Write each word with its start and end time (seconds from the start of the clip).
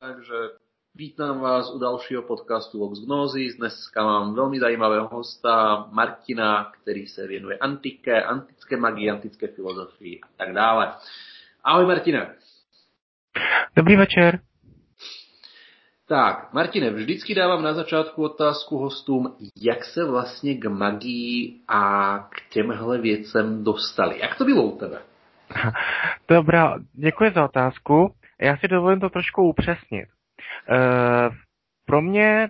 takže 0.00 0.34
vítám 0.94 1.40
vás 1.40 1.70
u 1.74 1.78
dalšího 1.78 2.22
podcastu 2.22 2.78
Vox 2.78 2.98
Gnosis. 3.00 3.56
Dneska 3.56 4.04
mám 4.04 4.34
velmi 4.34 4.60
zajímavého 4.60 5.08
hosta, 5.08 5.86
Martina, 5.92 6.64
který 6.64 7.06
se 7.06 7.26
věnuje 7.26 7.58
antike, 7.58 8.22
antické 8.22 8.76
magii, 8.76 9.10
antické 9.10 9.46
filozofii 9.46 10.20
a 10.20 10.26
tak 10.36 10.52
dále. 10.52 10.92
Ahoj 11.64 11.86
Martine. 11.86 12.34
Dobrý 13.76 13.96
večer. 13.96 14.40
Tak, 16.08 16.52
Martine, 16.52 16.90
vždycky 16.90 17.34
dávám 17.34 17.62
na 17.62 17.74
začátku 17.74 18.24
otázku 18.24 18.78
hostům, 18.78 19.36
jak 19.56 19.84
se 19.84 20.04
vlastně 20.04 20.54
k 20.54 20.64
magii 20.64 21.60
a 21.68 22.18
k 22.18 22.52
těmhle 22.52 22.98
věcem 22.98 23.64
dostali. 23.64 24.20
Jak 24.20 24.38
to 24.38 24.44
bylo 24.44 24.62
u 24.62 24.78
tebe? 24.78 25.02
Dobrá, 26.28 26.74
děkuji 26.92 27.30
za 27.34 27.44
otázku. 27.44 28.14
Já 28.40 28.56
si 28.56 28.68
dovolím 28.68 29.00
to 29.00 29.10
trošku 29.10 29.42
upřesnit. 29.42 30.08
E, 30.68 30.78
pro 31.86 32.02
mě, 32.02 32.48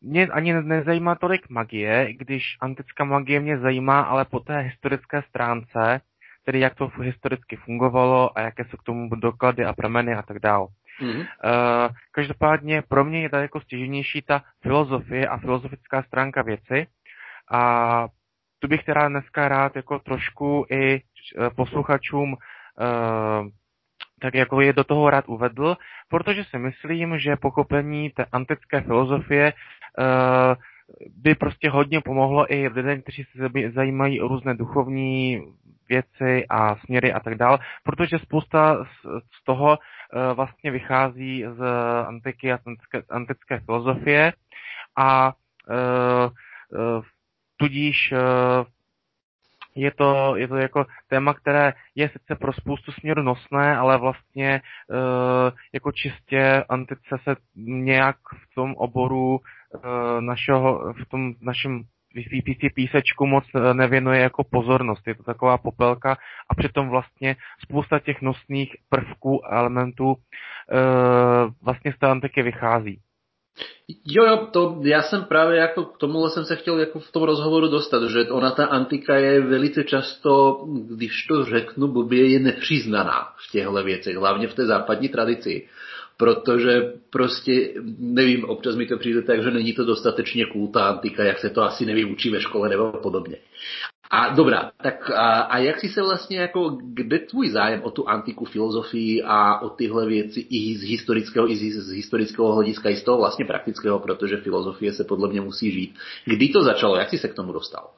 mě 0.00 0.26
ani 0.26 0.52
nezajímá 0.52 1.14
tolik 1.14 1.48
magie, 1.48 2.12
když 2.12 2.56
antická 2.60 3.04
magie 3.04 3.40
mě 3.40 3.58
zajímá, 3.58 4.00
ale 4.00 4.24
po 4.24 4.40
té 4.40 4.58
historické 4.58 5.22
stránce, 5.22 6.00
tedy 6.44 6.60
jak 6.60 6.74
to 6.74 6.90
historicky 7.02 7.56
fungovalo 7.56 8.38
a 8.38 8.40
jaké 8.40 8.64
jsou 8.64 8.76
k 8.76 8.82
tomu 8.82 9.08
doklady 9.08 9.64
a 9.64 9.72
prameny 9.72 10.14
a 10.14 10.22
tak 10.22 10.38
dále. 10.38 10.66
Mm-hmm. 11.00 11.20
Uh, 11.20 11.94
každopádně 12.12 12.82
pro 12.82 13.04
mě 13.04 13.22
je 13.22 13.28
tady 13.28 13.42
jako 13.42 13.60
stěženější 13.60 14.22
ta 14.22 14.42
filozofie 14.62 15.28
a 15.28 15.38
filozofická 15.38 16.02
stránka 16.02 16.42
věci 16.42 16.86
a 17.52 18.08
tu 18.58 18.68
bych 18.68 18.84
teda 18.84 19.08
dneska 19.08 19.48
rád 19.48 19.76
jako 19.76 19.98
trošku 19.98 20.66
i 20.70 20.94
eh, 20.94 21.50
posluchačům 21.50 22.32
uh, 22.32 23.48
tak 24.22 24.34
jako 24.34 24.60
je 24.60 24.72
do 24.72 24.84
toho 24.84 25.10
rád 25.10 25.24
uvedl, 25.28 25.76
protože 26.08 26.44
si 26.44 26.58
myslím, 26.58 27.18
že 27.18 27.36
pochopení 27.36 28.10
té 28.10 28.24
antické 28.32 28.80
filozofie 28.80 29.52
uh, 29.52 30.54
by 31.16 31.34
prostě 31.34 31.70
hodně 31.70 32.00
pomohlo 32.00 32.52
i 32.54 32.68
lidem, 32.68 33.02
kteří 33.02 33.24
se 33.24 33.48
zajímají 33.74 34.20
o 34.20 34.28
různé 34.28 34.54
duchovní 34.54 35.42
věci 35.88 36.46
a 36.48 36.76
směry 36.76 37.12
a 37.12 37.20
tak 37.20 37.34
dále, 37.34 37.58
protože 37.82 38.18
spousta 38.18 38.84
z 39.38 39.44
toho 39.44 39.78
uh, 39.78 40.36
vlastně 40.36 40.70
vychází 40.70 41.44
z 41.56 41.60
antiky 42.06 42.52
a 42.52 42.58
antické, 42.66 43.02
antické 43.10 43.60
filozofie 43.60 44.32
a 44.96 45.32
uh, 45.70 47.02
tudíž 47.56 48.14
je 49.74 49.90
to, 49.90 50.36
je 50.36 50.48
to 50.48 50.56
jako 50.56 50.86
téma, 51.08 51.34
které 51.34 51.72
je 51.94 52.08
sice 52.08 52.34
pro 52.34 52.52
spoustu 52.52 52.92
směru 52.92 53.22
nosné, 53.22 53.76
ale 53.76 53.98
vlastně 53.98 54.54
e, 54.54 54.60
jako 55.72 55.92
čistě 55.92 56.64
antice 56.68 57.18
se 57.24 57.36
nějak 57.56 58.16
v 58.34 58.54
tom 58.54 58.74
oboru 58.74 59.38
e, 59.38 60.20
našeho, 60.20 60.92
v 60.92 61.08
tom 61.08 61.34
našem 61.40 61.84
vypící 62.14 62.70
písečku 62.74 63.26
moc 63.26 63.44
eh, 63.54 63.74
nevěnuje 63.74 64.20
jako 64.20 64.44
pozornost. 64.44 65.06
Je 65.06 65.14
to 65.14 65.22
taková 65.22 65.58
popelka 65.58 66.16
a 66.50 66.54
přitom 66.54 66.88
vlastně 66.88 67.36
spousta 67.58 67.98
těch 67.98 68.22
nosných 68.22 68.76
prvků 68.88 69.46
a 69.46 69.58
elementů 69.58 70.14
e, 70.14 70.16
vlastně 71.62 71.92
z 71.92 71.98
té 71.98 72.06
antiky 72.06 72.42
vychází. 72.42 73.00
Jo, 74.06 74.24
jo, 74.24 74.48
to 74.52 74.80
já 74.82 75.02
jsem 75.02 75.24
právě 75.24 75.58
jako 75.58 75.84
k 75.84 75.98
tomuhle 75.98 76.30
jsem 76.30 76.44
se 76.44 76.56
chtěl 76.56 76.80
jako 76.80 77.00
v 77.00 77.12
tom 77.12 77.22
rozhovoru 77.22 77.68
dostat, 77.68 78.02
že 78.08 78.30
ona 78.30 78.50
ta 78.50 78.66
antika 78.66 79.16
je 79.16 79.40
velice 79.40 79.84
často, 79.84 80.64
když 80.90 81.26
to 81.26 81.44
řeknu 81.44 81.88
blbě, 81.88 82.28
je 82.28 82.40
nepřiznaná 82.40 83.28
v 83.36 83.50
těchto 83.52 83.82
věcech, 83.82 84.16
hlavně 84.16 84.48
v 84.48 84.54
té 84.54 84.66
západní 84.66 85.08
tradici. 85.08 85.68
Protože 86.22 86.92
prostě, 87.10 87.74
nevím, 87.98 88.44
občas 88.44 88.76
mi 88.76 88.86
to 88.86 88.98
přijde 88.98 89.22
tak, 89.22 89.42
že 89.42 89.50
není 89.50 89.72
to 89.72 89.84
dostatečně 89.84 90.46
kulta 90.46 90.84
antika, 90.84 91.24
jak 91.24 91.38
se 91.38 91.50
to 91.50 91.62
asi 91.62 91.86
nevyučí 91.86 92.30
ve 92.30 92.40
škole 92.40 92.68
nebo 92.68 92.92
podobně. 92.92 93.36
A 94.10 94.28
dobrá, 94.34 94.70
tak 94.82 95.10
a, 95.10 95.40
a 95.40 95.58
jak 95.58 95.80
si 95.80 95.88
se 95.88 96.02
vlastně 96.02 96.40
jako, 96.40 96.78
kde 96.94 97.18
tvůj 97.18 97.48
zájem 97.48 97.82
o 97.82 97.90
tu 97.90 98.08
antiku 98.08 98.44
filozofii 98.44 99.22
a 99.22 99.58
o 99.58 99.68
tyhle 99.68 100.06
věci 100.06 100.40
i 100.40 100.78
z 100.78 100.82
historického, 100.90 101.50
i 101.50 101.56
z, 101.56 101.72
z 101.72 101.92
historického 101.92 102.54
hlediska, 102.54 102.88
i 102.88 102.96
z 102.96 103.04
toho 103.04 103.18
vlastně 103.18 103.44
praktického, 103.44 103.98
protože 103.98 104.36
filozofie 104.36 104.92
se 104.92 105.04
podle 105.04 105.28
mě 105.28 105.40
musí 105.40 105.70
žít. 105.70 105.94
Kdy 106.24 106.48
to 106.48 106.62
začalo, 106.62 106.96
jak 106.96 107.10
jsi 107.10 107.18
se 107.18 107.28
k 107.28 107.34
tomu 107.34 107.52
dostal? 107.52 107.90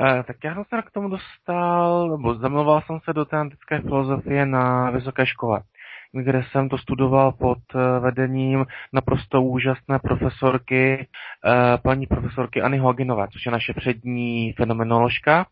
Eh, 0.00 0.22
tak 0.26 0.36
já 0.44 0.54
jsem 0.54 0.64
se 0.64 0.82
k 0.82 0.90
tomu 0.90 1.08
dostal, 1.08 2.08
nebo 2.08 2.34
zamluval 2.34 2.82
jsem 2.86 2.98
se 3.04 3.12
do 3.12 3.24
té 3.24 3.36
antické 3.36 3.80
filozofie 3.80 4.46
na 4.46 4.90
vysoké 4.90 5.26
škole 5.26 5.60
kde 6.22 6.44
jsem 6.50 6.68
to 6.68 6.78
studoval 6.78 7.32
pod 7.32 7.58
eh, 7.74 8.00
vedením 8.00 8.66
naprosto 8.92 9.42
úžasné 9.42 9.98
profesorky, 9.98 11.08
eh, 11.44 11.78
paní 11.78 12.06
profesorky 12.06 12.62
Anny 12.62 12.78
Hoginové, 12.78 13.28
což 13.32 13.46
je 13.46 13.52
naše 13.52 13.74
přední 13.74 14.52
fenomenoložka. 14.52 15.46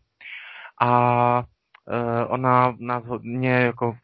A 0.81 1.43
eh, 1.89 2.25
ona 2.25 2.75
nás 2.79 3.05
hodně 3.05 3.51
jako 3.51 3.95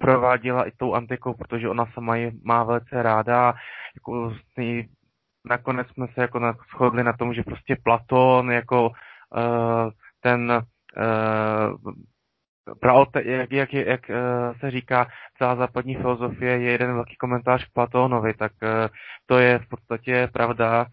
prováděla 0.00 0.68
i 0.68 0.70
tou 0.76 0.94
antikou, 0.94 1.34
protože 1.34 1.68
ona 1.68 1.86
sama 1.86 2.16
ji 2.16 2.32
má 2.44 2.64
velice 2.64 3.02
ráda. 3.02 3.54
Jako, 3.94 4.34
nakonec 5.48 5.88
jsme 5.88 6.06
se 6.14 6.20
jako 6.20 6.54
shodli 6.74 7.04
na 7.04 7.12
tom, 7.12 7.34
že 7.34 7.42
prostě 7.42 7.76
Platon 7.84 8.50
jako 8.50 8.90
ten 10.20 10.62
Praote, 12.80 13.22
jak, 13.24 13.52
jak, 13.52 13.72
jak, 13.72 14.10
eh, 14.10 14.14
se 14.60 14.70
říká, 14.70 15.06
celá 15.38 15.56
západní 15.56 15.94
filozofie 15.94 16.52
je 16.52 16.70
jeden 16.70 16.94
velký 16.94 17.16
komentář 17.16 17.64
k 17.64 17.72
Platónovi, 17.72 18.34
tak 18.34 18.52
eh, 18.62 18.88
to 19.26 19.38
je 19.38 19.58
v 19.58 19.68
podstatě 19.68 20.28
pravda, 20.32 20.86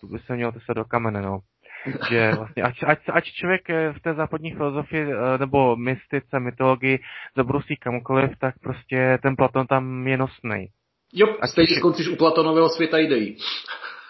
tu 0.00 0.06
by 0.08 0.18
se 0.18 0.36
mělo 0.36 0.52
to 0.52 0.60
se 0.60 0.74
do 0.74 0.84
kamene, 0.84 1.22
no. 1.22 1.38
Že 2.10 2.32
vlastně, 2.36 2.62
ať, 2.62 2.74
ať, 2.86 2.98
ať 3.12 3.24
člověk 3.24 3.70
eh, 3.70 3.92
v 3.92 4.00
té 4.00 4.14
západní 4.14 4.50
filozofii 4.50 5.06
nebo 5.38 5.76
mystice, 5.76 6.40
mytologii 6.40 6.98
zabrusí 7.36 7.76
kamkoliv, 7.76 8.30
tak 8.38 8.54
prostě 8.62 9.18
ten 9.22 9.36
Platon 9.36 9.66
tam 9.66 10.06
je 10.06 10.16
nosný. 10.16 10.66
Jo, 11.14 11.36
ať 11.40 11.50
stejně 11.50 11.76
skončíš 11.76 12.08
u 12.08 12.16
Platonového 12.16 12.68
světa 12.68 12.98
ideí. 12.98 13.36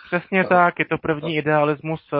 Přesně 0.06 0.44
tak, 0.44 0.78
je 0.78 0.84
to 0.84 0.98
první 0.98 1.36
idealismus 1.36 2.10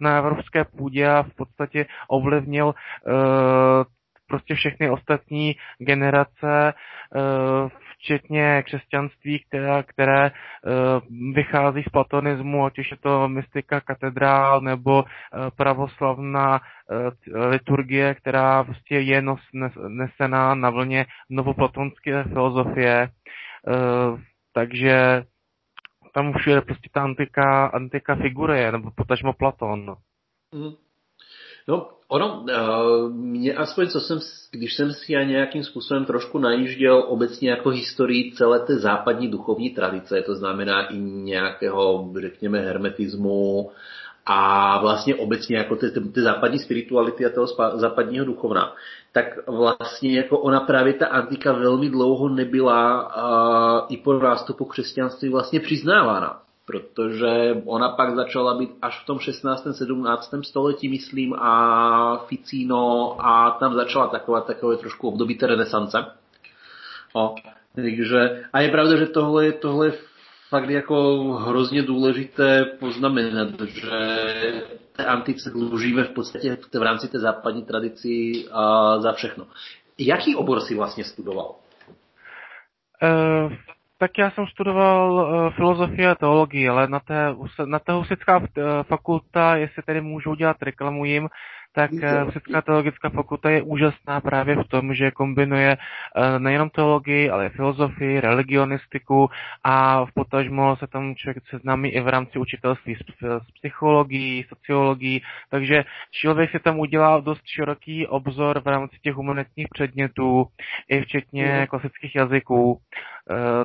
na 0.00 0.18
evropské 0.18 0.64
půdě 0.64 1.08
a 1.08 1.22
v 1.22 1.34
podstatě 1.36 1.86
ovlivnil 2.08 2.66
uh, 2.66 3.84
prostě 4.26 4.54
všechny 4.54 4.90
ostatní 4.90 5.56
generace, 5.78 6.72
eh, 6.72 7.68
včetně 7.92 8.62
křesťanství, 8.62 9.44
které, 9.48 9.82
které 9.82 10.26
eh, 10.26 10.30
vychází 11.34 11.82
z 11.82 11.88
platonismu, 11.88 12.64
ať 12.64 12.78
už 12.78 12.90
je 12.90 12.96
to 12.96 13.28
mystika 13.28 13.80
katedrál 13.80 14.60
nebo 14.60 15.04
eh, 15.04 15.50
pravoslavná 15.56 16.60
liturgie, 17.34 18.14
která 18.14 18.64
prostě 18.64 18.98
je 18.98 19.22
nos, 19.22 19.40
nesená 19.88 20.54
na 20.54 20.70
vlně 20.70 21.06
novoplatonské 21.30 22.24
filozofie. 22.24 23.08
Takže 24.52 25.24
tam 26.14 26.28
už 26.36 26.46
je 26.46 26.60
prostě 26.60 26.88
ta 26.92 27.02
antika, 27.02 27.66
antika 27.66 28.16
figuruje, 28.16 28.72
nebo 28.72 28.90
potažmo 28.90 29.32
Platon. 29.32 29.96
Mm. 30.54 30.85
No, 31.68 31.88
ono, 32.08 32.40
uh, 32.40 33.12
mě 33.12 33.54
aspoň, 33.54 33.88
co 33.88 34.00
jsem, 34.00 34.18
když 34.50 34.74
jsem 34.74 34.92
si 34.92 35.12
já 35.12 35.22
nějakým 35.22 35.64
způsobem 35.64 36.04
trošku 36.04 36.38
najížděl 36.38 37.04
obecně 37.08 37.50
jako 37.50 37.70
historii 37.70 38.32
celé 38.32 38.60
té 38.60 38.78
západní 38.78 39.28
duchovní 39.28 39.70
tradice, 39.70 40.22
to 40.22 40.34
znamená 40.34 40.86
i 40.86 40.98
nějakého, 40.98 42.12
řekněme, 42.20 42.60
hermetismu 42.60 43.70
a 44.26 44.80
vlastně 44.80 45.14
obecně 45.14 45.56
jako 45.56 45.76
ty, 45.76 45.90
ty, 45.90 46.20
západní 46.20 46.58
spirituality 46.58 47.26
a 47.26 47.30
toho 47.30 47.46
západního 47.74 48.24
duchovna, 48.24 48.74
tak 49.12 49.48
vlastně 49.48 50.16
jako 50.16 50.38
ona 50.38 50.60
právě 50.60 50.92
ta 50.92 51.06
antika 51.06 51.52
velmi 51.52 51.90
dlouho 51.90 52.28
nebyla 52.28 53.06
uh, 53.06 53.86
i 53.88 53.96
po 53.96 54.12
nástupu 54.12 54.64
křesťanství 54.64 55.28
vlastně 55.28 55.60
přiznávána 55.60 56.45
protože 56.66 57.62
ona 57.64 57.88
pak 57.88 58.14
začala 58.14 58.58
být 58.58 58.70
až 58.82 59.02
v 59.02 59.06
tom 59.06 59.18
16. 59.18 59.66
17. 59.72 60.34
století, 60.42 60.88
myslím, 60.88 61.34
a 61.34 62.24
Ficino 62.26 63.16
a 63.20 63.50
tam 63.50 63.74
začala 63.74 64.06
taková 64.06 64.40
takové 64.40 64.76
trošku 64.76 65.08
období 65.08 65.34
té 65.34 65.46
renesance. 65.46 66.06
O, 67.14 67.34
takže, 67.74 68.44
a 68.52 68.60
je 68.60 68.68
pravda, 68.70 68.96
že 68.96 69.06
tohle, 69.06 69.52
tohle 69.52 69.86
je 69.86 69.92
fakt 70.48 70.70
jako 70.70 71.22
hrozně 71.22 71.82
důležité 71.82 72.64
poznamenat, 72.64 73.60
že 73.60 73.90
té 74.92 75.04
antice 75.04 75.50
dlužíme 75.50 76.04
v 76.04 76.10
podstatě 76.10 76.58
v 76.74 76.82
rámci 76.82 77.08
té 77.08 77.18
západní 77.18 77.64
tradici 77.64 78.44
a 78.52 78.98
za 79.00 79.12
všechno. 79.12 79.46
Jaký 79.98 80.36
obor 80.36 80.60
si 80.60 80.74
vlastně 80.74 81.04
studoval? 81.04 81.54
Uh, 83.02 83.52
tak 83.98 84.18
já 84.18 84.30
jsem 84.30 84.46
studoval 84.46 85.12
uh, 85.12 85.50
filozofii 85.50 86.06
a 86.06 86.14
teologii, 86.14 86.68
ale 86.68 86.88
na 86.88 87.00
té, 87.00 87.34
na 87.64 87.78
té 87.78 87.92
husická 87.92 88.38
uh, 88.38 88.46
fakulta, 88.82 89.56
jestli 89.56 89.82
tedy 89.82 90.00
můžu 90.00 90.34
dělat 90.34 90.62
reklamu 90.62 91.04
jim, 91.04 91.28
tak 91.76 91.90
Vysoká 92.26 92.62
teologická 92.62 93.08
fakulta 93.08 93.50
je 93.50 93.62
úžasná 93.62 94.20
právě 94.20 94.56
v 94.56 94.64
tom, 94.64 94.94
že 94.94 95.10
kombinuje 95.10 95.76
nejenom 96.38 96.70
teologii, 96.70 97.30
ale 97.30 97.46
i 97.46 97.48
filozofii, 97.48 98.20
religionistiku 98.20 99.30
a 99.64 100.04
v 100.04 100.12
potažmo 100.14 100.76
se 100.76 100.86
tam 100.86 101.14
člověk 101.14 101.44
seznámí 101.50 101.88
i 101.88 102.00
v 102.00 102.08
rámci 102.08 102.38
učitelství 102.38 102.94
s, 102.94 102.98
s 103.22 103.50
psychologií, 103.50 104.44
sociologií, 104.48 105.22
takže 105.50 105.84
člověk 106.10 106.50
si 106.50 106.58
tam 106.58 106.78
udělá 106.78 107.20
dost 107.20 107.42
široký 107.44 108.06
obzor 108.06 108.60
v 108.60 108.66
rámci 108.66 108.96
těch 109.02 109.14
humanitních 109.14 109.66
předmětů, 109.74 110.46
i 110.88 111.00
včetně 111.00 111.66
klasických 111.70 112.14
jazyků, 112.14 112.80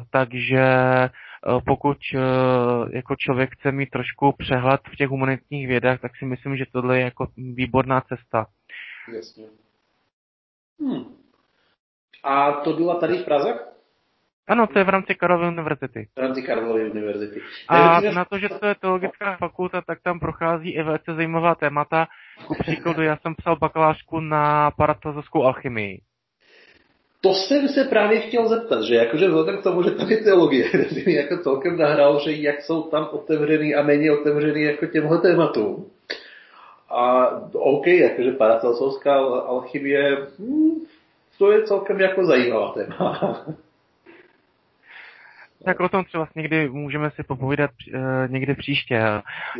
takže 0.10 0.63
Eh, 1.48 1.62
pokud 1.66 1.98
eh, 2.16 2.19
jako 2.96 3.16
člověk 3.16 3.50
chce 3.54 3.72
mít 3.72 3.90
trošku 3.90 4.31
přehled 4.38 4.81
v 4.94 4.96
těch 4.96 5.10
humanitních 5.10 5.68
vědách, 5.68 6.02
tak 6.02 6.12
si 6.18 6.25
myslím, 6.25 6.58
že 6.58 6.66
tohle 6.72 6.98
je 6.98 7.04
jako 7.04 7.28
výborná 7.38 8.02
cesta. 8.02 8.46
Jasně. 9.16 9.46
Hmm. 10.80 11.06
A 12.24 12.52
to 12.52 12.74
byla 12.74 12.96
tady 12.96 13.18
v 13.18 13.25
Praze? 13.25 13.60
Ano, 14.48 14.68
to 14.68 14.80
je 14.80 14.86
v 14.86 14.90
rámci 14.90 15.16
Karlovy 15.16 15.48
univerzity. 15.48 16.08
V 16.16 16.19
rámci 16.19 16.44
Karlovy 16.44 16.92
univerzity. 16.92 17.42
A 17.68 18.02
na 18.02 18.25
to, 18.25 18.40
že 18.40 18.50
to 18.50 18.66
je 18.66 18.75
teologická 18.75 19.38
fakulta, 19.38 19.81
tak 19.81 20.02
tam 20.02 20.19
prochází 20.19 20.69
i 20.69 20.84
velice 20.84 21.13
zajímavá 21.16 21.56
témata. 21.56 22.08
Ku 22.48 22.56
příkladu, 22.56 23.02
já 23.02 23.18
jsem 23.18 23.36
psal 23.36 23.56
bakalářku 23.56 24.19
na 24.19 24.72
paratazovskou 24.72 25.44
alchymii. 25.44 26.02
To 27.22 27.34
jsem 27.34 27.68
se 27.68 27.84
právě 27.84 28.20
chtěl 28.20 28.48
zeptat, 28.48 28.84
že 28.84 28.96
jakože 28.96 29.28
vzhledem 29.28 29.58
k 29.58 29.64
tomu, 29.64 29.84
že 29.84 29.92
tam 29.92 30.10
je 30.10 30.18
teologie, 30.18 30.66
mi 31.06 31.14
jako 31.14 31.38
celkem 31.38 31.78
nahrál, 31.78 32.20
že 32.20 32.32
jak 32.32 32.62
jsou 32.62 32.82
tam 32.82 33.08
otevřený 33.12 33.76
a 33.76 33.84
méně 33.84 34.12
otevřený 34.12 34.62
jako 34.62 34.86
těmhle 34.86 35.18
tématům. 35.18 35.86
A 36.90 37.28
OK, 37.54 37.88
jakože 37.88 38.32
paracelsovská 38.32 39.16
alchymie, 39.24 40.18
hm, 40.40 40.86
to 41.38 41.52
je 41.52 41.64
celkem 41.64 42.00
jako 42.00 42.26
zajímavá 42.26 42.72
téma. 42.72 43.46
Tak 45.66 45.80
o 45.80 45.90
tom 45.90 46.04
třeba 46.04 46.28
někdy 46.36 46.70
můžeme 46.70 47.12
si 47.12 47.24
popovídat 47.24 47.72
uh, 47.94 48.02
někdy 48.28 48.56
příště. 48.56 49.02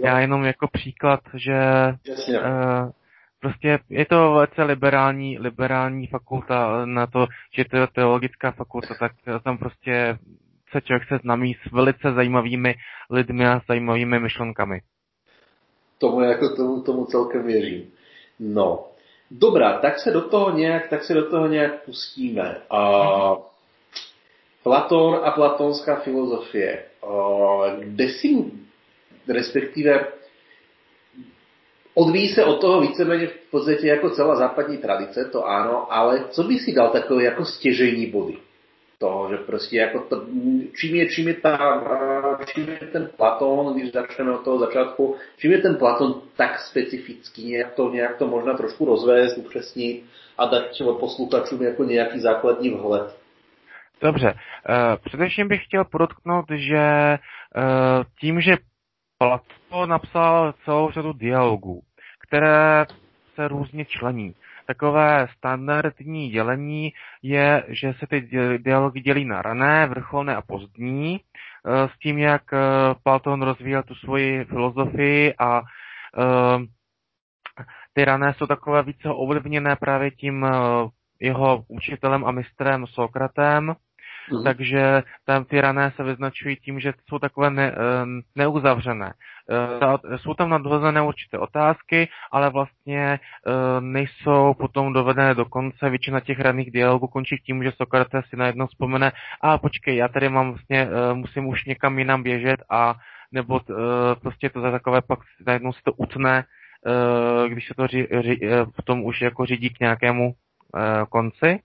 Já 0.04 0.20
jenom 0.20 0.46
jako 0.46 0.68
příklad, 0.68 1.20
že 1.34 1.54
uh, 2.30 2.90
prostě 3.42 3.80
je 3.90 4.06
to 4.06 4.34
velice 4.34 4.64
liberální, 4.64 5.40
liberální 5.40 6.08
fakulta 6.08 6.86
na 6.86 7.08
to, 7.08 7.28
že 7.54 7.66
to 7.66 7.78
je 7.78 7.88
teologická 7.88 8.52
fakulta, 8.52 8.94
tak 9.00 9.12
tam 9.44 9.58
prostě 9.58 10.18
se 10.72 10.82
člověk 10.82 11.08
se 11.08 11.18
znamí 11.18 11.54
s 11.54 11.72
velice 11.72 12.14
zajímavými 12.14 12.76
lidmi 13.10 13.48
a 13.48 13.62
zajímavými 13.68 14.20
myšlenkami. 14.20 14.82
Tomu 15.98 16.22
jako 16.22 16.56
tomu, 16.56 16.82
tomu 16.82 17.06
celkem 17.06 17.46
věřím. 17.46 17.92
No, 18.40 18.88
dobrá, 19.32 19.80
tak 19.80 20.00
se 20.00 20.12
do 20.12 20.22
toho 20.22 20.58
nějak, 20.58 20.90
tak 20.90 21.04
se 21.04 21.14
do 21.14 21.30
toho 21.30 21.48
nějak 21.48 21.84
pustíme. 21.86 22.58
A 22.70 23.36
Platón 24.64 25.20
a 25.24 25.32
platonská 25.32 25.96
filozofie. 25.96 26.86
A 27.02 27.12
kde 27.80 28.10
si, 28.10 28.52
respektive 29.28 30.06
Odvíjí 31.94 32.30
se 32.30 32.46
od 32.46 32.62
toho 32.62 32.82
víceméně 32.82 33.28
v 33.28 33.52
podstatě 33.52 33.88
jako 33.88 34.10
celá 34.10 34.36
západní 34.36 34.78
tradice, 34.78 35.30
to 35.32 35.48
ano, 35.48 35.94
ale 35.94 36.24
co 36.30 36.44
by 36.44 36.60
si 36.60 36.74
dal 36.74 36.90
takové 36.90 37.24
jako 37.24 37.46
stěžení 37.46 38.06
body? 38.06 38.38
Toho, 38.98 39.30
že 39.30 39.38
prostě 39.38 39.78
jako 39.78 40.00
to, 40.00 40.26
čím 40.80 40.96
je, 40.96 41.08
čím 41.10 41.28
je, 41.28 41.34
ta, 41.34 41.58
čím 42.46 42.70
je 42.70 42.88
ten 42.88 43.10
Platón, 43.18 43.74
když 43.74 43.92
začneme 43.92 44.32
od 44.32 44.44
toho 44.44 44.60
začátku, 44.60 45.16
čím 45.38 45.52
je 45.52 45.58
ten 45.58 45.76
Platón 45.76 46.22
tak 46.38 46.60
specifický, 46.60 47.46
nějak 47.46 47.74
to, 47.74 47.90
nějak 47.90 48.18
to 48.18 48.28
možná 48.28 48.54
trošku 48.54 48.86
rozvést, 48.86 49.38
upřesnit 49.38 50.04
a 50.38 50.46
dát 50.46 50.64
posluchačům 51.00 51.62
jako 51.62 51.84
nějaký 51.84 52.20
základní 52.20 52.70
vhled. 52.70 53.16
Dobře, 54.02 54.34
uh, 54.34 54.96
především 55.06 55.48
bych 55.48 55.64
chtěl 55.64 55.86
podotknout, 55.86 56.46
že 56.56 57.18
uh, 57.58 58.04
tím, 58.20 58.42
že 58.42 58.58
Plato 59.22 59.86
napsal 59.86 60.54
celou 60.66 60.92
řadu 60.92 61.14
dialogů, 61.14 61.82
které 62.28 62.86
se 63.36 63.48
různě 63.48 63.86
člení. 63.86 64.36
Takové 64.68 65.28
standardní 65.38 66.30
dělení 66.30 66.94
je, 67.24 67.64
že 67.68 67.94
se 67.94 68.08
ty 68.08 68.22
dialogy 68.58 69.02
dělí 69.02 69.26
na 69.26 69.42
rané, 69.42 69.88
vrcholné 69.88 70.36
a 70.36 70.42
pozdní, 70.42 71.20
eh, 71.20 71.90
s 71.90 72.00
tím, 72.00 72.18
jak 72.18 72.54
eh, 72.54 72.58
Platon 73.04 73.42
rozvíjel 73.42 73.84
tu 73.84 73.96
svoji 73.96 74.46
filozofii 74.46 75.34
a 75.40 75.62
eh, 75.62 76.66
ty 77.94 78.06
rané 78.06 78.34
jsou 78.34 78.48
takové 78.48 78.84
více 78.84 79.10
ovlivněné 79.10 79.76
právě 79.76 80.12
tím 80.12 80.46
jeho 81.20 81.64
učitelem 81.68 82.26
a 82.26 82.32
mistrem 82.32 82.88
Sokratem, 82.88 83.76
Mm. 84.32 84.44
Takže 84.44 85.04
tam 85.26 85.46
ty 85.46 85.62
rané 85.62 85.92
se 85.96 86.04
vyznačují 86.04 86.56
tím, 86.56 86.80
že 86.80 86.94
jsou 87.10 87.20
takové 87.20 87.50
ne, 87.50 87.76
neuzavřené. 88.36 89.14
Eh, 89.50 90.18
jsou 90.18 90.34
tam 90.34 90.50
nadhozené 90.50 91.02
určité 91.02 91.38
otázky, 91.38 92.10
ale 92.32 92.50
vlastně 92.50 93.20
eh, 93.20 93.52
nejsou 93.80 94.54
potom 94.54 94.94
dovedené 94.94 95.36
do 95.36 95.46
konce. 95.46 95.90
Většina 95.90 96.20
těch 96.20 96.40
raných 96.40 96.72
dialogů 96.72 97.08
končí 97.08 97.38
tím, 97.38 97.64
že 97.64 97.72
Sokrates 97.72 98.26
si 98.26 98.36
najednou 98.36 98.68
vzpomene, 98.68 99.12
a 99.42 99.58
počkej, 99.58 99.96
já 99.96 100.08
tady 100.08 100.30
mám 100.30 100.50
vlastně, 100.52 100.88
musím 101.14 101.48
už 101.48 101.66
někam 101.66 102.00
jinam 102.00 102.24
běžet 102.24 102.64
a 102.70 102.96
nebo 103.32 103.60
prostě 104.22 104.50
to 104.50 104.62
za 104.62 104.72
takové 104.72 105.02
pak 105.02 105.20
najednou 105.48 105.74
se 105.74 105.80
to 105.84 105.94
utne, 105.94 106.44
když 107.48 107.68
se 107.68 107.74
to 107.74 107.88
ři, 107.88 108.08
ři, 108.20 108.40
potom 108.76 109.04
už 109.04 109.22
jako 109.22 109.46
řídí 109.46 109.70
k 109.70 109.80
nějakému 109.80 110.34
konci. 111.10 111.60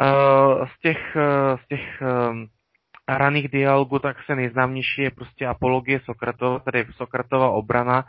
Eh, 0.00 0.66
z 0.66 0.78
těch, 0.80 1.16
eh, 1.16 1.56
z 1.64 1.68
těch 1.68 2.02
eh, 2.02 3.16
raných 3.18 3.48
dialogů 3.48 3.98
tak 3.98 4.16
se 4.26 4.36
nejznámější 4.36 5.02
je 5.02 5.10
prostě 5.10 5.46
apologie 5.46 6.00
Sokratova, 6.00 6.58
tedy 6.58 6.86
Sokratova 6.96 7.50
obrana 7.50 8.04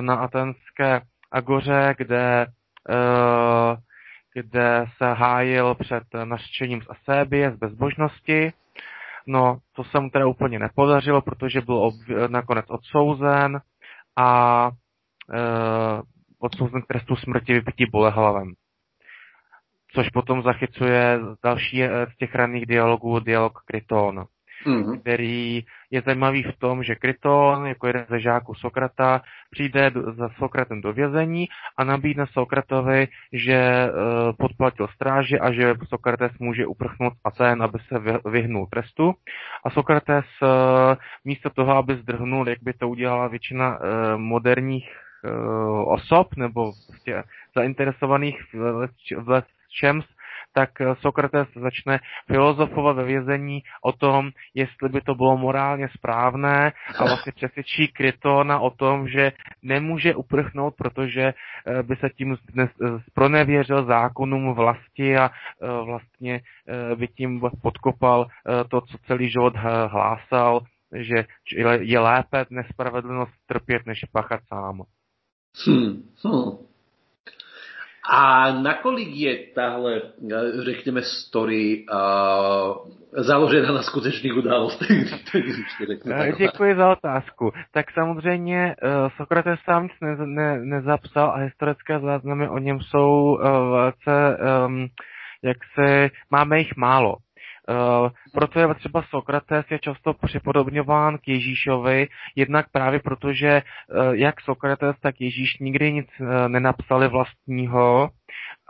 na 0.00 0.14
atenské 0.14 1.00
agoře, 1.32 1.94
kde, 1.98 2.46
kde 4.34 4.86
se 4.96 5.12
hájil 5.12 5.74
před 5.74 6.02
nařčením 6.24 6.82
z 6.82 6.86
Asébie, 6.90 7.50
z 7.50 7.56
bezbožnosti. 7.56 8.52
No, 9.26 9.58
to 9.76 9.84
se 9.84 10.00
mu 10.00 10.10
teda 10.10 10.26
úplně 10.26 10.58
nepodařilo, 10.58 11.22
protože 11.22 11.60
byl 11.60 11.76
ob, 11.76 11.94
nakonec 12.28 12.66
odsouzen 12.68 13.60
a 14.16 14.70
e, 15.34 15.40
odsouzen 16.38 16.82
k 16.82 16.86
trestu 16.86 17.16
smrti 17.16 17.52
vypití 17.52 17.86
bolehlavem 17.86 18.54
což 19.94 20.08
potom 20.08 20.42
zachycuje 20.42 21.20
další 21.44 21.82
eh, 21.82 22.06
z 22.14 22.16
těch 22.16 22.34
raných 22.34 22.66
dialogů 22.66 23.20
dialog 23.20 23.58
Kryton, 23.66 24.24
mm-hmm. 24.66 25.00
který 25.00 25.64
je 25.90 26.02
zajímavý 26.06 26.42
v 26.42 26.58
tom, 26.58 26.82
že 26.82 26.94
Kryton, 26.94 27.66
jako 27.66 27.86
jeden 27.86 28.06
ze 28.10 28.20
žáků 28.20 28.54
Sokrata, 28.54 29.22
přijde 29.50 29.90
za 30.16 30.28
Sokratem 30.28 30.80
do 30.80 30.92
vězení 30.92 31.46
a 31.78 31.84
nabídne 31.84 32.26
Sokratovi, 32.26 33.08
že 33.32 33.88
uh, 33.88 34.32
podplatil 34.38 34.88
stráži 34.88 35.38
a 35.38 35.52
že 35.52 35.74
Sokrates 35.88 36.32
může 36.40 36.66
uprchnout 36.66 37.12
z 37.12 37.20
Aten, 37.24 37.62
aby 37.62 37.78
se 37.88 37.98
vyhnul 38.30 38.66
trestu. 38.66 39.12
A 39.64 39.70
Sokrates 39.70 40.24
uh, 40.42 40.48
místo 41.24 41.50
toho, 41.50 41.72
aby 41.76 41.96
zdrhnul, 41.96 42.48
jak 42.48 42.58
by 42.62 42.72
to 42.72 42.88
udělala 42.88 43.28
většina 43.28 43.78
moderních 44.16 44.88
osob 45.86 46.36
nebo 46.36 46.72
prostě 46.88 47.22
zainteresovaných 47.56 48.40
v, 48.52 48.88
v, 49.16 49.42
čems, 49.80 50.04
tak 50.54 50.80
eh, 50.80 50.94
Sokrates 51.00 51.48
začne 51.54 52.00
filozofovat 52.26 52.96
ve 52.96 53.04
vězení 53.04 53.62
o 53.82 53.92
tom, 53.92 54.30
jestli 54.54 54.88
by 54.88 55.00
to 55.00 55.14
bylo 55.14 55.36
morálně 55.36 55.88
správné 55.88 56.72
a 56.98 57.04
vlastně 57.10 57.32
přesvědčí 57.32 57.88
Krytona 57.88 58.58
o 58.58 58.70
tom, 58.70 59.08
že 59.08 59.32
nemůže 59.62 60.14
uprchnout, 60.14 60.74
protože 60.74 61.22
eh, 61.22 61.82
by 61.82 61.96
se 61.96 62.10
tím 62.10 62.36
eh, 62.58 62.68
pronevěřil 63.14 63.84
zákonům 63.84 64.54
vlasti 64.54 65.16
a 65.16 65.30
vlastně 65.84 66.40
by 66.94 67.08
tím 67.08 67.40
podkopal 67.62 68.26
to, 68.68 68.80
co 68.80 68.98
celý 69.06 69.30
život 69.30 69.56
hlásal, 69.86 70.60
že 70.94 71.24
je 71.80 71.98
lépe 71.98 72.46
nespravedlnost 72.50 73.32
trpět, 73.46 73.86
než 73.86 74.00
pachat 74.12 74.40
sám. 74.48 74.82
Hmm, 75.66 76.02
hmm. 76.24 76.73
A 78.10 78.52
nakolik 78.52 79.08
je 79.08 79.36
tahle, 79.54 80.02
řekněme, 80.58 81.02
story 81.02 81.86
uh, 81.92 82.88
založena 83.12 83.72
na 83.72 83.82
skutečných 83.82 84.36
událostech? 84.36 84.88
Děkuji 86.38 86.76
za 86.76 86.92
otázku. 86.92 87.50
Tak 87.72 87.86
samozřejmě 87.90 88.76
uh, 88.82 88.90
Sokrates 89.16 89.60
sám 89.64 89.82
nic 89.82 89.92
ne, 90.02 90.16
ne, 90.26 90.58
nezapsal 90.64 91.30
a 91.30 91.36
historické 91.36 92.00
záznamy 92.00 92.48
o 92.48 92.58
něm 92.58 92.80
jsou 92.80 93.36
uh, 93.36 93.40
velice, 93.70 94.38
um, 94.66 94.86
jak 95.42 95.56
se, 95.74 96.10
máme 96.30 96.58
jich 96.58 96.76
málo. 96.76 97.16
Uh, 97.68 98.08
proto 98.32 98.60
je 98.60 98.74
třeba 98.74 99.02
Sokrates 99.02 99.66
je 99.70 99.78
často 99.78 100.14
připodobňován 100.14 101.18
k 101.18 101.28
Ježíšovi, 101.28 102.08
jednak 102.36 102.66
právě 102.72 103.00
proto, 103.00 103.32
že 103.32 103.62
uh, 103.62 104.12
jak 104.12 104.40
Sokrates, 104.40 104.96
tak 105.00 105.20
Ježíš 105.20 105.58
nikdy 105.60 105.92
nic 105.92 106.08
uh, 106.20 106.48
nenapsali 106.48 107.08
vlastního, 107.08 108.10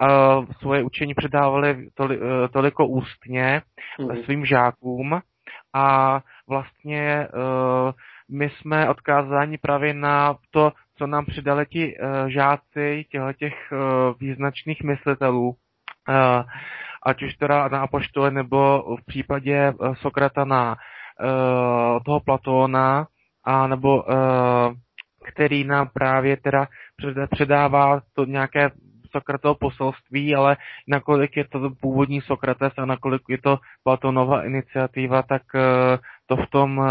uh, 0.00 0.46
svoje 0.60 0.82
učení 0.82 1.14
předávali 1.14 1.88
toli, 1.94 2.20
toliko 2.52 2.86
ústně 2.86 3.62
mm-hmm. 3.98 4.24
svým 4.24 4.46
žákům 4.46 5.20
a 5.74 6.20
vlastně 6.48 7.28
my 8.30 8.50
jsme 8.50 8.88
odkázáni 8.88 9.58
právě 9.58 9.94
na 9.94 10.36
to, 10.50 10.72
co 10.98 11.06
nám 11.06 11.26
přidali 11.26 11.66
ti 11.66 11.96
žáci 12.26 13.04
těch 13.38 13.72
význačných 14.20 14.82
myslitelů. 14.82 15.56
Ať 17.04 17.22
už 17.22 17.34
teda 17.34 17.68
na 17.68 17.80
Apoštole 17.80 18.30
nebo 18.30 18.82
v 18.96 19.04
případě 19.06 19.72
uh, 19.72 19.94
Sokrata 19.94 20.44
na 20.44 20.76
uh, 20.76 22.00
toho 22.04 22.20
Platóna, 22.20 23.06
a 23.44 23.66
nebo 23.66 24.02
uh, 24.02 24.74
který 25.32 25.64
nám 25.64 25.88
právě 25.94 26.36
teda 26.36 26.68
předává 27.30 28.00
to 28.12 28.24
nějaké 28.24 28.70
Sokratovo 29.10 29.54
poselství, 29.54 30.34
ale 30.34 30.56
nakolik 30.88 31.36
je 31.36 31.44
to 31.48 31.70
původní 31.80 32.20
Sokrates 32.20 32.72
a 32.78 32.84
nakolik 32.84 33.22
je 33.28 33.38
to 33.38 33.58
Platonova 33.84 34.44
iniciativa, 34.44 35.22
tak 35.22 35.42
to 36.26 36.36
v 36.36 36.46
tom 36.50 36.86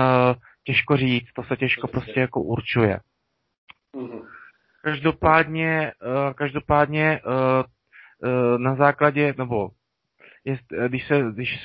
těžko 0.63 0.97
říct, 0.97 1.33
to 1.35 1.43
se 1.43 1.57
těžko 1.57 1.87
prostě 1.87 2.19
jako 2.19 2.41
určuje. 2.41 2.99
Mhm. 3.95 4.21
Každopádně, 4.83 5.91
eh, 5.91 6.33
každopádně 6.33 7.19
eh, 7.19 7.63
eh, 8.23 8.57
na 8.57 8.75
základě, 8.75 9.33
nebo 9.37 9.69
jest, 10.45 10.63
když 10.87 11.07
se, 11.07 11.23
když 11.33 11.59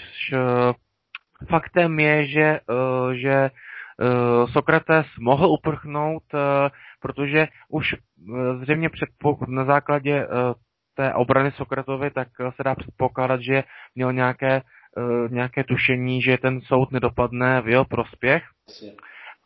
faktem 1.49 2.01
je, 2.01 2.27
že, 2.27 2.61
že 3.13 3.51
Sokrates 4.53 5.07
mohl 5.21 5.47
uprchnout, 5.47 6.23
protože 7.01 7.49
už 7.69 7.95
zřejmě 8.61 8.89
předpo, 8.89 9.39
na 9.49 9.65
základě 9.65 10.27
té 10.95 11.15
obrany 11.15 11.51
Sokratovi, 11.53 12.11
tak 12.11 12.29
se 12.57 12.63
dá 12.63 12.75
předpokládat, 12.75 13.41
že 13.41 13.65
měl 13.95 14.13
nějaké, 14.13 14.63
nějaké 15.31 15.65
tušení, 15.65 16.23
že 16.23 16.39
ten 16.39 16.61
soud 16.61 16.93
nedopadne 16.93 17.61
v 17.61 17.69
jeho 17.69 17.85
prospěch. 17.85 18.43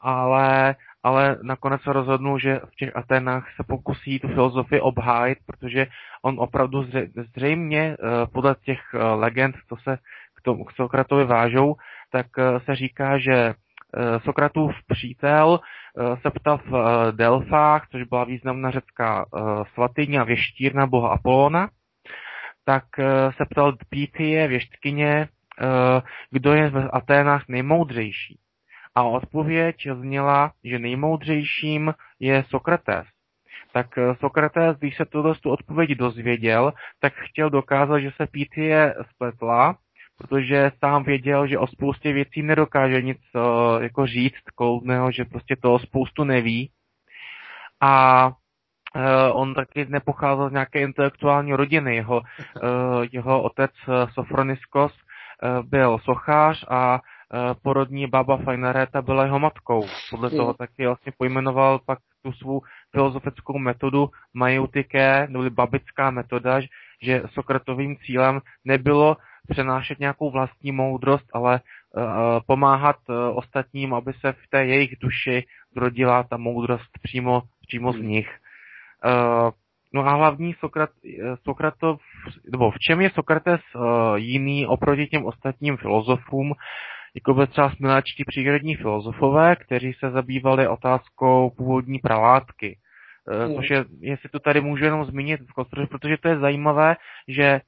Ale 0.00 0.76
ale 1.02 1.38
nakonec 1.42 1.82
se 1.82 1.92
rozhodnul, 1.92 2.38
že 2.38 2.60
v 2.72 2.76
těch 2.76 2.96
Atenách 2.96 3.48
se 3.56 3.62
pokusí 3.68 4.18
tu 4.20 4.28
filozofii 4.28 4.80
obhájit, 4.80 5.38
protože 5.46 5.86
on 6.22 6.36
opravdu 6.38 6.84
zřejmě 7.16 7.82
eh, 7.82 7.96
podle 8.32 8.54
těch 8.64 8.80
eh, 8.94 8.98
legend, 8.98 9.56
co 9.68 9.76
se 9.76 9.96
k, 10.36 10.42
tomu, 10.42 10.64
k 10.64 10.72
Sokratovi 10.72 11.24
vážou, 11.24 11.74
tak 12.10 12.26
eh, 12.38 12.60
se 12.60 12.76
říká, 12.76 13.18
že 13.18 13.54
Sokratův 14.24 14.74
přítel 14.88 15.60
se 16.22 16.30
ptal 16.30 16.58
v 16.58 16.72
Delfách, 17.12 17.88
což 17.90 18.02
byla 18.02 18.24
významná 18.24 18.70
řecká 18.70 19.24
svatyně 19.74 20.20
a 20.20 20.24
věštírna 20.24 20.86
boha 20.86 21.08
Apolona, 21.08 21.68
tak 22.64 22.84
se 23.36 23.44
ptal 23.50 23.76
Pítie, 23.90 24.48
věštkyně, 24.48 25.28
kdo 26.30 26.52
je 26.52 26.70
v 26.70 26.88
Aténách 26.92 27.44
nejmoudřejší. 27.48 28.38
A 28.94 29.02
odpověď 29.02 29.76
zněla, 30.00 30.52
že 30.64 30.78
nejmoudřejším 30.78 31.94
je 32.20 32.44
Sokrates. 32.48 33.06
Tak 33.72 33.98
eh, 33.98 34.14
Sokrates, 34.20 34.76
když 34.78 34.96
se 34.96 35.04
tuto 35.04 35.34
tu 35.34 35.50
odpověď 35.50 35.90
dozvěděl, 35.90 36.72
tak 37.00 37.12
chtěl 37.14 37.50
dokázat, 37.50 37.98
že 37.98 38.10
se 38.16 38.26
Pítie 38.26 38.94
spletla, 39.10 39.76
protože 40.18 40.72
sám 40.78 41.04
věděl, 41.04 41.46
že 41.46 41.58
o 41.58 41.66
spoustě 41.66 42.12
věcí 42.12 42.42
nedokáže 42.42 43.02
nic 43.02 43.18
uh, 43.34 43.82
jako 43.82 44.06
říct 44.06 44.50
koudného, 44.54 45.10
že 45.10 45.24
prostě 45.24 45.56
toho 45.56 45.78
spoustu 45.78 46.24
neví. 46.24 46.70
A 47.80 48.26
uh, 48.26 49.40
on 49.40 49.54
taky 49.54 49.86
nepocházel 49.88 50.48
z 50.48 50.52
nějaké 50.52 50.80
intelektuální 50.80 51.52
rodiny. 51.52 51.96
Jeho, 51.96 52.22
jeho 53.12 53.42
otec 53.42 53.70
Sofroniskos 54.14 54.92
byl 55.62 55.98
sochář 55.98 56.64
a 56.68 56.94
Eh, 56.94 57.00
porodní 57.62 58.06
baba 58.06 58.36
Fajnareta 58.36 59.02
byla 59.02 59.24
jeho 59.24 59.38
matkou. 59.38 59.86
Podle 60.10 60.30
toho 60.30 60.44
hmm. 60.44 60.54
taky 60.54 60.86
vlastně 60.86 61.12
pojmenoval 61.18 61.78
pak 61.86 61.98
tu 62.22 62.32
svou 62.32 62.60
filozofickou 62.90 63.58
metodu 63.58 64.08
majeutiké, 64.34 65.26
nebo 65.30 65.50
babická 65.50 66.10
metoda, 66.10 66.60
že 67.02 67.22
Sokratovým 67.32 67.96
cílem 67.96 68.40
nebylo 68.64 69.16
přenášet 69.48 69.98
nějakou 69.98 70.30
vlastní 70.30 70.72
moudrost, 70.72 71.26
ale 71.32 71.60
uh, 71.60 72.02
pomáhat 72.46 72.96
uh, 73.08 73.16
ostatním, 73.38 73.94
aby 73.94 74.12
se 74.12 74.32
v 74.32 74.48
té 74.50 74.66
jejich 74.66 74.98
duši 75.00 75.44
zrodila 75.74 76.22
ta 76.22 76.36
moudrost 76.36 76.90
přímo, 77.02 77.42
přímo 77.60 77.92
z 77.92 77.96
hmm. 77.96 78.08
nich. 78.08 78.38
Uh, 79.04 79.50
no 79.94 80.06
a 80.06 80.14
hlavní 80.14 80.54
Sokrat, 80.54 80.90
Sokratov, 81.44 82.00
nebo 82.52 82.70
v 82.70 82.78
čem 82.78 83.00
je 83.00 83.10
Sokrates 83.10 83.60
jiný 84.16 84.66
oproti 84.66 85.06
těm 85.06 85.26
ostatním 85.26 85.76
filozofům, 85.76 86.54
jako 87.14 87.34
by 87.34 87.46
třeba 87.46 87.70
smiláčtí 87.70 88.24
přírodní 88.26 88.76
filozofové, 88.76 89.56
kteří 89.56 89.92
se 89.92 90.10
zabývali 90.10 90.68
otázkou 90.68 91.50
původní 91.50 91.98
pralátky. 91.98 92.78
Mm. 93.48 93.54
Což 93.54 93.70
je, 93.70 93.84
jestli 94.00 94.28
to 94.28 94.38
tady 94.38 94.60
můžu 94.60 94.84
jenom 94.84 95.04
zmínit, 95.04 95.40
protože 95.90 96.16
to 96.16 96.28
je 96.28 96.38
zajímavé, 96.38 96.96
že 97.28 97.44
e, 97.44 97.60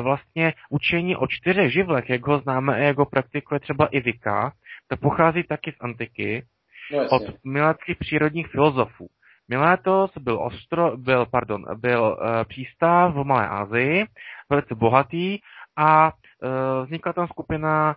vlastně 0.00 0.54
učení 0.70 1.16
o 1.16 1.26
čtyřech 1.26 1.72
živlech, 1.72 2.10
jak 2.10 2.26
ho 2.26 2.38
známe 2.38 2.74
a 2.74 2.78
jak 2.78 2.98
ho 2.98 3.06
praktikuje 3.06 3.60
třeba 3.60 3.86
i 3.86 4.00
Vika, 4.00 4.52
to 4.88 4.96
pochází 4.96 5.42
taky 5.42 5.72
z 5.72 5.76
antiky, 5.80 6.44
no, 6.92 7.08
od 7.10 7.22
miláckých 7.44 7.96
přírodních 7.96 8.48
filozofů. 8.48 9.08
Milétos 9.48 10.10
byl, 10.20 10.42
ostro, 10.42 10.96
byl, 10.96 11.26
pardon, 11.26 11.64
byl 11.80 12.02
uh, 12.02 12.44
přístav 12.44 13.14
v 13.14 13.24
Malé 13.24 13.48
Asii, 13.48 14.04
velice 14.50 14.74
bohatý 14.74 15.38
a 15.76 16.12
uh, 16.12 16.84
vznikla 16.84 17.12
tam 17.12 17.26
skupina 17.26 17.96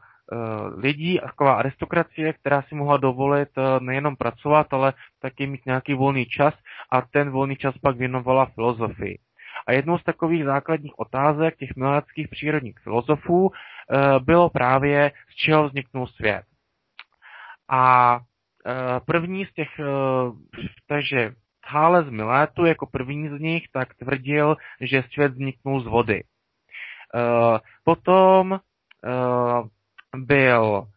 lidí 0.78 1.22
a 1.22 1.26
taková 1.26 1.54
aristokracie, 1.54 2.34
která 2.34 2.62
si 2.62 2.76
mohla 2.76 2.98
dovolit 2.98 3.50
eh, 3.58 3.62
nejenom 3.80 4.16
pracovat, 4.16 4.74
ale 4.74 4.94
taky 5.22 5.48
mít 5.48 5.66
nějaký 5.66 5.94
volný 5.94 6.26
čas 6.26 6.54
a 6.92 7.02
ten 7.02 7.30
volný 7.30 7.56
čas 7.56 7.78
pak 7.78 7.98
věnovala 7.98 8.46
filozofii. 8.46 9.18
A 9.68 9.72
jednou 9.72 9.98
z 9.98 10.04
takových 10.04 10.46
základních 10.46 11.00
otázek 11.00 11.58
těch 11.58 11.76
miláckých 11.76 12.28
přírodních 12.28 12.80
filozofů 12.80 13.52
eh, 13.52 14.20
bylo 14.20 14.50
právě, 14.50 15.12
z 15.30 15.36
čeho 15.36 15.68
vzniknul 15.68 16.08
svět. 16.08 16.44
A 17.70 18.20
první 19.06 19.46
z 19.46 19.54
těch, 19.54 19.70
takže 20.88 21.34
Thales 21.72 22.06
z 22.06 22.10
Milétu 22.10 22.66
jako 22.66 22.86
první 22.86 23.30
z 23.30 23.40
nich, 23.40 23.64
tak 23.74 23.96
tvrdil, 23.96 24.58
že 24.82 25.04
svět 25.14 25.32
vzniknul 25.32 25.82
z 25.82 25.88
vody. 25.88 26.24
Potom 27.84 28.60
byl 30.16 30.88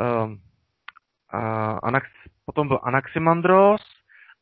uh, 0.00 0.30
uh, 0.30 1.78
Anax, 1.82 2.06
potom 2.44 2.68
byl 2.68 2.80
Anaximandros 2.82 3.82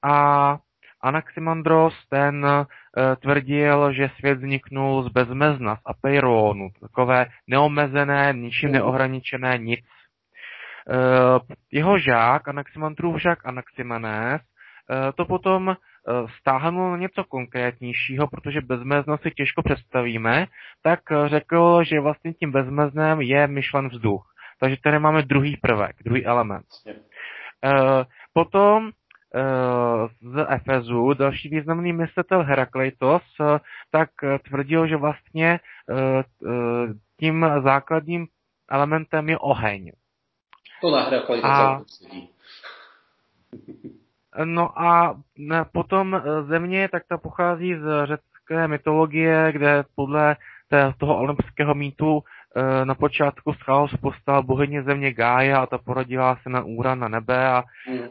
a 0.02 0.58
Anaximandros 1.00 1.94
ten 2.08 2.44
uh, 2.44 2.64
tvrdil, 3.16 3.92
že 3.92 4.10
svět 4.18 4.38
vzniknul 4.38 5.02
z 5.02 5.08
bezmezna, 5.08 5.76
z 5.76 5.80
apeironu, 5.86 6.68
takové 6.80 7.26
neomezené, 7.46 8.32
ničím 8.32 8.72
neohraničené 8.72 9.58
nic. 9.58 9.84
Uh, 10.88 11.40
jeho 11.72 11.98
žák, 11.98 12.48
Anaximandrův 12.48 13.22
žák 13.22 13.46
Anaximenes, 13.46 14.40
uh, 14.40 15.12
to 15.14 15.24
potom 15.24 15.76
stáhnul 16.40 16.90
na 16.90 16.96
něco 16.96 17.24
konkrétnějšího, 17.24 18.26
protože 18.26 18.60
bezmeznost 18.60 19.22
si 19.22 19.30
těžko 19.30 19.62
představíme, 19.62 20.46
tak 20.82 21.00
řekl, 21.26 21.84
že 21.84 22.00
vlastně 22.00 22.32
tím 22.32 22.52
bezmeznem 22.52 23.20
je 23.20 23.46
myšlen 23.46 23.88
vzduch. 23.88 24.34
Takže 24.60 24.76
tady 24.84 24.98
máme 24.98 25.22
druhý 25.22 25.56
prvek, 25.56 25.96
druhý 26.04 26.26
element. 26.26 26.66
Potom 28.32 28.90
z 30.20 30.46
Efezu, 30.48 31.14
další 31.14 31.48
významný 31.48 31.92
myslitel 31.92 32.42
Herakleitos, 32.42 33.22
tak 33.90 34.10
tvrdil, 34.48 34.86
že 34.86 34.96
vlastně 34.96 35.60
tím 37.20 37.46
základním 37.64 38.26
elementem 38.70 39.28
je 39.28 39.38
oheň. 39.38 39.92
To 40.80 40.90
na 40.90 41.02
Herakleitos 41.02 41.50
No 44.44 44.80
a 44.80 45.20
potom 45.72 46.14
e, 46.14 46.42
země, 46.42 46.88
tak 46.88 47.02
ta 47.08 47.18
pochází 47.18 47.74
z 47.74 48.06
řecké 48.06 48.68
mytologie, 48.68 49.52
kde 49.52 49.84
podle 49.94 50.36
toho 50.98 51.18
olympského 51.18 51.74
mýtu 51.74 52.20
e, 52.20 52.84
na 52.84 52.94
počátku 52.94 53.52
z 53.52 53.62
chaosu 53.62 53.98
postala 53.98 54.42
bohyně 54.42 54.82
země 54.82 55.12
Gája 55.12 55.58
a 55.58 55.66
ta 55.66 55.78
porodila 55.78 56.38
se 56.42 56.50
na 56.50 56.62
Úra 56.62 56.94
na 56.94 57.08
nebe 57.08 57.48
a 57.48 57.64
mm. 57.90 58.08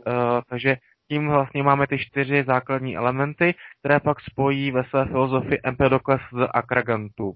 takže 0.50 0.78
tím 1.08 1.28
vlastně 1.28 1.64
máme 1.64 1.88
ty 1.88 1.98
čtyři 1.98 2.44
základní 2.48 2.98
elementy, 2.98 3.56
které 3.80 4.00
pak 4.00 4.22
spojí 4.22 4.72
ve 4.72 4.84
své 4.84 5.06
filozofii 5.06 5.60
Empedokles 5.64 6.22
z 6.34 6.48
Akragantu. 6.54 7.34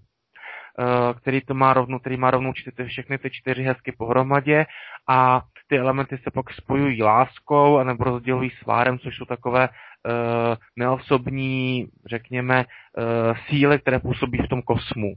který 1.17 1.41
to 1.41 1.53
má 1.53 1.73
rovnou, 1.73 1.99
který 1.99 2.17
má 2.17 2.31
rovnou 2.31 2.53
čtyři, 2.53 2.89
všechny 2.89 3.17
ty 3.17 3.29
čtyři 3.29 3.63
hezky 3.63 3.91
pohromadě 3.91 4.65
a 5.09 5.41
ty 5.67 5.77
elementy 5.77 6.17
se 6.17 6.31
pak 6.33 6.53
spojují 6.53 7.03
láskou 7.03 7.77
anebo 7.77 8.03
rozdělují 8.03 8.49
svárem, 8.49 8.99
což 8.99 9.17
jsou 9.17 9.25
takové 9.25 9.69
uh, 9.69 10.55
neosobní, 10.75 11.87
řekněme, 12.05 12.65
uh, 12.65 13.37
síly, 13.47 13.79
které 13.79 13.99
působí 13.99 14.37
v 14.37 14.49
tom 14.49 14.61
kosmu. 14.61 15.13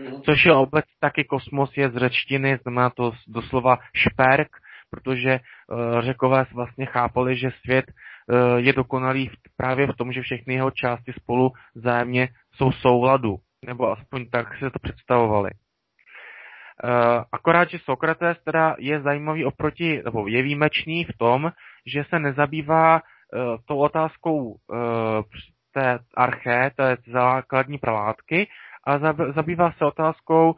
Mm-hmm. 0.00 0.20
Což 0.24 0.44
je 0.44 0.52
obec 0.52 0.84
taky 1.00 1.24
kosmos 1.24 1.76
je 1.76 1.90
z 1.90 1.96
řečtiny, 1.96 2.58
znamená 2.62 2.90
to 2.90 3.12
doslova 3.28 3.78
šperk, 3.94 4.48
protože 4.90 5.40
uh, 5.40 6.00
řekové 6.00 6.46
vlastně 6.54 6.86
chápali, 6.86 7.36
že 7.36 7.50
svět 7.60 7.84
uh, 7.88 8.56
je 8.56 8.72
dokonalý 8.72 9.30
právě 9.56 9.86
v 9.86 9.96
tom, 9.96 10.12
že 10.12 10.22
všechny 10.22 10.54
jeho 10.54 10.70
části 10.70 11.12
spolu 11.12 11.52
zájemně 11.74 12.28
jsou 12.54 12.72
souladu, 12.72 13.36
nebo 13.66 13.92
aspoň 13.92 14.26
tak 14.30 14.58
se 14.58 14.70
to 14.70 14.78
představovali. 14.82 15.50
Uh, 16.74 17.24
akorát, 17.32 17.70
že 17.70 17.78
Sokrates 17.78 18.38
teda 18.44 18.76
je 18.78 19.02
zajímavý 19.02 19.44
oproti, 19.44 20.02
nebo 20.04 20.26
je 20.28 20.42
výjimečný 20.42 21.04
v 21.04 21.18
tom, 21.18 21.52
že 21.86 22.04
se 22.04 22.18
nezabývá 22.18 22.94
uh, 22.94 23.56
tou 23.64 23.78
otázkou 23.78 24.38
uh, 24.42 24.56
té 25.72 25.98
arché, 26.16 26.70
té 26.76 26.96
základní 27.12 27.78
pralátky, 27.78 28.48
a 28.86 28.98
zabývá 29.32 29.72
se 29.72 29.84
otázkou 29.84 30.54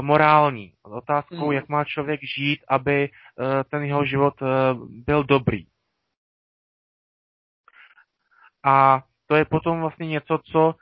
morální, 0.00 0.72
otázkou, 0.82 1.46
mm. 1.46 1.52
jak 1.52 1.68
má 1.68 1.84
člověk 1.84 2.20
žít, 2.36 2.60
aby 2.68 3.08
uh, 3.08 3.46
ten 3.70 3.82
jeho 3.82 4.04
život 4.04 4.34
byl 4.88 5.24
dobrý. 5.24 5.66
A 8.64 9.02
to 9.26 9.36
je 9.36 9.44
potom 9.44 9.80
vlastně 9.80 10.06
něco, 10.06 10.38
co 10.52 10.74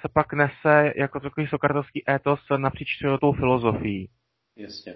se 0.00 0.08
pak 0.12 0.32
nese 0.32 0.92
jako 0.96 1.20
takový 1.20 1.46
sokratovský 1.46 2.10
étos 2.10 2.40
napříč 2.56 2.88
tou 3.20 3.32
filozofií. 3.32 4.08
Jasně. 4.56 4.94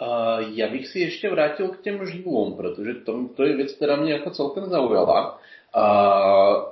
Uh, 0.00 0.54
já 0.54 0.68
bych 0.68 0.86
si 0.86 0.98
ještě 0.98 1.30
vrátil 1.30 1.68
k 1.68 1.80
těm 1.80 2.06
živům, 2.06 2.56
protože 2.56 2.94
to, 2.94 3.28
to 3.36 3.42
je 3.44 3.56
věc, 3.56 3.72
která 3.72 3.96
mě 3.96 4.12
jako 4.12 4.30
celkem 4.30 4.64
zaujala. 4.64 5.38
Uh, 5.76 6.62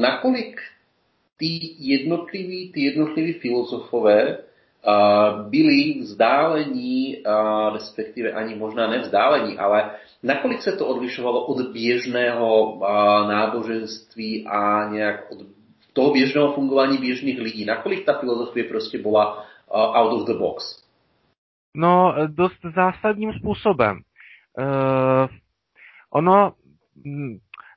nakolik 0.00 0.60
tí 1.38 1.76
jednotliví, 1.78 2.72
tí 2.72 2.82
jednotliví 2.82 3.32
filozofové 3.32 4.38
uh, 4.38 5.50
byli 5.50 6.00
vzdálení, 6.00 7.16
uh, 7.16 7.74
respektíve 7.74 8.32
ani 8.32 8.54
možná 8.54 8.90
nevzdálení, 8.90 9.58
ale 9.58 9.90
nakolik 10.22 10.62
se 10.62 10.72
to 10.72 10.86
odlišovalo 10.86 11.46
od 11.46 11.72
běžného 11.72 12.72
uh, 12.72 12.82
náboženství 13.28 14.46
a 14.46 14.88
nějak 14.88 15.30
od 15.30 15.38
toho 15.92 16.12
běžného 16.12 16.52
fungování 16.52 16.98
běžných 16.98 17.40
lidí? 17.40 17.64
Nakolik 17.64 18.06
ta 18.06 18.18
filozofie 18.18 18.64
prostě 18.64 18.98
byla 18.98 19.38
uh, 19.38 19.96
out 19.96 20.20
of 20.20 20.26
the 20.26 20.34
box? 20.34 20.82
No, 21.76 22.14
dost 22.26 22.58
zásadním 22.74 23.32
způsobem. 23.32 24.00
Uh, 24.58 25.28
ono, 26.10 26.52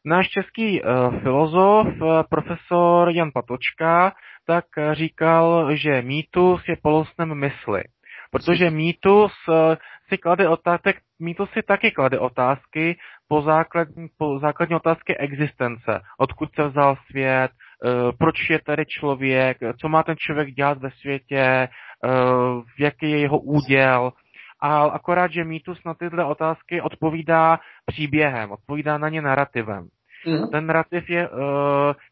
Náš 0.08 0.30
český 0.30 0.82
uh, 0.82 1.20
filozof, 1.20 1.88
uh, 1.88 2.24
profesor 2.30 3.10
Jan 3.10 3.32
Patočka, 3.32 4.14
tak 4.48 4.66
říkal, 4.92 5.76
že 5.76 6.02
mýtus 6.02 6.68
je 6.68 6.78
polosnem 6.82 7.36
mysli. 7.36 7.84
Protože 8.32 8.70
mýtus 8.70 9.32
si 10.10 10.18
klade 10.18 10.50
otázky, 10.50 10.94
mýtus 11.20 11.50
si 11.50 11.64
taky 11.64 11.92
klade 11.92 12.20
otázky 12.20 12.98
po 13.28 13.42
základní, 13.42 14.08
po 14.18 14.40
základní 14.40 14.76
otázky 14.76 15.18
existence. 15.18 16.02
Odkud 16.18 16.50
se 16.56 16.68
vzal 16.68 16.96
svět, 17.10 17.52
proč 18.20 18.50
je 18.50 18.60
tady 18.60 18.86
člověk, 18.86 19.58
co 19.82 19.90
má 19.90 20.04
ten 20.04 20.16
člověk 20.18 20.52
dělat 20.52 20.78
ve 20.78 20.92
světě, 20.92 21.68
uh, 22.04 22.64
jaký 22.80 23.12
je 23.12 23.20
jeho 23.20 23.40
úděl, 23.40 24.12
a 24.62 24.84
akorát, 24.84 25.32
že 25.32 25.44
mýtus 25.44 25.84
na 25.86 25.94
tyhle 25.94 26.26
otázky 26.26 26.82
odpovídá 26.82 27.60
příběhem, 27.86 28.52
odpovídá 28.52 28.98
na 28.98 29.10
ně 29.10 29.22
narrativem. 29.22 29.88
Mm. 30.28 30.48
Ten 30.48 30.66
narrativ 30.66 31.10
je 31.10 31.30
uh, 31.30 31.40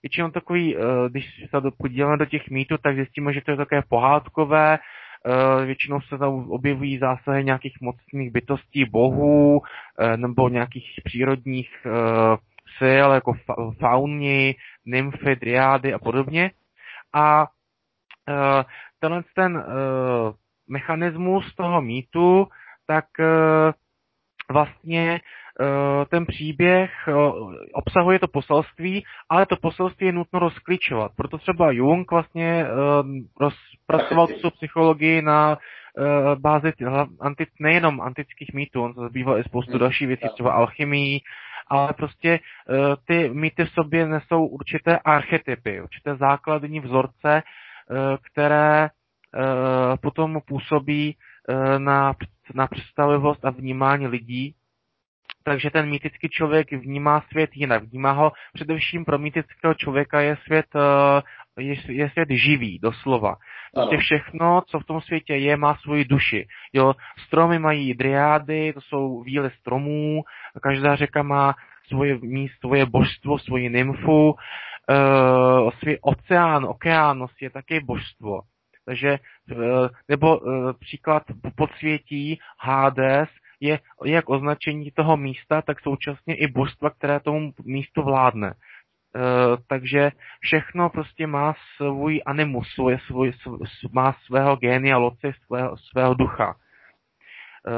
většinou 0.03 0.32
takový, 0.32 0.75
uh, 0.75 0.84
když 1.10 1.25
se 1.50 1.62
podíváme 1.77 2.18
do 2.18 2.25
těch 2.25 2.50
mýtů, 2.50 2.77
tak 2.77 2.96
zjistíme, 2.96 3.34
že 3.34 3.42
to 3.42 3.51
je 3.51 3.58
také 3.58 3.82
pohádkové, 3.89 4.77
uh, 4.77 5.65
většinou 5.65 6.01
se 6.01 6.18
tam 6.18 6.34
objevují 6.51 6.98
zásahy 6.98 7.44
nějakých 7.44 7.74
mocných 7.82 8.32
bytostí, 8.32 8.86
bohů, 8.86 9.58
uh, 9.58 10.18
nebo 10.18 10.50
nějakých 10.50 11.00
přírodních 11.03 11.70
uh, 11.86 12.36
sil, 12.78 13.08
jako 13.12 13.32
fa- 13.32 13.74
fauny, 13.80 14.56
nymfy, 14.86 15.36
driády 15.36 15.93
a 15.93 16.00
podobně. 16.00 16.52
A 17.13 17.41
uh, 17.43 18.63
tenhle 19.00 19.24
ten 19.36 19.58
uh, 19.58 19.63
mechanismus 20.67 21.56
toho 21.56 21.82
mýtu, 21.82 22.48
tak 22.88 23.06
uh, 23.19 23.26
vlastně 24.52 25.22
ten 26.10 26.26
příběh 26.26 26.92
eh, 27.08 27.13
obsahuje 27.74 28.20
to 28.20 28.28
poselství, 28.28 29.04
ale 29.30 29.46
to 29.46 29.56
poselství 29.56 30.06
je 30.06 30.12
nutno 30.12 30.39
rozklíčovat. 30.39 31.12
Proto 31.16 31.38
třeba 31.38 31.72
Jung 31.72 32.12
vlastně 32.12 32.66
eh, 32.66 32.70
rozpracoval 33.39 34.28
tu 34.28 34.50
psychologii 34.50 35.22
na 35.22 35.58
bázi 36.36 36.74
antic, 37.20 37.50
nejenom 37.60 38.02
antických 38.02 38.54
mýtů, 38.54 38.84
on 38.84 38.94
se 38.94 39.00
zabýval 39.00 39.39
i 39.39 39.44
spoustu 39.44 39.72
hmm. 39.72 39.80
dalších 39.80 40.08
věcí, 40.08 40.28
třeba 40.34 40.52
alchymii, 40.52 41.20
ale 41.68 41.94
prostě 41.94 42.39
ty 43.08 43.30
mýty 43.30 43.66
v 43.66 43.70
sobě 43.70 44.08
nesou 44.08 44.46
určité 44.46 44.98
archetypy, 44.98 45.82
určité 45.82 46.16
základní 46.16 46.80
vzorce, 46.80 47.44
které 48.32 48.89
potom 50.02 50.42
působí 50.48 51.18
na, 51.78 52.13
na 52.54 52.68
představivost 52.68 53.46
a 53.46 53.50
vnímání 53.50 54.08
lidí 54.08 54.56
takže 55.43 55.69
ten 55.69 55.89
mýtický 55.89 56.29
člověk 56.29 56.71
vnímá 56.71 57.21
svět 57.32 57.49
jinak. 57.53 57.84
Vnímá 57.84 58.12
ho 58.12 58.32
především 58.53 59.06
pro 59.06 59.17
mýtického 59.17 59.73
člověka 59.73 60.21
je 60.21 60.38
svět, 60.45 60.65
eh, 60.75 61.62
je, 61.62 61.75
je 61.88 62.10
svět 62.10 62.29
živý, 62.29 62.79
doslova. 62.79 63.36
Prostě 63.73 63.97
všechno, 63.97 64.62
co 64.67 64.79
v 64.79 64.84
tom 64.84 65.01
světě 65.01 65.36
je, 65.36 65.58
má 65.58 65.75
svoji 65.75 66.06
duši. 66.06 66.47
Jo, 66.73 66.93
stromy 67.27 67.60
mají 67.60 67.93
driády, 67.93 68.73
to 68.73 68.82
jsou 68.82 69.21
víly 69.21 69.51
stromů, 69.60 70.21
každá 70.62 70.95
řeka 70.95 71.23
má 71.23 71.56
svoje 71.88 72.17
místo, 72.21 72.67
svoje 72.67 72.86
božstvo, 72.86 73.39
svoji 73.39 73.69
nymfu, 73.69 74.32
uh, 74.32 75.71
svůj 75.79 75.97
oceán, 76.01 76.65
okeános 76.65 77.32
je 77.41 77.49
také 77.49 77.79
božstvo. 77.79 78.41
Takže, 78.86 79.19
uh, 79.51 79.88
nebo 80.10 80.39
příklad 80.79 81.23
podsvětí 81.56 82.39
Hades 82.60 83.29
je 83.63 83.80
jak 84.06 84.30
označení 84.30 84.91
toho 84.91 85.17
místa, 85.17 85.62
tak 85.62 85.80
současně 85.80 86.36
i 86.36 86.47
božstva, 86.47 86.89
které 86.89 87.19
tomu 87.19 87.52
místu 87.65 88.02
vládne. 88.02 88.47
E, 88.47 88.54
takže 89.67 90.12
všechno 90.39 90.89
prostě 90.89 91.28
má 91.28 91.54
svůj 91.78 92.21
animus, 92.26 92.67
svůj, 92.73 92.97
svůj, 93.08 93.34
má 93.91 94.15
svého 94.26 94.56
génia 94.56 94.97
loci, 94.97 95.34
svého, 95.45 95.78
svého 95.78 96.13
ducha, 96.13 96.56
e, 97.67 97.73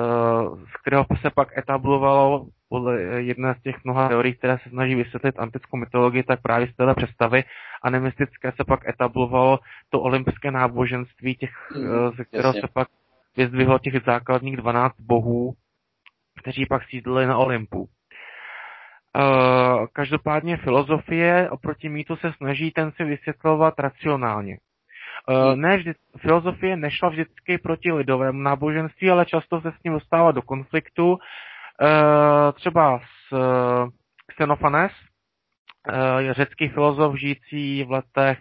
z 0.66 0.82
kterého 0.82 1.06
se 1.22 1.30
pak 1.30 1.58
etablovalo 1.58 2.46
podle 2.70 3.02
jedné 3.02 3.56
z 3.60 3.62
těch 3.62 3.76
mnoha 3.84 4.10
teorií, 4.10 4.34
které 4.36 4.58
se 4.58 4.70
snaží 4.70 4.96
vysvětlit 4.96 5.40
antickou 5.40 5.78
mytologii, 5.78 6.24
tak 6.24 6.42
právě 6.42 6.68
z 6.68 6.76
této 6.76 6.94
představy 6.96 7.44
animistické 7.84 8.52
se 8.52 8.64
pak 8.68 8.88
etablovalo 8.90 9.60
to 9.90 10.02
olympské 10.02 10.52
náboženství, 10.52 11.36
těch, 11.36 11.52
mm, 11.76 12.18
ze 12.18 12.26
kterého 12.26 12.50
jasně. 12.50 12.62
se 12.62 12.68
pak 12.74 12.88
vyzdvihlo 13.38 13.80
těch 13.80 13.94
základních 14.06 14.58
12 14.58 14.96
bohů, 15.00 15.54
kteří 16.46 16.66
pak 16.66 16.84
sídlili 16.84 17.26
na 17.26 17.38
Olympu. 17.38 17.88
Každopádně 19.94 20.58
filozofie 20.58 21.50
oproti 21.50 21.90
mýtu 21.90 22.16
se 22.16 22.34
snaží 22.34 22.72
ten 22.72 22.92
si 22.92 23.04
vysvětlovat 23.04 23.80
racionálně. 23.80 24.58
Ne 25.56 25.78
vždy, 25.78 25.94
filozofie 26.18 26.78
nešla 26.78 27.10
vždycky 27.10 27.58
proti 27.58 27.92
lidovému 27.92 28.42
náboženství, 28.42 29.10
ale 29.10 29.26
často 29.26 29.62
se 29.62 29.72
s 29.72 29.84
ním 29.84 29.94
dostává 29.94 30.32
do 30.32 30.42
konfliktu. 30.42 31.18
Třeba 32.54 33.00
s 33.00 33.38
Xenofanes, 34.28 34.92
řecký 36.32 36.70
filozof 36.70 37.16
žijící 37.16 37.84
v 37.84 37.92
letech 37.92 38.40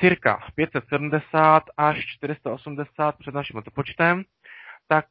cirka 0.00 0.42
570 0.54 1.62
až 1.76 2.06
480 2.06 3.18
před 3.18 3.34
naším 3.34 3.56
letopočtem, 3.56 4.22
tak 4.88 5.06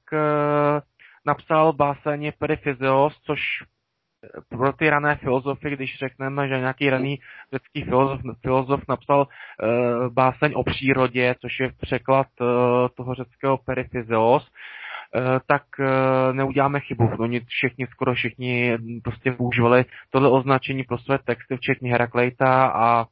napsal 1.25 1.73
báseň 1.73 2.31
Periphyzios, 2.39 3.19
což 3.21 3.39
eh, 3.61 4.27
pro 4.49 4.73
ty 4.73 4.89
rané 4.89 5.15
filozofy, 5.15 5.69
když 5.69 5.99
řekneme, 5.99 6.47
že 6.47 6.59
nějaký 6.59 6.89
raný 6.89 7.19
řecký 7.53 7.83
filozof, 7.83 8.21
filozof 8.41 8.81
napsal 8.89 9.27
uh, 9.27 10.07
báseň 10.13 10.53
o 10.55 10.63
přírodě, 10.63 11.35
což 11.41 11.59
je 11.59 11.71
překlad 11.81 12.27
uh, 12.41 12.47
toho 12.97 13.15
řeckého 13.15 13.57
Periphyzios, 13.57 14.43
uh, 14.43 15.21
tak 15.47 15.63
uh, 15.79 15.85
neuděláme 16.35 16.79
chybu. 16.79 17.09
Oni 17.19 17.39
všichni, 17.39 17.87
skoro 17.87 18.13
všichni 18.13 18.77
prostě 19.03 19.31
používali 19.31 19.85
tohle 20.09 20.29
označení 20.29 20.83
pro 20.83 20.97
své 20.97 21.19
texty, 21.19 21.57
včetně 21.57 21.91
Heraklejta 21.91 22.67
a 22.67 23.05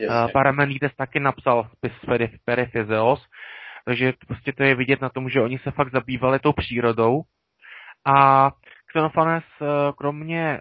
Jasně. 0.00 0.32
Paramenides 0.32 0.94
taky 0.96 1.20
napsal 1.20 1.70
spis 1.76 1.92
Periphyzeos, 2.44 3.26
takže 3.84 4.12
prostě 4.26 4.52
to 4.52 4.62
je 4.62 4.74
vidět 4.74 5.00
na 5.00 5.08
tom, 5.08 5.28
že 5.28 5.40
oni 5.40 5.58
se 5.58 5.70
fakt 5.70 5.92
zabývali 5.92 6.38
tou 6.38 6.52
přírodou. 6.52 7.22
A 8.04 8.50
Xenofanes 8.92 9.44
kromě 9.98 10.60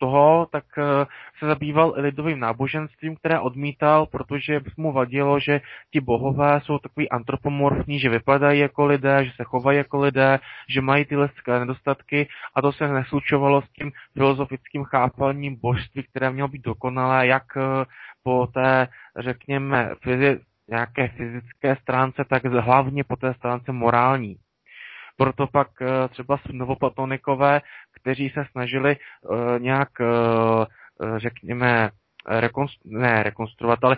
toho, 0.00 0.46
tak 0.52 0.64
eh, 0.78 1.06
se 1.38 1.46
zabýval 1.46 1.94
lidovým 1.96 2.40
náboženstvím, 2.40 3.16
které 3.16 3.40
odmítal, 3.40 4.06
protože 4.06 4.60
mu 4.76 4.92
vadilo, 4.92 5.40
že 5.40 5.60
ti 5.92 6.00
bohové 6.00 6.60
jsou 6.60 6.78
takový 6.78 7.10
antropomorfní, 7.10 7.98
že 8.00 8.08
vypadají 8.08 8.60
jako 8.60 8.86
lidé, 8.86 9.24
že 9.24 9.30
se 9.36 9.44
chovají 9.44 9.78
jako 9.78 10.00
lidé, 10.00 10.38
že 10.68 10.80
mají 10.80 11.04
ty 11.04 11.16
lidské 11.16 11.58
nedostatky 11.58 12.28
a 12.54 12.62
to 12.62 12.72
se 12.72 12.88
neslučovalo 12.88 13.62
s 13.62 13.68
tím 13.70 13.92
filozofickým 14.12 14.84
chápaním 14.84 15.56
božství, 15.60 16.02
které 16.02 16.30
mělo 16.30 16.48
být 16.48 16.62
dokonalé, 16.62 17.26
jak 17.26 17.56
eh, 17.56 17.84
po 18.22 18.46
té, 18.46 18.88
řekněme, 19.18 19.90
fyzi- 20.04 20.40
nějaké 20.68 21.08
fyzické 21.08 21.76
stránce, 21.76 22.24
tak 22.24 22.44
hlavně 22.44 23.04
po 23.04 23.16
té 23.16 23.34
stránce 23.34 23.72
morální. 23.72 24.36
Proto 25.20 25.46
pak 25.46 25.68
eh, 25.82 26.08
třeba 26.08 26.38
novopatonikové, 26.52 27.60
kteří 28.00 28.30
se 28.30 28.44
snažili 28.50 28.96
eh, 28.96 29.58
nějak, 29.58 29.88
eh, 30.00 30.06
řekněme, 31.16 31.90
rekonstru, 32.26 32.90
ne 32.90 33.22
rekonstruovat, 33.22 33.78
ale 33.84 33.96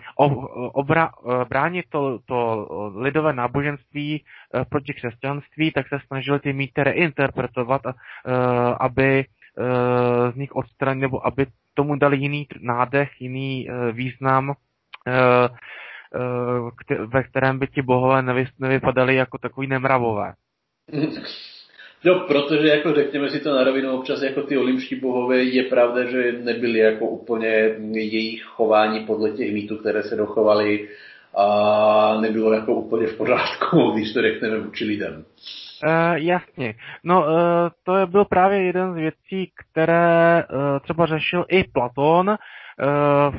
obra, 0.73 1.11
bránit 1.49 1.85
to, 1.89 2.19
to 2.27 2.67
lidové 2.95 3.33
náboženství 3.33 4.25
proti 4.69 4.95
křesťanství, 4.95 5.73
tak 5.73 5.89
se 5.89 5.99
snažili 6.07 6.41
ty 6.41 6.53
mýty 6.53 6.85
reinterpretovat, 6.85 7.83
aby 8.81 9.25
z 10.33 10.35
nich 10.35 10.53
odstranili, 10.53 11.01
nebo 11.01 11.27
aby 11.27 11.47
tomu 11.75 11.97
dali 11.97 12.17
jiný 12.17 12.47
nádech, 12.61 13.11
jiný 13.21 13.69
význam, 13.93 14.55
ve 17.07 17.23
kterém 17.23 17.59
by 17.59 17.67
ti 17.67 17.83
bohové 17.83 18.23
nevypadali 18.59 19.15
jako 19.15 19.39
takový 19.39 19.67
nemravové. 19.67 20.33
No, 22.05 22.21
protože 22.21 22.69
jako 22.69 22.95
řekněme 22.95 23.31
si 23.31 23.41
to 23.41 23.55
na 23.57 23.65
rovinu, 23.65 23.93
občas 23.93 24.23
jako 24.23 24.43
ty 24.43 24.59
olympští 24.59 24.97
bohové 24.97 25.43
je 25.43 25.63
pravda, 25.63 26.05
že 26.05 26.33
nebyly 26.33 26.79
jako 26.79 27.07
úplně 27.07 27.49
jejich 27.93 28.43
chování 28.43 29.07
podle 29.07 29.31
těch 29.31 29.53
mýtů, 29.53 29.77
které 29.77 30.03
se 30.03 30.17
dochovaly 30.17 30.89
a 31.37 32.21
nebylo 32.21 32.53
jako 32.53 32.75
úplně 32.75 33.07
v 33.07 33.17
pořádku, 33.17 33.91
když 33.95 34.13
to 34.13 34.23
řekneme 34.23 34.59
vůči 34.59 34.85
lidem. 34.85 35.25
Uh, 35.85 36.15
jasně. 36.15 36.75
No, 37.05 37.21
uh, 37.21 37.35
to 37.85 38.07
byl 38.07 38.25
právě 38.25 38.63
jeden 38.63 38.93
z 38.93 38.97
věcí, 38.97 39.51
které 39.57 40.45
uh, 40.45 40.79
třeba 40.83 41.07
řešil 41.07 41.45
i 41.49 41.65
Platón, 41.65 42.29
uh, 42.29 42.37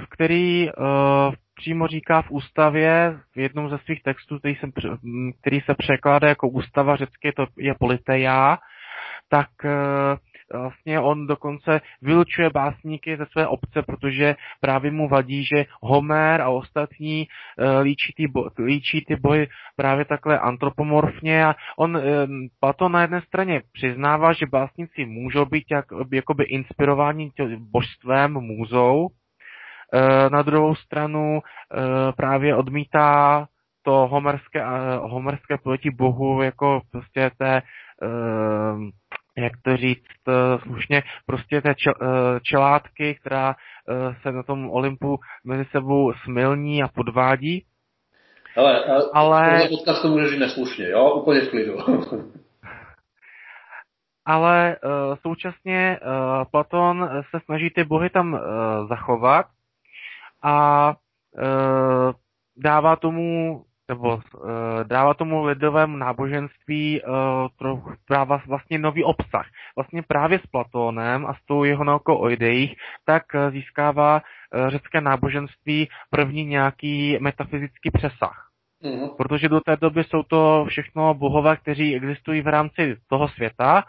který 0.10 0.70
uh, 0.70 1.34
přímo 1.64 1.88
říká 1.88 2.22
v 2.22 2.32
ústavě, 2.32 3.20
v 3.36 3.40
jednom 3.40 3.70
ze 3.70 3.78
svých 3.78 4.04
textů, 4.04 4.40
který, 4.40 4.56
jsem, 4.56 4.72
který 5.42 5.62
se 5.62 5.74
překládá 5.78 6.28
jako 6.28 6.50
ústava 6.50 6.96
řecky, 6.96 7.32
to 7.32 7.46
je 7.58 7.74
politeia, 7.80 8.58
tak 9.30 9.50
e, 9.66 9.70
vlastně 10.58 11.00
on 11.00 11.28
dokonce 11.28 11.82
vylučuje 12.02 12.50
básníky 12.50 13.18
ze 13.18 13.26
své 13.26 13.48
obce, 13.48 13.82
protože 13.82 14.36
právě 14.62 14.92
mu 14.92 15.08
vadí, 15.08 15.46
že 15.46 15.66
Homer 15.82 16.42
a 16.42 16.50
ostatní 16.50 17.22
e, 17.22 17.80
líčí 17.80 18.14
ty, 18.18 18.28
bo, 18.28 18.50
líčí 18.66 19.06
ty 19.08 19.16
boje 19.16 19.48
právě 19.76 20.06
takhle 20.06 20.40
antropomorfně 20.40 21.46
a 21.46 21.56
on, 21.78 21.98
e, 21.98 22.02
Platon 22.60 22.92
na 22.92 23.02
jedné 23.02 23.22
straně 23.22 23.62
přiznává, 23.74 24.34
že 24.34 24.46
básníci 24.52 25.06
můžou 25.06 25.46
být 25.46 25.66
jak, 25.72 25.86
jakoby 26.12 26.44
inspirováni 26.44 27.32
božstvem, 27.58 28.34
můzou, 28.34 29.08
na 30.30 30.42
druhou 30.42 30.76
stranu 30.76 31.40
eh, 31.40 32.12
právě 32.18 32.56
odmítá 32.56 33.48
to 33.84 33.92
homerské, 33.92 34.62
eh, 34.62 34.98
homerské 34.98 35.58
pojetí 35.58 35.90
bohu 35.90 36.42
jako 36.42 36.82
prostě 36.92 37.32
té, 37.38 37.62
jak 39.38 39.52
to 39.62 39.78
říct 39.78 40.04
slušně, 40.62 41.04
prostě 41.26 41.62
té 41.62 41.76
čelátky, 42.44 43.16
která 43.22 43.56
se 44.22 44.32
na 44.32 44.44
tom 44.44 44.70
Olympu 44.70 45.20
mezi 45.46 45.66
sebou 45.72 46.14
smilní 46.24 46.84
a 46.84 46.88
podvádí. 46.88 47.66
Ale, 48.58 48.84
ale, 49.14 49.68
podcast 49.70 50.02
to 50.02 50.08
může 50.08 50.30
říct 50.30 50.40
neslušně, 50.40 50.90
jo? 50.90 51.12
Úplně 51.12 51.42
v 51.42 51.50
klidu. 51.50 51.78
ale 54.26 54.78
uh, 54.84 55.16
současně 55.16 56.00
uh, 56.02 56.44
Platon 56.52 57.10
se 57.32 57.40
snaží 57.46 57.70
ty 57.70 57.84
bohy 57.84 58.10
tam 58.10 58.34
uh, 58.34 58.40
zachovat 58.90 59.46
a 60.44 60.96
e, 61.38 61.44
dává 62.58 62.96
tomu 62.96 63.64
nebo 63.90 64.20
e, 64.20 64.84
dává 64.84 65.14
tomu 65.14 65.46
lidovému 65.46 65.98
náboženství 65.98 67.02
e, 67.02 67.04
trochu 67.58 67.92
právě 68.08 68.38
vlastně 68.48 68.80
nový 68.80 69.04
obsah. 69.04 69.46
Vlastně 69.76 70.02
právě 70.02 70.40
s 70.40 70.48
Platónem 70.48 71.26
a 71.26 71.34
s 71.34 71.46
tou 71.46 71.64
jeho 71.64 71.84
naukou 71.84 72.16
o 72.16 72.30
ideích, 72.30 72.76
tak 73.06 73.24
e, 73.36 73.52
získává 73.52 74.22
e, 74.22 74.70
řecké 74.70 75.02
náboženství 75.02 75.90
první 76.10 76.46
nějaký 76.46 77.18
metafyzický 77.22 77.92
přesah. 77.92 78.50
Mm-hmm. 78.84 79.16
Protože 79.16 79.50
do 79.50 79.62
té 79.62 79.78
doby 79.78 80.04
jsou 80.04 80.24
to 80.24 80.66
všechno 80.70 81.14
bohové, 81.14 81.58
kteří 81.58 81.96
existují 81.96 82.42
v 82.42 82.48
rámci 82.48 82.96
toho 83.08 83.28
světa 83.28 83.84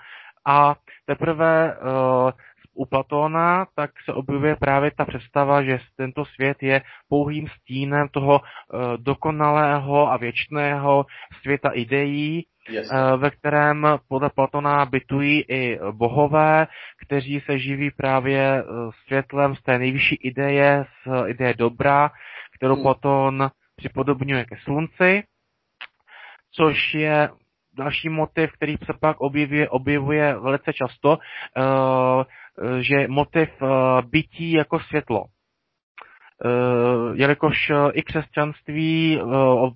a 0.46 0.74
teprve 1.06 1.76
uh, 1.76 2.30
u 2.74 2.86
Platóna 2.86 3.66
tak 3.76 3.90
se 4.04 4.12
objevuje 4.12 4.56
právě 4.56 4.90
ta 4.96 5.04
představa, 5.04 5.62
že 5.62 5.78
tento 5.96 6.24
svět 6.24 6.62
je 6.62 6.82
pouhým 7.08 7.48
stínem 7.48 8.08
toho 8.08 8.40
uh, 8.40 8.80
dokonalého 8.96 10.12
a 10.12 10.16
věčného 10.16 11.06
světa 11.42 11.70
ideí, 11.70 12.44
Yes. 12.68 12.90
Uh, 12.90 13.20
ve 13.20 13.30
kterém 13.30 13.86
podle 14.08 14.30
Platona 14.30 14.86
bytují 14.86 15.44
i 15.48 15.78
bohové, 15.92 16.66
kteří 17.06 17.40
se 17.40 17.58
živí 17.58 17.90
právě 17.90 18.62
uh, 18.62 18.90
světlem 19.06 19.56
z 19.56 19.62
té 19.62 19.78
nejvyšší 19.78 20.14
ideje, 20.14 20.84
z 20.84 21.28
ideje 21.28 21.54
dobra, 21.54 22.10
kterou 22.56 22.74
hmm. 22.74 22.82
Platon 22.82 23.50
připodobňuje 23.76 24.44
ke 24.44 24.56
slunci, 24.56 25.22
což 26.52 26.94
je 26.94 27.28
další 27.76 28.08
motiv, 28.08 28.52
který 28.52 28.76
se 28.76 28.92
pak 29.00 29.20
objevuje, 29.20 29.68
objevuje 29.68 30.38
velice 30.38 30.72
často. 30.72 31.18
Eh, 32.62 32.82
že 32.82 33.08
motiv 33.08 33.48
eh, 33.62 33.66
bytí 34.02 34.52
jako 34.52 34.80
světlo. 34.80 35.24
Uh, 36.44 37.16
jelikož 37.16 37.72
i 37.92 38.02
křesťanství 38.02 39.20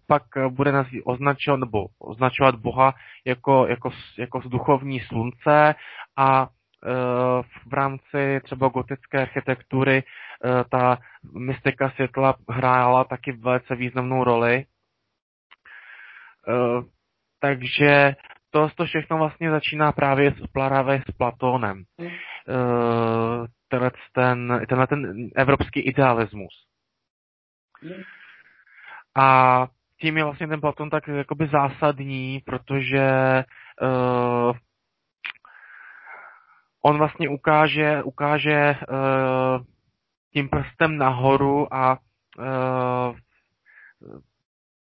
pak 0.06 0.22
bude 0.48 0.72
označovat, 1.04 1.60
nebo 1.60 1.86
označovat 1.98 2.54
Boha 2.54 2.94
jako, 3.24 3.66
jako, 3.66 3.90
jako 4.18 4.40
duchovní 4.40 5.00
slunce 5.00 5.74
a 6.16 6.48
v 7.68 7.72
rámci 7.72 8.40
třeba 8.44 8.68
gotické 8.68 9.22
architektury 9.22 10.02
ta 10.70 10.98
mystika 11.38 11.90
světla 11.90 12.34
hrála 12.48 13.04
taky 13.04 13.32
velice 13.32 13.74
významnou 13.74 14.24
roli. 14.24 14.64
Takže 17.40 18.14
to, 18.50 18.68
to 18.74 18.84
všechno 18.84 19.18
vlastně 19.18 19.50
začíná 19.50 19.92
právě 19.92 20.30
s, 20.30 20.46
právě 20.52 21.02
s 21.08 21.16
Platónem. 21.16 21.84
Uh, 22.48 23.46
tenhle 23.68 23.90
ten, 24.12 24.60
tenhle 24.68 24.86
ten 24.86 25.30
evropský 25.36 25.80
idealismus. 25.80 26.66
A 29.16 29.66
tím 30.00 30.16
je 30.16 30.24
vlastně 30.24 30.46
ten 30.48 30.60
Platón 30.60 30.90
tak 30.90 31.08
jakoby 31.08 31.48
zásadní, 31.52 32.42
protože 32.46 33.44
uh, 33.82 34.56
on 36.84 36.98
vlastně 36.98 37.28
ukáže, 37.28 38.02
ukáže 38.02 38.74
uh, 38.88 39.64
tím 40.32 40.48
prstem 40.48 40.98
nahoru 40.98 41.74
a 41.74 41.98
uh, 42.38 43.16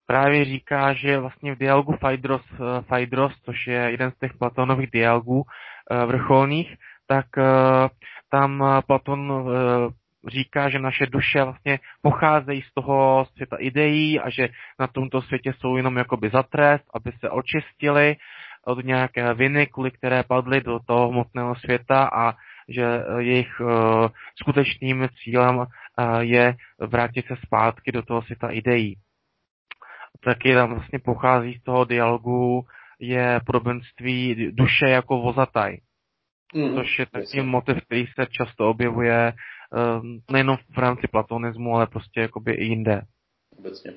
právě 0.06 0.44
říká, 0.44 0.92
že 0.92 1.18
vlastně 1.18 1.54
v 1.54 1.58
dialogu 1.58 1.96
Phaedros, 2.00 2.42
eh, 2.52 2.82
Phaedros 2.82 3.32
což 3.44 3.66
je 3.66 3.90
jeden 3.90 4.10
z 4.10 4.18
těch 4.18 4.34
Platonových 4.34 4.90
dialogů 4.90 5.42
eh, 5.42 6.06
vrcholných, 6.06 6.76
tak 7.06 7.26
eh, 7.38 7.88
tam 8.30 8.64
Platon 8.86 9.48
říká, 10.28 10.68
že 10.68 10.78
naše 10.78 11.06
duše 11.06 11.44
vlastně 11.44 11.78
pocházejí 12.02 12.62
z 12.62 12.74
toho 12.74 13.26
světa 13.34 13.56
ideí 13.60 14.20
a 14.20 14.30
že 14.30 14.48
na 14.80 14.86
tomto 14.86 15.22
světě 15.22 15.52
jsou 15.52 15.76
jenom 15.76 15.96
jakoby 15.96 16.30
za 16.30 16.42
trest, 16.42 16.84
aby 16.94 17.12
se 17.20 17.30
očistili 17.30 18.16
od 18.66 18.84
nějaké 18.84 19.34
viny, 19.34 19.66
kvůli 19.66 19.90
které 19.90 20.22
padly 20.22 20.60
do 20.60 20.78
toho 20.86 21.08
hmotného 21.08 21.54
světa 21.54 22.10
a 22.12 22.34
že 22.68 23.02
jejich 23.18 23.60
uh, 23.60 23.68
skutečným 24.40 25.08
cílem 25.22 25.56
uh, 25.56 25.66
je 26.18 26.54
vrátit 26.80 27.26
se 27.26 27.36
zpátky 27.46 27.92
do 27.92 28.02
toho 28.02 28.22
světa 28.22 28.50
ideí 28.50 28.96
taky 30.24 30.54
tam 30.54 30.70
vlastně 30.70 30.98
pochází 30.98 31.54
z 31.54 31.62
toho 31.62 31.84
dialogu, 31.84 32.66
je 33.00 33.40
podobenství 33.46 34.50
duše 34.52 34.88
jako 34.88 35.18
vozataj. 35.18 35.78
Mm, 36.56 36.74
což 36.74 36.98
je 36.98 37.06
takový 37.06 37.42
motiv, 37.42 37.76
který 37.84 38.06
se 38.06 38.26
často 38.30 38.68
objevuje 38.70 39.32
nejenom 40.30 40.56
v 40.74 40.78
rámci 40.78 41.06
platonismu, 41.08 41.74
ale 41.76 41.86
prostě 41.86 42.20
jakoby 42.20 42.52
i 42.52 42.64
jinde. 42.64 43.02
Obecně. 43.58 43.92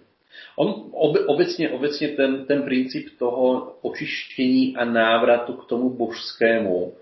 On 0.55 0.89
obe, 0.91 1.19
obecně, 1.19 1.69
obecně 1.69 2.07
ten, 2.07 2.45
ten 2.45 2.63
princip 2.63 3.19
toho 3.19 3.71
očištění 3.81 4.77
a 4.77 4.85
návratu 4.85 5.53
k 5.53 5.65
tomu 5.65 5.89
božskému 5.89 6.93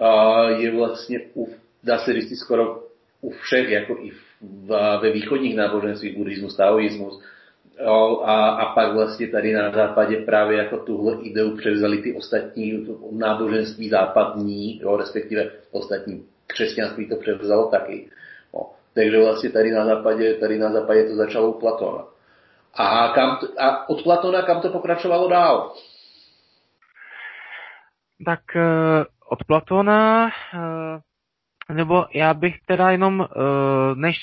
a 0.00 0.42
je 0.48 0.76
vlastně, 0.76 1.20
u, 1.34 1.48
dá 1.84 1.98
se 1.98 2.12
říct 2.12 2.38
skoro 2.38 2.82
u 3.20 3.30
všech, 3.30 3.68
jako 3.68 3.96
i 4.00 4.10
v, 4.10 4.98
ve 5.02 5.12
východních 5.12 5.56
náboženstvích, 5.56 6.16
buddhismus, 6.16 6.56
taoismus, 6.56 7.22
a, 8.24 8.48
a 8.48 8.74
pak 8.74 8.92
vlastně 8.94 9.28
tady 9.28 9.52
na 9.52 9.70
západě 9.70 10.16
právě 10.16 10.58
jako 10.58 10.78
tuhle 10.78 11.16
ideu 11.22 11.56
převzali 11.56 11.98
ty 11.98 12.14
ostatní 12.14 12.86
náboženství 13.12 13.88
západní, 13.88 14.78
jo, 14.78 14.96
respektive 14.96 15.50
ostatní 15.70 16.26
křesťanství 16.46 17.08
to 17.08 17.16
převzalo 17.16 17.70
taky. 17.70 18.10
No. 18.54 18.70
Takže 18.94 19.20
vlastně 19.20 19.50
tady 19.50 19.70
na 19.70 19.84
západě, 19.84 20.34
tady 20.34 20.58
na 20.58 20.72
západě 20.72 21.04
to 21.04 21.14
začalo 21.14 21.50
u 21.50 21.60
Platona. 21.60 22.04
A, 22.74 23.08
kam, 23.14 23.38
a 23.58 23.88
od 23.88 24.02
Platona 24.02 24.42
kam 24.42 24.60
to 24.60 24.68
pokračovalo 24.68 25.28
dál? 25.28 25.74
Tak 28.26 28.40
eh, 28.56 29.04
od 29.30 29.44
Platona, 29.44 30.28
eh, 30.28 31.74
nebo 31.74 32.04
já 32.14 32.34
bych 32.34 32.54
teda 32.66 32.90
jenom, 32.90 33.22
eh, 33.22 33.94
než 33.94 34.16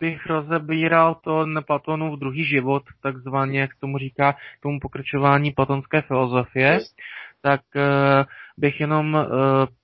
bych 0.00 0.26
rozebíral 0.26 1.14
to 1.14 1.46
Platonův 1.66 2.18
druhý 2.18 2.44
život, 2.44 2.82
takzvaně, 3.02 3.60
jak 3.60 3.70
tomu 3.80 3.98
říká, 3.98 4.36
tomu 4.62 4.80
pokračování 4.80 5.50
platonské 5.50 6.02
filozofie, 6.02 6.78
tak 7.42 7.60
bych 8.58 8.80
jenom, 8.80 9.26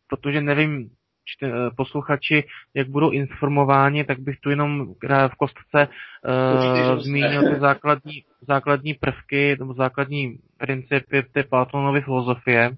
protože 0.08 0.40
nevím, 0.40 0.90
čte, 1.24 1.46
eh, 1.46 1.70
posluchači, 1.76 2.44
jak 2.74 2.88
budou 2.88 3.10
informováni, 3.10 4.04
tak 4.04 4.18
bych 4.18 4.40
tu 4.40 4.50
jenom 4.50 4.94
v 5.28 5.36
kostce 5.38 5.88
uh, 5.88 6.98
zmínil 6.98 7.54
ty 7.54 7.60
základní, 7.60 8.24
základní 8.48 8.94
prvky 8.94 9.56
nebo 9.58 9.74
základní 9.74 10.38
principy 10.58 11.22
té 11.22 11.42
Platonovy 11.42 12.00
filozofie. 12.00 12.70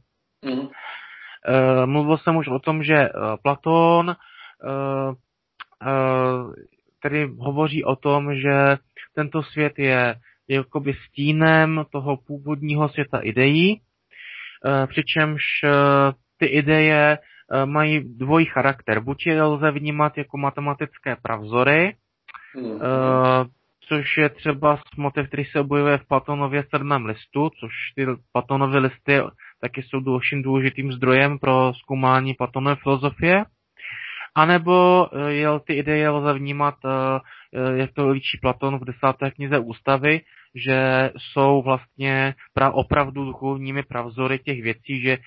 Mm. 0.44 0.58
Uh, 0.58 0.68
mluvil 1.84 2.18
jsem 2.18 2.36
už 2.36 2.48
o 2.48 2.58
tom, 2.58 2.82
že 2.82 3.08
uh, 3.08 3.36
Platón 3.42 4.08
uh, 4.08 5.14
uh, 5.82 6.52
tedy 7.04 7.30
hovoří 7.38 7.84
o 7.84 7.96
tom, 7.96 8.34
že 8.34 8.76
tento 9.14 9.42
svět 9.42 9.78
je 9.78 10.14
jakoby 10.48 10.94
stínem 11.06 11.84
toho 11.92 12.16
původního 12.16 12.88
světa 12.88 13.18
ideí, 13.18 13.80
přičemž 14.88 15.42
ty 16.38 16.46
ideje 16.46 17.18
Eh, 17.52 17.66
mají 17.66 18.16
dvojí 18.16 18.46
charakter. 18.46 19.00
Buď 19.00 19.26
je 19.26 19.42
lze 19.42 19.70
vnímat 19.70 20.18
jako 20.18 20.38
matematické 20.38 21.16
pravzory, 21.22 21.96
mm. 22.56 22.80
což 23.88 24.16
je 24.16 24.28
třeba 24.28 24.78
motiv, 24.96 25.26
který 25.26 25.44
se 25.44 25.60
objevuje 25.60 25.98
v 25.98 26.08
Platonově 26.08 26.64
sedmém 26.70 27.06
listu, 27.06 27.50
což 27.60 27.72
ty 27.96 28.06
Platonovy 28.32 28.78
listy 28.78 29.20
taky 29.60 29.82
jsou 29.82 30.00
dalším 30.00 30.42
důležitým 30.42 30.92
zdrojem 30.92 31.38
pro 31.38 31.72
zkoumání 31.74 32.34
Platonovy 32.34 32.80
filozofie. 32.82 33.44
A 34.34 34.46
nebo 34.46 35.06
eh, 35.06 35.32
je 35.32 35.48
ty 35.66 35.74
ideje 35.74 36.10
lze 36.10 36.32
vnímat, 36.32 36.74
jak 37.74 37.92
to 37.92 38.08
líčí 38.08 38.38
Platon 38.42 38.78
v 38.78 38.84
desáté 38.84 39.30
knize 39.30 39.58
Ústavy, 39.58 40.20
že 40.54 41.10
jsou 41.18 41.62
vlastně 41.62 42.34
opravdu 42.72 43.24
duchovními 43.24 43.82
pravzory 43.82 44.38
těch 44.38 44.62
věcí, 44.62 45.00
že 45.00 45.18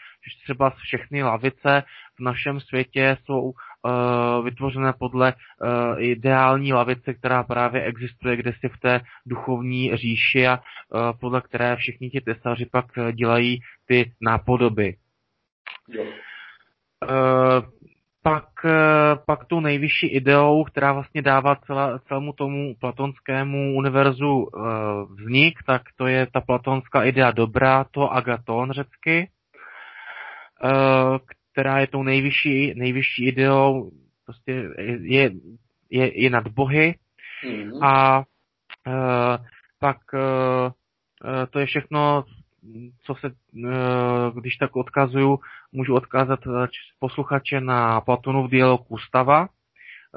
třeba 0.43 0.69
všechny 0.69 1.23
lavice 1.23 1.83
v 2.19 2.23
našem 2.23 2.59
světě 2.59 3.17
jsou 3.25 3.53
vytvořené 4.43 4.93
podle 4.99 5.33
ideální 5.97 6.73
lavice, 6.73 7.13
která 7.13 7.43
právě 7.43 7.83
existuje 7.83 8.35
kde 8.35 8.53
si 8.53 8.69
v 8.69 8.79
té 8.79 9.01
duchovní 9.25 9.97
říši 9.97 10.47
a 10.47 10.59
podle 11.19 11.41
které 11.41 11.75
všichni 11.75 12.09
ti 12.09 12.21
tesaři 12.21 12.65
pak 12.71 12.85
dělají 13.13 13.59
ty 13.87 14.11
nápodoby. 14.21 14.95
Jo. 15.89 16.05
Pak, 18.27 18.49
pak 19.25 19.45
tu 19.45 19.59
nejvyšší 19.59 20.07
ideou, 20.07 20.63
která 20.63 20.93
vlastně 20.93 21.21
dává 21.21 21.55
celá, 21.55 21.99
celému 21.99 22.33
tomu 22.33 22.75
platonskému 22.75 23.75
univerzu 23.75 24.47
vznik, 25.19 25.59
tak 25.67 25.81
to 25.95 26.07
je 26.07 26.27
ta 26.33 26.41
platonská 26.41 27.03
idea 27.03 27.31
dobrá, 27.31 27.83
to 27.83 28.13
agaton 28.13 28.71
řecky, 28.71 29.29
která 31.51 31.79
je 31.79 31.87
tou 31.87 32.03
nejvyšší, 32.03 32.73
nejvyšší 32.75 33.27
ideou, 33.27 33.91
prostě 34.25 34.69
je, 35.01 35.31
je, 35.89 36.23
je 36.23 36.29
nad 36.29 36.47
bohy 36.47 36.95
mm-hmm. 37.45 37.85
a 37.85 38.23
pak 39.79 39.97
to 41.49 41.59
je 41.59 41.65
všechno, 41.65 42.23
co 43.05 43.15
se, 43.15 43.29
když 44.33 44.55
tak 44.55 44.75
odkazuju, 44.75 45.39
můžu 45.71 45.95
odkázat 45.95 46.39
posluchače 46.99 47.61
na 47.61 48.01
Platonův 48.01 48.51
dialog 48.51 48.91
Ústava. 48.91 49.47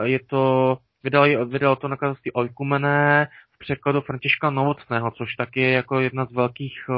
Je 0.02 0.20
to, 0.26 0.78
vydal, 1.04 1.46
vydal 1.46 1.76
to 1.76 1.88
nakladatelství 1.88 2.32
Oikumené, 2.32 3.28
překladu 3.58 4.00
Františka 4.00 4.50
Novotného, 4.50 5.10
což 5.10 5.34
taky 5.34 5.60
je 5.60 5.70
jako 5.70 6.00
jedna 6.00 6.24
z 6.24 6.32
velkých... 6.32 6.90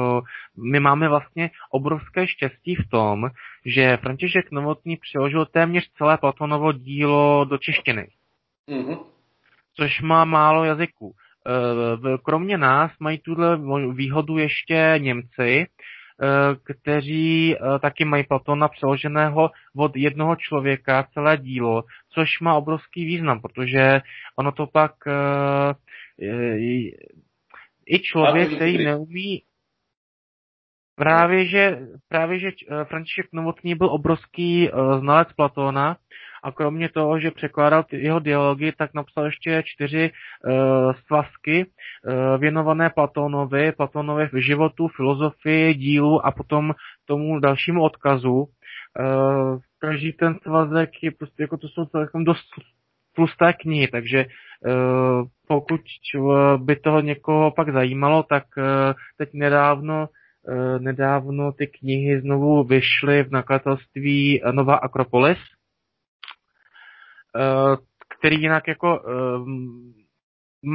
My 0.57 0.79
máme 0.79 1.09
vlastně 1.09 1.49
obrovské 1.71 2.27
štěstí 2.27 2.75
v 2.75 2.89
tom, 2.89 3.29
že 3.65 3.97
František 3.97 4.51
Novotný 4.51 4.97
přeložil 4.97 5.45
téměř 5.45 5.91
celé 5.97 6.17
Platonovo 6.17 6.71
dílo 6.71 7.45
do 7.45 7.57
češtiny. 7.57 8.07
Mm-hmm. 8.69 8.99
Což 9.75 10.01
má 10.01 10.25
málo 10.25 10.63
jazyků. 10.63 11.15
Kromě 12.23 12.57
nás 12.57 12.91
mají 12.99 13.17
tuhle 13.17 13.59
výhodu 13.93 14.37
ještě 14.37 14.95
Němci, 14.97 15.65
kteří 16.63 17.55
e, 17.55 17.79
taky 17.79 18.05
mají 18.05 18.23
Platona 18.23 18.67
přeloženého 18.67 19.49
od 19.75 19.95
jednoho 19.95 20.35
člověka 20.35 21.07
celé 21.13 21.37
dílo, 21.37 21.83
což 22.13 22.39
má 22.41 22.55
obrovský 22.55 23.05
význam, 23.05 23.41
protože 23.41 24.01
ono 24.35 24.51
to 24.51 24.67
pak 24.67 24.91
i 27.85 27.99
člověk, 27.99 28.55
který 28.55 28.85
neumí 28.85 29.41
Právě, 30.95 31.45
že, 31.45 31.79
právě, 32.07 32.39
že 32.39 32.47
eh, 32.47 32.85
František 32.85 33.25
Novotný 33.33 33.75
byl 33.75 33.89
obrovský 33.89 34.69
znalec 34.99 35.33
Platóna 35.33 35.97
a 36.43 36.51
kromě 36.51 36.89
toho, 36.89 37.19
že 37.19 37.31
překládal 37.31 37.85
jeho 37.91 38.19
dialogy, 38.19 38.71
tak 38.77 38.93
napsal 38.93 39.25
ještě 39.25 39.63
čtyři 39.65 40.11
uh, 40.11 40.93
svazky 41.07 41.65
uh, 41.65 42.41
věnované 42.41 42.89
Platónovi, 42.89 43.71
Platónovi 43.71 44.27
v 44.33 44.41
životu, 44.41 44.87
filozofii, 44.87 45.73
dílu 45.73 46.25
a 46.25 46.31
potom 46.31 46.73
tomu 47.05 47.39
dalšímu 47.39 47.81
odkazu. 47.83 48.33
Uh, 48.33 49.59
každý 49.79 50.13
ten 50.13 50.35
svazek 50.43 50.89
je 51.01 51.11
prostě, 51.11 51.43
jako 51.43 51.57
to 51.57 51.67
jsou 51.67 51.85
celkem 51.85 52.23
dost 52.23 52.45
tlusté 53.15 53.53
knihy, 53.53 53.87
takže 53.87 54.25
pokud 55.47 55.81
by 56.57 56.75
toho 56.75 57.01
někoho 57.01 57.51
pak 57.51 57.73
zajímalo, 57.73 58.23
tak 58.23 58.43
teď 59.17 59.29
nedávno 59.33 60.07
nedávno 60.79 61.51
ty 61.51 61.67
knihy 61.67 62.21
znovu 62.21 62.63
vyšly 62.63 63.23
v 63.23 63.31
nakladatelství 63.31 64.41
Nová 64.51 64.75
Akropolis, 64.75 65.37
který 68.17 68.41
jinak 68.41 68.67
jako 68.67 68.99
uh, 68.99 69.47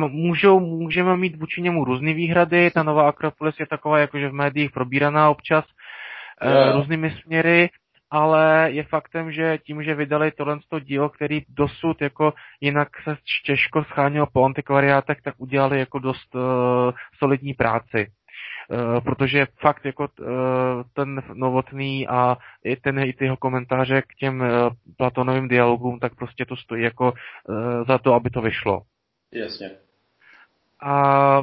můžou, 0.08 0.60
můžeme 0.60 1.16
mít 1.16 1.36
vůči 1.36 1.62
němu 1.62 1.84
různé 1.84 2.12
výhrady. 2.12 2.70
Ta 2.70 2.82
Nová 2.82 3.08
Akropolis 3.08 3.60
je 3.60 3.66
taková 3.66 3.98
jakože 3.98 4.28
v 4.28 4.32
médiích 4.32 4.70
probíraná 4.70 5.30
občas 5.30 5.64
uh, 5.64 6.76
různými 6.76 7.10
směry 7.10 7.70
ale 8.10 8.70
je 8.72 8.82
faktem, 8.84 9.32
že 9.32 9.58
tím, 9.66 9.82
že 9.82 9.94
vydali 9.94 10.30
tohle 10.30 10.58
dílo, 10.80 11.08
který 11.08 11.42
dosud 11.48 12.02
jako 12.02 12.32
jinak 12.60 12.88
se 13.04 13.16
těžko 13.44 13.84
scháněl 13.84 14.26
po 14.32 14.44
antikvariátech, 14.44 15.18
tak 15.24 15.34
udělali 15.38 15.78
jako 15.78 15.98
dost 15.98 16.34
uh, 16.34 16.42
solidní 17.18 17.54
práci. 17.54 18.06
Uh, 18.70 19.00
protože 19.00 19.46
fakt 19.60 19.84
jako 19.84 20.08
uh, 20.20 20.26
ten 20.92 21.22
novotný 21.34 22.08
a 22.08 22.36
i 22.64 22.76
ten 22.76 22.98
i 22.98 23.12
ty 23.12 23.24
jeho 23.24 23.36
komentáře 23.36 24.02
k 24.02 24.14
těm 24.14 24.40
uh, 24.40 24.46
Platonovým 24.96 25.48
dialogům, 25.48 25.98
tak 25.98 26.14
prostě 26.14 26.44
to 26.44 26.56
stojí 26.56 26.82
jako 26.84 27.12
za 27.88 27.98
to, 27.98 28.14
aby 28.14 28.30
to 28.30 28.42
vyšlo. 28.42 28.82
Jasně. 29.32 29.70
A 30.82 31.42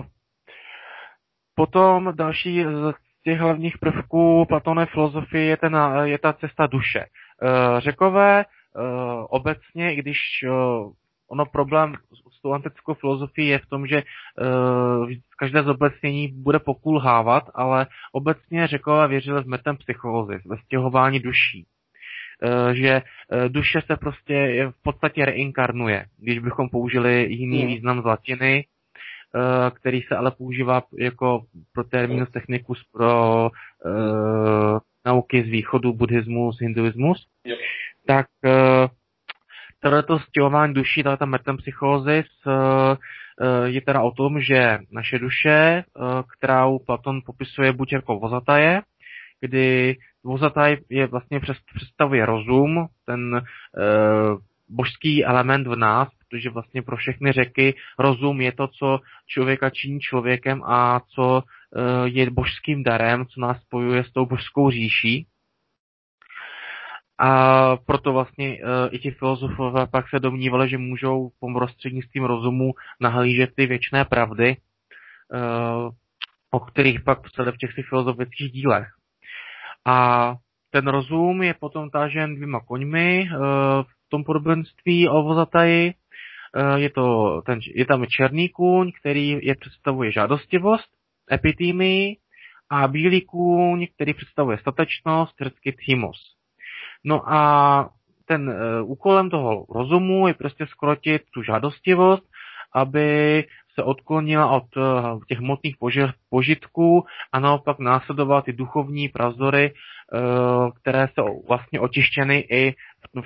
potom 1.55 2.13
další 2.15 2.65
těch 3.23 3.39
hlavních 3.39 3.77
prvků 3.77 4.45
Platonové 4.45 4.85
filozofie 4.85 5.45
je, 5.45 5.57
ten, 5.57 5.77
je 6.03 6.19
ta 6.19 6.33
cesta 6.33 6.67
duše. 6.67 7.05
Eh, 7.43 7.81
řekové 7.81 8.41
eh, 8.41 8.81
obecně, 9.29 9.93
i 9.93 9.95
když 9.95 10.19
eh, 10.43 10.49
ono 11.29 11.45
problém 11.45 11.93
s 12.37 12.41
tou 12.41 12.53
antickou 12.53 12.93
filozofií 12.93 13.47
je 13.47 13.59
v 13.59 13.65
tom, 13.65 13.87
že 13.87 14.03
každé 15.37 15.63
zobecnění 15.63 16.27
bude 16.27 16.59
pokulhávat, 16.59 17.43
ale 17.55 17.87
obecně 18.11 18.67
řekové 18.67 19.07
věřili 19.07 19.43
v 19.43 19.47
metem 19.47 19.77
psychózy, 19.77 20.39
ve 20.45 20.57
stěhování 20.57 21.19
duší. 21.19 21.65
že 22.73 23.01
duše 23.47 23.81
se 23.81 23.97
prostě 23.97 24.67
v 24.79 24.83
podstatě 24.83 25.25
reinkarnuje, 25.25 26.05
když 26.17 26.39
bychom 26.39 26.69
použili 26.69 27.27
jiný 27.29 27.59
hmm. 27.59 27.67
význam 27.67 28.01
z 28.01 28.05
latiny, 28.05 28.65
který 29.75 30.01
se 30.01 30.15
ale 30.15 30.31
používá 30.31 30.83
jako 30.99 31.41
pro 31.73 31.83
terminus 31.83 32.29
technicus 32.29 32.83
pro 32.91 33.49
uh, 33.49 34.79
nauky 35.05 35.43
z 35.43 35.45
východu, 35.45 35.93
buddhismus, 35.93 36.57
hinduismus, 36.61 37.27
yep. 37.45 37.59
tak 38.07 38.27
uh, 38.45 38.51
tohleto 39.79 40.19
stěhování 40.19 40.73
duší, 40.73 41.03
tato 41.03 41.25
metempsychózis 41.25 42.25
uh, 42.45 42.95
je 43.65 43.81
teda 43.81 44.01
o 44.01 44.11
tom, 44.11 44.41
že 44.41 44.79
naše 44.91 45.19
duše, 45.19 45.83
kterou 46.37 46.79
Platon 46.79 47.21
popisuje 47.25 47.73
buď 47.73 47.93
jako 47.93 48.19
vozataje, 48.19 48.81
kdy 49.41 49.97
vozataj 50.23 50.77
je 50.89 51.07
vlastně 51.07 51.39
představuje 51.75 52.25
rozum, 52.25 52.87
ten 53.05 53.41
božský 54.69 55.25
element 55.25 55.67
v 55.67 55.75
nás, 55.75 56.07
protože 56.19 56.49
vlastně 56.49 56.81
pro 56.81 56.97
všechny 56.97 57.31
řeky 57.31 57.73
rozum 57.99 58.41
je 58.41 58.51
to, 58.51 58.67
co 58.67 58.99
člověka 59.27 59.69
činí 59.69 59.99
člověkem 59.99 60.63
a 60.63 61.01
co 61.15 61.43
je 62.05 62.29
božským 62.29 62.83
darem, 62.83 63.25
co 63.25 63.41
nás 63.41 63.61
spojuje 63.61 64.03
s 64.03 64.11
tou 64.11 64.25
božskou 64.25 64.71
říší. 64.71 65.27
A 67.19 67.77
proto 67.77 68.13
vlastně 68.13 68.57
i 68.91 68.99
ti 68.99 69.11
filozofové 69.11 69.87
pak 69.87 70.09
se 70.09 70.19
domnívali, 70.19 70.69
že 70.69 70.77
můžou 70.77 71.31
prostřednictvím 71.57 72.23
rozumu 72.23 72.71
nahlížet 73.01 73.49
ty 73.55 73.65
věčné 73.65 74.05
pravdy, 74.05 74.57
o 76.51 76.59
kterých 76.59 77.01
pak 77.03 77.21
psali 77.21 77.51
v 77.51 77.57
těch 77.57 77.69
filozofických 77.89 78.51
dílech. 78.51 78.87
A 79.85 80.33
ten 80.69 80.87
rozum 80.87 81.43
je 81.43 81.53
potom 81.53 81.89
tažen 81.89 82.35
dvěma 82.35 82.59
koňmi 82.59 83.29
v 83.81 84.09
tom 84.09 84.23
podobenství 84.23 85.09
o 85.09 85.23
vozataji. 85.23 85.93
Je, 86.75 86.89
to, 86.89 87.41
ten, 87.45 87.59
je 87.75 87.85
tam 87.85 88.05
černý 88.05 88.49
kůň, 88.49 88.91
který 88.99 89.29
je 89.41 89.55
představuje 89.55 90.11
žádostivost 90.11 90.89
epitýmy 91.31 92.17
a 92.69 92.87
bílý 92.87 93.21
kůň, 93.21 93.87
který 93.95 94.13
představuje 94.13 94.57
statečnost, 94.57 95.35
řecky 95.41 95.75
thymos. 95.85 96.35
No 97.05 97.33
a 97.33 97.89
ten 98.25 98.49
uh, 98.49 98.91
úkolem 98.91 99.29
toho 99.29 99.65
rozumu 99.75 100.27
je 100.27 100.33
prostě 100.33 100.67
skrotit 100.67 101.21
tu 101.33 101.43
žádostivost, 101.43 102.23
aby 102.73 103.43
se 103.73 103.83
odklonila 103.83 104.49
od 104.49 104.77
uh, 104.77 105.19
těch 105.27 105.37
hmotných 105.37 105.75
požitků 106.29 107.05
a 107.31 107.39
naopak 107.39 107.79
následovat 107.79 108.45
ty 108.45 108.53
duchovní 108.53 109.09
pravzory, 109.09 109.73
uh, 109.73 110.71
které 110.71 111.07
jsou 111.07 111.43
vlastně 111.47 111.79
očištěny 111.79 112.39
i 112.39 112.75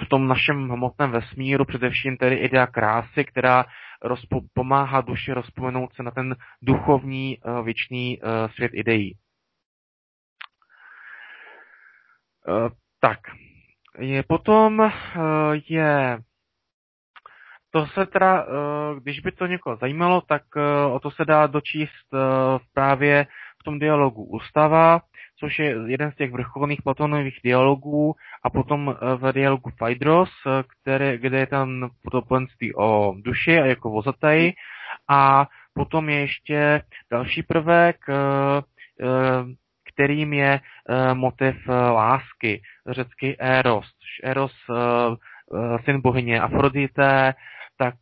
v 0.06 0.10
tom 0.10 0.28
našem 0.28 0.70
hmotném 0.70 1.12
vesmíru, 1.12 1.66
především 1.66 2.18
tedy 2.18 2.36
idea 2.36 2.68
krásy, 2.68 3.26
která 3.26 3.66
rozpo- 4.06 4.48
pomáhá 4.54 5.02
duši 5.02 5.34
rozpomenout 5.34 5.94
se 5.94 6.04
na 6.04 6.12
ten 6.12 6.36
duchovní 6.62 7.38
věčný 7.64 8.20
svět 8.56 8.72
ideí. 8.74 9.14
Tak, 13.00 13.20
je, 14.00 14.24
potom 14.24 14.80
uh, 14.80 14.90
je 15.68 16.20
to 17.72 17.86
se 17.86 18.06
teda, 18.06 18.46
když 19.00 19.20
by 19.20 19.32
to 19.32 19.46
někoho 19.46 19.76
zajímalo, 19.76 20.22
tak 20.22 20.42
o 20.92 21.00
to 21.00 21.12
se 21.12 21.26
dá 21.26 21.48
dočíst 21.48 22.08
právě 22.74 23.28
v 23.60 23.64
tom 23.64 23.80
dialogu 23.80 24.24
Ústava, 24.24 25.02
což 25.40 25.60
je 25.60 25.76
jeden 25.86 26.12
z 26.12 26.16
těch 26.16 26.32
vrcholných 26.32 26.82
Platonových 26.82 27.40
dialogů 27.44 28.16
a 28.44 28.50
potom 28.50 28.90
eh, 28.90 29.16
v 29.16 29.34
dialogu 29.34 29.70
Phaedros, 29.78 30.30
eh, 30.48 30.64
které, 30.82 31.18
kde 31.18 31.40
je 31.40 31.48
tam 31.48 31.90
podobenství 32.04 32.76
o 32.76 33.14
duši 33.18 33.60
a 33.60 33.66
jako 33.66 33.90
vozataji 33.90 34.54
a 35.10 35.48
potom 35.74 36.10
je 36.10 36.20
ještě 36.20 36.82
další 37.12 37.44
prvek, 37.44 37.98
eh, 38.10 38.16
kterým 39.94 40.34
je 40.34 40.60
motiv 41.14 41.56
lásky, 41.68 42.62
řecky 42.90 43.36
Eros. 43.40 43.88
Eros, 44.24 44.54
syn 45.86 46.02
bohyně 46.02 46.42
Afrodité, 46.42 47.34
tak 47.78 47.96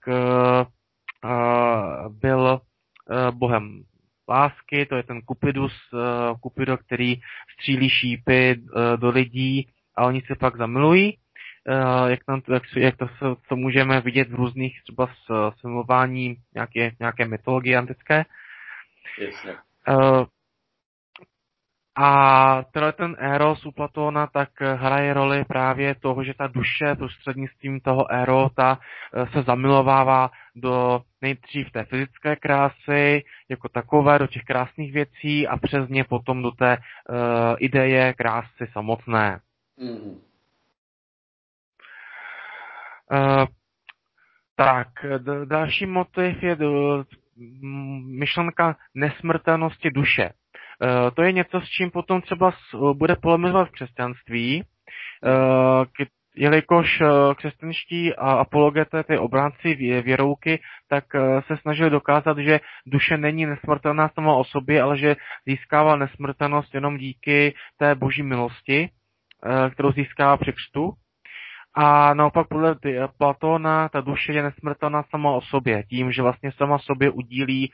byl 2.09 2.61
bohem 3.31 3.83
lásky, 4.29 4.85
to 4.85 4.95
je 4.95 5.03
ten 5.03 5.21
Cupidus, 5.21 5.73
uh, 5.93 5.99
Cupido, 6.43 6.77
který 6.77 7.21
střílí 7.53 7.89
šípy 7.89 8.55
uh, 8.57 8.97
do 8.97 9.09
lidí 9.09 9.67
a 9.95 10.05
oni 10.05 10.21
se 10.21 10.35
pak 10.35 10.57
zamilují. 10.57 11.17
Uh, 11.69 12.09
jak, 12.09 12.23
tam, 12.25 12.41
jak, 12.53 12.63
jak 12.75 12.97
to, 12.97 13.07
to 13.49 13.55
můžeme 13.55 14.01
vidět 14.01 14.29
v 14.29 14.35
různých 14.35 14.81
třeba 14.83 15.09
simulování 15.59 16.35
nějaké, 16.55 16.91
nějaké 16.99 17.27
mytologie 17.27 17.77
antické. 17.77 18.25
Jasně. 19.21 19.55
A 21.99 22.63
tenhle 22.71 22.93
ten 22.93 23.15
Eros 23.19 23.65
u 23.65 23.71
Platona 23.71 24.27
tak 24.27 24.49
hraje 24.61 25.13
roli 25.13 25.45
právě 25.45 25.95
toho, 25.95 26.23
že 26.23 26.33
ta 26.33 26.47
duše 26.47 26.95
prostřednictvím 26.95 27.79
toho 27.79 28.11
Erota 28.11 28.79
se 29.33 29.41
zamilovává 29.41 30.29
do 30.55 31.01
nejdřív 31.21 31.71
té 31.71 31.83
fyzické 31.83 32.35
krásy, 32.35 33.23
jako 33.49 33.69
takové, 33.69 34.19
do 34.19 34.27
těch 34.27 34.43
krásných 34.43 34.93
věcí 34.93 35.47
a 35.47 35.57
přes 35.57 35.89
ně 35.89 36.03
potom 36.03 36.41
do 36.41 36.51
té 36.51 36.77
uh, 36.77 37.15
ideje 37.59 38.13
krásy 38.13 38.67
samotné. 38.71 39.39
Mm-hmm. 39.79 40.17
Uh, 43.11 43.45
tak, 44.55 44.87
d- 45.17 45.45
další 45.45 45.85
motiv 45.85 46.43
je 46.43 46.55
d- 46.55 46.65
myšlenka 48.19 48.75
nesmrtelnosti 48.95 49.91
duše. 49.91 50.29
Uh, 50.81 51.11
to 51.15 51.21
je 51.23 51.31
něco, 51.31 51.61
s 51.61 51.69
čím 51.69 51.91
potom 51.91 52.21
třeba 52.21 52.51
s, 52.51 52.93
bude 52.93 53.15
polemizovat 53.15 53.67
v 53.67 53.71
křesťanství, 53.71 54.63
uh, 54.63 55.85
jelikož 56.37 57.01
eh, 57.01 57.35
křesťanští 57.35 58.15
apologeté, 58.15 59.03
ty 59.03 59.17
obránci 59.17 59.75
věrouky, 60.01 60.59
tak 60.89 61.03
eh, 61.15 61.41
se 61.47 61.57
snažili 61.57 61.89
dokázat, 61.89 62.37
že 62.37 62.59
duše 62.85 63.17
není 63.17 63.45
nesmrtelná 63.45 64.09
sama 64.09 64.35
o 64.35 64.43
sobě, 64.43 64.81
ale 64.81 64.97
že 64.97 65.15
získává 65.47 65.95
nesmrtelnost 65.95 66.73
jenom 66.73 66.97
díky 66.97 67.53
té 67.77 67.95
boží 67.95 68.23
milosti, 68.23 68.89
eh, 68.89 69.69
kterou 69.69 69.91
získává 69.91 70.37
při 70.37 70.53
křtu. 70.53 70.93
A 71.79 72.13
naopak 72.13 72.47
podle 72.47 72.75
Platona 73.17 73.89
ta 73.89 74.01
duše 74.01 74.33
je 74.33 74.43
nesmrtelná 74.43 75.03
sama 75.03 75.31
o 75.31 75.41
sobě, 75.41 75.83
tím, 75.83 76.11
že 76.11 76.21
vlastně 76.21 76.51
sama 76.51 76.79
sobě 76.79 77.09
udílí 77.09 77.71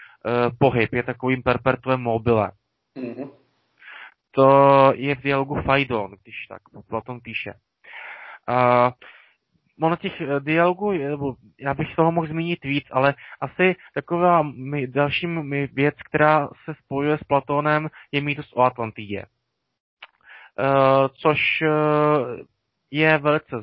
pohyb, 0.59 0.93
je 0.93 1.03
takovým 1.03 1.43
perpetuem 1.43 2.01
mobile. 2.01 2.51
Mm-hmm. 2.97 3.32
To 4.32 4.47
je 4.95 5.15
v 5.15 5.21
dialogu 5.21 5.62
Faidon, 5.62 6.12
když 6.23 6.47
tak 6.47 6.62
Platon 6.88 7.19
píše. 7.21 7.53
Uh, 8.49 8.91
ono 9.82 9.95
těch 9.95 10.21
eh, 10.21 10.39
dialogů, 10.39 10.91
nebo 10.91 11.36
já 11.60 11.73
bych 11.73 11.95
toho 11.95 12.12
mohl 12.12 12.27
zmínit 12.27 12.63
víc, 12.63 12.86
ale 12.91 13.15
asi 13.41 13.75
taková 13.93 14.41
my, 14.41 14.88
další 14.88 15.27
my 15.27 15.67
věc, 15.67 15.95
která 16.10 16.47
se 16.47 16.73
spojuje 16.84 17.17
s 17.17 17.23
Platónem, 17.23 17.89
je 18.12 18.21
mýtus 18.21 18.53
o 18.53 18.62
Atlantidě. 18.62 19.25
Uh, 20.60 21.08
což 21.13 21.62
uh, 21.62 21.67
je 22.91 23.17
velice, 23.17 23.56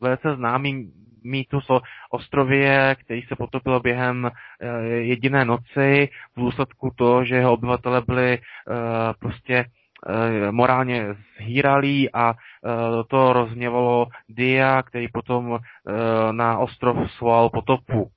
velice 0.00 0.34
známý 0.36 0.92
mýtus 1.24 1.70
o 1.70 1.80
ostrově, 2.10 2.96
který 2.98 3.22
se 3.22 3.36
potopil 3.36 3.80
během 3.80 4.24
uh, 4.24 4.84
jediné 4.84 5.44
noci 5.44 6.08
v 6.36 6.40
důsledku 6.40 6.92
toho, 6.96 7.24
že 7.24 7.34
jeho 7.34 7.52
obyvatele 7.52 8.02
byli 8.06 8.38
uh, 8.38 8.74
prostě 9.18 9.64
Eh, 10.08 10.52
morálně 10.52 11.06
zhýralý 11.38 12.12
a 12.12 12.34
eh, 12.34 13.04
to 13.08 13.32
rozměvalo 13.32 14.06
Dia, 14.28 14.82
který 14.82 15.08
potom 15.08 15.58
eh, 15.58 16.32
na 16.32 16.58
ostrov 16.58 17.10
svolal 17.10 17.50
potopu. 17.50 18.10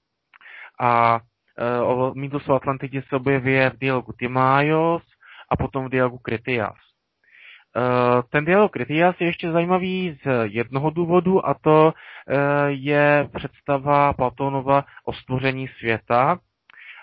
A 0.79 1.19
mýtus 2.13 2.49
o 2.49 2.53
Atlantidě 2.53 3.01
se 3.09 3.15
objevuje 3.15 3.69
v 3.69 3.77
dialogu 3.77 4.11
Timaios 4.11 5.03
a 5.49 5.57
potom 5.57 5.85
v 5.85 5.89
dialogu 5.89 6.17
Kritias. 6.17 6.84
Ten 8.29 8.45
dialog 8.45 8.71
Kritias 8.71 9.15
je 9.19 9.27
ještě 9.27 9.51
zajímavý 9.51 10.19
z 10.23 10.27
jednoho 10.43 10.89
důvodu 10.89 11.47
a 11.47 11.53
to 11.53 11.93
je 12.67 13.29
představa 13.37 14.13
Platonova 14.13 14.85
o 15.05 15.13
stvoření 15.13 15.67
světa, 15.67 16.39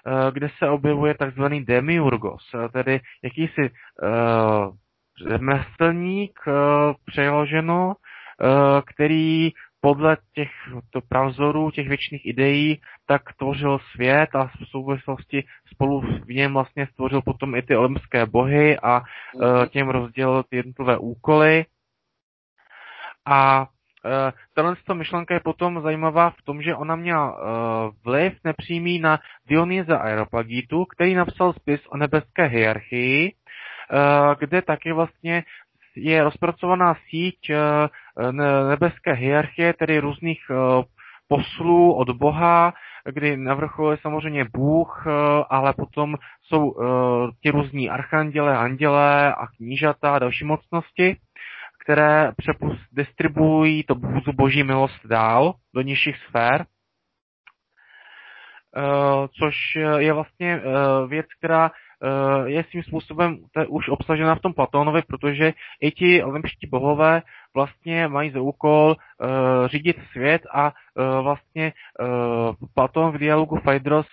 Eh, 0.06 0.32
kde 0.32 0.48
se 0.58 0.68
objevuje 0.68 1.14
takzvaný 1.14 1.64
demiurgos, 1.64 2.42
eh, 2.54 2.68
tedy 2.68 3.00
jakýsi 3.22 3.70
řemeslník 5.28 6.40
přeloženo, 7.04 7.94
který 8.86 9.50
podle 9.80 10.16
těch 10.34 10.50
to 10.90 11.00
pravzorů, 11.08 11.70
těch 11.70 11.88
věčných 11.88 12.26
ideí, 12.26 12.80
tak 13.06 13.22
tvořil 13.38 13.78
svět 13.78 14.34
a 14.34 14.46
v 14.46 14.66
souvislosti 14.70 15.44
spolu 15.72 16.00
v 16.00 16.28
něm 16.28 16.52
vlastně 16.52 16.86
stvořil 16.86 17.22
potom 17.22 17.54
i 17.54 17.62
ty 17.62 17.76
olympské 17.76 18.26
bohy 18.26 18.78
a 18.78 19.00
uh, 19.00 19.66
těm 19.66 19.88
rozdělil 19.88 20.42
ty 20.42 20.56
jednotlivé 20.56 20.98
úkoly. 20.98 21.64
A 23.26 23.66
Uh, 24.04 24.30
tahle 24.54 24.76
myšlenka 24.92 25.34
je 25.34 25.40
potom 25.40 25.82
zajímavá 25.82 26.30
v 26.30 26.42
tom, 26.42 26.62
že 26.62 26.74
ona 26.74 26.96
měla 26.96 27.32
uh, 27.32 27.94
vliv 28.04 28.32
nepřímý 28.44 28.98
na 28.98 29.18
Dionýza 29.46 29.96
Aeropagitu, 29.96 30.84
který 30.84 31.14
napsal 31.14 31.52
spis 31.52 31.80
o 31.86 31.96
nebeské 31.96 32.46
hierarchii, 32.46 33.32
uh, 33.32 34.34
kde 34.38 34.62
taky 34.62 34.92
vlastně 34.92 35.44
je 35.96 36.24
rozpracovaná 36.24 36.96
síť 37.08 37.50
nebeské 38.68 39.12
hierarchie, 39.12 39.72
tedy 39.72 39.98
různých 39.98 40.40
poslů 41.36 41.94
od 41.94 42.10
Boha, 42.10 42.72
kdy 43.12 43.36
na 43.36 43.54
vrcholu 43.54 43.90
je 43.90 43.96
samozřejmě 43.96 44.44
Bůh, 44.52 45.06
ale 45.50 45.72
potom 45.72 46.14
jsou 46.42 46.74
ti 47.42 47.50
různí 47.50 47.90
archanděle, 47.90 48.56
anděle 48.56 49.34
a 49.34 49.46
knížata 49.46 50.14
a 50.14 50.18
další 50.18 50.44
mocnosti 50.44 51.16
které 51.84 52.32
přepus, 52.36 52.78
distribuují 52.92 53.84
to 53.84 53.94
boží 54.32 54.62
milost 54.62 55.06
dál 55.06 55.54
do 55.74 55.80
nižších 55.82 56.16
sfér, 56.16 56.66
Uh, 58.76 59.26
což 59.38 59.54
je 59.98 60.12
vlastně 60.12 60.60
věc, 61.08 61.26
která 61.38 61.70
je 62.44 62.64
svým 62.64 62.82
způsobem 62.82 63.38
už 63.68 63.88
obsažena 63.88 64.34
v 64.34 64.40
tom 64.40 64.52
Platónovi, 64.52 65.02
protože 65.02 65.52
i 65.80 65.90
ti 65.90 66.22
olympští 66.22 66.66
bohové 66.66 67.22
vlastně 67.54 68.08
mají 68.08 68.30
za 68.30 68.40
úkol 68.40 68.96
řídit 69.66 69.96
svět 70.12 70.42
a 70.54 70.72
vlastně 71.22 71.72
Platón 72.74 73.12
v 73.12 73.18
dialogu 73.18 73.56
Phaedros 73.56 74.06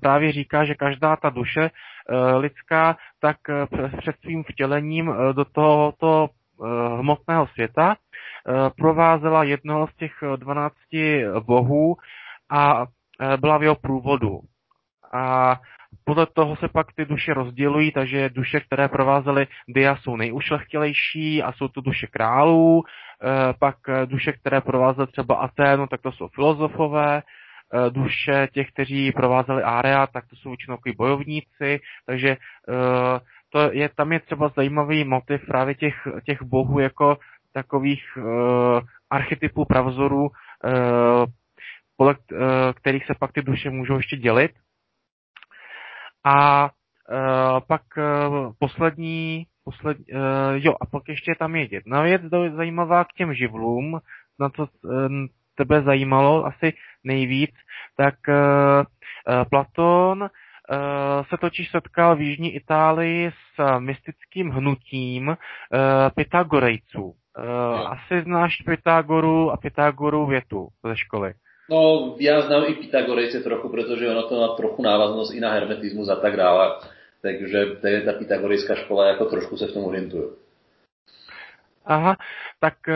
právě 0.00 0.32
říká, 0.32 0.64
že 0.64 0.74
každá 0.74 1.16
ta 1.16 1.30
duše 1.30 1.70
lidská 2.36 2.96
tak 3.20 3.36
před 4.00 4.16
svým 4.20 4.44
vtělením 4.44 5.14
do 5.32 5.44
tohoto 5.44 6.28
Eh, 6.64 6.98
hmotného 6.98 7.46
světa, 7.46 7.96
eh, 7.96 8.70
provázela 8.76 9.44
jednoho 9.44 9.86
z 9.86 9.94
těch 9.94 10.12
eh, 10.22 10.36
dvanácti 10.36 11.24
bohů 11.40 11.96
a 12.50 12.86
byla 13.40 13.58
v 13.58 13.62
jeho 13.62 13.74
průvodu. 13.74 14.40
A 15.12 15.56
podle 16.04 16.26
toho 16.26 16.56
se 16.56 16.68
pak 16.68 16.92
ty 16.92 17.04
duše 17.04 17.34
rozdělují, 17.34 17.92
takže 17.92 18.30
duše, 18.30 18.60
které 18.60 18.88
provázely 18.88 19.46
Dia, 19.68 19.96
jsou 19.96 20.16
nejušlechtilejší 20.16 21.42
a 21.42 21.52
jsou 21.52 21.68
to 21.68 21.80
duše 21.80 22.06
králů, 22.06 22.84
pak 23.58 23.76
duše, 24.04 24.32
které 24.32 24.60
provázely 24.60 25.06
třeba 25.06 25.34
Aténu, 25.34 25.86
tak 25.86 26.00
to 26.00 26.12
jsou 26.12 26.28
filozofové, 26.28 27.22
duše 27.90 28.48
těch, 28.52 28.68
kteří 28.68 29.12
provázeli 29.12 29.62
Area, 29.62 30.06
tak 30.06 30.26
to 30.26 30.36
jsou 30.36 30.48
většinou 30.48 30.76
bojovníci, 30.96 31.80
takže 32.06 32.36
to 33.50 33.70
je, 33.72 33.88
tam 33.88 34.12
je 34.12 34.20
třeba 34.20 34.52
zajímavý 34.56 35.04
motiv 35.04 35.46
právě 35.46 35.74
těch, 35.74 36.08
těch 36.26 36.42
bohů 36.42 36.80
jako 36.80 37.18
takových 37.52 38.04
archetypů 39.10 39.64
pravzorů, 39.64 40.28
podle 41.96 42.14
kterých 42.74 43.06
se 43.06 43.14
pak 43.20 43.32
ty 43.32 43.42
duše 43.42 43.70
můžou 43.70 43.96
ještě 43.96 44.16
dělit. 44.16 44.50
A 46.28 46.64
uh, 46.64 47.60
pak 47.68 47.82
uh, 47.96 48.52
poslední, 48.58 49.46
posled, 49.64 49.96
uh, 49.98 50.16
jo, 50.54 50.74
a 50.80 50.86
pak 50.86 51.02
ještě 51.08 51.34
tam 51.38 51.56
je 51.56 51.68
jedna 51.70 52.02
věc 52.02 52.22
zajímavá 52.56 53.04
k 53.04 53.12
těm 53.12 53.34
živlům, 53.34 54.00
na 54.40 54.48
co 54.48 54.62
uh, 54.62 55.08
tebe 55.54 55.82
zajímalo 55.82 56.46
asi 56.46 56.72
nejvíc, 57.04 57.54
tak 57.96 58.14
uh, 58.28 58.34
uh, 58.34 59.44
Platón 59.50 60.30
Eh, 60.70 61.24
se 61.28 61.36
totiž 61.36 61.70
setkal 61.70 62.16
v 62.16 62.20
Jižní 62.20 62.54
Itálii 62.54 63.30
s 63.30 63.78
mystickým 63.78 64.50
hnutím 64.50 65.28
uh, 65.28 65.36
Pythagorejců. 66.14 67.02
Uh, 67.02 67.14
asi 67.88 68.22
znáš 68.22 68.56
Pythagoru 68.66 69.50
a 69.50 69.56
Pythagoru 69.56 70.26
větu 70.26 70.68
ze 70.84 70.96
školy. 70.96 71.34
No, 71.70 72.14
já 72.20 72.40
znám 72.40 72.64
i 72.66 72.74
Pythagorejce 72.74 73.40
trochu, 73.40 73.68
protože 73.68 74.10
ono 74.10 74.28
to 74.28 74.40
má 74.40 74.56
trochu 74.56 74.82
návaznost 74.82 75.34
i 75.34 75.40
na 75.40 75.52
hermetismus 75.52 76.08
a 76.08 76.16
tak 76.16 76.36
dále. 76.36 76.74
Takže 77.22 77.66
to 77.80 77.86
je 77.86 78.00
ta 78.02 78.12
pythagorejská 78.12 78.74
škola, 78.74 79.06
jako 79.06 79.24
trošku 79.24 79.56
se 79.56 79.66
v 79.66 79.72
tom 79.72 79.84
orientuju. 79.84 80.36
Aha, 81.84 82.16
tak 82.60 82.74
uh, 82.88 82.94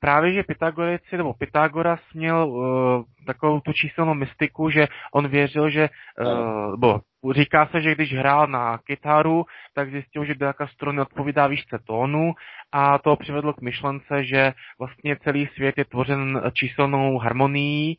právě, 0.00 0.32
že 0.32 0.42
Pythagorici 0.42 1.16
nebo 1.16 1.34
Pythagoras 1.34 2.00
měl 2.14 2.48
uh, 2.48 3.04
takovou 3.26 3.60
tu 3.60 3.72
číselnou 3.72 4.14
mystiku, 4.14 4.70
že 4.70 4.86
on 5.14 5.28
věřil, 5.28 5.70
že, 5.70 5.88
uh, 6.20 6.76
bo, 6.76 7.00
říká 7.30 7.66
se, 7.66 7.80
že 7.80 7.94
když 7.94 8.14
hrál 8.14 8.46
na 8.46 8.78
kytaru, 8.78 9.44
tak 9.74 9.90
zjistil, 9.90 10.24
že 10.24 10.34
nějaká 10.40 10.66
struny 10.66 11.00
odpovídá 11.00 11.46
výšce 11.46 11.78
tónu 11.86 12.32
a 12.72 12.98
to 12.98 13.16
přivedlo 13.16 13.52
k 13.52 13.60
myšlence, 13.60 14.24
že 14.24 14.52
vlastně 14.78 15.16
celý 15.16 15.46
svět 15.46 15.78
je 15.78 15.84
tvořen 15.84 16.42
číselnou 16.52 17.18
harmonií 17.18 17.98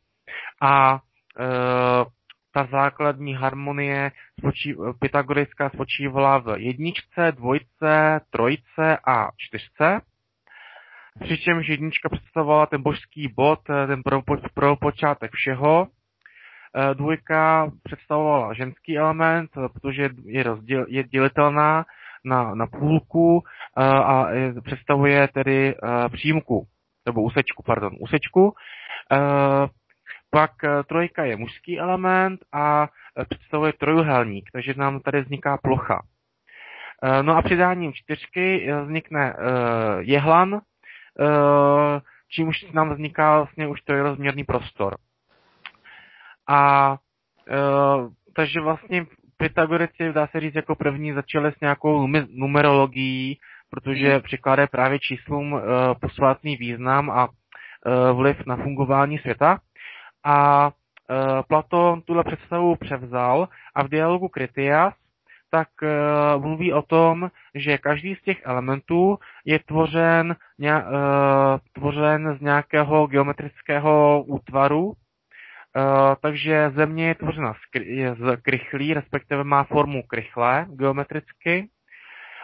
a 0.62 0.94
uh, 0.94 1.00
ta 2.54 2.68
základní 2.72 3.34
harmonie 3.34 4.12
spočí, 4.40 4.76
pythagorická 5.00 5.70
spočívala 5.70 6.38
v 6.38 6.56
jedničce, 6.58 7.32
dvojce, 7.32 8.22
trojce 8.30 8.98
a 9.08 9.30
čtyřce 9.38 10.02
přičemž 11.20 11.68
jednička 11.68 12.10
představovala 12.10 12.66
ten 12.66 12.82
božský 12.82 13.28
bod, 13.36 13.60
eh, 13.70 13.88
ten 13.88 14.04
pro, 14.04 14.22
pro 14.54 14.76
počátek 14.76 15.32
všeho. 15.32 15.88
Eh, 16.76 16.96
dvojka 16.96 17.72
představovala 17.84 18.54
ženský 18.54 18.98
element, 18.98 19.52
eh, 19.58 19.70
protože 19.70 20.10
je, 20.26 20.44
rozděl, 20.44 20.86
je 20.90 21.04
dělitelná 21.04 21.86
na, 22.26 22.56
na 22.56 22.68
půlku 22.68 23.44
a 23.78 24.26
představuje 24.66 25.28
tedy 25.28 25.76
přímku, 26.12 26.68
nebo 27.06 27.22
úsečku, 27.22 27.64
pardon, 27.64 27.92
úsečku. 28.00 28.54
Pak 30.32 30.52
trojka 30.88 31.26
je 31.26 31.36
mužský 31.36 31.80
element 31.80 32.40
a 32.54 32.88
představuje 33.30 33.74
trojuhelník, 33.74 34.50
takže 34.54 34.74
nám 34.78 35.00
tady 35.00 35.22
vzniká 35.22 35.58
plocha. 35.58 36.02
No 37.22 37.38
a 37.38 37.42
přidáním 37.42 37.94
čtyřky 37.94 38.72
vznikne 38.84 39.36
jehlan, 40.00 40.62
Eh, 41.20 42.02
čímž 42.30 42.72
nám 42.72 42.94
vzniká 42.94 43.38
vlastně 43.38 43.68
už 43.68 43.80
rozměrný 43.88 44.44
prostor. 44.44 44.98
A 46.48 46.96
eh, 47.50 48.10
takže 48.36 48.62
vlastně 48.62 49.06
Pythagorici, 49.38 50.14
dá 50.14 50.28
se 50.28 50.40
říct, 50.40 50.56
jako 50.56 50.76
první 50.76 51.14
začali 51.14 51.52
s 51.52 51.60
nějakou 51.62 52.08
numerologií, 52.30 53.38
protože 53.70 54.12
hmm. 54.12 54.22
překládají 54.22 54.68
právě 54.72 55.00
číslům 55.00 55.54
uh, 55.54 55.62
posvátný 56.02 56.58
význam 56.58 57.10
a 57.10 57.28
uh, 57.28 58.18
vliv 58.18 58.46
na 58.46 58.56
fungování 58.56 59.18
světa. 59.18 59.60
A 60.24 60.68
uh, 60.68 60.74
Platon 61.48 62.02
tuhle 62.02 62.24
představu 62.24 62.76
převzal 62.76 63.48
a 63.76 63.84
v 63.84 63.88
dialogu 63.88 64.28
Kritias 64.30 64.94
tak 65.52 65.68
uh, 65.82 66.42
mluví 66.42 66.74
o 66.74 66.82
tom, 66.82 67.30
že 67.56 67.78
každý 67.78 68.16
z 68.16 68.22
těch 68.22 68.38
elementů 68.46 69.18
je 69.46 69.60
tvořen, 69.60 70.36
ně, 70.60 70.74
uh, 70.76 70.82
tvořen 71.74 72.38
z 72.38 72.42
nějakého 72.42 73.08
geometrického 73.08 74.24
útvaru, 74.28 74.94
takže 76.22 76.70
země 76.70 77.08
je 77.08 77.16
tvořena 77.16 77.54
z, 77.54 77.66
kry, 77.72 78.16
z 78.20 78.42
krychlí, 78.42 78.94
respektive 78.94 79.44
má 79.44 79.64
formu 79.64 80.04
krychlé 80.04 80.66
geometricky. 80.70 81.70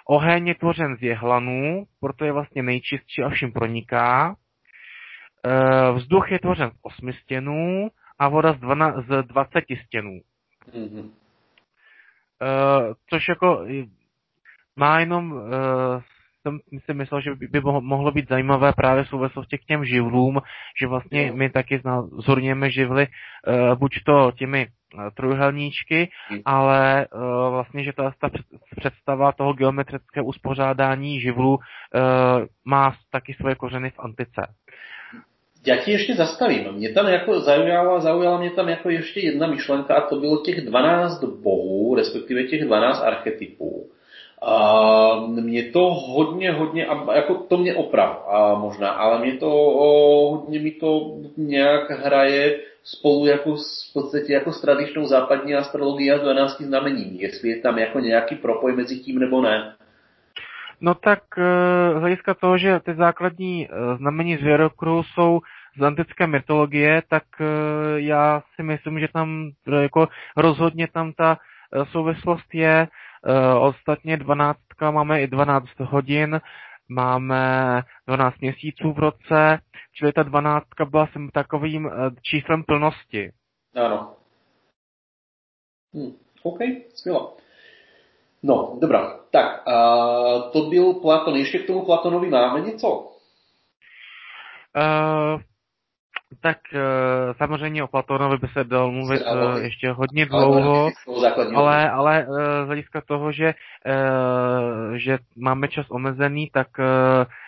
Oheň 0.07 0.47
je 0.47 0.55
tvořen 0.55 0.97
z 0.97 1.01
jehlanů, 1.01 1.85
proto 2.01 2.25
je 2.25 2.31
vlastně 2.31 2.63
nejčistší 2.63 3.23
a 3.23 3.29
vším 3.29 3.51
proniká. 3.51 4.35
Uh, 5.45 5.97
vzduch 5.97 6.31
je 6.31 6.39
tvořen 6.39 6.69
z 6.69 6.79
osmi 6.81 7.13
stěnů 7.13 7.89
a 8.19 8.29
voda 8.29 8.53
z, 8.53 8.59
dvana, 8.59 9.01
z 9.01 9.23
20 9.23 9.63
stěnů. 9.85 10.19
Mm-hmm. 10.73 11.11
Což 13.09 13.29
jako 13.29 13.65
má 14.75 14.99
jenom, 14.99 15.41
jsem 16.41 16.59
si 16.85 16.93
myslel, 16.93 17.21
že 17.21 17.31
by 17.35 17.61
mohlo 17.61 18.11
být 18.11 18.29
zajímavé 18.29 18.73
právě 18.73 19.03
v 19.03 19.07
souvislosti 19.07 19.57
k 19.57 19.65
těm 19.65 19.85
živlům, 19.85 20.41
že 20.81 20.87
vlastně 20.87 21.31
my 21.35 21.49
taky 21.49 21.81
zhorněme 22.25 22.71
živly 22.71 23.07
uh, 23.07 23.75
buď 23.75 23.91
to 24.05 24.31
těmi 24.31 24.67
trojuhelníčky, 25.15 26.09
hmm. 26.27 26.39
ale 26.45 27.07
uh, 27.13 27.21
vlastně, 27.53 27.83
že 27.83 27.93
ta, 27.93 28.13
ta 28.21 28.29
představa 28.79 29.31
toho 29.31 29.53
geometrického 29.53 30.25
uspořádání 30.25 31.21
živlů 31.21 31.55
uh, 31.55 31.59
má 32.65 32.95
taky 33.11 33.33
svoje 33.33 33.55
kořeny 33.55 33.89
v 33.89 33.99
antice. 33.99 34.41
Já 35.67 35.77
ti 35.77 35.91
ještě 35.91 36.15
zastavím. 36.15 36.73
Mě 36.73 36.93
tam 36.93 37.07
jako 37.07 37.39
zaujala, 37.39 37.99
zaujala 37.99 38.39
mě 38.39 38.51
tam 38.51 38.69
jako 38.69 38.89
ještě 38.89 39.19
jedna 39.19 39.47
myšlenka 39.47 39.95
a 39.95 40.09
to 40.09 40.19
bylo 40.19 40.37
těch 40.37 40.65
12 40.65 41.23
bohů, 41.23 41.95
respektive 41.95 42.43
těch 42.43 42.65
12 42.65 43.01
archetypů. 43.01 43.91
A 44.41 45.25
mě 45.25 45.63
to 45.63 45.79
hodně, 45.93 46.51
hodně, 46.51 46.87
jako 47.13 47.35
to 47.35 47.57
mě 47.57 47.75
oprav 47.75 48.27
a 48.27 48.55
možná, 48.55 48.89
ale 48.89 49.19
mě 49.19 49.33
to 49.33 49.49
hodně 50.29 50.59
mi 50.59 50.71
to 50.71 51.17
nějak 51.37 51.89
hraje 51.89 52.59
spolu 52.83 53.25
jako 53.25 53.55
v 53.55 53.93
podstatě 53.93 54.33
jako 54.33 54.51
s 54.51 54.61
tradičnou 54.61 55.05
západní 55.05 55.55
astrologií 55.55 56.11
a 56.11 56.17
s 56.17 56.21
12 56.21 56.61
znamením. 56.61 57.15
Jestli 57.19 57.49
je 57.49 57.61
tam 57.61 57.77
jako 57.77 57.99
nějaký 57.99 58.35
propoj 58.35 58.75
mezi 58.75 58.99
tím 58.99 59.19
nebo 59.19 59.41
ne. 59.41 59.75
No 60.81 60.95
tak 60.95 61.19
z 61.95 61.99
hlediska 61.99 62.33
toho, 62.33 62.57
že 62.57 62.79
ty 62.79 62.95
základní 62.95 63.67
znamení 63.97 64.37
zvěrokruhu 64.37 65.03
jsou 65.03 65.39
z 65.79 65.83
antické 65.83 66.27
mytologie, 66.27 67.03
tak 67.09 67.23
já 67.95 68.41
si 68.55 68.63
myslím, 68.63 68.99
že 68.99 69.07
tam 69.13 69.51
jako 69.81 70.07
rozhodně 70.37 70.87
tam 70.93 71.13
ta 71.13 71.37
souvislost 71.91 72.53
je. 72.53 72.87
Ostatně 73.59 74.17
12 74.17 74.59
máme 74.91 75.21
i 75.21 75.27
12 75.27 75.79
hodin, 75.79 76.41
máme 76.89 77.81
12 78.07 78.37
měsíců 78.41 78.93
v 78.93 78.99
roce, 78.99 79.59
čili 79.93 80.13
ta 80.13 80.23
12 80.23 80.65
byla 80.89 81.07
jsem 81.07 81.29
takovým 81.29 81.89
číslem 82.21 82.63
plnosti. 82.63 83.31
Ano. 83.75 84.15
Hm, 85.93 86.17
OK, 86.43 86.59
skvěle. 86.95 87.19
No, 88.43 88.77
dobrá. 88.81 89.19
Tak, 89.31 89.67
a 89.67 90.39
to 90.39 90.61
byl 90.61 90.93
Platon. 90.93 91.35
Ještě 91.35 91.59
k 91.59 91.67
tomu 91.67 91.85
Platonovi 91.85 92.29
máme 92.29 92.61
něco? 92.61 92.89
Uh, 94.77 95.41
tak 96.41 96.57
uh, 96.73 96.79
samozřejmě 97.37 97.83
o 97.83 97.87
Platonovi 97.87 98.37
by 98.37 98.47
se 98.47 98.63
dal 98.63 98.91
mluvit 98.91 99.21
uh, 99.21 99.57
ještě 99.57 99.91
hodně 99.91 100.25
dlouho, 100.25 100.89
ale, 101.55 101.89
ale 101.89 102.27
uh, 102.27 102.37
z 102.63 102.65
hlediska 102.65 103.01
toho, 103.01 103.31
že, 103.31 103.53
že 104.95 105.17
máme 105.37 105.67
čas 105.67 105.85
omezený, 105.89 106.49
tak 106.53 106.67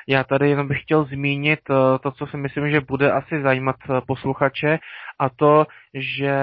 já 0.08 0.24
tady 0.24 0.50
jenom 0.50 0.68
bych 0.68 0.82
chtěl 0.82 1.04
zmínit 1.04 1.60
to, 2.02 2.12
co 2.12 2.28
si 2.28 2.38
myslím, 2.38 2.72
že 2.72 2.82
bude 2.82 3.12
asi 3.12 3.42
zajímat 3.42 3.76
posluchače, 4.08 4.80
a 5.20 5.30
to, 5.30 5.66
že 5.94 6.34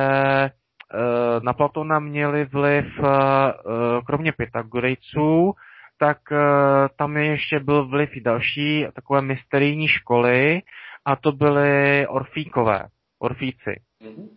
Eh, 0.95 1.41
na 1.43 1.53
Platona 1.53 1.99
měli 1.99 2.45
vliv 2.45 2.84
eh, 2.99 3.53
kromě 4.07 4.32
Pythagorejců, 4.32 5.53
tak 5.99 6.18
eh, 6.32 6.39
tam 6.97 7.16
ještě 7.16 7.61
byl 7.61 7.86
vliv 7.89 8.16
i 8.16 8.20
další 8.20 8.86
takové 8.95 9.22
mysterijní 9.22 9.89
školy 9.89 10.62
a 11.09 11.16
to 11.16 11.32
byly 11.32 12.06
orfíkové, 12.06 12.88
orfíci. 13.18 13.80
Mm-hmm. 14.02 14.28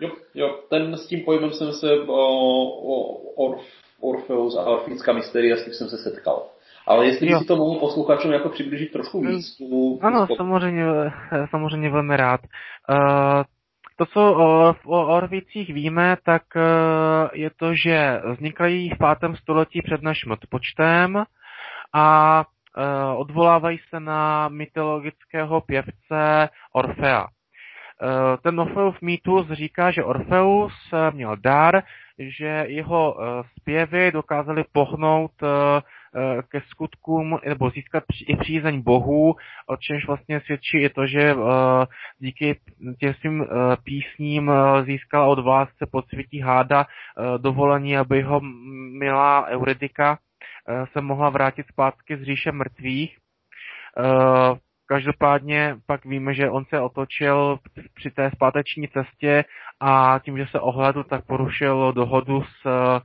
Jo, 0.00 0.10
jo, 0.34 0.58
ten 0.70 0.96
s 0.96 1.06
tím 1.06 1.20
pojmem 1.24 1.52
jsem 1.52 1.72
se 1.72 1.86
o, 2.06 2.16
o 2.16 3.14
Orf, 3.44 3.62
Orfeus 4.00 4.56
a 4.56 4.64
Orfická 4.64 5.12
mysteria, 5.12 5.56
s 5.56 5.64
tím 5.64 5.72
jsem 5.72 5.88
se 5.88 5.96
setkal. 5.98 6.46
Ale 6.86 7.06
jestli 7.06 7.30
jo. 7.30 7.38
si 7.38 7.44
to 7.44 7.56
mohu 7.56 7.80
posluchačům 7.80 8.32
jako 8.32 8.48
přiblížit 8.48 8.92
trošku 8.92 9.20
víc. 9.20 9.56
Tu, 9.56 9.98
ano, 10.02 10.26
tu 10.26 10.36
samozřejmě, 10.36 10.84
samozřejmě 11.50 11.90
velmi 11.90 12.16
rád. 12.16 12.40
Uh, 12.90 13.42
to, 13.96 14.06
co 14.06 14.20
o, 14.20 14.74
o 14.86 15.16
Orvicích 15.16 15.74
víme, 15.74 16.16
tak 16.24 16.42
e, 16.56 16.60
je 17.32 17.50
to, 17.56 17.74
že 17.74 18.20
vznikají 18.32 18.90
v 18.90 18.98
pátém 18.98 19.36
století 19.36 19.82
před 19.82 20.02
naším 20.02 20.32
odpočtem 20.32 21.24
a 21.94 22.44
odvolávají 23.16 23.78
se 23.88 24.00
na 24.00 24.48
mytologického 24.48 25.60
pěvce 25.60 26.48
Orfea. 26.72 27.26
E, 27.26 28.36
ten 28.36 28.60
Orfeův 28.60 29.00
mýtus 29.02 29.46
říká, 29.52 29.90
že 29.90 30.04
Orfeus 30.04 30.72
měl 31.10 31.36
dar, 31.36 31.82
že 32.18 32.64
jeho 32.68 33.16
zpěvy 33.60 34.12
dokázaly 34.12 34.64
pohnout 34.72 35.32
Eh, 36.16 36.42
ke 36.48 36.60
skutkům 36.60 37.38
nebo 37.46 37.70
získat 37.70 38.04
i 38.26 38.36
přízeň 38.36 38.82
bohů, 38.82 39.34
o 39.66 39.76
čemž 39.76 40.06
vlastně 40.06 40.40
svědčí 40.40 40.78
i 40.82 40.88
to, 40.88 41.06
že 41.06 41.20
eh, 41.20 41.36
díky 42.18 42.60
těm 43.00 43.14
svým 43.14 43.42
eh, 43.42 43.46
písním 43.84 44.50
získala 44.84 45.26
od 45.26 45.38
vládce 45.38 45.86
podsvětí 45.90 46.40
háda 46.40 46.86
dovolení, 47.38 47.96
aby 47.96 48.22
ho 48.22 48.40
milá 48.98 49.46
Euridika 49.46 50.18
se 50.92 51.00
mohla 51.00 51.30
vrátit 51.30 51.66
zpátky 51.66 52.16
z 52.16 52.22
říše 52.22 52.52
mrtvých. 52.52 53.18
Každopádně 54.86 55.76
pak 55.86 56.04
víme, 56.04 56.34
že 56.34 56.50
on 56.50 56.64
se 56.64 56.80
otočil 56.80 57.58
při 57.94 58.10
té 58.10 58.30
zpáteční 58.30 58.88
cestě 58.88 59.44
a 59.80 60.20
tím, 60.24 60.38
že 60.38 60.46
se 60.46 60.60
ohledl, 60.60 61.04
tak 61.04 61.26
porušil 61.26 61.92
dohodu 61.92 62.42
s 62.42 62.66
uh, 62.66 62.98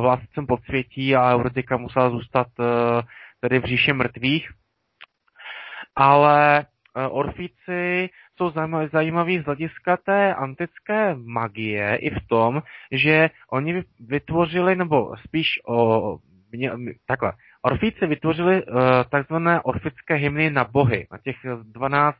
vládcem 0.00 0.46
podsvětí 0.46 1.16
a 1.16 1.34
Euridika 1.34 1.76
musela 1.76 2.10
zůstat 2.10 2.46
tedy 3.40 3.58
v 3.58 3.64
říši 3.64 3.92
mrtvých. 3.92 4.50
Ale 5.96 6.66
Orfíci 7.10 8.08
jsou 8.36 8.52
zajímaví 8.92 9.38
z 9.38 9.44
hlediska 9.44 9.96
té 9.96 10.34
antické 10.34 11.14
magie 11.24 11.96
i 11.96 12.10
v 12.10 12.26
tom, 12.28 12.62
že 12.92 13.30
oni 13.50 13.84
vytvořili, 14.00 14.76
nebo 14.76 15.16
spíš 15.16 15.46
o, 15.68 16.18
mě, 16.52 16.72
takhle, 17.06 17.32
Orfíci 17.62 18.06
vytvořili 18.06 18.64
uh, 18.64 18.80
takzvané 19.10 19.60
orfické 19.62 20.14
hymny 20.14 20.50
na 20.50 20.64
bohy, 20.64 21.06
na 21.12 21.18
těch 21.18 21.36
12 21.62 22.16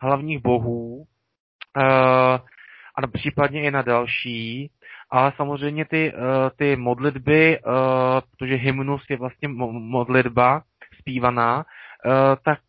hlavních 0.00 0.42
bohů, 0.42 0.96
uh, 0.96 1.04
a 2.94 3.06
případně 3.12 3.62
i 3.62 3.70
na 3.70 3.82
další, 3.82 4.70
ale 5.10 5.32
samozřejmě 5.36 5.84
ty, 5.84 6.12
uh, 6.12 6.20
ty 6.56 6.76
modlitby, 6.76 7.58
uh, 7.58 7.72
protože 8.30 8.54
hymnus 8.54 9.02
je 9.10 9.16
vlastně 9.16 9.48
modlitba 9.48 10.62
zpívaná, 11.00 11.56
uh, 11.56 12.12
tak 12.44 12.60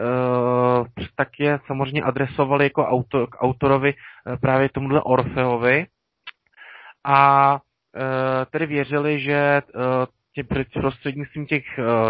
Uh, 0.00 0.86
tak 1.16 1.28
je 1.38 1.58
samozřejmě 1.66 2.02
adresovali 2.02 2.64
jako 2.64 2.86
autor, 2.86 3.28
k 3.30 3.42
autorovi 3.42 3.94
uh, 3.94 4.36
právě 4.36 4.68
tomuhle 4.68 5.02
Orfeovi. 5.02 5.86
A 7.04 7.52
uh, 7.52 7.60
tedy 8.50 8.66
věřili, 8.66 9.20
že 9.20 9.62
tě, 10.34 10.44
prostřednictvím 10.80 11.46
těch, 11.46 11.64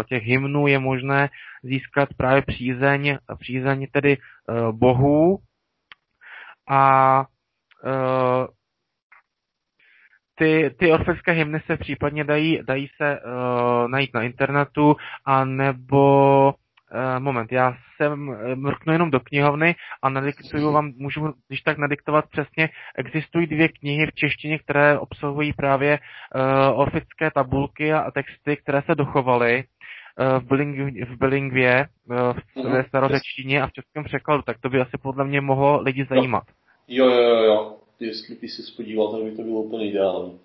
těch 0.09 0.23
hymnů 0.23 0.67
je 0.67 0.79
možné 0.79 1.29
získat 1.63 2.09
právě 2.17 2.41
přízeň, 2.41 3.17
přízeň 3.39 3.87
tedy 3.91 4.17
bohů. 4.71 5.37
A 6.69 7.25
ty, 10.35 10.75
ty 10.79 10.91
orfejské 10.91 11.31
hymny 11.31 11.59
se 11.65 11.77
případně 11.77 12.23
dají, 12.23 12.59
dají 12.67 12.87
se 12.97 13.19
najít 13.87 14.13
na 14.13 14.21
internetu, 14.21 14.95
a 15.25 15.45
nebo 15.45 16.53
moment, 17.19 17.51
já 17.51 17.73
jsem 17.95 18.35
mrknu 18.55 18.93
jenom 18.93 19.11
do 19.11 19.19
knihovny 19.19 19.75
a 20.01 20.09
nadiktuju 20.09 20.71
vám, 20.71 20.91
můžu 20.97 21.33
když 21.47 21.61
tak 21.61 21.77
nadiktovat 21.77 22.25
přesně, 22.29 22.69
existují 22.97 23.47
dvě 23.47 23.67
knihy 23.69 24.07
v 24.07 24.13
češtině, 24.13 24.59
které 24.59 24.99
obsahují 24.99 25.53
právě 25.53 25.99
uh, 25.99 26.79
orfické 26.79 27.31
tabulky 27.31 27.93
a 27.93 28.11
texty, 28.11 28.57
které 28.57 28.81
se 28.81 28.95
dochovaly 28.95 29.63
uh, 29.63 30.39
v, 30.39 30.47
biling, 30.47 30.99
v 31.09 31.17
bilingvě, 31.17 31.87
uh, 32.09 32.33
v 32.33 32.55
mhm. 32.55 32.71
ve 32.71 32.83
starořečtině 32.83 33.61
a 33.61 33.67
v 33.67 33.73
českém 33.73 34.03
překladu, 34.03 34.41
tak 34.41 34.57
to 34.61 34.69
by 34.69 34.81
asi 34.81 34.97
podle 35.01 35.25
mě 35.25 35.41
mohlo 35.41 35.81
lidi 35.81 36.05
zajímat. 36.09 36.43
Jo, 36.87 37.05
jo, 37.09 37.21
jo, 37.21 37.43
jo 37.43 37.77
jestli 37.99 38.35
by 38.35 38.47
si 38.47 38.63
spodíval, 38.63 39.11
tak 39.11 39.23
by 39.23 39.31
to 39.31 39.41
bylo 39.41 39.61
úplně 39.61 39.89
ideální. 39.89 40.39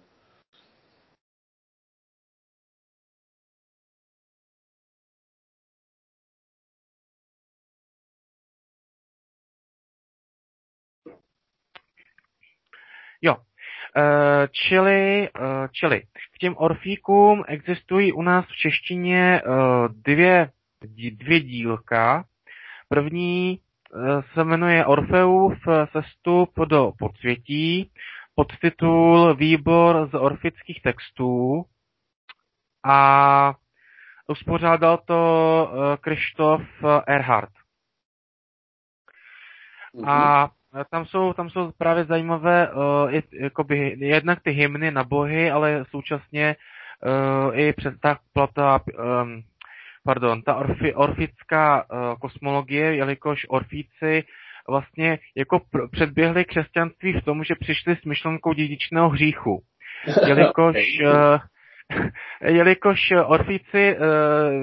Jo, 13.23 13.37
Uh, 13.97 14.47
čili, 14.51 15.29
uh, 15.41 15.67
čili 15.73 16.01
k 16.35 16.39
těm 16.39 16.55
orfíkům 16.59 17.45
existují 17.49 18.13
u 18.13 18.23
nás 18.23 18.45
v 18.47 18.57
češtině 18.57 19.43
uh, 19.47 19.55
dvě, 19.89 20.51
dvě 21.11 21.41
dílka. 21.41 22.25
První 22.89 23.61
se 24.35 24.45
jmenuje 24.45 24.87
Orfeův 24.87 25.59
sestup 25.93 26.51
do 26.69 26.93
podsvětí, 26.99 27.91
podtitul 28.35 29.35
Výbor 29.35 30.09
z 30.11 30.15
orfických 30.15 30.83
textů 30.83 31.65
a 32.85 33.55
uspořádal 34.27 34.99
to 34.99 35.73
eh, 35.73 35.97
Krištof 35.97 36.63
Erhard. 37.07 37.51
A 40.07 40.49
tam 40.91 41.07
jsou, 41.07 41.33
tam 41.33 41.51
jsou 41.51 41.73
právě 41.79 42.05
zajímavé 42.05 42.73
uh, 42.73 43.15
i, 43.15 43.23
jakoby, 43.33 43.97
jednak 43.99 44.43
ty 44.43 44.51
hymny 44.51 44.91
na 44.91 45.05
bohy, 45.05 45.51
ale 45.51 45.85
současně 45.91 46.57
uh, 47.47 47.59
i 47.59 47.73
před 47.73 47.95
tak 48.01 48.19
plata 48.33 48.81
um, 49.23 49.43
pardon, 50.05 50.43
ta 50.43 50.55
orfi, 50.55 50.95
orfická 50.95 51.85
uh, 51.85 52.19
kosmologie, 52.21 52.95
jelikož 52.95 53.47
orfíci 53.49 54.25
vlastně 54.69 55.19
jako 55.37 55.57
pr- 55.57 55.89
předběhli 55.91 56.45
křesťanství 56.45 57.13
v 57.13 57.25
tom, 57.25 57.45
že 57.45 57.55
přišli 57.55 57.97
s 57.97 58.05
myšlenkou 58.05 58.53
dědičného 58.53 59.09
hříchu. 59.09 59.63
Jelikož, 60.27 60.77
uh, 61.05 61.39
jelikož 62.43 63.13
orfíci 63.27 63.97
uh, 63.97 64.05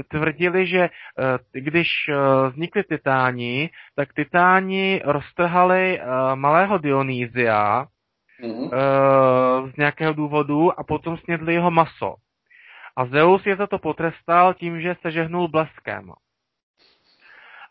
tvrdili, 0.07 0.67
že 0.67 0.89
uh, 0.89 1.25
když 1.51 1.87
uh, 2.09 2.49
vznikli 2.49 2.83
titáni, 2.83 3.69
tak 3.95 4.13
titáni 4.13 5.01
roztrhali 5.05 5.99
malého 6.35 6.77
Dionýzia 6.77 7.85
mm-hmm. 8.43 8.63
uh, 8.63 9.69
z 9.71 9.77
nějakého 9.77 10.13
důvodu 10.13 10.79
a 10.79 10.83
potom 10.83 11.17
snědli 11.17 11.53
jeho 11.53 11.71
maso. 11.71 12.15
A 12.97 13.05
Zeus 13.05 13.45
je 13.45 13.55
za 13.55 13.67
to 13.67 13.79
potrestal 13.79 14.53
tím, 14.53 14.81
že 14.81 14.95
se 15.01 15.11
žehnul 15.11 15.47
bleskem. 15.47 16.11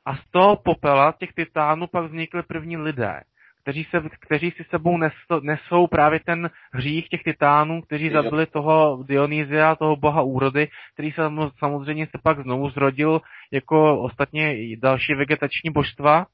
A 0.06 0.16
z 0.16 0.30
toho 0.30 0.56
popela 0.56 1.12
těch 1.12 1.32
titánů 1.32 1.86
pak 1.86 2.04
vznikly 2.04 2.42
první 2.42 2.76
lidé, 2.76 3.20
kteří, 3.66 3.84
se, 3.84 4.02
kteří 4.20 4.50
si 4.50 4.64
sebou 4.70 4.98
nesou, 4.98 5.40
nesou 5.42 5.86
právě 5.86 6.20
ten 6.20 6.50
hřích 6.72 7.08
těch 7.08 7.22
titánů, 7.22 7.82
kteří 7.82 8.10
zabili 8.10 8.46
toho 8.46 9.02
Dionýzia, 9.08 9.74
toho 9.74 9.96
boha 9.96 10.22
úrody, 10.22 10.68
který 10.94 11.12
se 11.12 11.22
samozřejmě 11.58 12.06
se 12.06 12.18
pak 12.22 12.42
znovu 12.42 12.70
zrodil 12.70 13.20
jako 13.52 14.00
ostatně 14.00 14.56
další 14.76 15.14
vegetační 15.14 15.70
božstva. 15.70 16.26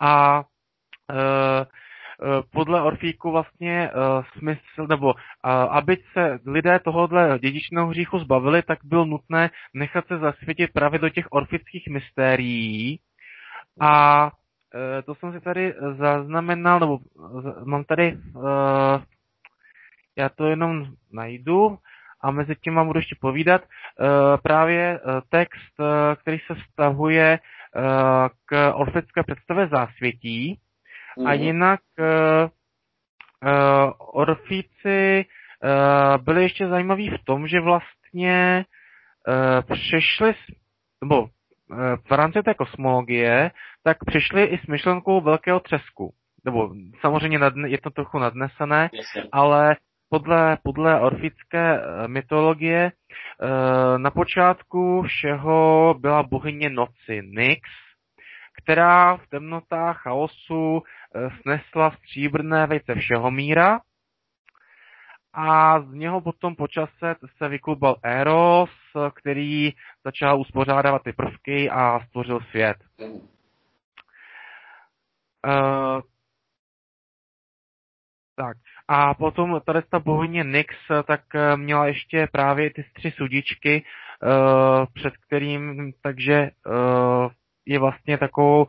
A 0.00 0.42
e, 1.10 1.66
Eh, 2.22 2.42
podle 2.52 2.82
Orfíku 2.82 3.30
vlastně 3.30 3.90
uh, 3.90 4.24
smysl, 4.38 4.86
nebo 4.88 5.06
uh, 5.06 5.12
aby 5.50 5.96
se 6.12 6.38
lidé 6.46 6.78
tohohle 6.78 7.38
dědičného 7.38 7.86
hříchu 7.86 8.18
zbavili, 8.18 8.62
tak 8.62 8.78
bylo 8.84 9.04
nutné 9.04 9.50
nechat 9.74 10.06
se 10.06 10.18
zasvětit 10.18 10.72
právě 10.72 10.98
do 10.98 11.08
těch 11.08 11.26
orfických 11.30 11.88
mystérií. 11.88 13.00
A 13.80 14.30
to 15.04 15.14
jsem 15.14 15.32
si 15.32 15.40
tady 15.40 15.74
zaznamenal, 15.96 16.80
nebo 16.80 16.98
mám 17.64 17.84
tady, 17.84 18.18
já 20.16 20.28
to 20.28 20.46
jenom 20.46 20.86
najdu, 21.12 21.78
a 22.20 22.30
mezi 22.30 22.56
tím 22.56 22.74
vám 22.74 22.86
budu 22.86 22.98
ještě 22.98 23.16
povídat 23.20 23.62
právě 24.42 25.00
text, 25.28 25.74
který 26.16 26.38
se 26.38 26.54
vztahuje 26.54 27.38
k 28.46 28.72
orfické 28.74 29.22
představě 29.22 29.68
zásvětí, 29.68 30.60
a 31.18 31.20
mhm. 31.20 31.32
jinak 31.32 31.80
Orfíci 33.98 35.26
byli 36.22 36.42
ještě 36.42 36.68
zajímaví 36.68 37.10
v 37.10 37.24
tom, 37.24 37.48
že 37.48 37.60
vlastně 37.60 38.64
přešli, 39.72 40.34
nebo 41.04 41.28
v 42.08 42.10
rámci 42.10 42.42
té 42.42 42.54
kosmologie, 42.54 43.50
tak 43.84 43.96
přišli 44.04 44.44
i 44.44 44.58
s 44.58 44.66
myšlenkou 44.66 45.20
velkého 45.20 45.60
třesku. 45.60 46.12
Nebo 46.44 46.70
samozřejmě 47.00 47.38
je 47.66 47.78
to 47.78 47.90
trochu 47.90 48.18
nadnesené, 48.18 48.90
ale 49.32 49.76
podle, 50.10 50.58
podle 50.64 51.00
orfické 51.00 51.80
mytologie 52.06 52.92
na 53.96 54.10
počátku 54.10 55.02
všeho 55.02 55.94
byla 56.00 56.22
bohyně 56.22 56.70
noci 56.70 57.22
Nyx, 57.22 57.60
která 58.62 59.16
v 59.16 59.26
temnotách 59.28 60.02
chaosu 60.02 60.82
eh, 60.82 61.30
snesla 61.42 61.90
stříbrné 61.90 62.66
vejce 62.66 62.94
všeho 62.94 63.30
míra 63.30 63.80
a 65.38 65.80
z 65.80 65.92
něho 65.92 66.20
potom 66.20 66.56
po 66.56 66.68
čase 66.68 67.14
se 67.36 67.48
vyklubal 67.48 67.96
Eros, 68.02 68.70
který 69.14 69.72
začal 70.04 70.40
uspořádávat 70.40 71.02
ty 71.02 71.12
prvky 71.12 71.70
a 71.70 72.00
stvořil 72.00 72.40
svět. 72.40 72.76
Uh, 75.46 76.00
tak. 78.36 78.56
A 78.88 79.14
potom 79.14 79.60
tady 79.66 79.82
ta 79.82 79.98
bohyně 79.98 80.44
Nyx 80.44 80.74
tak 81.06 81.20
eh, 81.34 81.56
měla 81.56 81.86
ještě 81.86 82.28
právě 82.32 82.70
ty 82.70 82.84
tři 82.94 83.10
sudičky, 83.10 83.84
uh, 84.22 84.86
před 84.94 85.16
kterým, 85.16 85.92
takže 86.02 86.50
uh, 86.66 87.30
je 87.66 87.78
vlastně 87.78 88.18
takovou... 88.18 88.66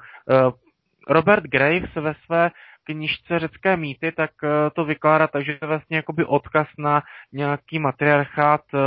Robert 1.09 1.43
Graves 1.43 1.95
ve 1.95 2.13
své 2.25 2.51
knižce 2.93 3.39
Řecké 3.39 3.77
mýty, 3.77 4.11
tak 4.11 4.31
uh, 4.43 4.49
to 4.73 4.85
vykládá 4.85 5.27
tak, 5.27 5.45
že 5.45 5.51
je 5.51 5.67
vlastně 5.67 5.97
jakoby 5.97 6.25
odkaz 6.25 6.67
na 6.77 7.03
nějaký 7.31 7.79
matriarchát 7.79 8.61
uh, 8.73 8.79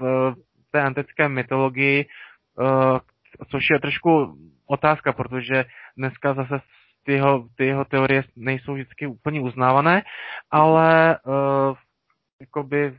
v 0.00 0.34
té 0.70 0.82
antické 0.82 1.28
mytologii, 1.28 2.06
uh, 2.58 2.98
což 3.50 3.70
je 3.70 3.80
trošku 3.80 4.38
otázka, 4.66 5.12
protože 5.12 5.64
dneska 5.96 6.34
zase 6.34 6.60
ty 7.04 7.12
jeho, 7.12 7.46
ty 7.56 7.66
jeho 7.66 7.84
teorie 7.84 8.24
nejsou 8.36 8.74
vždycky 8.74 9.06
úplně 9.06 9.40
uznávané, 9.40 10.02
ale 10.50 11.18
jakoby 12.40 12.94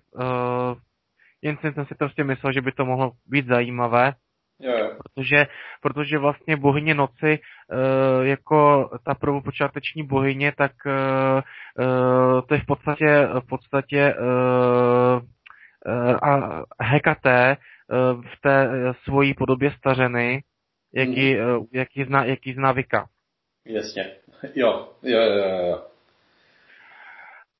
jen 1.41 1.57
jsem 1.57 1.85
si 1.85 1.95
prostě 1.95 2.23
myslel, 2.23 2.53
že 2.53 2.61
by 2.61 2.71
to 2.71 2.85
mohlo 2.85 3.11
být 3.25 3.47
zajímavé. 3.47 4.13
Jo, 4.59 4.77
jo. 4.77 4.97
Protože, 5.03 5.47
protože 5.81 6.17
vlastně 6.17 6.57
bohyně 6.57 6.93
noci 6.93 7.39
e, 7.39 7.39
jako 8.27 8.89
ta 9.05 9.15
prvopočáteční 9.15 10.03
bohyně, 10.03 10.53
tak 10.57 10.71
e, 10.85 10.91
e, 10.91 12.41
to 12.41 12.53
je 12.53 12.59
v 12.59 12.65
podstatě, 12.65 13.27
v 13.39 13.47
podstatě 13.47 13.99
e, 13.99 14.15
a 16.15 16.61
Hekaté 16.81 17.57
v 18.21 18.41
té 18.41 18.69
svojí 19.03 19.33
podobě 19.33 19.71
stařeny, 19.71 20.43
jaký, 20.93 21.35
hmm. 21.35 21.65
jaký, 21.73 22.03
zná, 22.03 22.25
jaký 22.25 22.53
zná 22.53 22.71
Vika. 22.71 23.07
Jasně. 23.65 24.11
Jo, 24.55 24.89
jo, 25.03 25.21
jo, 25.21 25.67
jo. 25.69 25.83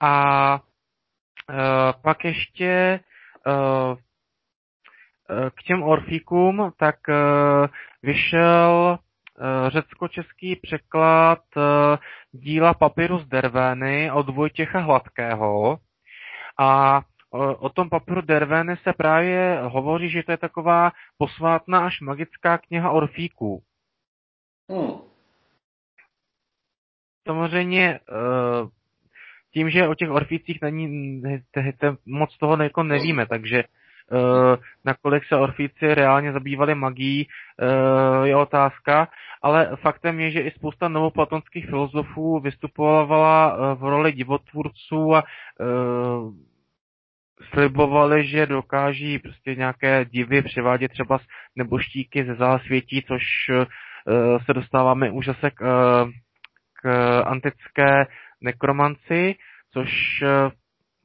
A 0.02 0.60
pak 2.02 2.26
ještě 2.26 3.00
k 5.30 5.64
těm 5.64 5.84
orfíkům, 5.84 6.72
tak 6.78 6.96
eh, 7.10 7.14
vyšel 8.04 9.00
eh, 9.00 9.70
řecko-český 9.70 10.56
překlad 10.56 11.44
eh, 11.58 11.98
díla 12.32 12.74
Papyrus 12.74 13.26
Dervény 13.26 14.12
od 14.12 14.30
Vojtěcha 14.30 14.80
Hladkého. 14.80 15.78
A 16.60 17.02
o 17.60 17.70
tom 17.70 17.90
papíru 17.90 18.22
Dervény 18.22 18.78
se 18.78 18.94
právě 18.94 19.60
hovoří, 19.62 20.10
že 20.10 20.24
to 20.24 20.32
je 20.32 20.38
taková 20.38 20.92
posvátná 21.18 21.86
až 21.86 22.02
magická 22.02 22.58
kniha 22.58 22.92
orfíků. 22.92 23.64
Hmm. 24.70 24.98
Samozřejmě 27.28 28.00
tím, 29.54 29.70
že 29.70 29.88
o 29.88 29.96
těch 29.96 30.10
orfících 30.10 30.62
není, 30.62 31.22
moc 32.06 32.38
toho 32.38 32.64
jako 32.64 32.84
nevíme, 32.84 33.26
takže 33.26 33.64
Eh, 33.64 33.68
nakolik 34.86 35.26
se 35.26 35.36
orfíci 35.36 35.94
reálně 35.94 36.32
zabývali 36.32 36.76
magií, 36.76 37.28
eh, 37.28 38.28
je 38.28 38.36
otázka, 38.36 39.08
ale 39.42 39.76
faktem 39.82 40.20
je, 40.20 40.32
že 40.32 40.40
i 40.42 40.52
spousta 40.52 40.88
novoplatonských 40.88 41.66
filozofů 41.66 42.40
vystupovala 42.40 43.56
eh, 43.56 43.76
v 43.76 43.84
roli 43.84 44.12
divotvůrců 44.12 45.16
a 45.16 45.24
slibovali, 47.54 48.28
že 48.28 48.46
dokáží 48.46 49.20
prostě 49.20 49.56
nějaké 49.56 50.06
divy 50.06 50.42
převádět 50.42 50.92
třeba 50.92 51.20
neboštíky 51.56 52.26
ze 52.26 52.36
zásvětí, 52.36 53.04
což 53.08 53.24
se 54.46 54.54
dostáváme 54.54 55.12
už 55.12 55.26
zase 55.26 55.52
k, 55.52 55.64
k 56.82 57.22
antické 57.26 58.06
nekromanci, 58.42 59.36
což 59.74 60.24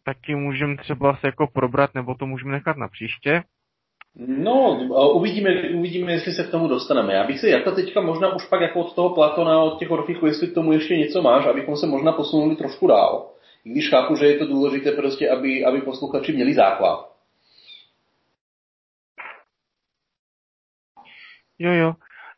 taky 0.09 0.35
můžeme 0.35 0.77
třeba 0.77 1.17
se 1.17 1.27
jako 1.27 1.47
probrat, 1.47 1.95
nebo 1.95 2.15
to 2.15 2.27
můžeme 2.27 2.53
nechat 2.53 2.77
na 2.77 2.89
příště. 2.89 3.43
No, 4.17 4.79
uvidíme, 5.13 5.51
uvidíme, 5.75 6.13
jestli 6.13 6.33
se 6.33 6.45
k 6.45 6.51
tomu 6.51 6.69
dostaneme. 6.69 7.15
Já 7.15 7.27
bych 7.27 7.41
se 7.41 7.49
jako 7.49 7.71
teďka 7.71 8.01
možná 8.01 8.35
už 8.35 8.45
pak 8.49 8.61
jako 8.61 8.81
od 8.81 8.95
toho 8.95 9.15
Platona, 9.15 9.61
od 9.61 9.79
těch 9.79 9.91
Orfichů, 9.91 10.27
jestli 10.27 10.49
k 10.49 10.55
tomu 10.55 10.73
ještě 10.73 10.97
něco 10.97 11.23
máš, 11.23 11.47
abychom 11.47 11.77
se 11.77 11.87
možná 11.87 12.13
posunuli 12.13 12.57
trošku 12.57 12.87
dál. 12.87 13.31
I 13.65 13.71
když 13.71 13.91
chápu, 13.91 14.17
že 14.17 14.27
je 14.27 14.39
to 14.39 14.47
důležité 14.47 14.93
prostě, 14.93 15.31
aby, 15.31 15.65
aby 15.65 15.81
posluchači 15.81 16.33
měli 16.33 16.55
základ. 16.55 17.13
Jo, 21.59 21.73
jo. 21.73 21.95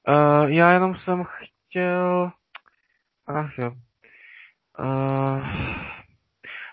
Uh, 0.09 0.51
já 0.51 0.73
jenom 0.73 0.95
jsem 0.95 1.25
chtěl... 1.25 2.31
Ach 3.27 3.59
jo. 3.59 3.71
Uh... 4.79 5.90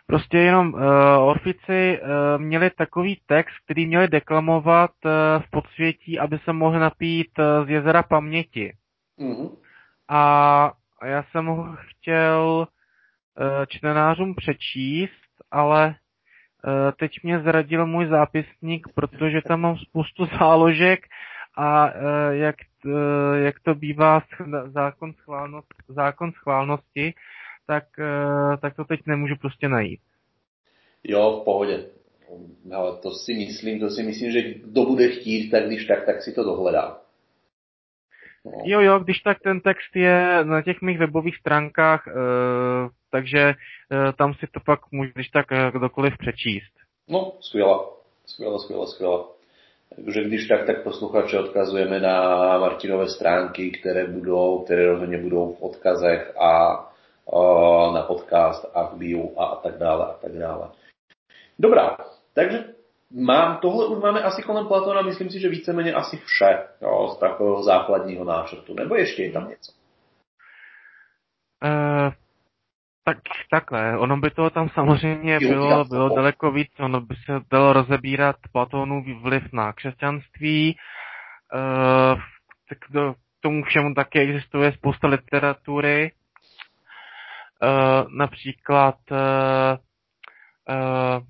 Prostě 0.07 0.37
jenom 0.37 0.73
uh, 0.73 0.81
Orfici 1.19 1.99
uh, 2.01 2.41
měli 2.41 2.69
takový 2.69 3.21
text, 3.25 3.53
který 3.65 3.85
měli 3.85 4.07
deklamovat 4.07 4.91
uh, 5.05 5.11
v 5.43 5.49
podsvětí, 5.49 6.19
aby 6.19 6.39
se 6.39 6.53
mohli 6.53 6.79
napít 6.79 7.39
uh, 7.39 7.65
z 7.65 7.69
jezera 7.69 8.03
paměti. 8.03 8.73
Mm-hmm. 9.19 9.57
A 10.09 10.71
já 11.05 11.23
jsem 11.23 11.45
ho 11.45 11.75
chtěl 11.79 12.67
uh, 12.67 13.65
čtenářům 13.67 14.35
přečíst, 14.35 15.27
ale 15.51 15.87
uh, 15.87 16.91
teď 16.99 17.11
mě 17.23 17.39
zradil 17.39 17.85
můj 17.85 18.05
zápisník, 18.05 18.87
protože 18.95 19.41
tam 19.41 19.61
mám 19.61 19.77
spoustu 19.77 20.25
záložek 20.39 20.99
a 21.57 21.85
uh, 21.85 21.91
jak, 22.29 22.55
uh, 22.85 23.35
jak 23.35 23.59
to 23.59 23.75
bývá 23.75 24.21
zákon, 24.65 25.13
schválnost, 25.13 25.73
zákon 25.87 26.31
schválnosti, 26.31 27.13
tak, 27.67 27.83
eh, 27.99 28.57
tak 28.57 28.75
to 28.75 28.85
teď 28.85 28.99
nemůžu 29.05 29.35
prostě 29.35 29.67
najít. 29.67 29.99
Jo, 31.03 31.39
v 31.41 31.45
pohodě. 31.45 31.85
Ale 32.73 32.97
to 32.97 33.11
si 33.11 33.33
myslím, 33.33 33.79
to 33.79 33.89
si 33.89 34.03
myslím, 34.03 34.31
že 34.31 34.41
kdo 34.41 34.85
bude 34.85 35.07
chtít, 35.07 35.49
tak 35.49 35.65
když 35.65 35.85
tak, 35.85 36.05
tak 36.05 36.21
si 36.21 36.33
to 36.33 36.43
dohledá. 36.43 37.01
No. 38.45 38.51
Jo, 38.65 38.81
jo, 38.81 38.99
když 38.99 39.19
tak 39.19 39.39
ten 39.39 39.61
text 39.61 39.95
je 39.95 40.39
na 40.43 40.61
těch 40.61 40.81
mých 40.81 40.99
webových 40.99 41.37
stránkách, 41.37 42.07
e, 42.07 42.11
takže 43.11 43.39
e, 43.39 43.55
tam 44.17 44.33
si 44.33 44.47
to 44.51 44.59
pak 44.65 44.79
může 44.91 45.11
když 45.13 45.29
tak 45.29 45.45
kdokoliv 45.71 46.13
přečíst. 46.17 46.73
No, 47.09 47.31
skvělá. 47.39 47.89
Skvěle, 48.25 48.59
skvěle, 48.59 48.87
skvěle. 48.87 49.23
Takže 49.95 50.23
když 50.23 50.47
tak, 50.47 50.65
tak 50.65 50.83
posluchače 50.83 51.39
odkazujeme 51.39 51.99
na 51.99 52.19
Martinové 52.59 53.07
stránky, 53.07 53.71
které 53.71 54.07
budou, 54.07 54.59
které 54.59 54.87
rozhodně 54.87 55.17
budou 55.17 55.53
v 55.53 55.61
odkazech 55.61 56.37
a 56.37 56.83
na 57.93 58.03
podcast 58.03 58.71
a 58.75 58.83
v 58.83 58.97
bio 58.97 59.39
a, 59.39 59.45
a 59.45 59.55
tak 59.55 59.77
dále 59.77 60.05
a 60.05 60.13
tak 60.13 60.31
dále. 60.31 60.69
Dobrá, 61.59 61.97
takže 62.33 62.65
mám, 63.25 63.57
tohle 63.57 63.87
už 63.87 64.03
máme 64.03 64.21
asi 64.21 64.41
kolem 64.41 64.67
Platona, 64.67 65.01
myslím 65.01 65.29
si, 65.29 65.39
že 65.39 65.49
víceméně 65.49 65.93
asi 65.93 66.17
vše 66.17 66.67
jo, 66.81 67.07
z 67.07 67.19
takového 67.19 67.63
základního 67.63 68.25
náčrtu. 68.25 68.73
Nebo 68.73 68.95
ještě 68.95 69.23
je 69.23 69.31
tam 69.31 69.49
něco? 69.49 69.71
Uh, 71.63 72.13
tak 73.03 73.17
takhle, 73.51 73.97
ono 73.97 74.17
by 74.17 74.29
to 74.29 74.49
tam 74.49 74.69
samozřejmě 74.69 75.37
jo, 75.41 75.49
bylo, 75.49 75.85
bylo 75.85 76.15
daleko 76.15 76.51
víc, 76.51 76.71
ono 76.79 77.01
by 77.01 77.15
se 77.15 77.39
dalo 77.51 77.73
rozebírat 77.73 78.35
Platónův 78.51 79.05
vliv 79.21 79.43
na 79.53 79.73
křesťanství, 79.73 80.77
uh, 81.53 82.19
tak 82.69 82.77
do, 82.89 83.13
tomu 83.41 83.63
všemu 83.63 83.93
také 83.93 84.19
existuje 84.19 84.71
spousta 84.71 85.07
literatury, 85.07 86.11
například 88.09 88.97
uh, 89.11 89.17
uh, 90.69 91.23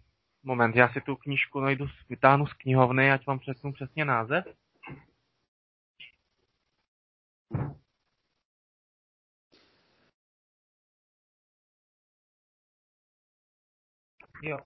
moment, 0.44 0.76
já 0.76 0.90
si 0.90 1.02
tu 1.02 1.16
knížku 1.16 1.60
najdu, 1.60 1.86
vytáhnu 2.10 2.48
z 2.48 2.54
knihovny, 2.54 3.12
ať 3.12 3.28
vám 3.28 3.40
přesnu 3.40 3.74
přesně 3.74 4.06
název. 4.06 4.46
Jo. 14.44 14.58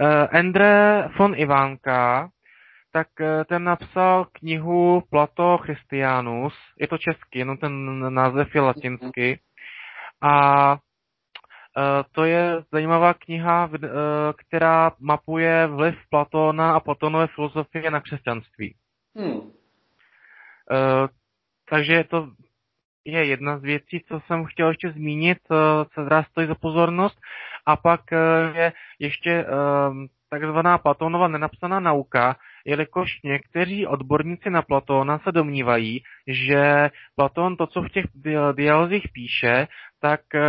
Uh, 0.00 0.26
Endre 0.30 1.08
von 1.18 1.34
Ivánka, 1.36 2.30
tak 2.92 3.08
ten 3.48 3.64
napsal 3.64 4.24
knihu 4.24 5.02
Plato 5.10 5.58
Christianus, 5.58 6.54
je 6.80 6.88
to 6.88 6.98
česky, 6.98 7.38
jenom 7.38 7.56
ten 7.56 8.14
název 8.14 8.54
je 8.54 8.60
latinsky. 8.60 9.40
A 10.22 10.72
uh, 10.72 10.78
to 12.12 12.24
je 12.24 12.62
zajímavá 12.72 13.14
kniha, 13.14 13.66
uh, 13.66 13.78
která 14.36 14.92
mapuje 15.00 15.66
vliv 15.66 15.94
Platóna 16.10 16.74
a 16.74 16.80
Platonové 16.80 17.26
filozofie 17.26 17.90
na 17.90 18.00
křesťanství. 18.00 18.74
Hmm. 19.16 19.36
Uh, 19.36 19.50
takže 21.70 22.04
to 22.04 22.28
je 23.04 23.24
jedna 23.24 23.58
z 23.58 23.62
věcí, 23.62 24.04
co 24.08 24.20
jsem 24.26 24.44
chtěl 24.44 24.68
ještě 24.68 24.92
zmínit, 24.92 25.38
co 25.94 26.04
zrá 26.04 26.22
stojí 26.22 26.46
za 26.46 26.54
pozornost. 26.54 27.18
A 27.66 27.76
pak 27.76 28.00
je 28.54 28.72
ještě 28.98 29.46
takzvaná 30.30 30.78
Platónova 30.78 31.28
nenapsaná 31.28 31.80
nauka, 31.80 32.36
jelikož 32.68 33.10
někteří 33.24 33.86
odborníci 33.86 34.50
na 34.50 34.62
Platóna 34.62 35.18
se 35.18 35.32
domnívají, 35.32 36.02
že 36.26 36.90
Platón 37.16 37.56
to, 37.56 37.66
co 37.66 37.82
v 37.82 37.88
těch 37.88 38.04
dialozích 38.52 39.06
píše, 39.12 39.66
tak 40.00 40.20
eh, 40.34 40.40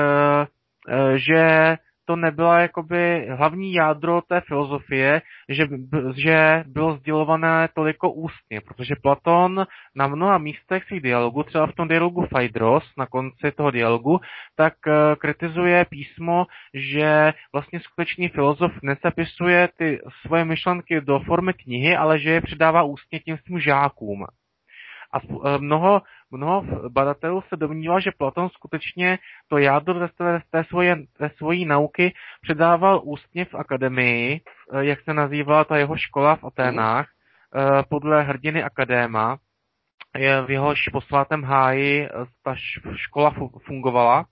eh, 0.89 1.17
že 1.17 1.75
to 2.09 2.15
nebyla 2.15 2.59
jakoby 2.59 3.27
hlavní 3.29 3.73
jádro 3.73 4.21
té 4.21 4.41
filozofie, 4.41 5.21
že, 5.49 5.67
že 6.15 6.63
bylo 6.67 6.97
sdělované 6.97 7.69
toliko 7.75 8.11
ústně, 8.11 8.61
protože 8.61 8.95
Platon 9.01 9.65
na 9.95 10.07
mnoha 10.07 10.37
místech 10.37 10.83
svých 10.83 11.01
dialogů, 11.01 11.43
třeba 11.43 11.67
v 11.67 11.75
tom 11.75 11.87
dialogu 11.87 12.25
Phaedros, 12.27 12.83
na 12.97 13.05
konci 13.05 13.51
toho 13.57 13.71
dialogu, 13.71 14.19
tak 14.55 14.73
uh, 14.87 15.15
kritizuje 15.15 15.85
písmo, 15.85 16.45
že 16.73 17.33
vlastně 17.53 17.79
skutečný 17.79 18.27
filozof 18.27 18.71
nezapisuje 18.83 19.69
ty 19.77 19.99
svoje 20.25 20.45
myšlenky 20.45 21.01
do 21.01 21.19
formy 21.19 21.53
knihy, 21.53 21.95
ale 21.95 22.19
že 22.19 22.29
je 22.29 22.41
předává 22.41 22.83
ústně 22.83 23.19
tím 23.19 23.37
svým 23.37 23.59
žákům. 23.59 24.25
A 25.13 25.17
eh, 25.17 25.57
mnoho, 25.57 26.01
mnoho 26.31 26.89
badatelů 26.89 27.41
se 27.41 27.55
domnívá, 27.55 27.99
že 27.99 28.11
Platon 28.17 28.49
skutečně 28.49 29.17
to 29.47 29.57
jádro 29.57 30.07
té, 30.07 30.41
té, 30.51 30.63
svoje, 30.63 30.95
té 31.17 31.29
svojí 31.37 31.65
nauky 31.65 32.13
předával 32.41 33.01
ústně 33.03 33.45
v 33.45 33.55
akademii, 33.55 34.41
eh, 34.41 34.85
jak 34.85 35.01
se 35.01 35.13
nazývala 35.13 35.63
ta 35.63 35.77
jeho 35.77 35.97
škola 35.97 36.35
v 36.35 36.43
Aténách, 36.43 37.07
eh, 37.09 37.83
podle 37.89 38.23
hrdiny 38.23 38.63
Akadéma, 38.63 39.37
v 40.45 40.51
jehož 40.51 40.89
posvátém 40.91 41.43
háji 41.43 42.09
ta 42.43 42.55
škola 42.95 43.35
fungovala. 43.65 44.25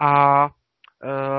A 0.00 0.48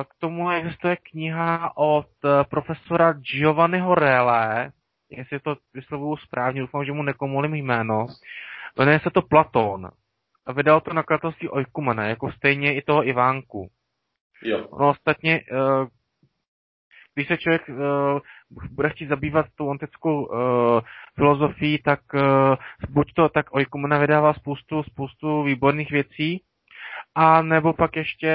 k 0.04 0.14
tomu 0.20 0.50
existuje 0.50 0.98
kniha 1.12 1.78
od 1.78 2.08
profesora 2.50 3.14
Giovanniho 3.14 3.96
Rele, 3.96 4.72
jestli 5.10 5.40
to 5.40 5.56
vyslovuju 5.74 6.18
správně, 6.18 6.62
doufám, 6.62 6.86
že 6.86 6.92
mu 6.92 7.04
nekomolím 7.04 7.54
jméno, 7.54 8.08
Jmenuje 8.78 9.00
se 9.00 9.10
to 9.10 9.22
Platón. 9.22 9.92
A 10.46 10.52
vydal 10.54 10.82
to 10.82 10.94
nakladatelství 10.94 11.50
Oikumene, 11.50 12.10
jako 12.10 12.32
stejně 12.32 12.76
i 12.76 12.82
toho 12.82 13.08
Ivánku. 13.08 13.70
Jo. 14.44 14.68
No 14.80 14.90
ostatně, 14.90 15.42
eh, 15.52 15.88
když 17.14 17.28
se 17.28 17.38
člověk 17.38 17.70
eh, 17.70 17.74
bude 18.72 18.90
chtít 18.90 19.10
zabývat 19.10 19.46
tou 19.56 19.70
antickou 19.70 20.34
eh, 20.34 20.82
filozofií, 21.16 21.82
tak 21.82 22.00
buď 22.90 23.14
to 23.14 23.30
tak 23.30 23.54
Oikumene 23.56 24.00
vydává 24.00 24.34
spoustu, 24.34 24.84
spoustu 24.84 25.44
výborných 25.44 25.92
věcí, 25.92 26.44
a 27.16 27.42
nebo 27.42 27.74
pak 27.74 27.96
ještě 27.96 28.34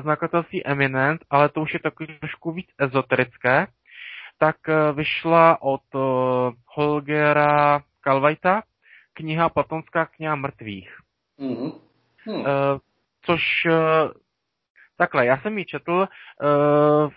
z 0.00 0.04
nakladatelství 0.04 0.66
Eminent, 0.66 1.20
ale 1.30 1.48
to 1.48 1.60
už 1.60 1.74
je 1.74 1.80
takový 1.80 2.18
trošku 2.18 2.52
víc 2.52 2.66
ezoterické, 2.78 3.66
tak 4.38 4.56
vyšla 4.94 5.62
od 5.62 5.82
Holgera 6.66 7.82
Kalvajta, 8.00 8.62
kniha 9.12 9.48
Platonská 9.48 10.06
kniha 10.06 10.34
mrtvých. 10.36 10.96
Mm-hmm. 11.40 11.72
Hmm. 12.24 12.40
Uh, 12.40 12.46
což 13.22 13.42
uh, 13.66 14.10
takhle, 14.96 15.26
já 15.26 15.40
jsem 15.40 15.58
ji 15.58 15.64
četl, 15.64 15.92
uh, 15.92 17.12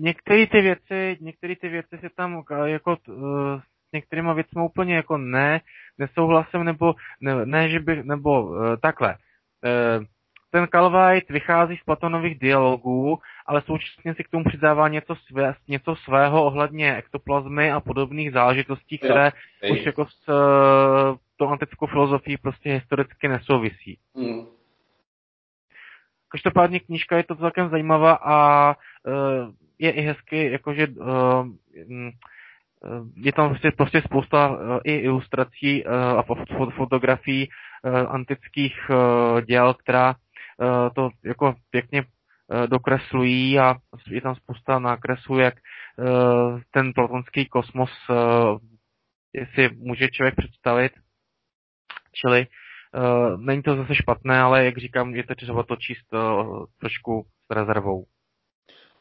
některé 0.00 0.46
ty 0.46 0.60
věci, 0.60 1.18
některé 1.20 1.56
ty 1.56 1.68
věci 1.68 1.98
se 2.00 2.08
tam 2.16 2.42
jako 2.64 2.96
uh, 3.08 3.60
s 3.60 3.92
některýma 3.92 4.32
věcmi 4.32 4.62
úplně 4.62 4.94
jako 4.94 5.18
ne, 5.18 5.60
nesouhlasím, 5.98 6.64
nebo 6.64 6.94
ne, 7.20 7.46
ne 7.46 7.68
že 7.68 7.80
bych, 7.80 8.04
nebo 8.04 8.42
uh, 8.42 8.76
takhle. 8.82 9.16
Uh, 9.64 10.04
ten 10.50 10.66
Calvite 10.66 11.32
vychází 11.32 11.76
z 11.76 11.84
Platonových 11.84 12.38
dialogů, 12.38 13.18
ale 13.50 13.62
současně 13.62 14.14
si 14.14 14.24
k 14.24 14.28
tomu 14.28 14.44
přidává 14.44 14.88
něco, 14.88 15.14
své, 15.14 15.54
něco 15.68 15.96
svého 15.96 16.44
ohledně 16.44 16.96
ektoplazmy 16.96 17.72
a 17.72 17.80
podobných 17.80 18.32
záležitostí, 18.32 18.98
které 18.98 19.32
jo, 19.62 19.74
už 19.74 19.86
jako 19.86 20.06
s 20.06 20.28
uh, 20.28 21.16
tou 21.36 21.48
antickou 21.48 21.86
filozofií 21.86 22.36
prostě 22.36 22.72
historicky 22.72 23.28
nesouvisí. 23.28 23.98
Mm. 24.14 24.46
Každopádně 26.28 26.80
knížka 26.80 27.16
je 27.16 27.24
to 27.24 27.36
celkem 27.36 27.68
zajímavá 27.68 28.18
a 28.22 28.68
uh, 28.68 29.54
je 29.78 29.90
i 29.90 30.00
hezky, 30.00 30.52
jakože 30.52 30.86
uh, 30.88 31.48
je 33.16 33.32
tam 33.32 33.48
prostě, 33.48 33.70
prostě 33.70 34.02
spousta 34.02 34.48
uh, 34.48 34.78
i 34.84 34.94
ilustrací 34.94 35.84
uh, 35.84 35.92
a 35.92 36.24
fotografií 36.76 37.48
uh, 37.48 38.14
antických 38.14 38.90
uh, 38.90 39.40
děl, 39.40 39.74
která 39.74 40.14
Eh, 40.62 40.90
to 40.94 41.10
jako 41.24 41.54
pěkně 41.70 42.00
eh, 42.00 42.04
dokreslují 42.66 43.58
a 43.58 43.74
je 44.10 44.20
tam 44.20 44.34
spousta 44.34 44.78
nákresů, 44.78 45.38
jak 45.38 45.54
eh, 45.54 46.02
ten 46.70 46.92
platonský 46.92 47.46
kosmos 47.46 47.90
si 49.54 49.68
může 49.76 50.08
člověk 50.08 50.34
představit. 50.36 50.92
Čili 52.14 52.46
není 53.36 53.62
to 53.62 53.76
zase 53.76 53.94
špatné, 53.94 54.40
ale 54.40 54.64
jak 54.64 54.78
říkám, 54.78 55.14
je 55.14 55.24
to 55.24 55.34
třeba 55.34 55.62
to 55.62 55.76
číst 55.76 56.06
trošku 56.80 57.26
s 57.46 57.54
rezervou. 57.54 58.04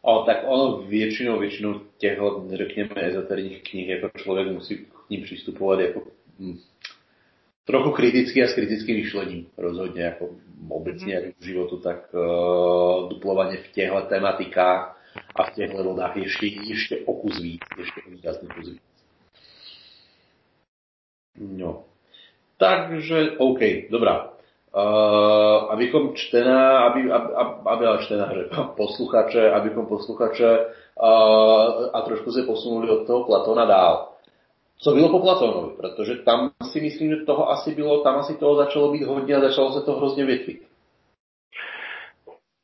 O, 0.02 0.24
tak 0.24 0.38
ono 0.48 0.78
většinou, 0.88 1.40
většinou 1.40 1.82
těchto, 1.98 2.48
řekněme, 2.54 2.90
ezoterních 2.96 3.64
knih 3.64 3.90
jako 3.90 4.10
člověk 4.18 4.48
musí 4.48 4.78
k 4.78 5.10
ním 5.10 5.24
přistupovat 5.24 5.80
jako 5.80 6.02
hm, 6.40 6.58
trochu 7.70 7.92
kritický 7.92 8.44
a 8.44 8.48
s 8.48 8.54
kritickým 8.54 8.96
myšlením 8.96 9.48
rozhodně, 9.58 10.04
jako 10.04 10.30
obecně 10.70 11.20
mm-hmm. 11.20 11.34
v 11.40 11.44
životu, 11.44 11.78
tak 11.78 12.14
uh, 12.14 13.10
duplovaně 13.10 13.58
v 13.58 13.72
těchto 13.72 14.02
tematikách 14.02 14.98
a 15.36 15.44
v 15.44 15.54
těchto 15.56 15.84
vodách 15.84 16.18
ještě, 16.18 16.46
ještě 16.46 16.98
o 17.06 17.14
kus 17.14 17.42
víc, 17.42 17.62
ještě 17.78 18.02
výrazný 18.08 18.48
kus 18.56 18.70
víc. 18.70 18.82
No. 21.40 21.84
Takže, 22.58 23.32
OK, 23.38 23.60
dobrá. 23.90 24.30
Uh, 24.76 25.72
abychom 25.72 26.16
čtená, 26.16 26.80
aby, 26.80 27.12
aby, 27.12 27.34
aby, 27.66 27.86
aby 27.86 28.04
čtená, 28.06 28.34
posluchače, 28.78 29.52
abychom 29.52 29.86
posluchače 29.86 30.60
uh, 30.60 31.90
a 31.94 32.02
trošku 32.02 32.32
se 32.32 32.44
posunuli 32.44 32.90
od 32.90 33.08
toho 33.08 33.26
Platona 33.26 33.66
dál 33.66 34.09
co 34.82 34.92
bylo 34.92 35.10
po 35.10 35.20
Platónovi, 35.20 35.76
protože 35.78 36.16
tam 36.16 36.50
si 36.72 36.82
myslím, 36.82 37.10
že 37.10 37.26
toho 37.26 37.50
asi 37.50 37.76
bylo, 37.76 38.04
tam 38.04 38.16
asi 38.16 38.38
toho 38.38 38.56
začalo 38.56 38.92
být 38.92 39.04
hodně 39.04 39.36
a 39.36 39.42
začalo 39.42 39.74
se 39.74 39.86
to 39.86 39.94
hrozně 39.94 40.26
větvit. 40.26 40.62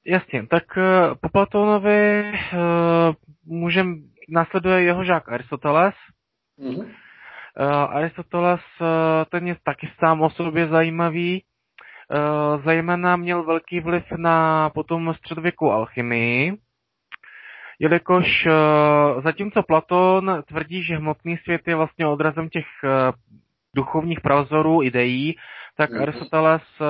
Jasně, 0.05 0.47
tak 0.47 0.63
uh, 0.77 1.15
po 1.21 1.29
Platónovi 1.29 2.23
uh, 2.31 3.13
můžem 3.45 4.03
následuje 4.29 4.83
jeho 4.83 5.03
žák 5.03 5.29
Aristoteles. 5.29 5.95
Mm-hmm. 6.59 6.87
Aristoteles, 7.89 8.61
ten 9.29 9.47
je 9.47 9.55
taky 9.63 9.89
sám 9.99 10.21
o 10.21 10.29
sobě 10.29 10.67
zajímavý. 10.67 11.43
Zajména 12.65 13.15
měl 13.15 13.43
velký 13.43 13.79
vliv 13.79 14.03
na 14.17 14.69
potom 14.69 15.13
středověkou 15.13 15.71
alchymii, 15.71 16.53
jelikož 17.79 18.47
zatímco 19.23 19.63
Platon 19.63 20.43
tvrdí, 20.47 20.83
že 20.83 20.95
hmotný 20.95 21.37
svět 21.37 21.61
je 21.67 21.75
vlastně 21.75 22.07
odrazem 22.07 22.49
těch 22.49 22.65
duchovních 23.75 24.21
prazorů, 24.21 24.83
ideí, 24.83 25.35
tak 25.77 25.91
mm-hmm. 25.91 26.01
Aristoteles 26.01 26.63
uh, 26.79 26.87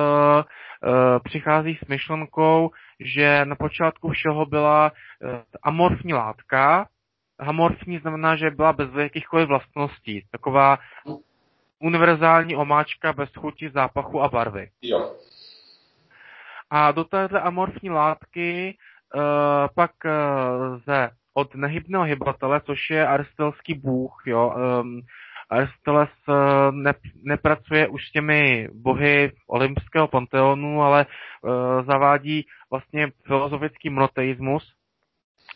přichází 1.24 1.78
s 1.84 1.88
myšlenkou, 1.88 2.70
že 3.00 3.44
na 3.44 3.56
počátku 3.56 4.10
všeho 4.10 4.46
byla 4.46 4.92
amorfní 5.62 6.12
látka. 6.12 6.86
Amorfní 7.38 7.98
znamená, 7.98 8.36
že 8.36 8.50
byla 8.50 8.72
bez 8.72 8.88
jakýchkoliv 8.94 9.48
vlastností. 9.48 10.26
Taková 10.30 10.78
univerzální 11.78 12.56
omáčka 12.56 13.12
bez 13.12 13.34
chuti, 13.34 13.70
zápachu 13.70 14.22
a 14.22 14.28
barvy. 14.28 14.68
Jo. 14.82 15.14
A 16.70 16.92
do 16.92 17.04
této 17.04 17.44
amorfní 17.44 17.90
látky 17.90 18.78
pak 19.74 19.90
uh, 20.04 20.78
ze 20.86 21.10
od 21.34 21.54
nehybného 21.54 22.04
hybatele, 22.04 22.60
což 22.60 22.90
je 22.90 23.06
aristotelský 23.06 23.74
bůh, 23.74 24.22
jo, 24.26 24.54
um, 24.56 25.00
Aristoteles 25.50 26.10
eh, 26.28 26.72
ne, 26.72 26.94
nepracuje 27.24 27.88
už 27.88 28.08
s 28.08 28.12
těmi 28.12 28.68
bohy 28.72 29.32
olympského 29.46 30.08
panteonu, 30.08 30.82
ale 30.82 31.06
uh, 31.06 31.86
zavádí 31.86 32.46
vlastně 32.70 33.08
filozofický 33.26 33.90
monoteismus, 33.90 34.72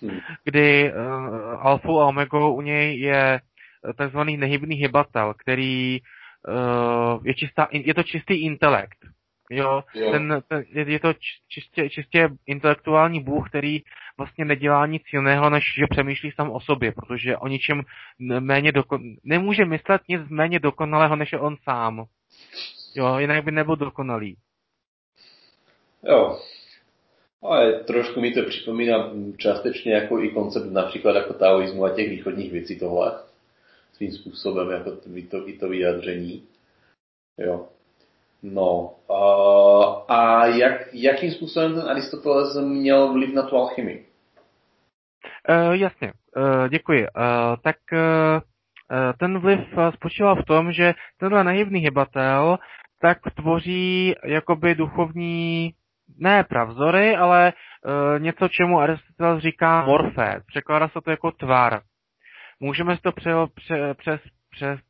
hmm. 0.02 0.18
kdy 0.44 0.92
uh, 0.92 1.66
alfou 1.66 2.00
a 2.00 2.06
omegou 2.06 2.54
u 2.54 2.60
něj 2.60 3.00
je 3.00 3.40
takzvaný 3.96 4.36
nehybný 4.36 4.76
hybatel, 4.76 5.34
který 5.34 6.00
uh, 6.00 7.26
je, 7.26 7.34
čistá, 7.34 7.68
je 7.70 7.94
to 7.94 8.02
čistý 8.02 8.44
intelekt. 8.44 8.98
Jo, 9.50 9.82
jo. 9.94 10.12
Ten, 10.12 10.42
ten, 10.48 10.64
je 10.72 11.00
to 11.00 11.12
čistě, 11.48 11.90
čistě 11.90 12.28
intelektuální 12.46 13.20
bůh, 13.20 13.48
který 13.48 13.80
vlastně 14.18 14.44
nedělá 14.44 14.86
nic 14.86 15.02
jiného, 15.12 15.50
než 15.50 15.64
že 15.78 15.86
přemýšlí 15.90 16.32
sám 16.32 16.50
o 16.50 16.60
sobě, 16.60 16.92
protože 16.92 17.36
o 17.36 17.48
ničem 17.48 17.82
méně 18.40 18.72
dokon... 18.72 19.02
nemůže 19.24 19.64
myslet 19.64 20.02
nic 20.08 20.20
méně 20.28 20.58
dokonalého, 20.58 21.16
než 21.16 21.32
je 21.32 21.38
on 21.38 21.56
sám. 21.62 22.04
Jo, 22.94 23.18
jinak 23.18 23.44
by 23.44 23.50
nebyl 23.50 23.76
dokonalý. 23.76 24.36
Jo. 26.04 26.38
Ale 27.42 27.72
trošku 27.72 28.20
mi 28.20 28.32
to 28.32 28.42
připomíná 28.44 29.12
částečně 29.36 29.94
jako 29.94 30.22
i 30.22 30.28
koncept 30.28 30.72
například 30.72 31.16
jako 31.16 31.34
taoismu 31.34 31.84
a 31.84 31.94
těch 31.94 32.10
východních 32.10 32.52
věcí 32.52 32.78
tohle. 32.78 33.18
Svým 33.92 34.12
způsobem 34.12 34.70
jako 34.70 34.90
to, 35.30 35.48
i 35.48 35.58
to 35.58 35.68
vyjádření. 35.68 36.44
Jo. 37.38 37.68
No, 38.42 38.94
uh, 39.08 40.04
a 40.08 40.46
jak, 40.46 40.72
jakým 40.92 41.30
způsobem 41.30 41.74
ten 41.74 41.88
Aristoteles 41.88 42.56
měl 42.56 43.12
vliv 43.12 43.34
na 43.34 43.42
tu 43.42 43.56
alchymii? 43.56 44.06
Uh, 45.48 45.72
jasně, 45.72 46.12
uh, 46.36 46.68
děkuji. 46.68 47.00
Uh, 47.00 47.56
tak 47.62 47.76
uh, 47.92 48.40
ten 49.18 49.38
vliv 49.38 49.60
spočíval 49.94 50.36
v 50.36 50.44
tom, 50.44 50.72
že 50.72 50.94
tenhle 51.18 51.44
nahybný 51.44 51.80
hybatel 51.80 52.58
tak 53.00 53.18
tvoří 53.36 54.14
jakoby 54.24 54.74
duchovní, 54.74 55.70
ne 56.18 56.44
pravzory, 56.44 57.16
ale 57.16 57.52
uh, 57.52 58.22
něco, 58.22 58.48
čemu 58.48 58.80
Aristoteles 58.80 59.42
říká 59.42 59.84
morfé. 59.84 60.40
Překládá 60.46 60.88
se 60.88 61.00
to 61.04 61.10
jako 61.10 61.30
tvar. 61.32 61.80
Můžeme 62.60 62.96
si 62.96 63.02
to 63.02 63.12
pře, 63.12 63.30
pře, 63.54 63.94
přes, 63.94 64.20
přes, 64.50 64.80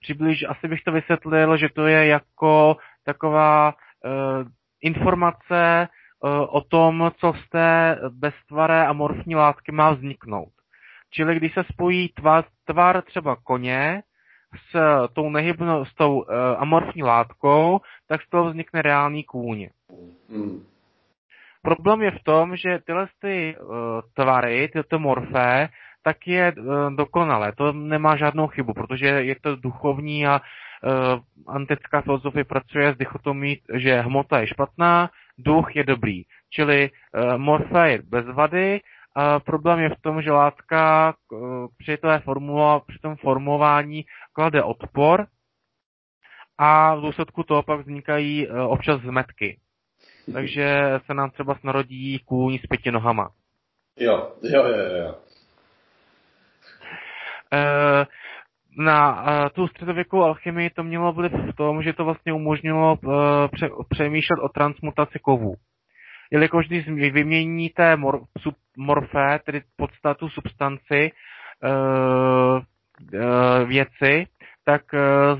přiblíž, 0.00 0.44
asi 0.48 0.68
bych 0.68 0.82
to 0.82 0.92
vysvětlil, 0.92 1.56
že 1.56 1.68
to 1.68 1.86
je 1.86 2.06
jako 2.06 2.76
taková 3.04 3.74
uh, 3.74 4.48
informace 4.82 5.88
uh, 6.20 6.30
o 6.48 6.60
tom, 6.60 7.10
co 7.16 7.32
z 7.32 7.48
té 7.48 7.98
beztvaré 8.08 8.86
amorfní 8.86 9.34
látky 9.34 9.72
má 9.72 9.90
vzniknout. 9.90 10.52
Čili 11.10 11.36
když 11.36 11.54
se 11.54 11.64
spojí 11.72 12.08
tvar, 12.08 12.44
tvar 12.64 13.02
třeba 13.02 13.36
koně 13.36 14.02
s 14.70 14.78
tou 15.12 15.30
nehybnou, 15.30 15.84
s 15.84 15.94
tou 15.94 16.20
uh, 16.20 16.26
amorfní 16.58 17.02
látkou, 17.02 17.80
tak 18.08 18.22
z 18.22 18.28
toho 18.28 18.44
vznikne 18.44 18.82
reálný 18.82 19.24
kůň. 19.24 19.68
Hmm. 20.30 20.64
Problém 21.62 22.02
je 22.02 22.10
v 22.10 22.22
tom, 22.24 22.56
že 22.56 22.78
tyhle 22.86 23.06
ty, 23.20 23.56
uh, 23.56 23.68
tvary, 24.14 24.68
tyto 24.68 24.98
morfé, 24.98 25.68
tak 26.08 26.24
je 26.26 26.52
uh, 26.56 26.88
dokonalé. 26.96 27.52
To 27.52 27.72
nemá 27.72 28.16
žádnou 28.16 28.46
chybu, 28.48 28.72
protože 28.72 29.06
je 29.06 29.36
to 29.40 29.56
duchovní 29.56 30.26
a 30.26 30.40
uh, 30.40 31.20
antická 31.46 32.00
filozofie 32.00 32.44
pracuje 32.44 32.94
s 32.94 32.96
dichotomí, 32.96 33.60
že 33.74 34.00
hmota 34.00 34.40
je 34.40 34.46
špatná, 34.56 35.10
duch 35.38 35.76
je 35.76 35.84
dobrý. 35.84 36.22
Čili 36.48 36.88
uh, 36.88 37.36
morfa 37.36 37.86
je 37.86 38.02
bez 38.08 38.26
vady, 38.26 38.80
a 39.16 39.40
problém 39.40 39.78
je 39.78 39.88
v 39.88 40.00
tom, 40.00 40.22
že 40.22 40.30
látka 40.32 41.14
při, 41.78 41.96
té 41.96 42.18
formula, 42.18 42.80
při 42.80 42.98
tom 42.98 43.16
formování 43.16 44.04
klade 44.32 44.62
odpor 44.62 45.26
a 46.58 46.94
v 46.94 47.00
důsledku 47.00 47.42
toho 47.42 47.62
pak 47.62 47.80
vznikají 47.80 48.48
občas 48.48 49.00
zmetky. 49.00 49.58
Takže 50.32 51.00
se 51.06 51.14
nám 51.14 51.30
třeba 51.30 51.54
snarodí 51.54 52.18
kůň 52.18 52.58
s 52.58 52.66
pěti 52.66 52.90
nohama. 52.90 53.30
Jo, 53.98 54.32
jo, 54.42 54.62
jo, 54.64 54.96
jo. 54.96 55.14
Eh, 57.52 58.06
na 58.78 59.24
eh, 59.26 59.50
tu 59.50 59.68
středověkou 59.68 60.22
alchymii 60.22 60.70
to 60.70 60.84
mělo 60.84 61.12
vliv 61.12 61.32
v 61.32 61.56
tom, 61.56 61.82
že 61.82 61.92
to 61.92 62.04
vlastně 62.04 62.32
umožnilo 62.32 62.98
eh, 63.04 63.68
přemýšlet 63.90 64.38
o 64.42 64.48
transmutaci 64.48 65.18
kovů. 65.18 65.54
Jelikož 66.30 66.66
když 66.66 66.88
vyměníte 66.88 67.96
mor, 67.96 68.20
sub, 68.38 68.54
morfé, 68.76 69.40
tedy 69.46 69.62
podstatu 69.76 70.28
substanci 70.28 71.12
věci, 73.64 74.26
tak 74.64 74.82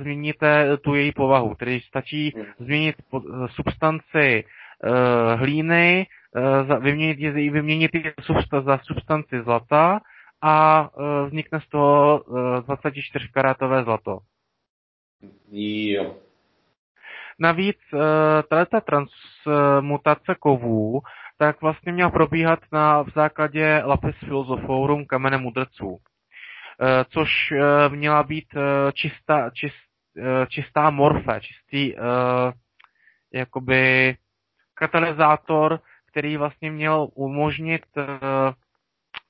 změníte 0.01 0.77
tu 0.77 0.95
její 0.95 1.13
povahu. 1.13 1.55
Tedy 1.55 1.81
stačí 1.81 2.35
změnit 2.59 2.97
substanci 3.47 4.45
hlíny, 5.37 6.07
vyměnit, 6.81 7.19
vyměnit 7.53 7.91
za 8.65 8.79
substanci 8.79 9.43
zlata 9.43 10.01
a 10.43 10.89
e, 10.91 11.27
vznikne 11.27 11.61
z 11.61 11.69
toho 11.69 12.25
24 12.67 13.29
karátové 13.29 13.85
zlato. 13.85 14.19
Jo. 15.53 16.17
Navíc 17.39 17.79
e, 17.95 17.99
tato 18.43 18.81
transmutace 18.81 20.35
kovů 20.39 21.01
tak 21.39 21.63
vlastně 21.63 21.93
měla 21.93 22.11
probíhat 22.11 22.59
na, 22.73 23.03
v 23.03 23.11
základě 23.15 23.83
Lapis 23.85 24.17
Philosophorum 24.19 25.07
kamene 25.07 25.39
mudrců, 25.39 25.99
e, 26.81 27.05
což 27.05 27.31
měla 27.89 28.23
být 28.23 28.49
čistá, 28.93 29.51
čist, 29.51 29.89
čistá 30.49 30.91
morfe, 30.91 31.41
čistý 31.41 31.95
jakoby 33.33 34.17
katalyzátor, 34.75 35.81
který 36.07 36.37
vlastně 36.37 36.71
měl 36.71 37.09
umožnit 37.15 37.83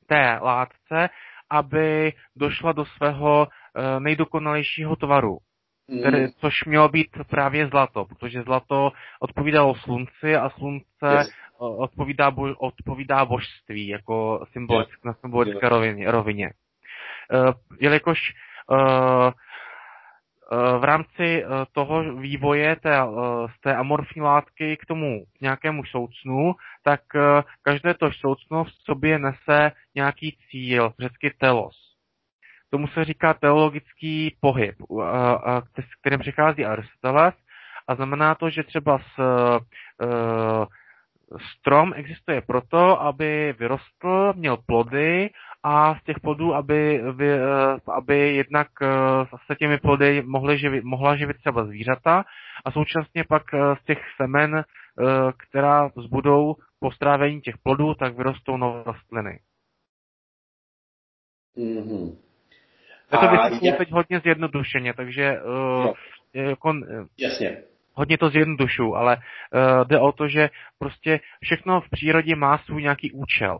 té 0.08 0.38
látce, 0.42 1.08
aby 1.50 2.12
došla 2.36 2.72
do 2.72 2.84
svého 2.84 3.46
eh, 3.46 4.00
nejdokonalejšího 4.00 4.96
tvaru. 4.96 5.38
Mm. 5.88 6.02
Tedy, 6.02 6.28
což 6.28 6.64
mělo 6.64 6.88
být 6.88 7.08
právě 7.30 7.68
zlato, 7.68 8.04
protože 8.04 8.42
zlato 8.42 8.92
odpovídalo 9.20 9.74
slunci 9.74 10.36
a 10.36 10.50
slunce 10.50 11.18
yes. 11.18 11.30
odpovídá, 11.58 12.30
bo, 12.30 12.54
odpovídá 12.54 13.24
božství 13.24 13.88
jako 13.88 14.46
symbolick, 14.52 14.90
yes. 14.90 15.04
na 15.04 15.12
symbolické 15.12 15.68
rovině. 15.68 16.10
rovině. 16.10 16.50
Uh, 17.32 17.52
jelikož 17.80 18.18
uh, 18.70 19.30
v 20.50 20.84
rámci 20.84 21.44
eh, 21.44 21.46
toho 21.72 22.16
vývoje 22.16 22.76
té, 22.76 22.98
eh, 22.98 23.04
z 23.56 23.60
té 23.60 23.74
amorfní 23.74 24.22
látky 24.22 24.76
k 24.76 24.86
tomu 24.86 25.24
nějakému 25.40 25.84
soucnu, 25.84 26.54
tak 26.82 27.00
eh, 27.14 27.42
každé 27.62 27.94
to 27.94 28.12
soucno 28.12 28.64
v 28.64 28.70
sobě 28.84 29.18
nese 29.18 29.72
nějaký 29.94 30.36
cíl, 30.50 30.92
řecky 30.98 31.34
telos. 31.38 31.76
Tomu 32.70 32.88
se 32.88 33.04
říká 33.04 33.34
teologický 33.34 34.36
pohyb, 34.40 34.74
s 35.80 36.00
kterým 36.00 36.20
přichází 36.20 36.64
Aristoteles 36.64 37.34
a 37.88 37.94
znamená 37.94 38.34
to, 38.34 38.50
že 38.50 38.62
třeba 38.62 38.98
s, 38.98 39.20
strom 41.58 41.92
existuje 41.96 42.40
proto, 42.40 43.02
aby 43.02 43.54
vyrostl, 43.58 44.32
měl 44.36 44.56
plody 44.56 45.30
a 45.62 45.94
z 45.94 46.02
těch 46.02 46.20
plodů, 46.20 46.54
aby, 46.54 47.02
aby 47.92 48.34
jednak 48.34 48.68
eh, 48.82 48.88
se 49.46 49.54
těmi 49.54 49.78
plody 49.78 50.22
mohly 50.22 50.58
živit, 50.58 50.84
mohla 50.84 51.16
živit 51.16 51.36
třeba 51.36 51.64
zvířata 51.64 52.24
a 52.64 52.70
současně 52.70 53.24
pak 53.28 53.42
eh, 53.54 53.76
z 53.80 53.84
těch 53.84 53.98
semen, 54.16 54.56
eh, 54.56 54.64
která 55.36 55.90
zbudou 55.96 56.54
po 56.80 56.90
strávení 56.90 57.40
těch 57.40 57.58
plodů, 57.58 57.94
tak 57.94 58.16
vyrostou 58.16 58.56
nové 58.56 58.82
rostliny. 58.86 59.40
Mm-hmm. 61.56 62.16
Já 63.12 63.18
to 63.18 63.66
jak... 63.66 63.78
teď 63.78 63.90
hodně 63.90 64.20
zjednodušeně, 64.20 64.94
takže 64.94 65.42
uh, 65.42 65.92
jako, 66.34 66.72
Jasně. 67.18 67.62
hodně 67.94 68.18
to 68.18 68.28
zjednodušu, 68.28 68.96
ale 68.96 69.16
uh, 69.16 69.88
jde 69.88 69.98
o 69.98 70.12
to, 70.12 70.28
že 70.28 70.50
prostě 70.78 71.20
všechno 71.42 71.80
v 71.80 71.90
přírodě 71.90 72.36
má 72.36 72.58
svůj 72.58 72.82
nějaký 72.82 73.12
účel. 73.12 73.58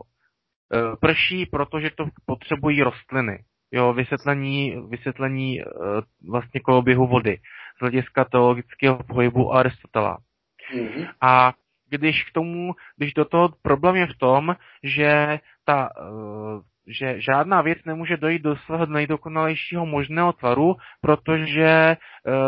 Uh, 0.73 0.95
prší, 1.01 1.45
protože 1.45 1.89
to 1.95 2.05
potřebují 2.25 2.83
rostliny. 2.83 3.39
Jo, 3.71 3.93
vysvětlení, 3.93 4.75
vysvětlení 4.89 5.63
uh, 5.63 6.01
vlastně 6.31 6.59
koloběhu 6.59 7.07
vody 7.07 7.37
z 7.77 7.79
hlediska 7.81 8.25
teologického 8.25 9.03
pohybu 9.03 9.53
Aristotela. 9.53 10.17
Mm-hmm. 10.75 11.07
A 11.21 11.53
když 11.89 12.23
k 12.23 12.33
tomu, 12.33 12.73
když 12.97 13.13
do 13.13 13.25
toho 13.25 13.49
problém 13.61 13.95
je 13.95 14.07
v 14.07 14.17
tom, 14.17 14.55
že 14.83 15.39
ta 15.65 15.89
uh, 16.01 16.61
že 16.91 17.21
žádná 17.21 17.61
věc 17.61 17.77
nemůže 17.85 18.17
dojít 18.17 18.41
do 18.41 18.55
svého 18.55 18.85
nejdokonalejšího 18.85 19.85
možného 19.85 20.33
tvaru, 20.33 20.75
protože 21.01 21.97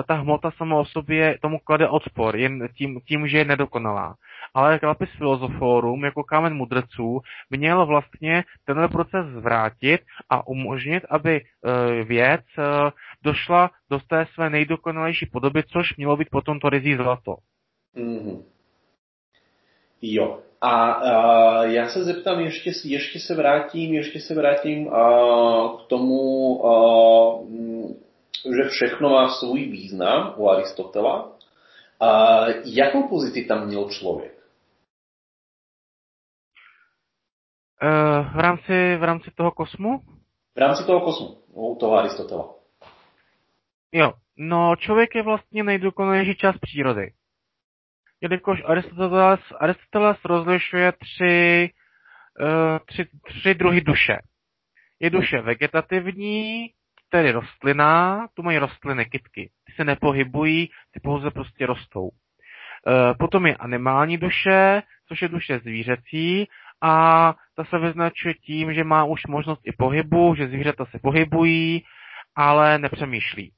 ta 0.07 0.13
hmota 0.13 0.51
sama 0.51 0.75
o 0.75 0.85
sobě 0.85 1.37
tomu 1.41 1.59
klade 1.59 1.87
odpor, 1.87 2.35
jen 2.35 2.67
tím, 2.77 2.99
tím, 3.07 3.27
že 3.27 3.37
je 3.37 3.45
nedokonalá. 3.45 4.15
Ale 4.53 4.79
Lapis 4.83 5.09
Filozoforum 5.17 6.03
jako 6.03 6.23
kámen 6.23 6.53
mudrců 6.53 7.19
měl 7.49 7.85
vlastně 7.85 8.43
tenhle 8.65 8.87
proces 8.87 9.25
zvrátit 9.25 10.01
a 10.29 10.47
umožnit, 10.47 11.03
aby 11.09 11.41
uh, 11.41 12.07
věc 12.07 12.41
uh, 12.57 12.63
došla 13.23 13.71
do 13.89 13.99
té 13.99 14.25
své 14.33 14.49
nejdokonalejší 14.49 15.25
podoby, 15.25 15.63
což 15.63 15.97
mělo 15.97 16.17
být 16.17 16.29
potom 16.31 16.59
to 16.59 16.69
rizí 16.69 16.95
zlato. 16.95 17.35
Mm-hmm. 17.95 18.43
Jo. 20.01 20.39
A, 20.61 20.91
a 20.91 21.63
já 21.63 21.89
se 21.89 22.03
zeptám, 22.03 22.39
ještě, 22.39 22.71
ještě 22.83 23.19
se 23.19 23.35
vrátím, 23.35 23.93
ještě 23.93 24.19
se 24.19 24.35
vrátím 24.35 24.93
a, 24.93 25.77
k 25.77 25.87
tomu, 25.87 26.65
a, 26.65 27.39
že 28.45 28.69
všechno 28.69 29.09
má 29.09 29.29
svůj 29.29 29.65
význam 29.65 30.33
u 30.37 30.49
Aristotela. 30.49 31.37
A, 31.99 32.45
jakou 32.65 33.07
pozici 33.07 33.45
tam 33.45 33.67
měl 33.67 33.89
člověk? 33.89 34.31
Uh, 34.31 34.37
v, 38.33 38.39
rámci, 38.39 38.97
v 38.97 39.03
rámci 39.03 39.31
toho 39.35 39.51
kosmu? 39.51 39.99
V 40.55 40.59
rámci 40.59 40.85
toho 40.85 41.01
kosmu, 41.01 41.27
u 41.47 41.77
toho 41.79 41.97
Aristotela. 41.97 42.53
Jo, 43.91 44.13
no 44.37 44.75
člověk 44.75 45.15
je 45.15 45.23
vlastně 45.23 45.63
nejdokonalejší 45.63 46.35
část 46.35 46.57
přírody 46.57 47.13
jelikož 48.21 48.61
Aristoteles, 48.65 49.39
Aristoteles 49.59 50.17
rozlišuje 50.25 50.91
tři, 50.91 51.69
uh, 52.41 52.79
tři, 52.85 53.05
tři 53.23 53.53
druhy 53.53 53.81
duše. 53.81 54.17
Je 54.99 55.09
duše 55.09 55.41
vegetativní, 55.41 56.69
tedy 57.09 57.31
rostlinná, 57.31 58.27
tu 58.33 58.43
mají 58.43 58.57
rostliny, 58.57 59.05
kytky. 59.05 59.51
Ty 59.65 59.73
se 59.75 59.83
nepohybují, 59.83 60.69
ty 60.91 60.99
pouze 60.99 61.31
prostě 61.31 61.65
rostou. 61.65 62.03
Uh, 62.03 62.11
potom 63.19 63.45
je 63.45 63.55
animální 63.55 64.17
duše, 64.17 64.81
což 65.07 65.21
je 65.21 65.27
duše 65.27 65.59
zvířecí 65.59 66.47
a 66.81 67.35
ta 67.55 67.63
se 67.63 67.79
vyznačuje 67.79 68.33
tím, 68.33 68.73
že 68.73 68.83
má 68.83 69.03
už 69.03 69.21
možnost 69.27 69.61
i 69.63 69.71
pohybu, 69.71 70.35
že 70.35 70.47
zvířata 70.47 70.85
se 70.85 70.99
pohybují, 70.99 71.83
ale 72.35 72.77
nepřemýšlí. 72.77 73.51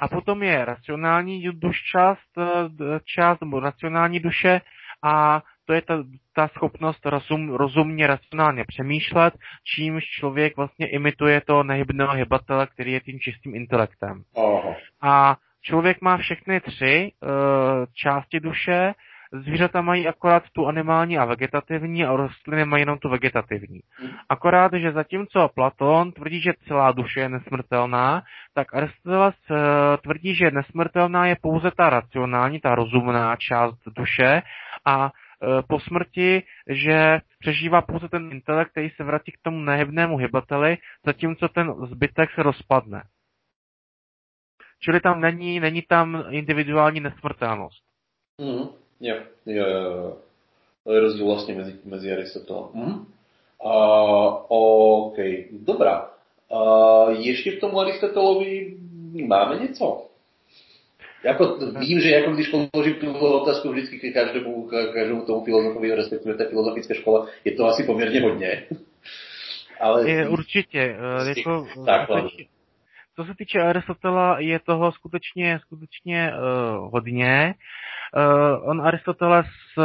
A 0.00 0.08
potom 0.08 0.42
je 0.42 0.64
racionální 0.64 1.42
duš 1.42 1.76
část, 1.92 2.38
eh, 2.38 3.00
část 3.04 3.40
nebo 3.40 3.60
racionální 3.60 4.20
duše 4.20 4.60
a 5.02 5.42
to 5.64 5.72
je 5.72 5.82
ta, 5.82 6.04
ta 6.34 6.48
schopnost 6.48 7.06
rozum, 7.06 7.54
rozumně, 7.54 8.06
racionálně 8.06 8.64
přemýšlet, 8.64 9.34
čímž 9.64 10.04
člověk 10.04 10.56
vlastně 10.56 10.86
imituje 10.88 11.40
to 11.40 11.62
nehybného 11.62 12.12
hybatele, 12.12 12.66
který 12.66 12.92
je 12.92 13.00
tím 13.00 13.20
čistým 13.20 13.54
intelektem. 13.54 14.22
Aha. 14.36 14.76
A 15.02 15.36
člověk 15.62 16.00
má 16.00 16.16
všechny 16.16 16.60
tři 16.60 17.12
uh, 17.22 17.30
části 17.94 18.40
duše, 18.40 18.94
Zvířata 19.32 19.82
mají 19.82 20.08
akorát 20.08 20.42
tu 20.52 20.66
animální 20.66 21.18
a 21.18 21.24
vegetativní 21.24 22.04
a 22.04 22.16
rostliny 22.16 22.64
mají 22.64 22.82
jenom 22.82 22.98
tu 22.98 23.08
vegetativní. 23.08 23.80
Hmm. 23.92 24.10
Akorát, 24.28 24.72
že 24.72 24.92
zatímco 24.92 25.48
Platon 25.54 26.12
tvrdí, 26.12 26.40
že 26.40 26.52
celá 26.68 26.92
duše 26.92 27.20
je 27.20 27.28
nesmrtelná, 27.28 28.22
tak 28.54 28.74
Aristoteles 28.74 29.34
eh, 29.50 29.56
tvrdí, 29.96 30.34
že 30.34 30.50
nesmrtelná 30.50 31.26
je 31.26 31.36
pouze 31.42 31.70
ta 31.70 31.90
racionální, 31.90 32.60
ta 32.60 32.74
rozumná 32.74 33.36
část 33.36 33.78
duše 33.96 34.42
a 34.86 35.10
eh, 35.10 35.62
po 35.68 35.80
smrti, 35.80 36.42
že 36.68 37.18
přežívá 37.38 37.82
pouze 37.82 38.08
ten 38.08 38.32
intelekt, 38.32 38.70
který 38.70 38.90
se 38.90 39.04
vrátí 39.04 39.32
k 39.32 39.42
tomu 39.42 39.60
nehybnému 39.60 40.16
hybateli, 40.16 40.78
zatímco 41.06 41.48
ten 41.48 41.74
zbytek 41.86 42.30
se 42.34 42.42
rozpadne. 42.42 43.02
Čili 44.82 45.00
tam 45.00 45.20
není, 45.20 45.60
není 45.60 45.82
tam 45.82 46.24
individuální 46.30 47.00
nesmrtelnost. 47.00 47.84
Mm. 48.40 48.89
Jo, 49.00 49.16
jo, 49.46 49.66
jo. 49.66 50.16
To 50.84 50.92
je 50.92 51.00
rozdíl 51.00 51.26
vlastně 51.26 51.54
mezi, 51.54 51.74
mezi 51.84 52.12
Aristotelem. 52.12 52.64
Mhm. 52.74 53.06
A, 53.64 53.74
OK, 54.48 55.16
dobrá. 55.50 56.10
A 56.50 57.10
ještě 57.10 57.50
v 57.50 57.60
tom 57.60 57.78
Aristotelovi 57.78 58.76
máme 59.26 59.58
něco? 59.58 60.06
Jako, 61.24 61.58
vím, 61.78 62.00
že 62.00 62.10
jako 62.10 62.30
když 62.30 62.48
položím 62.48 62.94
tu 62.94 63.18
otázku 63.18 63.68
vždycky 63.68 63.98
k 63.98 64.14
každému, 64.14 64.66
k 64.66 64.92
každému 64.92 65.22
tomu 65.22 65.44
filozofovi, 65.44 65.94
respektive 65.94 66.34
té 66.34 66.48
filozofické 66.48 66.94
škole, 66.94 67.28
je 67.44 67.52
to 67.52 67.66
asi 67.66 67.84
poměrně 67.84 68.20
hodně. 68.20 68.66
Ale... 69.80 70.10
Je, 70.10 70.28
určitě. 70.28 70.96
Jako, 71.36 71.66
tak, 71.86 72.08
co 73.16 73.24
se 73.24 73.34
týče 73.38 73.60
Aristotela, 73.60 74.40
je 74.40 74.58
toho 74.58 74.92
skutečně, 74.92 75.58
skutečně 75.60 76.32
uh, 76.32 76.92
hodně. 76.92 77.54
Uh, 78.16 78.70
on 78.70 78.80
Aristoteles 78.82 79.46
uh, 79.76 79.84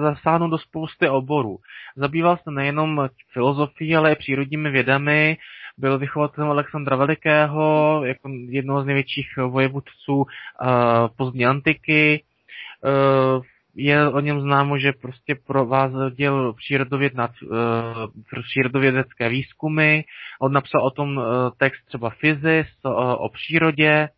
zasáhnul 0.00 0.50
do 0.50 0.58
spousty 0.58 1.08
oborů. 1.08 1.58
Zabýval 1.96 2.36
se 2.36 2.50
nejenom 2.50 3.08
filozofií, 3.32 3.96
ale 3.96 4.12
i 4.12 4.16
přírodními 4.16 4.70
vědami. 4.70 5.36
Byl 5.78 5.98
vychovatelem 5.98 6.50
Alexandra 6.50 6.96
Velikého, 6.96 8.00
jako 8.04 8.28
jednoho 8.48 8.82
z 8.82 8.86
největších 8.86 9.26
vojevůdců 9.48 10.14
uh, 10.14 10.26
pozdní 11.16 11.46
antiky. 11.46 12.24
Je 13.74 14.08
o 14.08 14.20
něm 14.20 14.40
známo, 14.40 14.78
že 14.78 14.92
prostě 14.92 15.34
prováděl 15.46 16.52
přírodověd 16.52 17.14
nad, 17.14 17.30
přírodovědecké 18.48 19.28
výzkumy. 19.28 20.00
On 20.40 20.52
napsal 20.52 20.86
o 20.86 20.90
tom 20.90 21.20
text 21.58 21.84
třeba 21.86 22.10
Fyzis, 22.10 22.66
uh, 22.84 22.92
o 23.18 23.28
přírodě. 23.28 24.08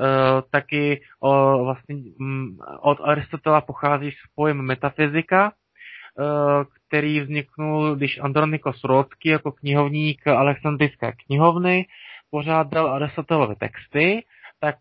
Uh, 0.00 0.40
taky 0.50 1.00
o, 1.20 1.64
vlastně, 1.64 1.96
um, 2.20 2.58
od 2.80 2.98
Aristotela 3.04 3.60
pochází 3.60 4.10
pojem 4.34 4.62
metafyzika, 4.62 5.52
uh, 5.52 6.64
který 6.88 7.20
vzniknul, 7.20 7.96
když 7.96 8.18
Andronikos 8.18 8.84
Rodsky 8.84 9.28
jako 9.28 9.52
knihovník 9.52 10.26
Alexandrijské 10.26 11.12
knihovny 11.26 11.86
pořádal 12.30 12.94
Aristotelovy 12.94 13.54
texty, 13.56 14.24
tak 14.60 14.76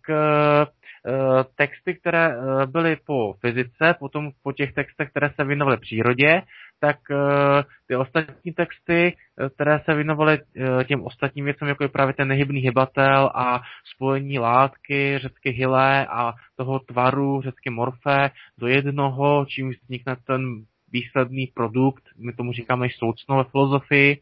Eh, 1.07 1.43
texty, 1.55 1.95
které 1.95 2.27
eh, 2.31 2.65
byly 2.65 2.95
po 3.05 3.33
fyzice, 3.41 3.95
potom 3.99 4.31
po 4.43 4.51
těch 4.51 4.73
textech, 4.73 5.09
které 5.09 5.29
se 5.29 5.45
věnovaly 5.45 5.77
přírodě, 5.77 6.41
tak 6.83 6.97
eh, 7.11 7.63
ty 7.87 7.95
ostatní 7.95 8.51
texty, 8.53 9.15
které 9.55 9.79
se 9.85 9.95
věnovaly 9.95 10.39
těm 10.87 11.03
ostatním 11.03 11.45
věcem, 11.45 11.67
jako 11.67 11.83
je 11.83 11.89
právě 11.89 12.13
ten 12.13 12.27
nehybný 12.27 12.59
hybatel 12.59 13.31
a 13.35 13.61
spojení 13.95 14.39
látky, 14.39 15.19
řecky 15.19 15.49
hylé 15.49 16.07
a 16.07 16.33
toho 16.55 16.79
tvaru, 16.79 17.41
řecky 17.41 17.69
morfe 17.69 18.31
do 18.57 18.67
jednoho, 18.67 19.45
čím 19.45 19.71
vznikne 19.71 20.15
ten 20.27 20.65
výsledný 20.91 21.47
produkt, 21.47 22.03
my 22.17 22.33
tomu 22.33 22.53
říkáme 22.53 22.87
soucno 22.97 23.37
ve 23.37 23.43
filozofii, 23.43 24.17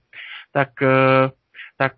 tak, 0.53 0.70
tak 1.78 1.93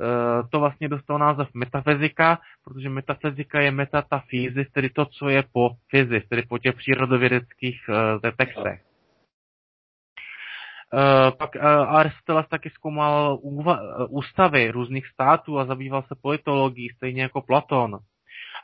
Eh, 0.00 0.42
to 0.50 0.60
vlastně 0.60 0.88
dostalo 0.88 1.18
název 1.18 1.48
metafyzika, 1.54 2.38
protože 2.64 2.88
metafyzika 2.88 3.60
je 3.60 3.70
metatafyzis, 3.70 4.70
tedy 4.72 4.90
to, 4.90 5.06
co 5.06 5.28
je 5.28 5.44
po 5.52 5.70
fyzis, 5.90 6.28
tedy 6.28 6.42
po 6.42 6.58
těch 6.58 6.74
přírodovědeckých 6.74 7.80
textech. 8.36 8.89
Uh, 10.92 11.30
pak 11.38 11.50
uh, 11.54 11.62
Aristoteles 11.96 12.48
taky 12.48 12.70
zkoumal 12.70 13.38
úva- 13.42 14.06
ústavy 14.08 14.70
různých 14.70 15.06
států 15.06 15.58
a 15.58 15.64
zabýval 15.64 16.02
se 16.02 16.14
politologií, 16.22 16.88
stejně 16.88 17.22
jako 17.22 17.42
Platon. 17.42 17.98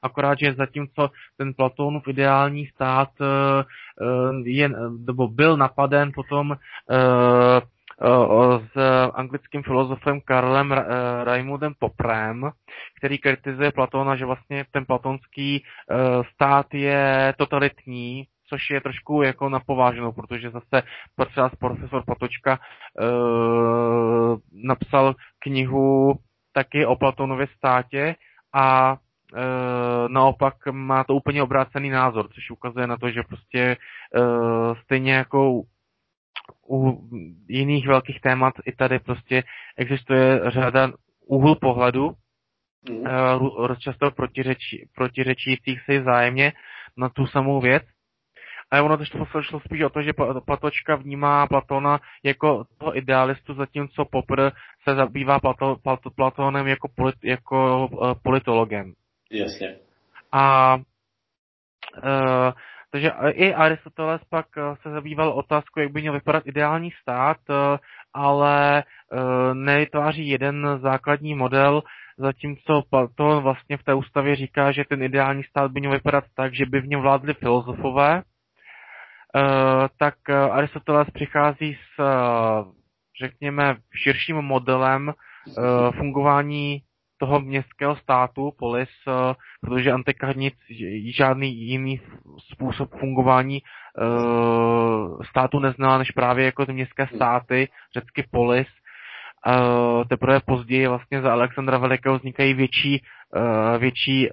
Akorát, 0.02 0.38
že 0.38 0.54
zatímco 0.54 1.10
ten 1.36 1.54
Platonův 1.54 2.08
ideální 2.08 2.66
stát 2.66 3.08
je, 4.44 4.68
nebo 5.06 5.28
byl 5.28 5.56
napaden 5.56 6.12
potom 6.14 6.56
s 8.74 8.76
anglickým 9.14 9.62
filozofem 9.62 10.20
Karlem 10.20 10.72
Raimundem 11.24 11.74
Poprem, 11.78 12.50
který 12.98 13.18
kritizuje 13.18 13.72
Platona, 13.72 14.16
že 14.16 14.24
vlastně 14.24 14.64
ten 14.70 14.84
platonský 14.84 15.64
stát 16.34 16.74
je 16.74 17.34
totalitní 17.38 18.24
což 18.48 18.70
je 18.70 18.80
trošku 18.80 19.22
jako 19.22 19.48
napováženou, 19.48 20.12
protože 20.12 20.50
zase 20.50 20.82
třeba 21.30 21.50
profesor 21.58 22.04
Patočka 22.06 22.52
e, 22.52 22.58
napsal 24.52 25.14
knihu 25.38 26.14
taky 26.52 26.86
o 26.86 26.96
Platonově 26.96 27.46
státě 27.56 28.14
a 28.54 28.96
e, 28.96 29.38
naopak 30.08 30.54
má 30.70 31.04
to 31.04 31.14
úplně 31.14 31.42
obrácený 31.42 31.90
názor, 31.90 32.28
což 32.28 32.50
ukazuje 32.50 32.86
na 32.86 32.96
to, 32.96 33.10
že 33.10 33.22
prostě 33.22 33.60
e, 33.60 33.76
stejně 34.84 35.14
jako 35.14 35.62
u 36.70 37.08
jiných 37.48 37.88
velkých 37.88 38.20
témat 38.20 38.54
i 38.66 38.72
tady 38.72 38.98
prostě 38.98 39.42
existuje 39.76 40.40
řada 40.50 40.92
úhlu 41.26 41.54
pohledu, 41.54 42.10
mm. 42.90 42.96
uh, 42.96 43.74
často 43.78 44.10
protiřečí, 44.10 44.88
protiřečících 44.94 45.80
si 45.84 45.98
vzájemně 45.98 46.52
na 46.96 47.08
tu 47.08 47.26
samou 47.26 47.60
věc. 47.60 47.82
A 48.72 48.82
ono 48.82 48.96
to 48.96 49.04
šlo 49.42 49.60
spíš 49.60 49.82
o 49.82 49.90
to, 49.90 50.02
že 50.02 50.12
Platočka 50.46 50.96
vnímá 50.96 51.46
Platona 51.46 52.00
jako 52.22 52.64
toho 52.78 52.98
idealistu, 52.98 53.54
zatímco 53.54 54.04
Popr 54.04 54.50
se 54.88 54.94
zabývá 54.94 55.38
Plato, 55.38 55.76
Plato, 55.82 56.10
Platonem 56.10 56.66
jako, 56.66 56.88
polit, 56.96 57.14
jako 57.24 57.86
uh, 57.86 58.14
politologem. 58.22 58.92
Jasně. 59.30 59.76
A 60.32 60.76
uh, 60.76 62.52
takže 62.90 63.12
i 63.30 63.54
Aristoteles 63.54 64.24
pak 64.30 64.46
se 64.82 64.90
zabýval 64.90 65.28
otázkou, 65.28 65.80
jak 65.80 65.92
by 65.92 66.00
měl 66.00 66.12
vypadat 66.12 66.46
ideální 66.46 66.90
stát, 66.90 67.36
ale 68.14 68.84
nevytváří 69.52 70.28
jeden 70.28 70.78
základní 70.82 71.34
model, 71.34 71.82
zatímco 72.18 72.82
to 73.14 73.40
vlastně 73.40 73.76
v 73.76 73.82
té 73.82 73.94
ústavě 73.94 74.36
říká, 74.36 74.72
že 74.72 74.84
ten 74.88 75.02
ideální 75.02 75.44
stát 75.44 75.70
by 75.72 75.80
měl 75.80 75.92
vypadat 75.92 76.24
tak, 76.34 76.54
že 76.54 76.66
by 76.66 76.80
v 76.80 76.86
něm 76.86 77.00
vládli 77.00 77.34
filozofové, 77.34 78.22
tak 79.98 80.14
Aristoteles 80.50 81.10
přichází 81.10 81.74
s, 81.74 82.04
řekněme, 83.22 83.76
širším 83.94 84.36
modelem 84.36 85.14
fungování 85.98 86.82
toho 87.18 87.40
městského 87.40 87.96
státu, 87.96 88.52
polis, 88.58 88.88
protože 89.60 89.92
antika 89.92 90.32
nic, 90.32 90.54
žádný 91.16 91.56
jiný 91.56 92.00
způsob 92.52 92.90
fungování 93.00 93.62
státu 95.28 95.58
neznala, 95.58 95.98
než 95.98 96.10
právě 96.10 96.44
jako 96.44 96.66
ty 96.66 96.72
městské 96.72 97.06
státy, 97.06 97.68
řecky 97.94 98.24
polis, 98.30 98.66
teprve 100.08 100.40
později 100.46 100.88
vlastně 100.88 101.22
za 101.22 101.32
Alexandra 101.32 101.78
Velikého 101.78 102.16
vznikají 102.16 102.54
větší, 102.54 103.02
větší 103.78 104.28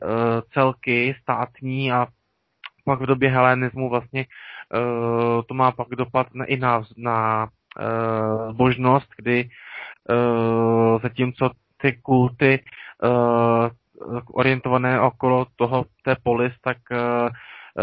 celky 0.54 1.16
státní 1.22 1.92
a 1.92 2.08
pak 2.86 3.02
v 3.02 3.06
době 3.06 3.30
helenismu 3.30 3.90
vlastně 3.90 4.26
to 5.48 5.54
má 5.54 5.72
pak 5.72 5.88
dopad 5.90 6.28
na, 6.34 6.46
i 6.46 6.58
na, 6.58 6.82
na 6.98 7.48
uh, 7.80 8.54
zbožnost, 8.54 9.08
kdy 9.18 9.50
uh, 10.10 11.02
zatímco 11.02 11.52
ty 11.78 11.94
kulty 11.94 12.60
uh, 13.04 13.70
orientované 14.34 15.02
okolo 15.02 15.46
toho 15.56 15.86
té 16.04 16.16
polis, 16.24 16.54
tak 16.62 16.78
uh, 16.92 17.30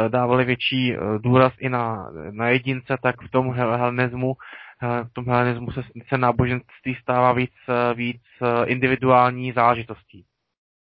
dávali 0.09 0.45
větší 0.45 0.97
důraz 1.19 1.53
i 1.59 1.69
na, 1.69 2.11
na 2.31 2.49
jedince, 2.49 2.97
tak 3.03 3.23
v 3.23 3.31
tom 3.31 3.53
helenismu 3.53 4.37
v 4.83 5.13
tom 5.13 5.25
helenismu 5.29 5.71
se, 5.71 5.83
se 6.09 6.19
náboženství 6.19 6.95
stává 7.03 7.33
víc, 7.33 7.55
víc 7.95 8.23
individuální 8.67 9.53
záležitostí. 9.53 10.25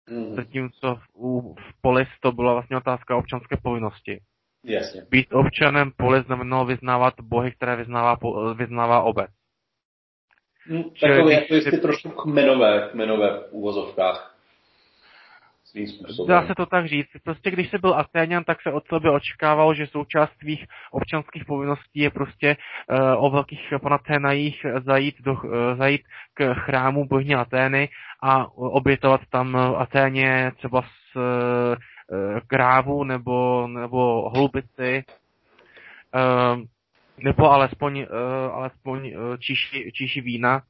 Mm. 0.10 0.36
Zatímco 0.36 0.95
v, 0.95 1.56
v 1.60 1.82
polis 1.82 2.08
to 2.20 2.32
byla 2.32 2.54
vlastně 2.54 2.78
otázka 2.78 3.16
občanské 3.16 3.58
povinnosti. 3.58 4.22
Jasně. 4.64 5.01
Být 5.10 5.34
občanem 5.34 5.91
polis 5.97 6.26
znamenalo 6.26 6.66
vyznávat 6.66 7.14
bohy, 7.22 7.51
které 7.51 7.76
vyznává, 7.76 8.18
vyznává 8.53 9.01
obec. 9.01 9.32
Mm, 10.68 10.84
takové 10.84 11.34
jako 11.34 11.53
jestli 11.53 11.80
trošku 11.80 12.10
kmenové, 12.10 12.89
kmenové 12.91 13.39
v 13.39 13.51
úvozovkách. 13.51 14.36
Dá 16.28 16.47
se 16.47 16.55
to 16.55 16.66
tak 16.66 16.88
říct. 16.88 17.10
Prostě 17.24 17.51
když 17.51 17.70
se 17.70 17.78
byl 17.78 17.93
Atéňan, 17.93 18.43
tak 18.43 18.62
se 18.62 18.72
od 18.72 18.88
sebe 18.88 19.12
očekávalo, 19.12 19.74
že 19.74 19.88
součást 19.88 20.32
svých 20.39 20.66
občanských 20.91 21.45
povinností 21.45 21.99
je 21.99 22.10
prostě 22.10 22.57
uh, 22.89 23.26
o 23.26 23.30
velkých 23.30 23.74
panaténajích 23.82 24.66
zajít, 24.86 25.16
do, 25.22 25.34
uh, 25.34 25.41
zajít 25.78 26.01
k 26.34 26.53
chrámu 26.53 27.05
bohně 27.05 27.36
Atény 27.36 27.89
a 28.24 28.55
obětovat 28.55 29.22
tam 29.30 29.55
Aténě 29.55 30.51
třeba 30.57 30.82
z 30.82 31.16
uh, 31.16 31.76
krávu 32.47 33.03
nebo, 33.03 33.68
nebo 33.68 34.30
holubici. 34.30 35.03
Uh, 36.16 36.62
nebo 37.24 37.51
alespoň, 37.51 37.99
uh, 37.99 38.53
alespoň 38.53 39.14
číši, 39.39 39.91
číši 39.93 40.22
vína. 40.22 40.62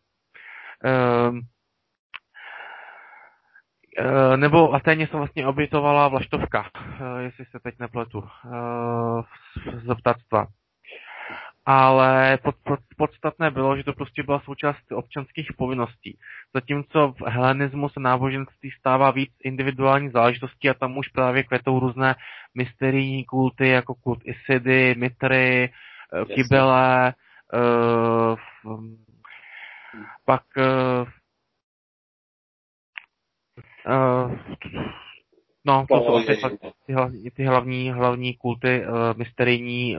Eh, 3.99 4.37
nebo 4.37 4.73
Aténě 4.73 5.07
se 5.07 5.17
vlastně 5.17 5.47
obětovala 5.47 6.07
vlaštovka, 6.07 6.69
eh, 6.75 7.21
jestli 7.23 7.45
se 7.45 7.59
teď 7.59 7.79
nepletu, 7.79 8.23
eh, 8.45 9.21
z 9.73 9.95
ptactva. 9.95 10.47
Ale 11.65 12.37
pod, 12.43 12.55
pod, 12.63 12.79
podstatné 12.97 13.51
bylo, 13.51 13.77
že 13.77 13.83
to 13.83 13.93
prostě 13.93 14.23
byla 14.23 14.39
součást 14.39 14.91
občanských 14.91 15.47
povinností. 15.57 16.17
Zatímco 16.53 17.11
v 17.11 17.21
helenismu 17.27 17.89
se 17.89 17.99
náboženství 17.99 18.71
stává 18.71 19.11
víc 19.11 19.31
individuální 19.43 20.09
záležitostí 20.09 20.69
a 20.69 20.73
tam 20.73 20.97
už 20.97 21.07
právě 21.07 21.43
kvetou 21.43 21.79
různé 21.79 22.15
mysterijní 22.55 23.25
kulty, 23.25 23.67
jako 23.67 23.95
kult 23.95 24.19
Isidy, 24.25 24.95
Mitry, 24.97 25.73
Kybele, 26.35 27.13
uh, 27.53 28.35
pak 30.25 30.43
uh, 30.57 31.07
Uh, 33.87 34.37
no, 35.65 35.85
to 35.89 35.97
jsou 35.97 36.15
asi 36.15 36.37
ty, 36.85 36.93
hlavní, 36.93 37.31
ty 37.31 37.45
hlavní, 37.45 37.91
hlavní 37.91 38.33
kulty 38.33 38.85
uh, 38.85 38.93
mysterijní 39.17 39.97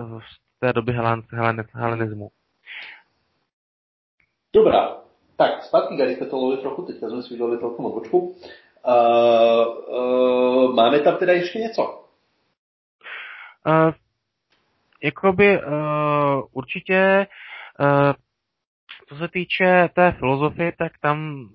té 0.61 0.73
doby 0.73 0.93
helen, 0.93 1.23
helen, 1.31 1.65
helenismu. 1.73 2.31
Dobrá, 4.55 4.97
tak 5.37 5.63
zpátky 5.63 5.97
k 5.97 6.01
Aristotelovi 6.01 6.57
trochu, 6.57 6.83
teďka 6.83 7.09
jsme 7.09 7.23
si 7.23 7.35
vydali 7.35 7.59
celkom 7.59 7.85
odbočku. 7.85 8.19
Uh, 8.19 8.35
uh, 9.89 10.75
máme 10.75 11.01
tam 11.01 11.17
teda 11.17 11.33
ještě 11.33 11.59
něco? 11.59 12.05
Uh, 13.67 13.93
jakoby 15.03 15.63
uh, 15.63 16.43
určitě, 16.53 17.27
uh, 17.81 18.13
co 19.09 19.17
se 19.17 19.29
týče 19.29 19.89
té 19.95 20.13
filozofie, 20.13 20.73
tak 20.79 20.93
tam 21.01 21.49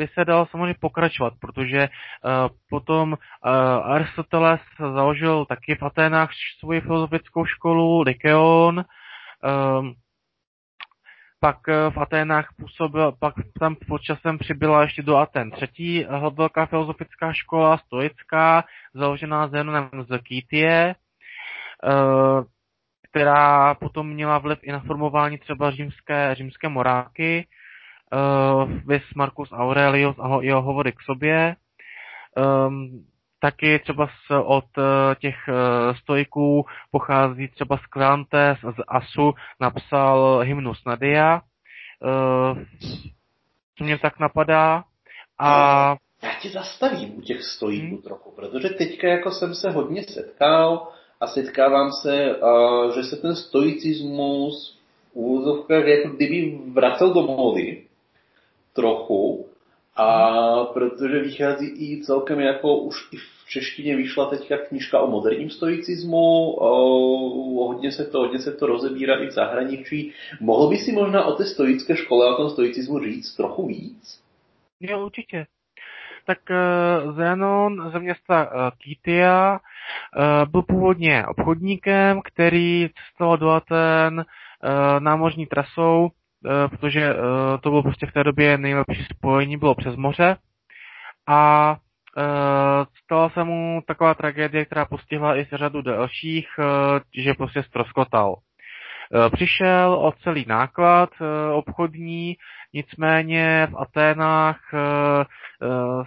by 0.00 0.08
se 0.14 0.24
dalo 0.24 0.46
samozřejmě 0.46 0.74
pokračovat, 0.80 1.34
protože 1.40 1.88
uh, 1.88 2.56
potom 2.70 3.12
uh, 3.12 3.50
Aristoteles 3.92 4.60
založil 4.78 5.44
taky 5.44 5.74
v 5.74 5.82
Aténách 5.82 6.30
svoji 6.58 6.80
filozofickou 6.80 7.44
školu, 7.44 8.02
Lykeon, 8.02 8.84
um, 9.78 9.94
pak 11.40 11.56
v 11.66 11.98
Aténách 12.00 12.48
působil, 12.56 13.12
pak 13.20 13.34
tam 13.60 13.76
pod 13.88 14.02
časem 14.02 14.38
přibyla 14.38 14.82
ještě 14.82 15.02
do 15.02 15.16
Aten 15.16 15.50
třetí 15.50 16.06
velká 16.34 16.66
filozofická 16.66 17.32
škola, 17.32 17.78
stoická, 17.78 18.64
založená 18.94 19.48
Zenonem 19.48 19.90
z 20.08 20.18
Kytie, 20.18 20.94
která 23.10 23.74
potom 23.74 24.08
měla 24.08 24.38
vliv 24.38 24.58
i 24.62 24.72
na 24.72 24.80
formování 24.80 25.38
třeba 25.38 25.70
římské, 25.70 26.34
římské 26.34 26.68
moráky, 26.68 27.46
uh, 28.12 28.72
vis 28.86 29.02
Marcus 29.16 29.52
Aurelius 29.52 30.16
a 30.18 30.38
jeho 30.40 30.62
hovory 30.62 30.92
k 30.92 31.00
sobě. 31.00 31.56
Um, 32.66 33.04
taky 33.40 33.78
třeba 33.78 34.06
z, 34.06 34.34
od 34.44 34.64
uh, 34.78 34.84
těch 35.18 35.36
uh, 35.48 35.96
stojků 35.96 36.66
pochází 36.90 37.48
třeba 37.48 37.76
z 37.76 37.86
Kleantes 37.86 38.58
z 38.58 38.82
Asu, 38.88 39.32
napsal 39.60 40.38
hymnus 40.38 40.84
Nadia. 40.86 41.40
Uh, 42.04 42.58
co 43.78 43.84
mě 43.84 43.98
tak 43.98 44.18
napadá. 44.18 44.84
A... 45.38 45.96
Já 46.22 46.30
tě 46.42 46.48
zastavím 46.48 47.18
u 47.18 47.20
těch 47.20 47.42
stojíků 47.42 47.86
hmm. 47.86 48.02
trochu, 48.02 48.32
protože 48.36 48.68
teďka 48.68 49.08
jako 49.08 49.30
jsem 49.30 49.54
se 49.54 49.70
hodně 49.70 50.02
setkal 50.02 50.88
a 51.20 51.26
setkávám 51.26 51.90
se, 51.92 52.36
že 52.94 53.02
se 53.02 53.16
ten 53.16 53.36
stoicismus 53.36 54.80
v 55.12 55.16
úvozovkách 55.16 55.84
jako 55.84 56.08
kdyby 56.08 56.58
vracel 56.72 57.14
do 57.14 57.22
módy 57.22 57.84
trochu, 58.72 59.46
a 59.96 60.64
protože 60.64 61.18
vychází 61.22 61.66
i 61.66 62.02
celkem 62.02 62.40
jako 62.40 62.76
už 62.76 62.96
i 63.12 63.16
v 63.16 63.48
češtině 63.48 63.96
vyšla 63.96 64.30
teďka 64.30 64.56
knižka 64.56 65.00
o 65.00 65.10
moderním 65.10 65.50
stoicismu, 65.50 66.50
o, 66.50 67.66
hodně, 67.66 67.92
se 67.92 68.04
to, 68.04 68.18
hodně 68.18 68.38
se 68.38 68.52
to 68.52 68.66
rozebírá 68.66 69.22
i 69.22 69.26
v 69.26 69.30
zahraničí. 69.30 70.12
Mohl 70.40 70.68
by 70.68 70.76
si 70.76 70.92
možná 70.92 71.24
o 71.24 71.32
té 71.32 71.44
stoické 71.44 71.96
škole, 71.96 72.34
o 72.34 72.36
tom 72.36 72.50
stoicismu 72.50 72.98
říct 72.98 73.36
trochu 73.36 73.66
víc? 73.66 74.22
Jo, 74.80 75.04
určitě. 75.04 75.46
Tak 76.26 76.38
uh, 76.50 77.16
Zenon 77.16 77.90
ze 77.92 77.98
města 77.98 78.44
uh, 78.44 78.70
Kytia 78.78 79.60
byl 80.50 80.62
původně 80.62 81.26
obchodníkem, 81.26 82.20
který 82.24 82.88
cestoval 82.88 83.36
do 83.36 83.50
Aten 83.50 84.24
námořní 84.98 85.46
trasou, 85.46 86.08
protože 86.70 87.14
to 87.60 87.70
bylo 87.70 87.82
prostě 87.82 88.06
v 88.06 88.12
té 88.12 88.24
době 88.24 88.58
nejlepší 88.58 89.04
spojení, 89.04 89.56
bylo 89.56 89.74
přes 89.74 89.96
moře. 89.96 90.36
A 91.28 91.76
stala 93.04 93.30
se 93.30 93.44
mu 93.44 93.82
taková 93.86 94.14
tragédie, 94.14 94.64
která 94.64 94.84
postihla 94.84 95.36
i 95.36 95.46
řadu 95.52 95.82
dalších, 95.82 96.48
že 97.14 97.34
prostě 97.34 97.62
ztroskotal. 97.62 98.36
Eh, 99.14 99.30
přišel 99.30 99.94
o 99.94 100.12
celý 100.12 100.44
náklad 100.48 101.10
eh, 101.20 101.52
obchodní, 101.52 102.36
nicméně 102.74 103.68
v 103.70 103.76
Aténách 103.76 104.60
eh, 104.74 105.24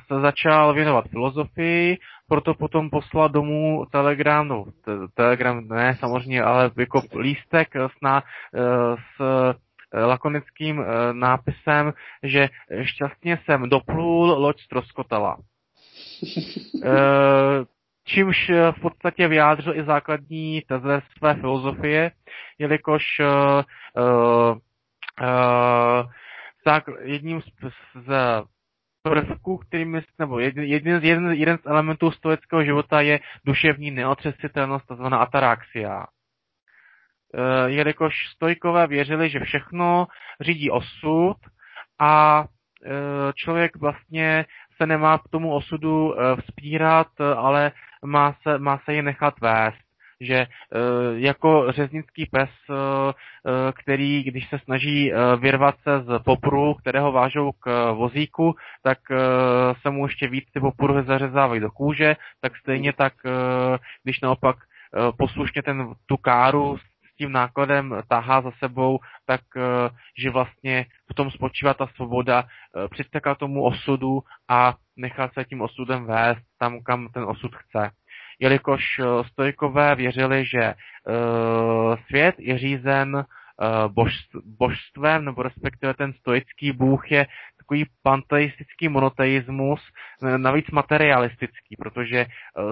se 0.07 0.21
začal 0.21 0.73
věnovat 0.73 1.05
filozofii, 1.07 1.97
proto 2.29 2.53
potom 2.53 2.89
poslal 2.89 3.29
domů 3.29 3.85
telegram, 3.91 4.47
no 4.47 4.65
telegram 5.13 5.67
ne 5.67 5.97
samozřejmě, 5.99 6.43
ale 6.43 6.71
jako 6.77 7.01
lístek 7.19 7.75
s, 7.75 8.01
na, 8.01 8.23
s 8.95 9.21
lakonickým 9.93 10.85
nápisem, 11.11 11.93
že 12.23 12.49
šťastně 12.81 13.39
jsem 13.45 13.69
doplul, 13.69 14.25
loď 14.25 14.61
ztroskotala. 14.61 15.37
čímž 18.05 18.51
v 18.71 18.81
podstatě 18.81 19.27
vyjádřil 19.27 19.77
i 19.77 19.83
základní 19.83 20.61
teze 20.67 21.01
své 21.17 21.33
filozofie, 21.35 22.11
jelikož 22.59 23.03
uh, 23.19 23.63
jedním 27.01 27.41
z, 27.41 27.45
z 28.07 28.43
prvků, 29.01 29.57
kterými, 29.57 30.01
nebo 30.19 30.39
jeden, 30.39 30.63
jeden, 30.65 31.31
jeden 31.31 31.57
z 31.57 31.65
elementů 31.65 32.11
stoického 32.11 32.63
života 32.63 33.01
je 33.01 33.19
duševní 33.45 33.91
neotřesitelnost, 33.91 34.85
tzv. 34.85 35.05
ataraxia. 35.05 36.05
Uh, 37.33 37.65
jelikož 37.65 38.13
stojkové 38.35 38.87
věřili, 38.87 39.29
že 39.29 39.39
všechno 39.39 40.07
řídí 40.41 40.71
osud 40.71 41.35
a 41.99 42.45
člověk 43.35 43.75
vlastně 43.75 44.45
se 44.77 44.87
nemá 44.87 45.17
k 45.17 45.27
tomu 45.31 45.53
osudu 45.53 46.15
vzpírat, 46.41 47.07
ale 47.37 47.71
má 48.05 48.35
se, 48.41 48.59
má 48.59 48.81
se 48.85 48.93
je 48.93 49.01
nechat 49.01 49.33
vést. 49.41 49.83
Že 50.21 50.47
jako 51.13 51.71
řeznický 51.71 52.25
pes, 52.25 52.49
který, 53.73 54.23
když 54.23 54.49
se 54.49 54.59
snaží 54.59 55.11
vyrvat 55.39 55.75
se 55.83 55.99
z 55.99 56.19
popru, 56.19 56.73
kterého 56.73 57.11
vážou 57.11 57.51
k 57.51 57.91
vozíku, 57.91 58.55
tak 58.83 58.97
se 59.81 59.89
mu 59.89 60.05
ještě 60.05 60.27
víc 60.27 60.51
ty 60.53 60.59
popruhy 60.59 61.03
zařezávají 61.03 61.61
do 61.61 61.71
kůže, 61.71 62.15
tak 62.41 62.57
stejně 62.57 62.93
tak, 62.93 63.13
když 64.03 64.21
naopak 64.21 64.55
poslušně 65.17 65.63
ten, 65.63 65.93
tu 66.05 66.17
káru 66.17 66.77
tím 67.23 67.31
nákladem 67.31 67.95
tahá 68.07 68.41
za 68.41 68.51
sebou, 68.51 68.99
tak 69.25 69.41
že 70.17 70.29
vlastně 70.29 70.85
v 71.11 71.13
tom 71.13 71.31
spočívá 71.31 71.73
ta 71.73 71.87
svoboda 71.87 72.43
přistekat 72.91 73.37
tomu 73.37 73.63
osudu 73.63 74.19
a 74.49 74.75
nechat 74.97 75.33
se 75.33 75.45
tím 75.45 75.61
osudem 75.61 76.05
vést 76.05 76.43
tam, 76.59 76.83
kam 76.83 77.07
ten 77.07 77.23
osud 77.23 77.55
chce. 77.55 77.91
Jelikož 78.39 78.99
eh, 78.99 79.03
stojkové 79.27 79.95
věřili, 79.95 80.45
že 80.45 80.63
eh, 80.63 80.75
svět 82.07 82.35
je 82.39 82.57
řízen 82.57 83.17
eh, 83.17 83.65
božstvem, 84.45 85.25
nebo 85.25 85.43
respektive 85.43 85.93
ten 85.93 86.13
stoický 86.13 86.71
bůh 86.71 87.11
je 87.11 87.25
takový 87.63 87.85
panteistický 88.03 88.89
monoteismus, 88.89 89.81
navíc 90.37 90.71
materialistický, 90.71 91.75
protože 91.79 92.25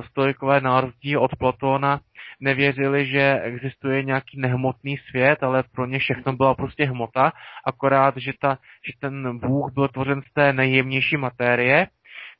stojkové 0.09 0.61
na 0.61 0.81
rozdíl 0.81 1.19
od 1.19 1.35
Platóna 1.35 1.99
nevěřili, 2.39 3.05
že 3.05 3.39
existuje 3.43 4.03
nějaký 4.03 4.39
nehmotný 4.39 4.97
svět, 4.97 5.43
ale 5.43 5.63
pro 5.71 5.85
ně 5.85 5.99
všechno 5.99 6.33
byla 6.33 6.55
prostě 6.55 6.85
hmota, 6.85 7.31
akorát, 7.65 8.17
že, 8.17 8.31
ta, 8.41 8.57
že 8.85 8.93
ten 8.99 9.39
bůh 9.39 9.73
byl 9.73 9.87
tvořen 9.87 10.21
z 10.21 10.33
té 10.33 10.53
nejjemnější 10.53 11.17
materie, 11.17 11.87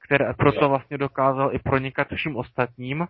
které 0.06 0.34
proto 0.34 0.70
vlastně 0.70 0.98
dokázal 0.98 1.50
i 1.54 1.60
pronikat 1.60 2.08
všem 2.16 2.36
ostatním 2.36 3.08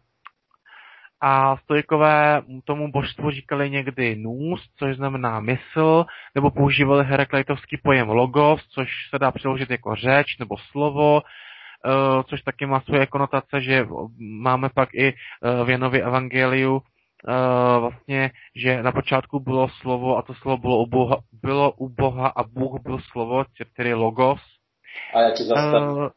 a 1.22 1.58
stojkové 1.58 2.42
tomu 2.66 2.92
božstvu 2.92 3.32
říkali 3.32 3.70
někdy 3.70 4.16
nůz, 4.16 4.62
což 4.78 4.96
znamená 4.96 5.40
mysl, 5.40 6.06
nebo 6.36 6.52
používali 6.52 7.06
herakleitovský 7.06 7.78
pojem 7.84 8.10
logos, 8.10 8.68
což 8.68 8.90
se 9.10 9.20
dá 9.20 9.32
přeložit 9.32 9.70
jako 9.70 9.96
řeč 9.96 10.38
nebo 10.40 10.56
slovo, 10.72 11.22
eh, 11.22 12.24
což 12.24 12.42
taky 12.42 12.66
má 12.66 12.82
svoje 12.82 13.06
konotace, 13.06 13.62
že 13.62 13.88
máme 14.20 14.70
pak 14.70 14.94
i 14.94 15.08
eh, 15.08 15.64
v 15.64 15.70
Janově 15.70 16.04
evangeliu 16.04 16.82
eh, 16.82 17.80
vlastně, 17.80 18.32
že 18.56 18.84
na 18.84 18.92
počátku 18.92 19.40
bylo 19.40 19.70
slovo 19.70 20.18
a 20.18 20.22
to 20.22 20.34
slovo 20.34 20.58
bylo 20.58 20.78
u 20.78 20.86
Boha, 20.86 21.18
bylo 21.42 21.72
u 21.72 21.90
Boha 21.90 22.28
a 22.28 22.44
Bůh 22.44 22.82
byl 22.82 23.00
slovo, 23.12 23.44
tedy 23.76 23.94
logos. 23.94 24.42
A 25.16 25.20
já 25.22 25.32
ti 25.32 25.44
zastavím 25.44 26.10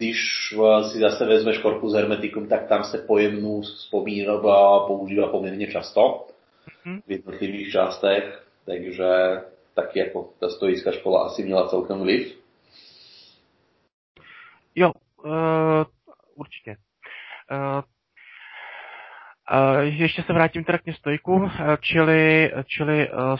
když 0.00 0.54
si 0.92 0.98
zase 0.98 1.26
vezmeš 1.26 1.58
korpus 1.58 1.94
hermeticum, 1.94 2.48
tak 2.48 2.68
tam 2.68 2.84
se 2.84 2.98
pojemnou 2.98 3.60
vzpomíná 3.60 4.38
používá 4.86 5.28
poměrně 5.28 5.66
často 5.66 6.00
mm-hmm. 6.00 7.02
v 7.06 7.10
jednotlivých 7.10 7.72
částech, 7.72 8.46
takže 8.66 9.04
taky 9.74 9.98
jako 9.98 10.30
ta 10.40 10.48
stoická 10.48 10.92
škola 10.92 11.26
asi 11.26 11.42
měla 11.42 11.68
celkem 11.68 12.00
vliv. 12.00 12.38
Jo, 14.74 14.92
uh, 15.24 15.32
určitě. 16.34 16.76
Uh, 17.52 17.82
Uh, 19.52 19.80
ještě 19.80 20.22
se 20.22 20.32
vrátím 20.32 20.64
teda 20.64 20.78
k 20.78 20.82
těm 20.82 20.94
stojkům, 20.94 21.50
čili, 21.80 22.52
čili 22.66 23.10
uh, 23.10 23.36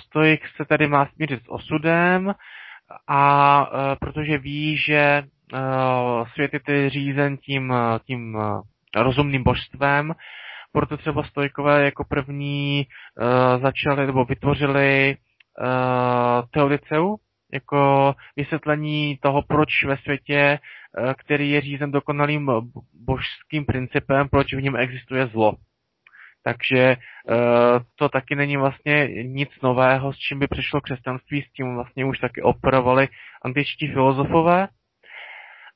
se 0.56 0.64
tady 0.68 0.86
má 0.86 1.06
smířit 1.06 1.44
s 1.44 1.48
osudem 1.48 2.34
a 3.06 3.72
uh, 3.72 3.98
protože 4.00 4.38
ví, 4.38 4.76
že 4.76 5.22
Eh, 5.22 5.39
svět 6.32 6.50
je 6.68 6.90
řízen 6.90 7.36
tím, 7.36 7.72
eh, 7.72 7.98
tím 8.06 8.38
eh, 8.40 9.02
rozumným 9.02 9.42
božstvem, 9.42 10.14
proto 10.72 10.96
třeba 10.96 11.22
stojkové 11.22 11.84
jako 11.84 12.04
první 12.04 12.86
začali 13.62 14.06
nebo 14.06 14.24
vytvořili 14.24 15.16
teodiceu, 16.50 17.16
jako 17.52 18.14
vysvětlení 18.36 19.18
toho, 19.22 19.42
proč 19.42 19.84
ve 19.84 19.96
světě, 19.96 20.58
který 21.18 21.50
je 21.50 21.60
řízen 21.60 21.90
dokonalým 21.90 22.50
božským 23.06 23.64
principem, 23.66 24.28
proč 24.28 24.54
v 24.54 24.62
něm 24.62 24.76
existuje 24.76 25.26
zlo. 25.26 25.52
Takže 26.44 26.96
to 27.94 28.08
taky 28.08 28.34
není 28.36 28.56
vlastně 28.56 29.08
nic 29.22 29.50
nového, 29.62 30.12
s 30.12 30.16
čím 30.16 30.38
by 30.38 30.46
přišlo 30.46 30.80
křesťanství, 30.80 31.42
s 31.42 31.52
tím 31.52 31.74
vlastně 31.74 32.04
už 32.04 32.18
taky 32.18 32.42
operovali 32.42 33.08
antičtí 33.44 33.86
filozofové. 33.86 34.68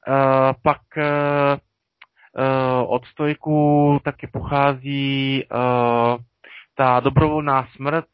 Uh, 0.09 0.53
pak 0.63 0.81
uh, 0.97 1.03
uh, 1.03 2.93
od 2.93 3.05
stojků 3.07 4.01
taky 4.05 4.27
pochází 4.27 5.45
ta 6.77 7.01
dobrovolná 7.01 7.69
smrt, 7.77 8.05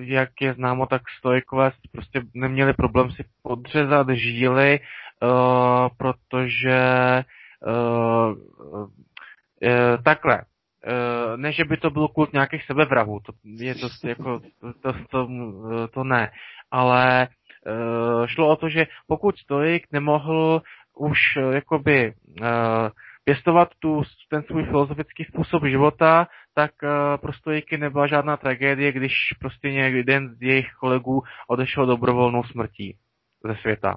jak 0.00 0.30
je 0.40 0.54
známo, 0.54 0.86
tak 0.86 1.02
stojkové 1.18 1.70
prostě 1.92 2.22
neměli 2.34 2.72
problém 2.72 3.10
si 3.10 3.24
podřezat 3.42 4.08
žíly, 4.08 4.80
protože 5.96 6.80
takhle, 10.04 10.44
ne, 11.36 11.52
že 11.52 11.64
by 11.64 11.76
to 11.76 11.90
byl 11.90 12.08
kult 12.08 12.32
nějakých 12.32 12.64
sebevrahů, 12.64 13.20
to 13.20 13.32
je 13.44 13.74
to 13.74 13.88
jako, 14.04 14.40
to, 14.60 14.72
to, 14.72 14.92
to, 15.10 15.28
to 15.88 16.04
ne, 16.04 16.30
ale 16.70 17.28
Eh, 17.28 17.47
šlo 18.26 18.48
o 18.48 18.56
to, 18.56 18.68
že 18.68 18.86
pokud 19.06 19.38
stoik 19.38 19.86
nemohl 19.92 20.62
už 20.98 21.18
eh, 21.36 21.54
jakoby 21.54 22.14
eh, 22.42 22.90
pěstovat 23.24 23.68
tu, 23.78 24.02
ten 24.30 24.42
svůj 24.42 24.64
filozofický 24.64 25.24
způsob 25.24 25.64
života, 25.64 26.26
tak 26.54 26.70
pro 27.20 27.32
stoiky 27.32 27.78
nebyla 27.78 28.06
žádná 28.06 28.36
tragédie, 28.36 28.92
když 28.92 29.12
prostě 29.40 29.68
jeden 29.68 30.34
z 30.34 30.42
jejich 30.42 30.66
kolegů 30.80 31.22
odešel 31.48 31.86
dobrovolnou 31.86 32.42
smrtí 32.44 32.96
ze 33.44 33.56
světa. 33.56 33.96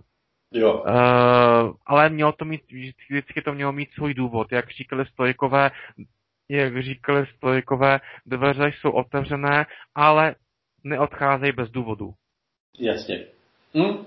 Jo. 0.53 0.73
Uh, 0.73 1.73
ale 1.85 2.09
mělo 2.09 2.31
to 2.31 2.45
mít, 2.45 2.61
vždycky 3.09 3.41
to 3.41 3.53
mělo 3.53 3.71
mít 3.71 3.91
svůj 3.91 4.13
důvod. 4.13 4.51
Jak 4.51 4.69
říkali 4.69 5.05
stojikové, 5.05 5.71
jak 6.49 6.83
říkali 6.83 7.25
stojikové, 7.25 7.99
dveře 8.25 8.67
jsou 8.67 8.91
otevřené, 8.91 9.65
ale 9.95 10.35
neodcházejí 10.83 11.51
bez 11.51 11.69
důvodu. 11.69 12.13
Jasně. 12.79 13.25
Hm? 13.77 14.06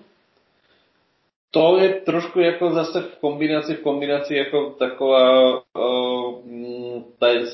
To 1.51 1.79
je 1.79 1.89
trošku 1.89 2.41
jako 2.41 2.71
zase 2.71 3.01
v 3.01 3.19
kombinaci, 3.21 3.75
v 3.75 3.83
kombinaci 3.83 4.35
jako 4.35 4.71
taková 4.71 5.53
uh, 5.53 7.03
ta 7.19 7.29
je 7.29 7.47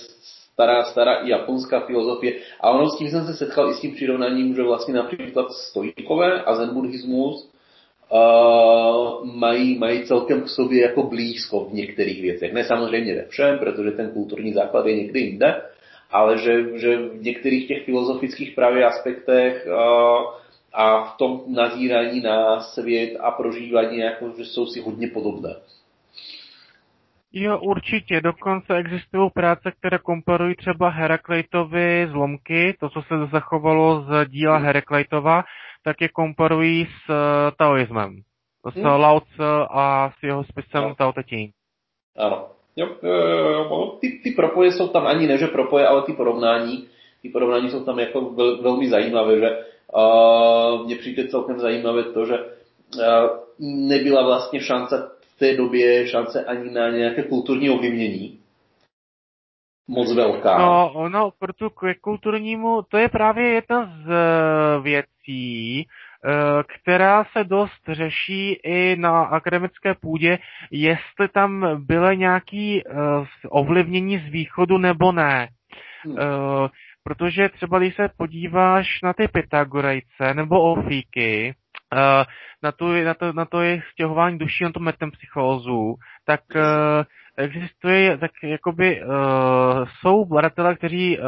stará, 0.52 0.84
stará 0.84 1.20
japonská 1.24 1.80
filozofie. 1.80 2.34
A 2.60 2.70
ono 2.70 2.88
s 2.88 2.98
tím 2.98 3.10
jsem 3.10 3.26
se 3.26 3.34
setkal 3.34 3.70
i 3.70 3.74
s 3.74 3.80
tím 3.80 3.94
přirovnáním, 3.94 4.54
že 4.54 4.62
vlastně 4.62 4.94
například 4.94 5.52
stojikové 5.52 6.42
a 6.42 6.54
zen 6.54 6.74
buddhismus 6.74 7.50
uh, 8.12 9.24
mají, 9.24 9.78
mají 9.78 10.04
celkem 10.04 10.42
k 10.42 10.48
sobě 10.48 10.82
jako 10.82 11.02
blízko 11.02 11.64
v 11.64 11.72
některých 11.72 12.22
věcech. 12.22 12.52
Ne 12.52 12.64
samozřejmě 12.64 13.14
ve 13.14 13.24
všem, 13.24 13.58
protože 13.58 13.90
ten 13.90 14.10
kulturní 14.10 14.52
základ 14.52 14.86
je 14.86 14.96
někdy 14.96 15.20
jinde, 15.20 15.62
ale 16.10 16.38
že, 16.38 16.78
že 16.78 16.96
v 16.96 17.22
některých 17.22 17.68
těch 17.68 17.84
filozofických 17.84 18.54
právě 18.54 18.84
aspektech 18.84 19.66
uh, 19.66 20.39
a 20.72 21.04
v 21.04 21.16
tom 21.16 21.42
nazírání 21.48 22.20
na 22.20 22.60
svět 22.60 23.16
a 23.20 23.30
prožívání, 23.30 23.98
jako, 23.98 24.32
že 24.38 24.44
jsou 24.44 24.66
si 24.66 24.80
hodně 24.80 25.08
podobné. 25.08 25.54
Jo, 27.32 27.58
určitě. 27.58 28.20
Dokonce 28.20 28.76
existují 28.76 29.30
práce, 29.34 29.72
které 29.78 29.98
komparují 29.98 30.56
třeba 30.56 30.88
Herakleitovi 30.88 32.08
zlomky, 32.10 32.76
to, 32.80 32.88
co 32.88 33.02
se 33.02 33.14
zachovalo 33.32 34.00
z 34.00 34.28
díla 34.28 34.56
hmm. 34.56 34.66
Herakleitova, 34.66 35.44
tak 35.84 36.00
je 36.00 36.08
komparují 36.08 36.86
s 36.86 37.08
uh, 37.08 37.16
taoismem. 37.58 38.22
S 38.72 38.74
hmm. 38.74 38.84
Lao 38.84 39.20
Tse 39.20 39.66
a 39.70 40.10
s 40.10 40.22
jeho 40.22 40.44
spisem 40.44 40.82
no. 40.82 40.94
Tao 40.94 41.12
Te 41.12 41.22
Ching. 41.22 41.52
Ano. 42.18 42.48
Jo, 42.76 42.88
jo, 43.02 43.12
jo, 43.12 43.48
jo. 43.48 43.98
Ty, 44.00 44.20
ty 44.24 44.30
propoje 44.30 44.72
jsou 44.72 44.88
tam 44.88 45.06
ani 45.06 45.26
ne, 45.26 45.38
že 45.38 45.46
propoje, 45.46 45.86
ale 45.86 46.02
ty 46.02 46.12
porovnání, 46.12 46.86
ty 47.22 47.28
porovnání 47.28 47.70
jsou 47.70 47.84
tam 47.84 47.98
jako 47.98 48.20
vel, 48.20 48.62
velmi 48.62 48.88
zajímavé, 48.88 49.38
že 49.38 49.64
mně 50.84 50.96
přijde 50.96 51.28
celkem 51.28 51.60
zajímavé 51.60 52.02
to, 52.02 52.26
že 52.26 52.34
nebyla 53.58 54.26
vlastně 54.26 54.60
šance 54.60 55.10
v 55.20 55.38
té 55.38 55.56
době 55.56 56.08
šance 56.08 56.44
ani 56.44 56.70
na 56.70 56.90
nějaké 56.90 57.22
kulturní 57.22 57.70
ovlivnění. 57.70 58.38
Moc 59.88 60.14
velká. 60.14 60.58
No, 60.58 60.92
ono, 60.94 61.30
proto 61.38 61.70
k 61.70 61.94
kulturnímu, 62.00 62.82
to 62.82 62.98
je 62.98 63.08
právě 63.08 63.48
jedna 63.48 63.92
z 64.06 64.10
věcí, 64.82 65.86
Eh, 66.24 66.62
která 66.62 67.24
se 67.24 67.44
dost 67.44 67.82
řeší 67.88 68.52
i 68.52 68.96
na 68.96 69.22
akademické 69.22 69.94
půdě, 69.94 70.38
jestli 70.70 71.28
tam 71.32 71.66
bylo 71.86 72.12
nějaké 72.12 72.80
eh, 72.80 72.82
ovlivnění 73.48 74.18
z 74.18 74.32
východu 74.32 74.78
nebo 74.78 75.12
ne. 75.12 75.48
Hmm. 76.04 76.16
Eh, 77.00 77.14
protože 77.14 77.48
třeba 77.48 77.78
když 77.78 77.96
se 77.96 78.08
podíváš 78.16 79.02
na 79.02 79.12
ty 79.12 79.28
Pythagorejce 79.28 80.34
nebo 80.34 80.60
Ofíky, 80.60 81.54
na, 82.62 82.72
tu, 82.72 82.92
na, 83.04 83.14
to, 83.14 83.32
na 83.32 83.44
to 83.44 83.60
je 83.60 83.82
stěhování 83.92 84.38
duší, 84.38 84.64
na 84.64 84.72
to 84.72 84.80
metempsychózu, 84.80 85.94
tak 86.24 86.40
existuje, 87.36 88.18
tak 88.18 88.30
jakoby 88.42 89.02
uh, 89.02 89.10
jsou 90.00 90.24
badatelé, 90.24 90.76
kteří 90.76 91.18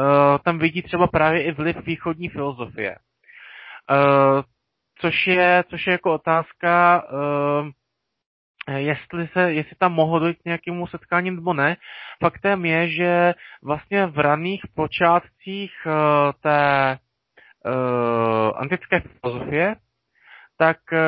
tam 0.43 0.59
vidí 0.59 0.81
třeba 0.81 1.07
právě 1.07 1.43
i 1.43 1.51
vliv 1.51 1.85
východní 1.85 2.29
filozofie. 2.29 2.95
Což 4.99 5.27
je, 5.27 5.63
což 5.69 5.87
je 5.87 5.91
jako 5.91 6.13
otázka, 6.13 7.03
jestli, 8.69 9.27
se, 9.27 9.53
jestli 9.53 9.75
tam 9.79 9.93
mohlo 9.93 10.19
dojít 10.19 10.37
k 10.41 10.45
nějakému 10.45 10.87
setkání 10.87 11.31
nebo 11.31 11.53
ne. 11.53 11.77
Faktem 12.23 12.65
je, 12.65 12.89
že 12.89 13.33
vlastně 13.63 14.05
v 14.05 14.19
raných 14.19 14.61
počátcích 14.75 15.71
uh, 15.85 15.93
té 16.41 16.97
uh, 17.65 18.51
antické 18.55 18.99
filozofie, 19.01 19.75
tak 20.57 20.77
uh, 20.91 20.99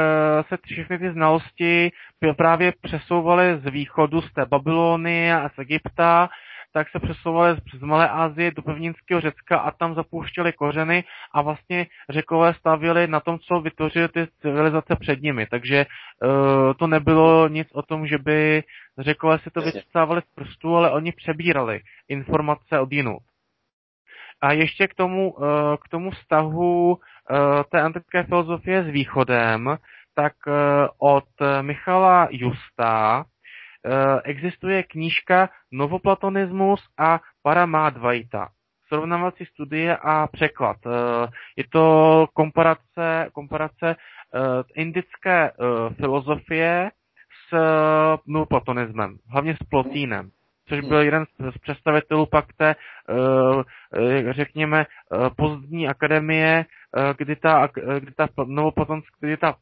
se 0.47 0.57
všechny 0.65 0.99
ty 0.99 1.11
znalosti 1.11 1.91
právě 2.37 2.73
přesouvaly 2.81 3.59
z 3.59 3.71
východu, 3.71 4.21
z 4.21 4.33
té 4.33 4.45
Babylonie 4.45 5.35
a 5.35 5.49
z 5.49 5.59
Egypta 5.59 6.29
tak 6.75 6.89
se 6.89 6.99
přesouvali 6.99 7.61
přes 7.65 7.81
Malé 7.81 8.09
Asie 8.09 8.51
do 8.51 8.61
pevninského 8.61 9.21
Řecka 9.21 9.57
a 9.57 9.71
tam 9.71 9.95
zapouštěli 9.95 10.53
kořeny 10.53 11.03
a 11.31 11.41
vlastně 11.41 11.87
řekové 12.09 12.53
stavěli 12.53 13.07
na 13.07 13.19
tom, 13.19 13.39
co 13.39 13.61
vytvořili 13.61 14.09
ty 14.09 14.27
civilizace 14.41 14.95
před 14.95 15.21
nimi. 15.21 15.47
Takže 15.47 15.85
uh, 15.85 16.73
to 16.73 16.87
nebylo 16.87 17.47
nic 17.47 17.67
o 17.73 17.81
tom, 17.81 18.07
že 18.07 18.17
by 18.17 18.63
řekové 18.97 19.39
si 19.39 19.51
to 19.51 19.61
vycestávali 19.61 20.21
z 20.21 20.35
prstů, 20.35 20.75
ale 20.75 20.91
oni 20.91 21.11
přebírali 21.11 21.79
informace 22.07 22.79
od 22.79 22.91
jinut. 22.91 23.23
A 24.41 24.51
ještě 24.51 24.87
k 24.87 24.93
tomu, 24.93 25.31
uh, 25.31 25.45
k 25.85 25.89
tomu 25.89 26.11
vztahu 26.11 26.91
uh, 26.91 26.97
té 27.71 27.81
antické 27.81 28.23
filozofie 28.23 28.83
s 28.83 28.87
východem, 28.87 29.77
tak 30.15 30.33
od 30.97 31.25
Michala 31.61 32.27
Justa 32.31 33.25
existuje 34.23 34.83
knížka 34.83 35.49
Novoplatonismus 35.71 36.81
a 36.97 37.19
Paramadvaita. 37.43 38.49
Srovnávací 38.87 39.45
studie 39.45 39.97
a 39.97 40.27
překlad. 40.27 40.77
Eh, 40.85 41.27
je 41.57 41.63
to 41.69 42.27
komparace, 42.33 43.29
komparace 43.33 43.95
eh, 43.95 44.63
indické 44.75 45.51
filozofie 45.95 46.91
s 47.49 47.57
novoplatonismem, 48.27 49.17
hlavně 49.29 49.55
s 49.55 49.69
Plotínem 49.69 50.29
což 50.67 50.79
byl 50.81 50.99
jeden 51.01 51.25
z 51.25 51.57
představitelů 51.57 52.25
pak 52.25 52.45
té, 52.53 52.75
řekněme, 54.29 54.85
pozdní 55.37 55.87
akademie, 55.87 56.65
kdy 57.17 57.35
ta, 57.35 57.69
kdy 57.99 58.11
ta, 58.11 58.27
novoplatonská, 58.45 59.17
kdy 59.19 59.37
ta 59.37 59.55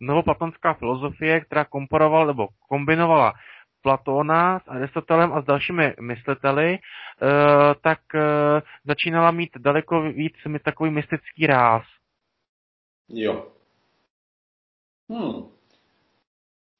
novoplatonská 0.00 0.74
filozofie, 0.74 1.40
která 1.40 1.64
komparovala 1.64 2.26
nebo 2.26 2.48
kombinovala 2.68 3.32
Platóna 3.82 4.58
s 4.58 4.68
Aristotelem 4.68 5.32
a 5.32 5.42
s 5.42 5.44
dalšími 5.44 5.94
mysliteli, 6.00 6.74
eh, 6.74 6.78
tak 7.82 7.98
eh, 8.14 8.20
začínala 8.84 9.30
mít 9.30 9.50
daleko 9.58 10.02
víc 10.02 10.34
takový 10.64 10.90
mystický 10.90 11.46
ráz. 11.46 11.82
Jo. 13.08 13.46
Hmm. 15.10 15.60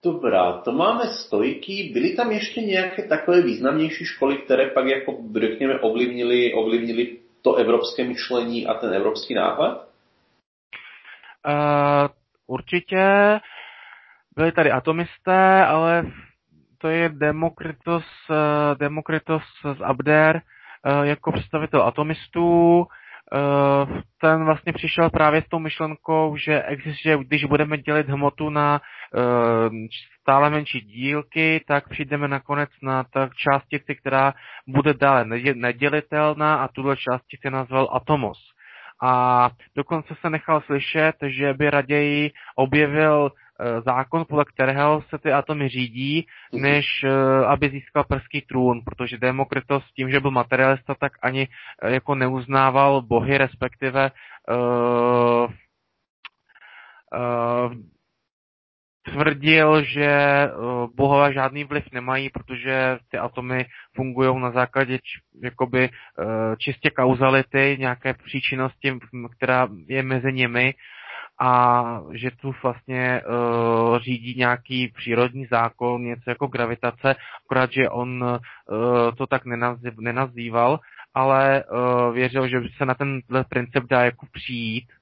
Dobrá, 0.04 0.52
to 0.52 0.72
máme 0.72 1.04
stojky. 1.06 1.90
Byly 1.92 2.16
tam 2.16 2.30
ještě 2.30 2.60
nějaké 2.60 3.02
takové 3.02 3.42
významnější 3.42 4.04
školy, 4.04 4.36
které 4.36 4.70
pak 4.70 4.86
jako, 4.86 5.16
řekněme, 5.40 5.80
ovlivnili, 5.80 6.54
ovlivnili 6.54 7.18
to 7.42 7.54
evropské 7.54 8.04
myšlení 8.04 8.66
a 8.66 8.74
ten 8.74 8.94
evropský 8.94 9.34
náhled? 9.34 9.78
Uh, 11.46 12.08
určitě. 12.46 13.04
Byli 14.36 14.52
tady 14.52 14.70
atomisté, 14.70 15.64
ale 15.66 16.04
to 16.80 16.88
je 16.88 17.08
Demokritos, 17.08 18.04
eh, 18.30 18.74
Demokritos 18.74 19.42
z 19.76 19.80
Abder 19.80 20.36
eh, 20.36 21.06
jako 21.06 21.32
představitel 21.32 21.82
atomistů. 21.82 22.86
Eh, 23.32 24.02
ten 24.20 24.44
vlastně 24.44 24.72
přišel 24.72 25.10
právě 25.10 25.42
s 25.42 25.48
tou 25.48 25.58
myšlenkou, 25.58 26.36
že 26.36 26.62
existuje, 26.62 27.24
když 27.24 27.44
budeme 27.44 27.78
dělit 27.78 28.08
hmotu 28.08 28.50
na 28.50 28.80
stále 30.20 30.50
menší 30.50 30.80
dílky, 30.80 31.64
tak 31.68 31.88
přijdeme 31.88 32.28
nakonec 32.28 32.70
na 32.82 33.04
tak 33.04 33.34
částici, 33.34 33.94
která 33.94 34.34
bude 34.66 34.94
dále 34.94 35.24
nedělitelná 35.54 36.54
a 36.54 36.68
tuhle 36.68 36.96
částici 36.96 37.50
nazval 37.50 37.88
atomos. 37.92 38.38
A 39.02 39.50
dokonce 39.76 40.14
se 40.20 40.30
nechal 40.30 40.60
slyšet, 40.60 41.16
že 41.26 41.54
by 41.54 41.70
raději 41.70 42.30
objevil 42.56 43.32
zákon, 43.84 44.24
podle 44.28 44.44
kterého 44.44 45.02
se 45.08 45.18
ty 45.18 45.32
atomy 45.32 45.68
řídí, 45.68 46.26
mhm. 46.52 46.62
než 46.62 47.04
eh, 47.04 47.46
aby 47.46 47.70
získal 47.70 48.04
prský 48.04 48.40
trůn, 48.40 48.80
protože 48.84 49.18
Demokritos 49.18 49.84
tím, 49.96 50.10
že 50.10 50.20
byl 50.20 50.30
materialista, 50.30 50.94
tak 50.94 51.12
ani 51.22 51.48
eh, 51.82 51.94
jako 51.94 52.14
neuznával 52.14 53.02
bohy, 53.02 53.38
respektive 53.38 54.10
uh, 54.50 55.46
uh, 57.14 57.74
tvrdil, 59.04 59.84
že 59.84 60.48
bohové 60.94 61.32
žádný 61.32 61.64
vliv 61.64 61.84
nemají, 61.92 62.30
protože 62.30 62.98
ty 63.10 63.18
atomy 63.18 63.66
fungují 63.96 64.40
na 64.40 64.50
základě 64.50 64.98
jakoby 65.42 65.88
čistě 66.58 66.90
kauzality, 66.90 67.76
nějaké 67.80 68.14
příčinnosti, 68.14 68.98
která 69.36 69.68
je 69.88 70.02
mezi 70.02 70.32
nimi 70.32 70.74
a 71.40 71.82
že 72.12 72.30
tu 72.30 72.54
vlastně 72.62 73.22
uh, 73.22 73.98
řídí 73.98 74.34
nějaký 74.38 74.88
přírodní 74.88 75.46
zákon, 75.46 76.02
něco 76.02 76.30
jako 76.30 76.46
gravitace, 76.46 77.16
akorát, 77.44 77.72
že 77.72 77.88
on 77.88 78.22
uh, 78.22 79.14
to 79.18 79.26
tak 79.26 79.44
nenazýv, 79.44 79.98
nenazýval, 79.98 80.80
ale 81.14 81.64
uh, 81.64 82.14
věřil, 82.14 82.48
že 82.48 82.60
se 82.76 82.86
na 82.86 82.94
tenhle 82.94 83.44
princip 83.48 83.84
dá 83.90 84.04
jako 84.04 84.26
přijít. 84.32 84.92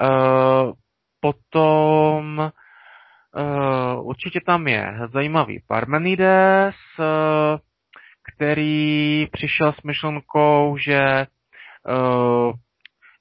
Uh, 0.00 0.72
potom 1.20 2.38
uh, 2.38 4.08
určitě 4.08 4.40
tam 4.46 4.68
je 4.68 4.98
zajímavý 5.12 5.62
Parmenides, 5.66 6.74
uh, 6.98 7.04
který 8.34 9.26
přišel 9.32 9.72
s 9.72 9.82
myšlenkou, 9.82 10.76
že 10.80 11.26
uh, 11.88 12.52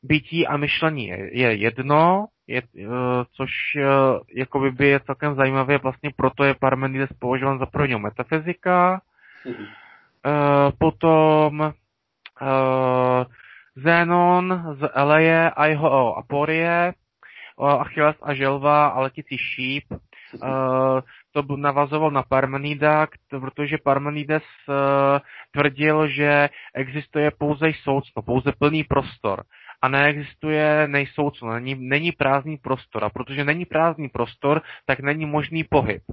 bytí 0.04 0.48
a 0.48 0.58
myšlení 0.58 1.08
je 1.32 1.56
jedno, 1.56 2.28
je, 2.48 2.62
eh, 2.62 2.86
což 3.34 3.52
eh, 3.76 3.84
jakoby 4.36 4.72
by 4.72 4.88
je 4.88 5.00
celkem 5.00 5.36
zajímavé, 5.36 5.78
vlastně 5.78 6.12
proto 6.16 6.44
je 6.44 6.54
Parmenides 6.54 7.14
považován 7.20 7.60
za 7.60 7.66
prvního 7.66 8.00
metafyzika. 8.00 9.02
Mm-hmm. 9.46 9.68
Potom 10.80 11.74
Zenon 13.76 14.76
z 14.80 14.90
Eleje 14.94 15.52
a 15.52 15.66
jeho 15.66 16.18
aporie 16.18 16.94
Achilles 17.58 18.16
a 18.22 18.34
želva 18.34 18.88
a 18.88 19.00
letící 19.00 19.38
šíp. 19.38 19.84
To 21.32 21.56
navazoval 21.56 22.12
na 22.12 22.24
Parmenida, 22.24 23.08
protože 23.30 23.78
Parmenides 23.84 24.44
tvrdil, 25.52 26.08
že 26.08 26.50
existuje 26.76 27.32
pouze 27.32 27.66
soucno, 27.84 28.22
pouze 28.22 28.52
plný 28.52 28.84
prostor 28.84 29.44
a 29.82 29.88
neexistuje 29.88 30.88
nejsoucno, 30.88 31.54
není, 31.54 31.76
není 31.76 32.12
prázdný 32.12 32.58
prostor. 32.58 33.04
A 33.04 33.10
protože 33.10 33.44
není 33.44 33.66
prázdný 33.66 34.10
prostor, 34.10 34.62
tak 34.86 35.00
není 35.00 35.26
možný 35.26 35.64
pohyb. 35.64 36.04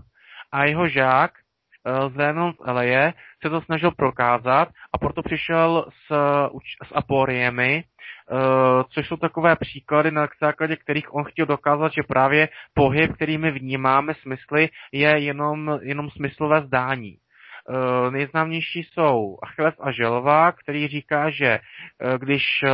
A 0.52 0.64
jeho 0.64 0.88
žák 0.88 1.32
Eh, 1.86 2.10
z 2.10 2.54
Eleje 2.64 3.12
se 3.42 3.50
to 3.50 3.60
snažil 3.60 3.90
prokázat 3.90 4.68
a 4.92 4.98
proto 4.98 5.22
přišel 5.22 5.86
s, 6.06 6.14
s 6.88 6.92
aporiemi, 6.94 7.84
eh, 7.84 8.34
což 8.90 9.08
jsou 9.08 9.16
takové 9.16 9.56
příklady, 9.56 10.10
na 10.10 10.28
základě 10.40 10.76
kterých 10.76 11.14
on 11.14 11.24
chtěl 11.24 11.46
dokázat, 11.46 11.92
že 11.92 12.02
právě 12.02 12.48
pohyb, 12.74 13.12
který 13.14 13.38
my 13.38 13.50
vnímáme 13.50 14.14
smysly, 14.14 14.68
je 14.92 15.18
jenom, 15.18 15.78
jenom 15.82 16.10
smyslové 16.10 16.62
zdání. 16.62 17.16
Uh, 17.68 18.10
nejznámější 18.10 18.82
jsou 18.82 19.38
Achilles 19.42 19.74
a 19.80 19.92
Želva, 19.92 20.52
který 20.52 20.88
říká, 20.88 21.30
že 21.30 21.58
když 22.18 22.64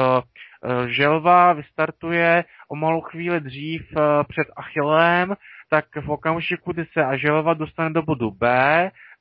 Želva 0.86 1.52
vystartuje 1.52 2.44
o 2.68 2.76
malou 2.76 3.00
chvíli 3.00 3.40
dřív 3.40 3.82
před 4.28 4.46
Achillem, 4.56 5.34
tak 5.70 5.84
v 6.00 6.10
okamžiku, 6.10 6.72
kdy 6.72 6.84
se 6.92 7.18
Želva 7.18 7.54
dostane 7.54 7.90
do 7.90 8.02
bodu 8.02 8.30
B, 8.30 8.46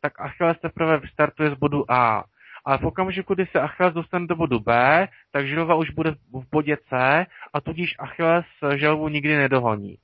tak 0.02 0.20
Achilles 0.20 0.60
teprve 0.60 0.98
vystartuje 0.98 1.50
z 1.50 1.54
bodu 1.54 1.92
A. 1.92 2.24
Ale 2.66 2.78
v 2.78 2.84
okamžiku, 2.84 3.34
kdy 3.34 3.46
se 3.46 3.62
Achilles 3.62 3.94
dostane 3.94 4.28
do 4.28 4.36
bodu 4.36 4.60
B, 4.60 5.08
tak 5.32 5.48
Želva 5.48 5.76
už 5.76 5.90
bude 5.90 6.12
v 6.12 6.50
bodě 6.52 6.78
C 6.90 7.26
a 7.54 7.62
tudíž 7.62 7.96
Achilles 8.00 8.46
Želvu 8.76 9.08
nikdy 9.08 9.38
nedohoní. 9.38 9.98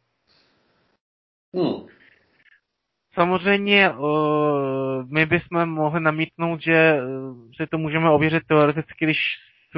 Hmm. 1.56 1.88
Samozřejmě 3.14 3.92
uh, 3.92 5.06
my 5.14 5.26
bychom 5.26 5.66
mohli 5.66 6.02
namítnout, 6.02 6.62
že 6.62 7.00
si 7.56 7.68
to 7.68 7.78
můžeme 7.78 8.10
ověřit 8.10 8.44
teoreticky, 8.48 9.06
když 9.06 9.18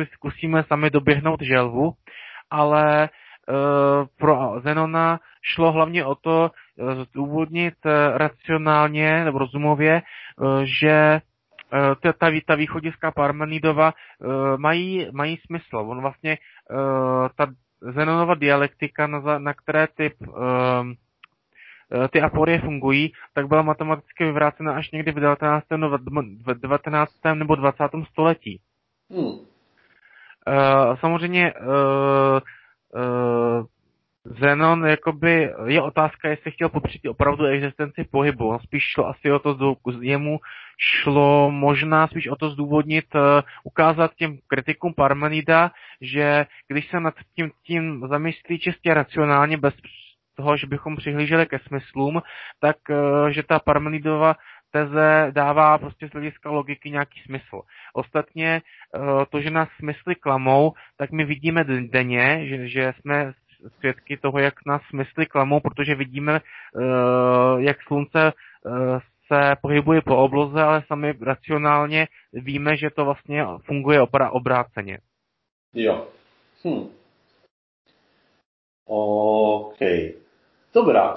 zkusíme 0.05 0.63
sami 0.63 0.89
doběhnout 0.89 1.41
želvu, 1.41 1.93
ale 2.51 3.09
uh, 3.09 3.55
pro 4.17 4.61
Zenona 4.63 5.19
šlo 5.41 5.71
hlavně 5.71 6.05
o 6.05 6.15
to 6.15 6.51
uh, 6.75 7.03
zdůvodnit 7.03 7.73
racionálně 8.13 9.25
nebo 9.25 9.37
rozumově, 9.37 10.01
že 10.63 11.21
ta, 12.01 12.13
ta, 12.13 12.31
ta 12.45 12.55
východiska 12.55 13.11
Parmenidova 13.11 13.93
mají, 14.57 15.07
mají 15.11 15.37
smysl. 15.45 15.77
On 15.77 16.01
vlastně, 16.01 16.37
ta 17.35 17.47
Zenonova 17.81 18.35
dialektika, 18.35 19.07
na, 19.07 19.39
na 19.39 19.53
které 19.53 19.87
typ 19.87 20.13
Eh, 21.91 22.07
ty 22.07 22.21
aporie 22.21 22.59
fungují, 22.61 23.11
tak 23.33 23.47
byla 23.47 23.61
matematicky 23.61 24.23
vyvrácena 24.23 24.73
až 24.73 24.91
někdy 24.91 25.11
v 25.11 25.15
19. 25.15 25.65
v 26.45 26.53
19. 26.59 27.11
nebo 27.33 27.55
20. 27.55 27.83
století. 28.11 28.61
Hmm. 29.11 29.56
Uh, 30.47 30.95
samozřejmě 30.99 31.53
uh, 31.53 32.39
uh, 32.95 33.65
Zenon, 34.39 34.85
jakoby, 34.85 35.53
je 35.65 35.81
otázka, 35.81 36.29
jestli 36.29 36.51
chtěl 36.51 36.69
popřít 36.69 37.05
opravdu 37.05 37.45
existenci 37.45 38.03
pohybu. 38.11 38.47
On 38.47 38.59
spíš 38.59 38.83
šlo 38.83 39.07
asi 39.07 39.31
o 39.31 39.39
to, 39.39 39.75
jemu 40.01 40.39
šlo 40.77 41.51
možná 41.51 42.07
spíš 42.07 42.27
o 42.27 42.35
to 42.35 42.49
zdůvodnit, 42.49 43.05
ukázat 43.63 44.15
těm 44.15 44.37
kritikům 44.47 44.93
Parmenida, 44.93 45.71
že 46.01 46.45
když 46.67 46.89
se 46.89 46.99
nad 46.99 47.13
tím, 47.35 47.51
tím 47.63 48.07
zamyslí 48.09 48.59
čistě 48.59 48.93
racionálně, 48.93 49.57
bez 49.57 49.73
toho, 50.37 50.57
že 50.57 50.67
bychom 50.67 50.95
přihlíželi 50.95 51.45
ke 51.45 51.59
smyslům, 51.59 52.21
tak 52.59 52.77
eh, 52.89 53.33
že 53.33 53.43
ta 53.43 53.59
Parmenidova 53.59 54.35
teze 54.71 55.27
dává 55.31 55.77
prostě 55.77 56.07
z 56.07 56.11
hlediska 56.11 56.49
logiky 56.49 56.91
nějaký 56.91 57.21
smysl. 57.25 57.61
Ostatně 57.93 58.61
eh, 58.61 59.25
to, 59.29 59.41
že 59.41 59.49
nás 59.49 59.69
smysly 59.79 60.15
klamou, 60.15 60.73
tak 60.97 61.11
my 61.11 61.25
vidíme 61.25 61.63
denně, 61.63 62.47
že, 62.47 62.67
že 62.67 62.93
jsme 62.99 63.33
svědky 63.79 64.17
toho, 64.17 64.39
jak 64.39 64.65
nás 64.65 64.81
smysly 64.89 65.25
klamou, 65.25 65.59
protože 65.59 65.95
vidíme, 65.95 66.41
eh, 66.41 67.61
jak 67.61 67.81
slunce 67.81 68.33
se 69.27 69.55
pohybuje 69.61 70.01
po 70.01 70.17
obloze, 70.17 70.61
ale 70.61 70.83
sami 70.87 71.13
racionálně 71.21 72.07
víme, 72.33 72.77
že 72.77 72.89
to 72.89 73.05
vlastně 73.05 73.45
funguje 73.65 74.01
obráceně. 74.31 74.97
Jo. 75.73 76.07
Hm. 76.65 76.89
OK. 78.85 79.79
Dobrá. 80.73 81.13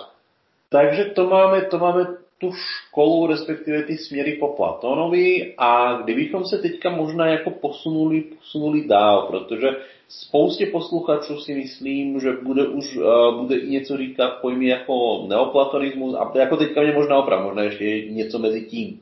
Takže 0.69 1.05
to 1.05 1.27
máme, 1.27 1.61
to 1.65 1.79
máme 1.79 2.07
tu 2.41 2.53
školu, 2.53 3.27
respektive 3.27 3.83
ty 3.83 3.99
směry 3.99 4.37
po 4.41 4.49
Platónovi 4.49 5.55
a 5.59 6.01
kdybychom 6.03 6.45
se 6.45 6.59
teďka 6.59 6.91
možná 6.91 7.27
jako 7.27 7.51
posunuli, 7.51 8.21
posunuli 8.21 8.89
dál, 8.89 9.27
protože 9.27 9.69
spoustě 10.09 10.67
posluchačů 10.67 11.37
si 11.41 11.55
myslím, 11.55 12.21
že 12.21 12.33
bude 12.33 12.69
už 12.69 12.97
uh, 12.97 13.41
bude 13.41 13.57
i 13.57 13.71
něco 13.71 13.97
říkat 13.97 14.29
pojmy 14.41 14.67
jako 14.67 15.27
neoplatonismus 15.29 16.15
a 16.15 16.39
jako 16.39 16.57
teďka 16.57 16.83
mě 16.83 16.93
možná 16.93 17.19
opravdu, 17.19 17.45
možná 17.45 17.63
ještě 17.63 17.85
něco 18.09 18.39
mezi 18.39 18.63
tím. 18.63 19.01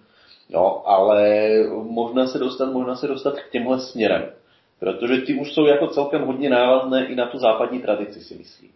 Jo, 0.48 0.82
ale 0.86 1.48
možná 1.82 2.26
se 2.26 2.38
dostat, 2.38 2.72
možná 2.72 2.96
se 2.96 3.06
dostat 3.06 3.40
k 3.40 3.50
těmhle 3.50 3.80
směrem. 3.80 4.32
Protože 4.80 5.20
ty 5.20 5.34
už 5.34 5.52
jsou 5.52 5.66
jako 5.66 5.86
celkem 5.86 6.22
hodně 6.22 6.50
návazné 6.50 7.06
i 7.06 7.14
na 7.14 7.26
tu 7.26 7.38
západní 7.38 7.80
tradici, 7.80 8.20
si 8.20 8.34
myslím. 8.34 8.70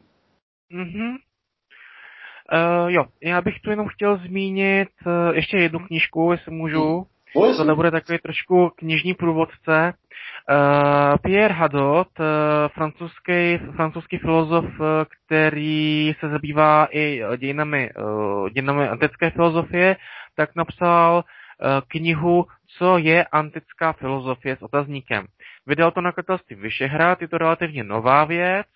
Mm-hmm. 0.72 1.16
Uh, 2.52 2.90
jo, 2.90 3.05
já 3.23 3.40
bych 3.40 3.60
tu 3.60 3.70
jenom 3.70 3.89
chtěl 3.89 4.16
zmínit 4.16 4.89
uh, 5.06 5.35
ještě 5.35 5.59
jednu 5.59 5.78
knížku, 5.78 6.32
jestli 6.32 6.52
můžu. 6.52 7.06
No, 7.36 7.56
to 7.56 7.64
nebude 7.64 7.90
takový 7.90 8.19
trošku 8.19 8.70
knižní 8.77 9.14
průvodce. 9.14 9.93
Uh, 10.51 11.16
Pierre 11.23 11.55
Hadot, 11.55 12.09
uh, 12.20 12.27
francouzský, 12.74 13.59
francouzský 13.77 14.19
filozof, 14.19 14.64
uh, 14.64 14.86
který 15.27 16.14
se 16.20 16.28
zabývá 16.28 16.89
i 16.90 17.23
dějinami, 17.36 17.90
uh, 17.94 18.48
dějinami 18.48 18.89
antické 18.89 19.31
filozofie, 19.31 19.97
tak 20.36 20.56
napsal 20.56 21.24
uh, 21.24 21.81
knihu 21.89 22.47
Co 22.78 22.98
je 22.98 23.24
antická 23.24 23.93
filozofie 23.93 24.56
s 24.56 24.62
otazníkem. 24.62 25.27
Vydal 25.66 25.90
to 25.90 26.01
nakladatelství 26.01 26.56
Vyšehrad, 26.56 27.23
je 27.23 27.28
to 27.28 27.39
relativně 27.39 27.85
nová 27.85 28.24
věc, 28.24 28.66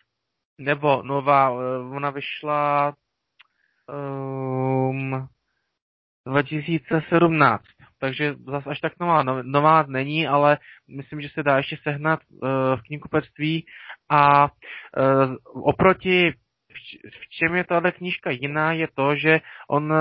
nebo 0.58 1.02
nová, 1.02 1.50
uh, 1.50 1.58
ona 1.96 2.10
vyšla 2.10 2.94
um, 3.88 5.28
2017. 6.26 7.62
Takže 8.00 8.34
zase 8.46 8.70
až 8.70 8.80
tak 8.80 8.92
nová, 9.00 9.22
no, 9.22 9.42
nová 9.42 9.82
není, 9.82 10.26
ale 10.26 10.58
myslím, 10.96 11.20
že 11.20 11.28
se 11.28 11.42
dá 11.42 11.56
ještě 11.56 11.76
sehnat 11.82 12.20
uh, 12.30 12.48
v 12.76 12.82
knihkupectví 12.86 13.66
a 14.10 14.44
uh, 14.44 15.36
oproti 15.68 16.32
v 17.20 17.28
čem 17.28 17.54
je 17.54 17.64
tahle 17.64 17.92
knížka 17.92 18.30
jiná, 18.30 18.72
je 18.72 18.88
to, 18.94 19.16
že 19.16 19.40
on 19.68 19.94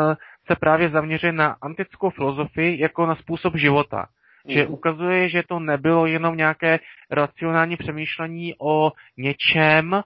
se 0.47 0.55
právě 0.59 0.89
zaměřuje 0.89 1.31
na 1.31 1.55
antickou 1.61 2.09
filozofii 2.09 2.81
jako 2.81 3.05
na 3.05 3.15
způsob 3.15 3.55
života. 3.55 4.05
Že 4.47 4.63
mhm. 4.63 4.73
ukazuje, 4.73 5.29
že 5.29 5.43
to 5.43 5.59
nebylo 5.59 6.05
jenom 6.05 6.37
nějaké 6.37 6.79
racionální 7.11 7.77
přemýšlení 7.77 8.53
o 8.59 8.91
něčem, 9.17 9.91
Eh, 9.93 10.03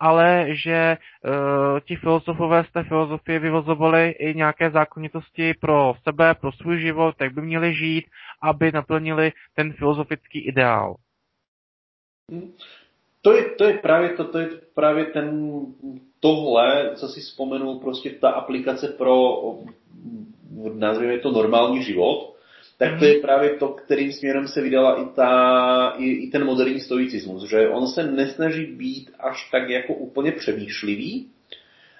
ale 0.00 0.46
že 0.48 0.96
uh, 0.96 1.80
ti 1.80 1.96
filozofové 1.96 2.64
z 2.64 2.72
té 2.72 2.82
filozofie 2.82 3.38
vyvozovali 3.38 4.10
i 4.10 4.34
nějaké 4.34 4.70
zákonitosti 4.70 5.54
pro 5.54 5.94
sebe, 6.02 6.34
pro 6.34 6.52
svůj 6.52 6.80
život, 6.80 7.14
jak 7.20 7.34
by 7.34 7.42
měli 7.42 7.74
žít, 7.74 8.04
aby 8.42 8.72
naplnili 8.72 9.32
ten 9.54 9.72
filozofický 9.72 10.38
ideál. 10.38 10.94
To 13.22 13.32
je, 13.32 13.44
to 13.44 13.64
je 13.64 13.78
právě 13.78 14.08
to, 14.08 14.24
to 14.24 14.38
je 14.38 14.48
právě 14.74 15.04
ten 15.04 15.60
tohle, 16.20 16.90
co 16.94 17.08
si 17.08 17.20
vzpomenul, 17.20 17.80
prostě 17.80 18.10
ta 18.10 18.30
aplikace 18.30 18.88
pro, 18.88 19.42
nazvěme 20.74 21.18
to 21.18 21.32
normální 21.32 21.82
život, 21.82 22.33
tak 22.78 22.98
to 22.98 23.04
je 23.04 23.20
právě 23.20 23.50
to, 23.50 23.68
kterým 23.68 24.12
směrem 24.12 24.48
se 24.48 24.60
vydala 24.60 25.02
i, 25.02 25.06
ta, 25.06 25.94
i, 25.98 26.10
i 26.10 26.30
ten 26.30 26.44
moderní 26.44 26.80
stoicismus, 26.80 27.48
že 27.48 27.68
on 27.68 27.86
se 27.86 28.02
nesnaží 28.02 28.66
být 28.66 29.10
až 29.20 29.50
tak 29.50 29.68
jako 29.68 29.94
úplně 29.94 30.32
přemýšlivý, 30.32 31.30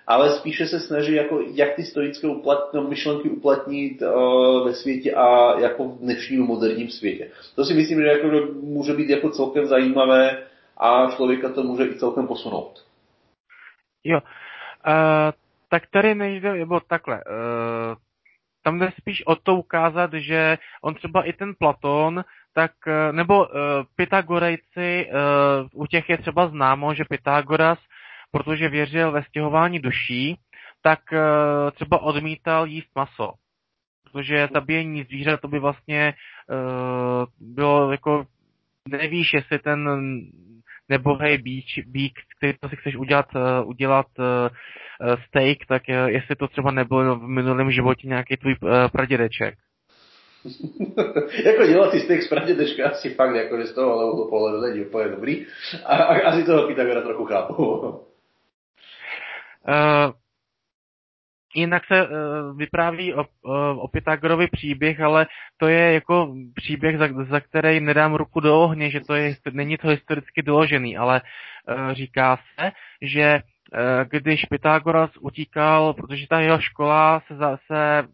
ale 0.06 0.30
spíše 0.30 0.66
se 0.66 0.80
snaží, 0.80 1.14
jako, 1.14 1.40
jak 1.54 1.74
ty 1.74 1.82
stoické 1.82 2.26
uplat, 2.26 2.74
no, 2.74 2.88
myšlenky 2.88 3.28
uplatnit 3.28 4.02
uh, 4.02 4.66
ve 4.66 4.74
světě 4.74 5.14
a 5.14 5.60
jako 5.60 5.88
v 5.88 5.98
dnešním 5.98 6.42
moderním 6.42 6.88
světě. 6.88 7.30
To 7.56 7.64
si 7.64 7.74
myslím, 7.74 8.00
že, 8.00 8.06
jako, 8.06 8.30
že 8.30 8.40
může 8.62 8.94
být 8.94 9.10
jako 9.10 9.30
celkem 9.30 9.66
zajímavé 9.66 10.42
a 10.76 11.10
člověka 11.10 11.48
to 11.48 11.62
může 11.62 11.84
i 11.84 11.98
celkem 11.98 12.26
posunout. 12.26 12.84
Jo, 14.04 14.18
uh, 14.18 15.32
tak 15.68 15.82
tady 15.90 16.14
nejde, 16.14 16.52
nebo 16.52 16.80
takhle, 16.80 17.16
uh, 17.16 17.96
tam 18.64 18.78
jde 18.78 18.92
spíš 19.00 19.26
o 19.26 19.36
to 19.36 19.56
ukázat, 19.56 20.12
že 20.12 20.58
on 20.82 20.94
třeba 20.94 21.22
i 21.22 21.32
ten 21.32 21.54
Platón, 21.58 22.24
tak, 22.54 22.72
eh, 22.86 23.12
nebo 23.12 23.38
uh, 23.38 23.50
Pythagorejci, 23.96 25.06
uh, 25.72 25.82
u 25.82 25.86
těch 25.86 26.08
je 26.08 26.18
třeba 26.18 26.48
známo, 26.48 26.94
že 26.94 27.04
Pythagoras 27.04 27.78
protože 28.34 28.68
věřil 28.68 29.12
ve 29.12 29.22
stěhování 29.22 29.78
duší, 29.78 30.38
tak 30.82 31.00
třeba 31.74 32.02
odmítal 32.02 32.66
jíst 32.66 32.88
maso. 32.94 33.32
Protože 34.12 34.48
zabíjení 34.52 35.02
zvířat 35.02 35.40
to 35.40 35.48
by 35.48 35.58
vlastně 35.58 36.14
bylo 37.40 37.92
jako 37.92 38.26
nevíš, 38.88 39.34
jestli 39.34 39.58
ten 39.58 39.88
nebohej 40.88 41.38
bíč, 41.38 41.78
bík, 41.86 42.12
který 42.36 42.52
to 42.60 42.68
si 42.68 42.76
chceš 42.76 42.96
udělat, 42.96 43.26
uh, 43.34 43.68
udělat 43.68 44.06
uh, 44.18 44.24
steak, 45.26 45.58
tak 45.68 45.82
uh, 45.88 45.94
jestli 45.94 46.36
to 46.36 46.48
třeba 46.48 46.70
nebyl 46.70 47.16
v 47.16 47.22
minulém 47.22 47.70
životě 47.70 48.08
nějaký 48.08 48.36
tvůj 48.36 48.56
uh, 48.62 48.70
pradědeček. 48.92 49.54
jako 51.44 51.66
dělat 51.66 51.90
si 51.90 52.00
steak 52.00 52.22
z 52.22 52.28
pradědečka 52.28 52.90
asi 52.90 53.14
fakt 53.14 53.34
jako, 53.34 53.58
že 53.58 53.66
z 53.66 53.74
toho 53.74 53.92
ale 53.92 54.28
pohledu 54.30 54.60
není 54.60 54.80
úplně 54.80 55.08
dobrý. 55.08 55.46
A, 55.84 55.96
a 55.96 56.28
asi 56.28 56.44
toho 56.44 56.66
Pythagora 56.66 57.00
trochu 57.00 57.24
chápu. 57.24 57.54
uh, 57.54 58.04
Jinak 61.54 61.84
se 61.84 62.08
uh, 62.08 62.08
vypráví 62.58 63.14
o, 63.14 63.24
uh, 63.42 63.84
o 63.84 63.88
Pythagorovi 63.88 64.46
příběh, 64.46 65.00
ale 65.00 65.26
to 65.56 65.68
je 65.68 65.92
jako 65.92 66.34
příběh, 66.54 66.98
za, 66.98 67.08
za 67.28 67.40
který 67.40 67.80
nedám 67.80 68.14
ruku 68.14 68.40
do 68.40 68.60
ohně, 68.60 68.90
že 68.90 69.00
to 69.00 69.14
je, 69.14 69.34
není 69.52 69.76
to 69.76 69.88
historicky 69.88 70.42
doložený, 70.42 70.96
ale 70.96 71.20
uh, 71.68 71.92
říká 71.92 72.36
se, 72.36 72.72
že 73.02 73.40
uh, 73.42 73.80
když 74.10 74.44
Pythagoras 74.44 75.10
utíkal, 75.20 75.94
protože 75.94 76.26
ta 76.28 76.40
jeho 76.40 76.60
škola 76.60 77.22
se, 77.26 77.36
za, 77.36 77.56
se 77.66 78.08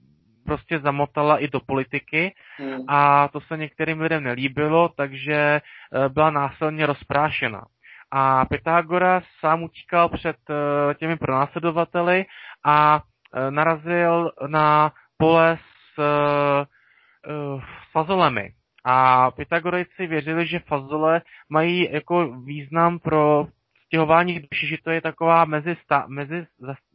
prostě 0.44 0.78
zamotala 0.78 1.38
i 1.38 1.48
do 1.48 1.60
politiky 1.60 2.34
hmm. 2.56 2.84
a 2.88 3.28
to 3.28 3.40
se 3.40 3.56
některým 3.56 4.00
lidem 4.00 4.24
nelíbilo, 4.24 4.88
takže 4.88 5.60
uh, 5.60 6.08
byla 6.08 6.30
násilně 6.30 6.86
rozprášena. 6.86 7.64
A 8.12 8.44
Pythagoras 8.44 9.24
sám 9.40 9.62
utíkal 9.62 10.08
před 10.08 10.36
uh, 10.50 10.94
těmi 10.94 11.16
pronásledovateli 11.16 12.24
a 12.66 13.02
narazil 13.50 14.32
na 14.46 14.92
pole 15.18 15.58
s 15.58 15.98
uh, 15.98 17.62
fazolemi. 17.92 18.52
A 18.84 19.30
Pythagorejci 19.30 20.06
věřili, 20.06 20.46
že 20.46 20.58
fazole 20.58 21.22
mají 21.48 21.92
jako 21.92 22.32
význam 22.44 22.98
pro 22.98 23.46
stěhování 23.86 24.34
duši, 24.40 24.66
že 24.66 24.76
to 24.84 24.90
je 24.90 25.00
taková 25.00 25.44
mezi, 25.44 25.76
sta, 25.84 26.04
mezi 26.08 26.46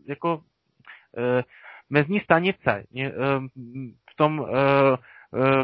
jako 0.07 0.35
uh, 0.35 0.43
mezní 1.89 2.19
stanice 2.19 2.83
uh, 2.93 3.11
v 4.11 4.15
tom, 4.15 4.39
uh, 4.39 4.47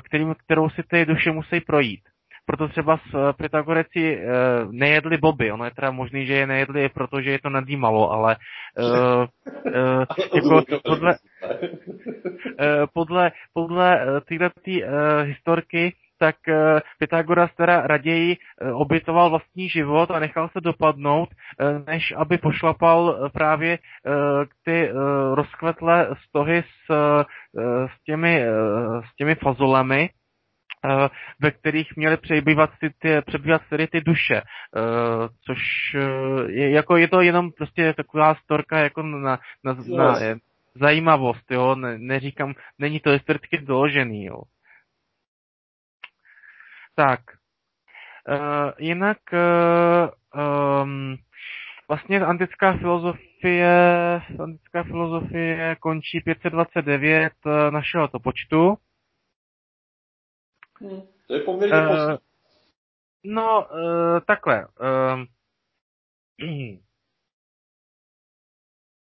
kterým, 0.03 0.35
kterou 0.35 0.69
si 0.69 0.83
ty 0.83 1.05
duše 1.05 1.31
musí 1.31 1.61
projít 1.61 2.01
proto 2.45 2.67
třeba 2.67 2.97
s 2.97 3.13
eh, 3.15 3.33
Pythagoreci 3.33 4.17
eh, 4.17 4.27
nejedli 4.71 5.17
boby. 5.17 5.51
Ono 5.51 5.65
je 5.65 5.71
teda 5.71 5.91
možný, 5.91 6.25
že 6.25 6.33
je 6.33 6.47
nejedli, 6.47 6.89
protože 6.89 7.31
je 7.31 7.39
to 7.39 7.49
nadýmalo, 7.49 8.11
ale 8.11 8.35
uh, 8.79 9.25
jako 10.35 10.61
podle, 10.83 11.15
podle, 12.93 13.31
podle 13.53 14.05
tyhle 14.25 14.49
uh, 14.67 14.83
historky 15.23 15.93
tak 16.19 16.35
Pythagoras 16.99 17.49
teda 17.57 17.87
raději 17.87 18.37
obětoval 18.73 19.29
vlastní 19.29 19.69
život 19.69 20.11
a 20.11 20.19
nechal 20.19 20.49
se 20.49 20.61
dopadnout, 20.61 21.29
než 21.87 22.13
aby 22.17 22.37
pošlapal 22.37 23.29
právě 23.33 23.77
ty 24.65 24.89
rozkvetlé 25.33 26.07
stohy 26.27 26.63
s, 26.63 26.93
s, 27.87 28.03
těmi, 28.05 28.45
s 29.11 29.15
těmi 29.15 29.35
fazolemi, 29.35 30.09
Eh, 30.09 30.20
ve 31.39 31.51
kterých 31.51 31.95
měly 31.95 32.17
přebývat 32.17 32.69
ty, 32.79 32.89
ty, 32.99 33.21
přebývat 33.25 33.61
tedy 33.69 33.87
ty 33.87 34.01
duše, 34.01 34.35
eh, 34.35 34.41
což 35.45 35.59
eh, 35.95 36.51
je, 36.51 36.71
jako 36.71 36.97
je 36.97 37.07
to 37.07 37.21
jenom 37.21 37.51
prostě 37.51 37.93
taková 37.93 38.35
storka 38.35 38.79
jako 38.79 39.03
na, 39.03 39.39
na, 39.63 39.73
na 39.97 40.19
zajímavost, 40.75 41.51
jo, 41.51 41.75
ne, 41.75 41.97
neříkám, 41.97 42.53
není 42.79 42.99
to 42.99 43.09
historicky 43.09 43.57
doložený, 43.57 44.25
jo. 44.25 44.41
Tak, 46.95 47.19
uh, 48.29 48.71
jinak 48.77 49.17
uh, 49.33 50.81
um, 50.83 51.15
vlastně 51.87 52.19
antická 52.19 52.77
filozofie, 52.77 54.21
antická 54.43 54.83
filozofie 54.83 55.75
končí 55.79 56.21
529 56.21 57.33
našeho 57.69 58.07
to 58.07 58.19
počtu. 58.19 58.77
Hmm. 60.81 61.01
To 61.27 61.33
je 61.33 61.39
poměrně 61.39 61.87
uh, 61.87 62.17
No, 63.23 63.67
uh, 63.73 64.19
takhle. 64.27 64.67
Uh, 64.67 65.23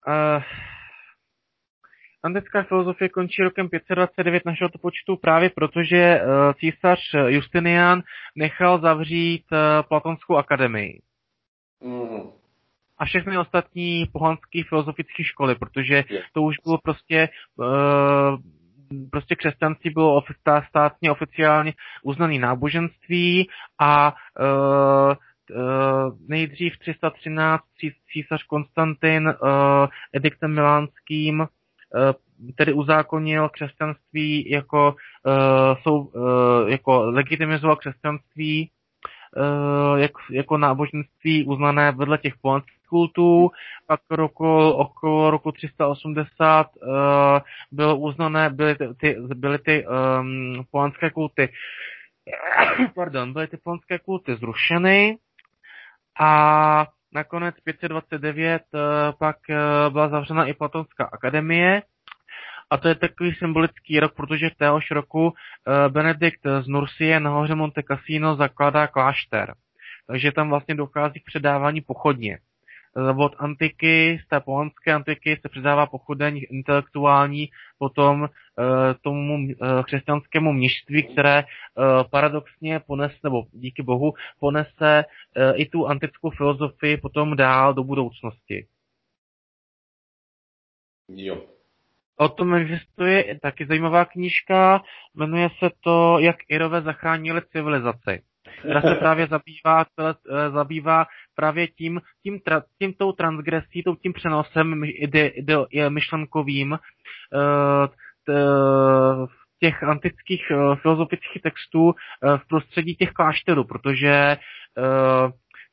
uh, 0.08 0.44
Antická 2.24 2.64
filozofie 2.64 3.10
končí 3.10 3.44
rokem 3.44 3.70
529 3.70 4.46
našeho 4.46 4.70
to 4.70 4.78
počtu 4.78 5.16
právě 5.16 5.50
proto, 5.50 5.84
že 5.84 6.22
uh, 6.22 6.54
císař 6.54 7.00
Justinian 7.28 8.04
nechal 8.36 8.82
zavřít 8.82 9.46
uh, 9.52 9.88
Platonskou 9.88 10.36
akademii. 10.36 11.02
Mm. 11.84 12.32
A 12.98 13.06
všechny 13.06 13.38
ostatní 13.38 14.06
pohanské 14.14 14.64
filozofické 14.70 15.24
školy, 15.24 15.56
protože 15.56 16.04
to 16.34 16.42
už 16.42 16.56
bylo 16.66 16.78
prostě 16.78 17.30
uh, 17.56 18.38
prostě 19.12 19.36
křesťanství 19.36 19.90
bylo 19.90 20.22
státně 20.70 21.12
oficiálně 21.12 21.74
uznaný 22.04 22.40
náboženství 22.40 23.50
a 23.80 24.14
uh, 24.40 25.16
uh, 25.56 26.18
nejdřív 26.28 26.78
313 26.80 27.64
císař 28.14 28.44
Konstantin 28.44 29.28
uh, 29.28 29.34
ediktem 30.14 30.54
milánským 30.54 31.40
uh, 31.40 31.48
tedy 32.56 32.74
uzákonil 32.74 33.50
křesťanství 33.50 34.50
jako, 34.50 34.96
uh, 35.26 35.34
sou, 35.84 36.00
uh, 36.00 36.70
jako 36.70 37.04
legitimizoval 37.04 37.76
křesťanství 37.76 38.70
uh, 39.38 40.00
jak, 40.00 40.12
jako 40.32 40.58
náboženství 40.58 41.46
uznané 41.46 41.92
vedle 41.92 42.18
těch 42.18 42.34
pohanských 42.42 42.77
kultů, 42.88 43.52
pak 43.88 44.00
roku, 44.10 44.70
okolo 44.70 45.32
roku 45.32 45.52
380 45.52 46.68
uh, 46.76 46.90
eh, 47.38 47.42
bylo 47.72 47.98
uznané, 47.98 48.50
byly 48.50 48.76
ty, 49.00 49.18
byly 49.36 49.60
ty 49.60 49.86
um, 49.88 50.64
pohanské 50.72 51.10
kulty. 51.10 51.50
Pardon, 52.96 53.34
byly 53.34 53.48
ty 53.48 53.58
pohanské 53.58 54.00
kulty 54.00 54.36
zrušeny 54.36 55.18
a 56.20 56.86
nakonec 57.14 57.56
529 57.64 58.64
uh, 58.74 58.80
eh, 58.80 59.14
pak 59.20 59.38
uh, 59.50 59.94
byla 59.94 60.10
zavřena 60.10 60.46
i 60.46 60.54
Platonská 60.54 61.10
akademie, 61.12 61.82
a 62.70 62.78
to 62.78 62.88
je 62.88 62.96
takový 62.96 63.34
symbolický 63.34 64.00
rok, 64.00 64.14
protože 64.16 64.50
v 64.50 64.56
téhož 64.56 64.92
roku 64.92 65.34
Benedikt 65.90 66.42
z 66.62 66.68
Nursie 66.68 67.20
na 67.20 67.30
hoře 67.30 67.56
Monte 67.56 67.84
Cassino 67.84 68.36
zakládá 68.36 68.88
klášter. 68.88 69.54
Takže 70.08 70.32
tam 70.32 70.50
vlastně 70.50 70.76
dochází 70.76 71.20
k 71.20 71.26
předávání 71.26 71.82
pochodně 71.82 72.38
od 73.18 73.36
antiky, 73.38 74.20
z 74.26 74.28
té 74.28 74.40
pohanské 74.40 74.94
antiky 74.94 75.40
se 75.42 75.50
předává 75.50 75.86
pochodeň 75.86 76.42
intelektuální 76.50 77.50
potom 77.78 78.22
uh, 78.22 78.28
tomu 79.02 79.36
uh, 79.36 79.84
křesťanskému 79.84 80.54
mnižství, 80.54 81.04
které 81.04 81.44
uh, 81.44 82.04
paradoxně 82.12 82.80
ponese, 82.80 83.18
nebo 83.24 83.44
díky 83.52 83.84
bohu, 83.84 84.14
ponese 84.40 85.04
uh, 85.04 85.62
i 85.62 85.66
tu 85.66 85.88
antickou 85.88 86.30
filozofii 86.30 86.98
potom 86.98 87.36
dál 87.36 87.74
do 87.74 87.84
budoucnosti. 87.84 88.68
Jo. 91.10 91.46
O 92.20 92.30
tom 92.30 92.54
existuje 92.54 93.40
taky 93.42 93.66
zajímavá 93.66 94.06
knížka, 94.06 94.82
jmenuje 95.16 95.50
se 95.60 95.70
to 95.80 96.20
Jak 96.20 96.36
Irové 96.50 96.82
zachránili 96.82 97.42
civilizaci 97.52 98.22
která 98.60 98.82
se 98.82 98.96
právě 98.96 99.28
zabývá, 99.28 99.86
eh, 100.00 100.50
zabývá 100.50 101.06
právě 101.36 101.68
tím, 101.68 102.02
tím, 102.24 102.40
tra, 102.40 102.64
tím 102.82 102.94
tou 102.94 103.12
transgresí, 103.12 103.84
tím 104.02 104.14
přenosem 104.14 104.84
ide, 104.84 105.28
ide, 105.28 105.56
myšlenkovým 105.90 106.72
uh, 106.72 106.80
těch 109.60 109.84
antických 109.84 110.52
uh, 110.52 110.76
filozofických 110.76 111.42
textů 111.42 111.94
v 112.38 112.48
prostředí 112.48 112.96
těch 112.96 113.12
klášterů, 113.12 113.64
protože 113.64 114.38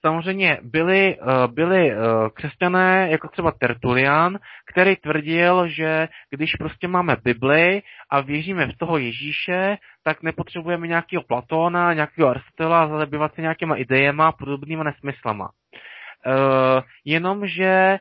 samozřejmě 0.06 0.58
byli, 0.62 1.16
eh, 1.16 1.48
byli 1.48 1.90
eh, 1.90 1.96
křesťané, 2.34 3.08
jako 3.10 3.28
třeba 3.28 3.52
Tertulian, 3.52 4.38
který 4.72 4.96
tvrdil, 4.96 5.68
že 5.68 6.08
když 6.30 6.56
prostě 6.56 6.88
máme 6.88 7.16
Bibli 7.24 7.82
a 8.10 8.20
věříme 8.20 8.66
v 8.66 8.76
toho 8.78 8.98
Ježíše, 8.98 9.76
tak 10.04 10.22
nepotřebujeme 10.22 10.86
nějakého 10.86 11.22
Platóna, 11.22 11.92
nějakého 11.92 12.28
Aristotela 12.28 12.98
zabývat 12.98 13.34
se 13.34 13.40
nějakýma 13.40 13.76
idejema 13.76 14.32
podobnýma 14.32 14.84
nesmyslama. 14.84 15.48
Uh, 16.26 16.82
jenomže 17.04 17.98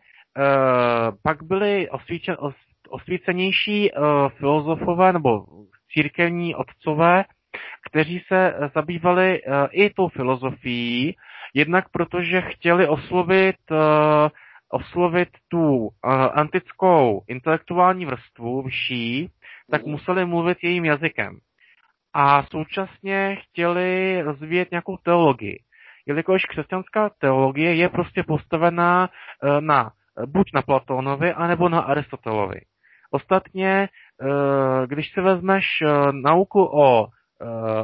pak 1.24 1.44
byli 1.44 1.90
osvícenější 2.90 3.92
filozofové 4.38 5.14
nebo 5.14 5.46
církevní 5.94 6.56
otcové, 6.56 7.24
kteří 7.90 8.24
se 8.28 8.54
zabývali 8.76 9.42
i 9.72 9.90
tou 9.90 10.08
filozofií 10.08 11.16
Jednak 11.54 11.90
protože 11.90 12.42
chtěli 12.42 12.88
oslovit 12.88 13.56
uh, 13.72 13.78
oslovit 14.70 15.30
tu 15.48 15.78
uh, 15.78 15.90
antickou 16.34 17.22
intelektuální 17.28 18.06
vrstvu 18.06 18.62
vyšší, 18.62 19.30
tak 19.72 19.82
mhm. 19.82 19.92
museli 19.92 20.26
mluvit 20.26 20.58
jejím 20.64 20.86
jazykem. 20.86 21.38
A 22.14 22.44
současně 22.44 23.38
chtěli 23.42 24.22
rozvíjet 24.22 24.72
nějakou 24.72 24.98
teologii. 24.98 25.60
Jelikož 26.06 26.46
křesťanská 26.46 27.10
teologie 27.20 27.76
je 27.76 27.90
prostě 27.90 28.24
postavená 28.24 29.10
uh, 29.10 29.62
na 29.62 29.92
buď 30.26 30.52
na 30.54 30.62
Platónovi, 30.62 31.34
anebo 31.34 31.70
na 31.70 31.80
Aristotelovi. 31.80 32.62
Ostatně, 33.12 33.90
když 34.86 35.14
si 35.14 35.22
vezmeš 35.22 35.66
nauku 36.12 36.64
o 36.64 37.08
Eh, 37.08 37.23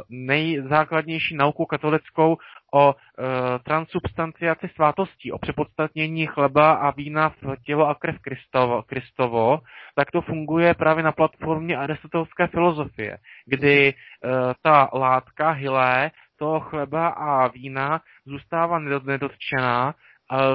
nejzákladnější 0.10 1.36
nauku 1.36 1.66
katolickou 1.66 2.38
o 2.74 2.96
eh, 2.96 3.24
transubstanciaci 3.60 4.70
svátostí, 4.76 5.32
o 5.32 5.38
přepodstatnění 5.38 6.28
chleba 6.28 6.74
a 6.74 6.92
vína 6.92 7.30
v 7.30 7.56
tělo 7.66 7.88
a 7.88 7.96
krev 7.96 8.16
Kristovo, 8.22 8.82
Kristovo 8.82 9.60
tak 9.96 10.12
to 10.12 10.22
funguje 10.22 10.74
právě 10.74 11.04
na 11.04 11.12
platformě 11.12 11.78
aristotelské 11.78 12.48
filozofie, 12.48 13.18
kdy 13.46 13.94
eh, 13.94 14.30
ta 14.64 14.90
látka 14.94 15.50
hylé 15.50 16.12
toho 16.40 16.60
chleba 16.60 17.08
a 17.08 17.48
vína 17.48 18.02
zůstává 18.26 18.80
nedotčená, 18.80 19.94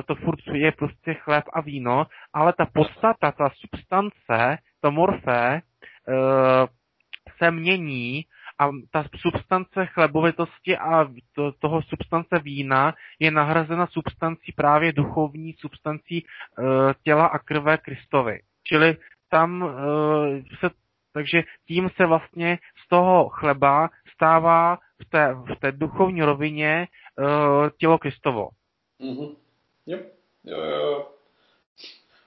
to 0.07 0.15
furt 0.15 0.39
je 0.53 0.73
prostě 0.73 1.15
chléb 1.15 1.45
a 1.53 1.61
víno, 1.61 2.07
ale 2.35 2.53
ta 2.53 2.67
podstata, 2.75 3.33
ta 3.33 3.51
substance, 3.61 4.59
to 4.81 4.91
morfé, 4.91 5.61
se 7.39 7.51
mění 7.51 8.25
a 8.59 8.71
ta 8.91 9.05
substance 9.17 9.87
chlebovitosti 9.87 10.77
a 10.77 11.09
to, 11.33 11.53
toho 11.53 11.83
substance 11.83 12.39
vína 12.39 12.95
je 13.19 13.31
nahrazena 13.31 13.87
substancí 13.87 14.53
právě 14.53 14.93
duchovní 14.93 15.53
substancí 15.53 16.19
e, 16.19 16.25
těla 17.03 17.27
a 17.27 17.39
krve 17.39 17.79
Kristovy. 17.79 18.41
Čili 18.63 18.97
tam 19.31 19.65
e, 19.65 19.69
se, 20.59 20.71
takže 21.13 21.43
tím 21.67 21.91
se 21.97 22.07
vlastně 22.07 22.59
z 22.85 22.89
toho 22.89 23.29
chleba 23.29 23.91
stává 24.15 24.79
v 25.03 25.11
té, 25.11 25.35
v 25.35 25.61
té 25.61 25.73
duchovní 25.73 26.23
rovině 26.23 26.71
e, 26.71 26.87
tělo 27.79 27.99
Kristovo. 27.99 28.49
Mm-hmm. 29.01 29.37
Jo, 29.87 29.99
jo, 30.45 30.63
jo. 30.63 31.09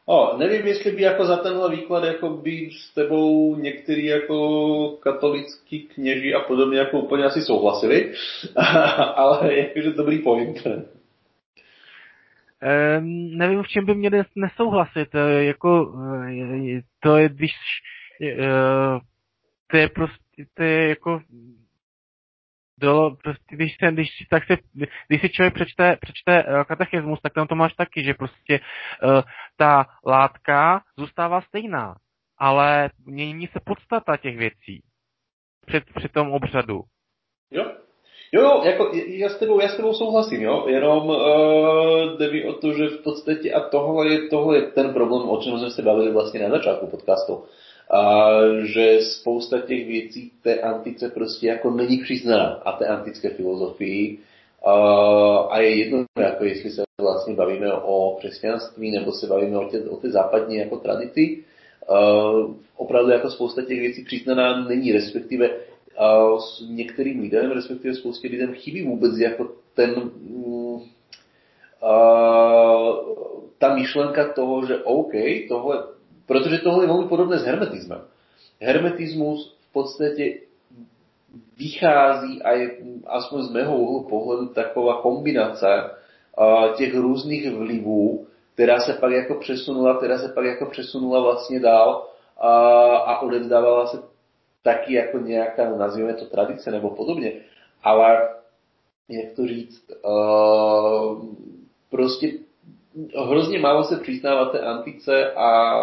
O, 0.09 0.37
nevím, 0.37 0.67
jestli 0.67 0.91
by 0.91 1.01
jako 1.01 1.25
za 1.25 1.37
tenhle 1.37 1.75
výklad 1.75 2.03
jako 2.03 2.29
by 2.29 2.69
s 2.71 2.93
tebou 2.93 3.55
některý 3.55 4.05
jako 4.05 4.97
katolický 4.99 5.83
kněži 5.83 6.33
a 6.33 6.39
podobně 6.39 6.79
jako 6.79 6.99
úplně 6.99 7.25
asi 7.25 7.41
souhlasili, 7.41 8.13
ale 9.15 9.57
jakože 9.57 9.91
dobrý 9.91 10.19
point. 10.19 10.65
Um, 10.65 10.83
nevím, 13.37 13.63
v 13.63 13.67
čem 13.67 13.85
by 13.85 13.95
měli 13.95 14.23
nesouhlasit. 14.35 15.15
E, 15.15 15.43
jako, 15.43 15.93
e, 16.23 16.81
to 16.99 17.17
je, 17.17 17.29
když 17.29 17.51
uh, 18.21 18.99
to 19.71 19.77
je 19.77 19.89
prostě, 19.89 20.45
to 20.53 20.63
je 20.63 20.89
jako 20.89 21.21
do, 22.77 23.11
prostě, 23.23 23.55
když, 23.55 23.77
se, 23.79 23.91
když, 23.91 24.09
tak 24.29 24.43
se, 24.45 24.57
když 25.07 25.21
si 25.21 25.29
člověk 25.29 25.53
přečte, 25.53 25.97
přečte 26.01 26.43
uh, 26.43 26.63
katechismus, 26.63 27.19
tak 27.21 27.33
tam 27.33 27.47
to 27.47 27.55
máš 27.55 27.73
taky, 27.73 28.03
že 28.03 28.13
prostě 28.13 28.59
uh, 29.03 29.21
ta 29.57 29.85
látka 30.05 30.81
zůstává 30.97 31.41
stejná, 31.41 31.95
ale 32.37 32.89
mění 33.05 33.47
se 33.47 33.59
podstata 33.65 34.17
těch 34.17 34.37
věcí 34.37 34.83
před, 35.65 35.83
při 35.95 36.09
tom 36.09 36.31
obřadu. 36.31 36.81
Jo, 37.51 37.65
Jo, 38.33 38.41
jo, 38.41 38.61
jako 38.65 38.91
já 39.07 39.29
s 39.29 39.39
tebou, 39.39 39.61
já 39.61 39.69
s 39.69 39.75
tebou 39.75 39.93
souhlasím, 39.93 40.41
jo, 40.41 40.65
jenom 40.67 41.09
uh, 41.09 42.17
jde 42.17 42.31
mi 42.31 42.45
o 42.45 42.53
to, 42.53 42.73
že 42.73 42.87
v 42.87 43.03
podstatě 43.03 43.53
a 43.53 43.69
tohle 43.69 44.07
je, 44.07 44.29
tohle 44.29 44.57
je 44.57 44.61
ten 44.61 44.93
problém, 44.93 45.29
o 45.29 45.41
čem 45.41 45.59
jsme 45.59 45.69
se 45.69 45.81
bavili 45.81 46.11
vlastně 46.11 46.39
na 46.39 46.49
začátku 46.49 46.87
podcastu 46.87 47.43
a 47.91 48.31
že 48.63 48.99
spousta 49.01 49.59
těch 49.59 49.87
věcí 49.87 50.31
té 50.43 50.61
antice 50.61 51.09
prostě 51.09 51.47
jako 51.47 51.71
není 51.71 51.97
přiznaná 51.97 52.45
a 52.45 52.71
té 52.71 52.87
antické 52.87 53.29
filozofii 53.29 54.19
a, 54.65 54.73
a 55.37 55.59
je 55.59 55.75
jedno, 55.75 56.05
jako 56.19 56.45
jestli 56.45 56.69
se 56.69 56.83
vlastně 57.01 57.35
bavíme 57.35 57.73
o 57.73 58.17
křesťanství 58.19 58.91
nebo 58.91 59.11
se 59.11 59.27
bavíme 59.27 59.57
o 59.57 59.69
té, 59.69 59.89
o 59.89 59.97
té 59.97 60.09
západní 60.09 60.55
jako 60.55 60.77
tradici. 60.77 61.43
Uh, 61.89 62.55
opravdu 62.75 63.11
jako 63.11 63.29
spousta 63.29 63.61
těch 63.61 63.79
věcí 63.79 64.03
přiznaná 64.03 64.67
není, 64.67 64.91
respektive 64.91 65.49
uh, 65.49 66.39
s 66.39 66.63
některým 66.69 67.21
lidem, 67.21 67.51
respektive 67.51 67.95
spoustě 67.95 68.27
lidem 68.27 68.53
chybí 68.53 68.83
vůbec 68.83 69.17
jako 69.17 69.51
ten 69.73 70.11
uh, 70.23 70.81
ta 73.57 73.75
myšlenka 73.75 74.33
toho, 74.33 74.65
že 74.65 74.77
OK, 74.77 75.11
tohle 75.49 75.83
Protože 76.27 76.57
tohle 76.57 76.83
je 76.83 76.87
velmi 76.87 77.07
podobné 77.07 77.39
s 77.39 77.45
hermetismem. 77.45 78.01
Hermetismus 78.61 79.57
v 79.69 79.73
podstatě 79.73 80.33
vychází 81.57 82.41
a 82.41 82.51
je 82.51 82.77
aspoň 83.05 83.43
z 83.43 83.51
mého 83.51 83.77
úhlu 83.77 84.03
pohledu 84.03 84.45
taková 84.45 85.01
kombinace 85.01 85.67
těch 86.77 86.95
různých 86.95 87.55
vlivů, 87.55 88.27
která 88.53 88.79
se 88.79 88.93
pak 88.93 89.11
jako 89.11 89.35
přesunula, 89.35 89.97
která 89.97 90.17
se 90.17 90.29
pak 90.29 90.45
jako 90.45 90.65
přesunula 90.65 91.21
vlastně 91.21 91.59
dál 91.59 92.07
a, 92.37 92.49
a 92.97 93.19
odevzdávala 93.19 93.87
se 93.87 93.97
taky 94.63 94.93
jako 94.93 95.17
nějaká, 95.17 95.77
nazvíme 95.77 96.13
to 96.13 96.25
tradice 96.25 96.71
nebo 96.71 96.89
podobně. 96.89 97.31
Ale 97.83 98.29
jak 99.09 99.35
to 99.35 99.47
říct, 99.47 99.83
uh, 100.05 101.25
prostě 101.89 102.31
hrozně 103.27 103.59
málo 103.59 103.83
se 103.83 103.97
přiznává 103.97 104.45
té 104.45 104.59
antice 104.59 105.31
a 105.33 105.77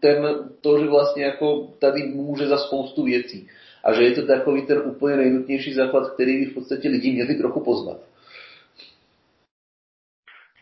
ten, 0.00 0.26
to, 0.60 0.78
že 0.78 0.90
vlastně 0.90 1.24
jako 1.24 1.68
tady 1.80 2.02
může 2.02 2.46
za 2.46 2.58
spoustu 2.58 3.04
věcí. 3.04 3.48
A 3.84 3.92
že 3.92 4.02
je 4.02 4.10
to 4.10 4.26
takový 4.26 4.66
ten 4.66 4.78
úplně 4.78 5.16
nejnutnější 5.16 5.74
základ, 5.74 6.10
který 6.10 6.38
by 6.38 6.46
v 6.50 6.54
podstatě 6.54 6.88
lidi 6.88 7.12
měli 7.12 7.34
trochu 7.34 7.64
poznat. 7.64 7.96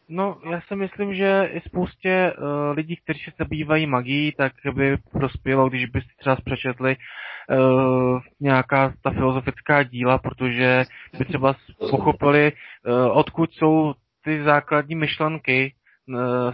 No, 0.09 0.39
já 0.51 0.61
si 0.61 0.77
myslím, 0.77 1.15
že 1.15 1.49
i 1.53 1.61
spoustě 1.61 2.33
uh, 2.33 2.45
lidí, 2.77 2.97
kteří 2.97 3.21
se 3.21 3.31
zabývají 3.39 3.87
magií, 3.87 4.33
tak 4.37 4.53
by 4.75 4.97
prospělo, 5.13 5.69
když 5.69 5.87
byste 5.87 6.11
třeba 6.19 6.37
přečetli 6.45 6.97
uh, 6.97 8.21
nějaká 8.41 8.95
ta 9.03 9.11
filozofická 9.11 9.83
díla, 9.83 10.19
protože 10.19 10.85
by 11.19 11.25
třeba 11.25 11.55
pochopili, 11.91 12.53
uh, 12.53 13.19
odkud 13.19 13.53
jsou 13.53 13.95
ty 14.25 14.45
základní 14.45 14.95
myšlenky, 14.95 15.75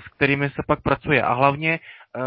s 0.04 0.08
kterými 0.16 0.50
se 0.50 0.62
pak 0.66 0.82
pracuje. 0.82 1.22
A 1.22 1.32
hlavně 1.32 1.78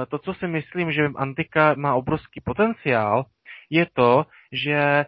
to, 0.09 0.19
co 0.19 0.33
si 0.33 0.47
myslím, 0.47 0.91
že 0.91 1.11
antika 1.15 1.73
má 1.77 1.95
obrovský 1.95 2.41
potenciál, 2.41 3.25
je 3.69 3.87
to, 3.93 4.25
že 4.51 5.05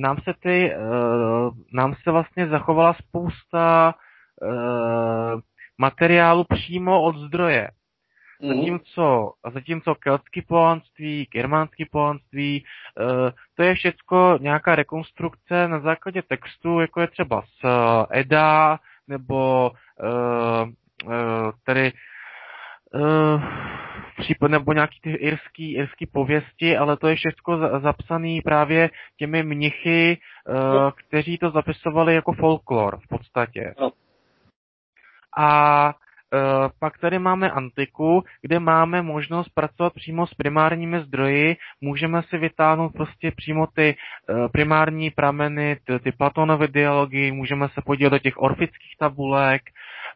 nám 0.00 0.16
se 0.16 0.34
ty, 0.40 0.72
eh, 0.72 0.78
nám 1.72 1.94
se 2.02 2.10
vlastně 2.10 2.46
zachovala 2.46 2.94
spousta 2.94 3.94
eh, 4.42 5.40
materiálu 5.78 6.44
přímo 6.44 7.02
od 7.02 7.16
zdroje. 7.16 7.68
Mhm. 8.42 8.56
Zatímco, 8.56 9.32
zatímco 9.52 9.94
keltský 9.94 10.42
pohanství, 10.42 11.28
germánský 11.32 11.84
pohanství, 11.84 12.64
to 13.54 13.62
je 13.62 13.74
všecko 13.74 14.38
nějaká 14.40 14.74
rekonstrukce 14.74 15.68
na 15.68 15.80
základě 15.80 16.22
textu, 16.22 16.80
jako 16.80 17.00
je 17.00 17.06
třeba 17.06 17.42
z 17.42 17.66
Eda, 18.10 18.78
nebo 19.08 19.70
tedy 21.64 21.92
případ 24.18 24.50
nebo 24.50 24.72
nějaký 24.72 25.00
ty 25.00 25.10
irský, 25.10 25.74
irský 25.74 26.06
pověsti, 26.06 26.76
ale 26.76 26.96
to 26.96 27.08
je 27.08 27.16
všechno 27.16 27.80
zapsané 27.80 28.38
právě 28.44 28.90
těmi 29.18 29.42
mnichy, 29.42 30.18
uh, 30.48 30.90
kteří 30.90 31.38
to 31.38 31.50
zapisovali 31.50 32.14
jako 32.14 32.32
folklor 32.32 32.98
v 33.04 33.08
podstatě. 33.08 33.74
No. 33.80 33.90
A 35.38 35.94
Uh, 36.34 36.68
pak 36.80 36.98
tady 36.98 37.18
máme 37.18 37.50
antiku, 37.50 38.24
kde 38.42 38.60
máme 38.60 39.02
možnost 39.02 39.48
pracovat 39.48 39.92
přímo 39.94 40.26
s 40.26 40.34
primárními 40.34 41.00
zdroji, 41.00 41.56
můžeme 41.80 42.22
si 42.22 42.38
vytáhnout 42.38 42.92
prostě 42.92 43.30
přímo 43.36 43.66
ty 43.66 43.96
uh, 44.28 44.48
primární 44.48 45.10
prameny, 45.10 45.76
ty, 45.84 45.98
ty 45.98 46.12
Platonovy 46.12 46.68
dialogy, 46.68 47.32
můžeme 47.32 47.68
se 47.68 47.82
podívat 47.84 48.08
do 48.08 48.18
těch 48.18 48.38
orfických 48.38 48.96
tabulek, 48.98 49.62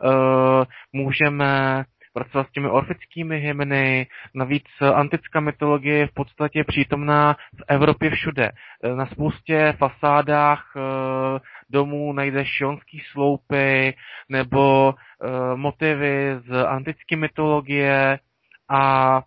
uh, 0.05 0.65
můžeme 0.93 1.85
pracovat 2.12 2.47
s 2.48 2.52
těmi 2.52 2.68
orfickými 2.68 3.40
hymny, 3.40 4.06
navíc 4.34 4.64
antická 4.94 5.40
mytologie 5.40 5.97
je 5.97 6.06
v 6.06 6.14
podstatě 6.14 6.64
přítomná 6.64 7.34
v 7.34 7.62
Evropě 7.68 8.10
všude. 8.10 8.51
Na 8.94 9.06
spoustě 9.06 9.74
fasádách 9.78 10.72
eh, 10.76 10.80
domů 11.70 12.12
najdeš 12.12 12.48
šionský 12.48 13.02
sloupy 13.12 13.94
nebo 14.28 14.94
eh, 14.94 15.56
motivy 15.56 16.36
z 16.47 16.66
antické 16.66 17.16
mytologie 17.16 18.18
a 18.68 19.22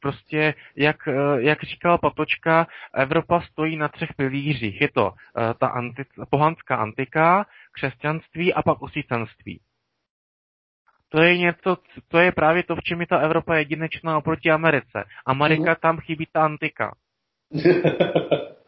prostě, 0.00 0.54
jak, 0.76 0.96
jak 1.38 1.62
říkala 1.62 1.98
Patočka, 1.98 2.66
Evropa 2.94 3.40
stojí 3.40 3.76
na 3.76 3.88
třech 3.88 4.08
pilířích. 4.16 4.80
Je 4.80 4.88
to 4.94 5.12
ta 5.58 5.66
antic, 5.66 6.08
pohanská 6.30 6.76
antika, 6.76 7.46
křesťanství 7.72 8.54
a 8.54 8.62
pak 8.62 8.82
osvícenství. 8.82 9.60
To 11.08 11.22
je 11.22 11.38
něco, 11.38 11.76
to 12.08 12.18
je 12.18 12.32
právě 12.32 12.62
to, 12.62 12.76
v 12.76 12.82
čem 12.82 13.00
je 13.00 13.06
ta 13.06 13.18
Evropa 13.18 13.56
jedinečná 13.56 14.18
oproti 14.18 14.50
Americe. 14.50 15.04
Amerika, 15.26 15.70
mm. 15.70 15.76
tam 15.80 15.98
chybí 15.98 16.26
ta 16.32 16.44
antika. 16.44 16.94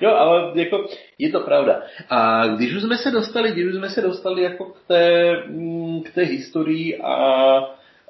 Jo, 0.00 0.10
ale 0.10 0.52
jako 0.54 0.86
je 1.18 1.30
to 1.30 1.40
pravda. 1.40 1.82
A 2.08 2.46
když 2.46 2.74
už 2.74 2.82
jsme 2.82 2.96
se 2.96 3.10
dostali, 3.10 3.52
když 3.52 3.66
už 3.66 3.74
jsme 3.74 3.90
se 3.90 4.00
dostali 4.00 4.42
jako 4.42 4.64
k 4.64 4.86
té, 4.86 5.32
mm, 5.46 6.02
k 6.02 6.14
té 6.14 6.22
historii 6.22 6.98
a, 6.98 7.14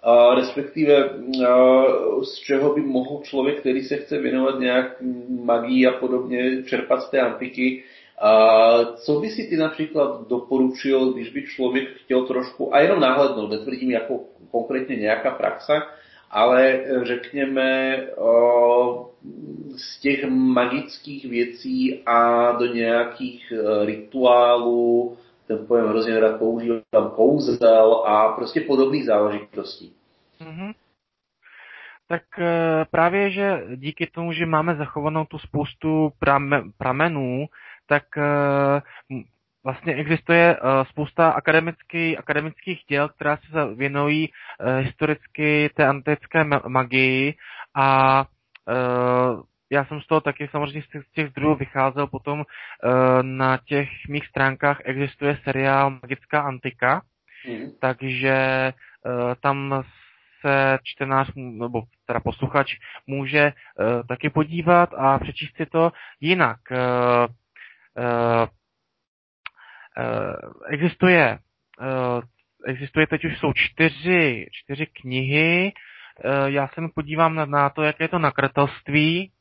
a 0.02 0.34
respektive 0.34 1.10
a, 1.48 1.84
z 2.22 2.34
čeho 2.34 2.74
by 2.74 2.80
mohl 2.80 3.20
člověk, 3.24 3.60
který 3.60 3.82
se 3.82 3.96
chce 3.96 4.18
věnovat 4.18 4.58
nějak 4.58 5.02
magii 5.44 5.86
a 5.86 5.92
podobně, 5.92 6.62
čerpat 6.62 7.02
z 7.02 7.10
té 7.10 7.20
antiky, 7.20 7.84
a 8.20 8.84
co 8.84 9.20
by 9.20 9.30
si 9.30 9.44
ty 9.48 9.56
například 9.56 10.28
doporučil, 10.28 11.12
když 11.12 11.30
by 11.30 11.42
člověk 11.42 11.88
chtěl 11.96 12.26
trošku, 12.26 12.74
a 12.74 12.80
jenom 12.80 13.00
náhlednout, 13.00 13.50
netvrdím 13.50 13.90
jako 13.90 14.20
konkrétně 14.50 14.96
nějaká 14.96 15.30
praxa, 15.30 15.82
ale 16.30 16.84
řekněme 17.02 17.96
z 19.76 20.00
těch 20.00 20.24
magických 20.28 21.24
věcí 21.24 22.02
a 22.06 22.52
do 22.52 22.66
nějakých 22.66 23.52
e, 23.52 23.86
rituálů, 23.86 25.16
ten 25.46 25.66
pojem 25.66 25.88
hrozně 25.88 26.20
rád 26.20 26.38
používám, 26.38 27.10
kouzel 27.14 27.94
a 28.06 28.32
prostě 28.32 28.60
podobných 28.60 29.04
záležitostí. 29.04 29.92
Mm-hmm. 30.40 30.72
Tak 32.08 32.22
e, 32.38 32.84
právě, 32.90 33.30
že 33.30 33.62
díky 33.76 34.06
tomu, 34.06 34.32
že 34.32 34.46
máme 34.46 34.74
zachovanou 34.74 35.24
tu 35.24 35.38
spoustu 35.38 36.10
pramenů, 36.78 37.46
tak 37.90 38.18
e, 38.18 38.22
vlastně 39.64 39.94
existuje 39.94 40.56
uh, 40.56 40.84
spousta 40.84 41.30
akademický, 41.30 42.18
akademických 42.18 42.80
děl, 42.88 43.08
která 43.08 43.36
se 43.36 43.74
věnují 43.74 44.28
uh, 44.28 44.76
historicky 44.76 45.70
té 45.74 45.86
antické 45.86 46.44
magii 46.68 47.34
a 47.74 48.20
uh, 48.20 49.42
já 49.72 49.84
jsem 49.84 50.00
z 50.00 50.06
toho 50.06 50.20
taky 50.20 50.48
samozřejmě 50.48 50.82
z 50.82 51.12
těch 51.12 51.30
zdrojů 51.30 51.54
vycházel 51.54 52.06
potom 52.06 52.44
na 53.22 53.58
těch 53.64 53.88
mých 54.08 54.26
stránkách 54.26 54.80
existuje 54.84 55.38
seriál 55.44 55.90
Magická 55.90 56.40
antika, 56.40 57.02
mm. 57.48 57.70
takže 57.80 58.36
tam 59.40 59.82
se 60.40 60.78
čtenář 60.82 61.32
nebo 61.36 61.82
teda 62.06 62.20
posluchač 62.20 62.74
může 63.06 63.52
taky 64.08 64.30
podívat 64.30 64.90
a 64.96 65.18
přečíst 65.18 65.56
si 65.56 65.66
to 65.66 65.92
jinak. 66.20 66.58
Uh, 68.00 68.48
Eh, 69.98 70.36
existuje, 70.70 71.38
eh, 71.80 72.20
existuje 72.66 73.06
teď 73.06 73.24
už 73.24 73.38
jsou 73.38 73.52
čtyři, 73.52 74.46
čtyři 74.52 74.86
knihy, 74.86 75.72
eh, 76.24 76.50
já 76.50 76.68
se 76.68 76.80
podívám 76.94 77.34
na, 77.34 77.44
na 77.44 77.70
to, 77.70 77.82
jaké 77.82 78.04
je 78.04 78.08
to 78.08 78.18
nakretelství, 78.18 79.32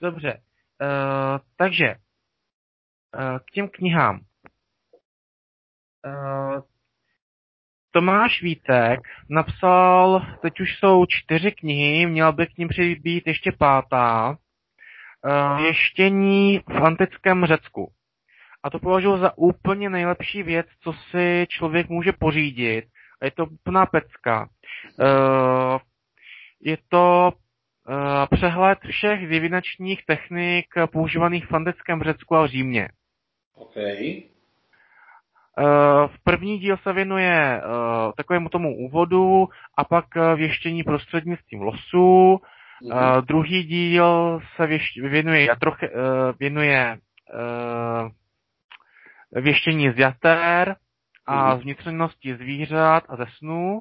Dobře. 0.00 0.42
Uh, 0.82 1.38
takže 1.56 1.94
uh, 3.14 3.38
k 3.38 3.50
těm 3.52 3.68
knihám. 3.68 4.20
Uh, 6.06 6.60
Tomáš 7.90 8.42
Vítek 8.42 9.00
napsal, 9.30 10.26
teď 10.42 10.60
už 10.60 10.78
jsou 10.78 11.06
čtyři 11.06 11.52
knihy, 11.52 12.06
měl 12.06 12.32
by 12.32 12.46
k 12.46 12.58
ním 12.58 12.68
přibýt 12.68 13.26
ještě 13.26 13.52
pátá, 13.52 14.38
Věštění 15.56 16.58
v 16.58 16.84
antickém 16.84 17.44
Řecku. 17.46 17.92
A 18.62 18.70
to 18.70 18.78
považuji 18.78 19.18
za 19.18 19.38
úplně 19.38 19.90
nejlepší 19.90 20.42
věc, 20.42 20.66
co 20.80 20.92
si 20.92 21.46
člověk 21.48 21.88
může 21.88 22.12
pořídit. 22.12 22.84
A 23.22 23.24
je 23.24 23.30
to 23.30 23.46
úplná 23.46 23.86
pecka. 23.86 24.48
Je 26.60 26.78
to 26.88 27.32
přehled 28.30 28.78
všech 28.88 29.28
divinačních 29.28 30.06
technik 30.06 30.66
používaných 30.92 31.46
v 31.46 31.54
antickém 31.54 32.02
Řecku 32.02 32.36
a 32.36 32.46
Římě. 32.46 32.88
Okay. 33.54 34.22
Eh, 35.58 36.08
v 36.08 36.24
první 36.24 36.58
díl 36.58 36.76
se 36.76 36.92
věnuje 36.92 37.32
eh, 37.32 37.62
takovému 38.16 38.48
tomu 38.48 38.76
úvodu 38.76 39.48
a 39.76 39.84
pak 39.84 40.04
věštění 40.36 40.82
prostřednictvím 40.82 41.62
losů. 41.62 42.40
Mm-hmm. 42.82 43.24
Druhý 43.24 43.64
díl 43.64 44.40
se 44.56 44.66
věnuje, 44.96 45.56
trochu, 45.60 45.86
věnuje 46.40 46.98
věštění 49.32 49.90
z 49.90 49.98
jater 49.98 50.76
a 51.26 51.34
mm-hmm. 51.34 51.60
z 51.60 51.62
vnitřnosti 51.62 52.36
zvířat 52.36 53.04
a 53.08 53.16
ze 53.16 53.26
snů. 53.38 53.80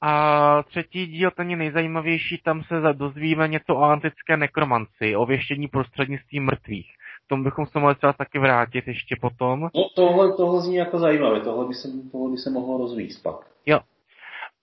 A 0.00 0.62
třetí 0.62 1.06
díl, 1.06 1.30
ten 1.30 1.50
je 1.50 1.56
nejzajímavější, 1.56 2.40
tam 2.44 2.62
se 2.62 2.92
dozvíme 2.92 3.48
něco 3.48 3.74
o 3.74 3.82
antické 3.82 4.36
nekromanci, 4.36 5.16
o 5.16 5.26
věštění 5.26 5.68
prostřednictvím 5.68 6.44
mrtvých. 6.44 6.94
K 7.26 7.28
tomu 7.28 7.44
bychom 7.44 7.66
se 7.66 7.78
mohli 7.78 7.94
třeba 7.94 8.12
taky 8.12 8.38
vrátit 8.38 8.88
ještě 8.88 9.16
potom. 9.20 9.60
No 9.60 9.88
tohle, 9.96 10.36
tohle 10.36 10.60
zní 10.60 10.74
jako 10.74 10.98
zajímavé, 10.98 11.40
tohle 11.40 11.68
by 11.68 11.74
se, 11.74 11.88
tohle 12.12 12.30
by 12.30 12.36
se 12.36 12.50
mohlo 12.50 12.78
rozvíjet 12.78 13.22
pak. 13.22 13.36
Jo. 13.66 13.80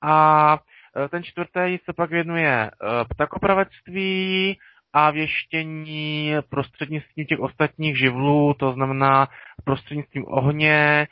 A 0.03 0.57
e, 1.05 1.09
ten 1.09 1.23
čtvrtý 1.23 1.77
se 1.85 1.93
pak 1.93 2.09
věnuje 2.09 2.51
e, 2.51 2.71
ptakopravectví 3.09 4.57
a 4.93 5.11
věštění 5.11 6.33
prostřednictvím 6.49 7.25
těch 7.25 7.39
ostatních 7.39 7.97
živlů, 7.97 8.53
to 8.53 8.71
znamená 8.71 9.27
prostřednictvím 9.63 10.25
ohně, 10.27 10.77
e, 10.77 11.07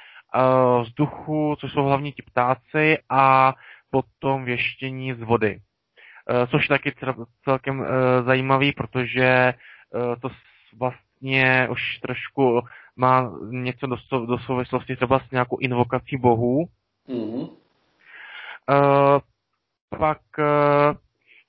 vzduchu, 0.82 1.56
což 1.60 1.72
jsou 1.72 1.84
hlavně 1.84 2.12
ti 2.12 2.22
ptáci 2.22 2.98
a 3.10 3.54
potom 3.94 4.46
věštění 4.46 5.14
z 5.14 5.22
vody. 5.22 5.60
Eh, 6.30 6.48
což 6.48 6.68
taky 6.68 6.94
celkem 7.44 7.84
eh, 7.84 8.24
zajímavý, 8.24 8.72
protože 8.72 9.24
eh, 9.26 9.56
to 10.22 10.30
vlastně 10.80 11.68
už 11.72 12.00
trošku 12.00 12.62
má 12.96 13.32
něco 13.50 13.88
do, 13.88 13.96
do 14.26 14.38
souvislosti 14.38 14.96
třeba 14.96 15.20
s 15.20 15.32
nějakou 15.32 15.58
invokací 15.58 16.18
bohů. 16.18 16.66
Mm-hmm. 17.10 17.50
Pak, 20.00 20.22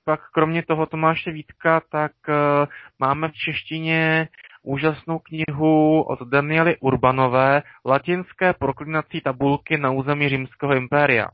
pak 0.05 0.19
kromě 0.33 0.63
toho 0.63 0.85
Tomáše 0.85 1.31
Vítka, 1.31 1.81
tak 1.91 2.11
máme 2.99 3.27
v 3.27 3.33
češtině 3.33 4.27
úžasnou 4.63 5.19
knihu 5.19 6.01
od 6.01 6.19
Daniely 6.21 6.77
Urbanové 6.79 7.61
Latinské 7.85 8.53
proklinací 8.53 9.21
tabulky 9.21 9.77
na 9.77 9.91
území 9.91 10.29
Římského 10.29 10.75
impéria. 10.75 11.27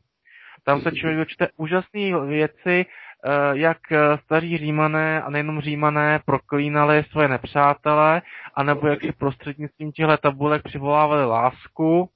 Tam 0.65 0.81
se 0.81 0.91
člověk 0.91 1.19
dočte 1.19 1.47
úžasné 1.57 2.25
věci, 2.25 2.85
eh, 2.85 3.29
jak 3.53 3.77
eh, 3.91 4.17
staří 4.23 4.57
římané 4.57 5.21
a 5.21 5.29
nejenom 5.29 5.61
římané 5.61 6.19
proklínali 6.25 7.03
svoje 7.11 7.27
nepřátele, 7.27 8.21
anebo 8.55 8.87
jak 8.87 9.01
si 9.01 9.11
prostřednictvím 9.11 9.91
těchto 9.91 10.17
tabulek 10.17 10.63
přivolávali 10.63 11.25
lásku. 11.25 12.09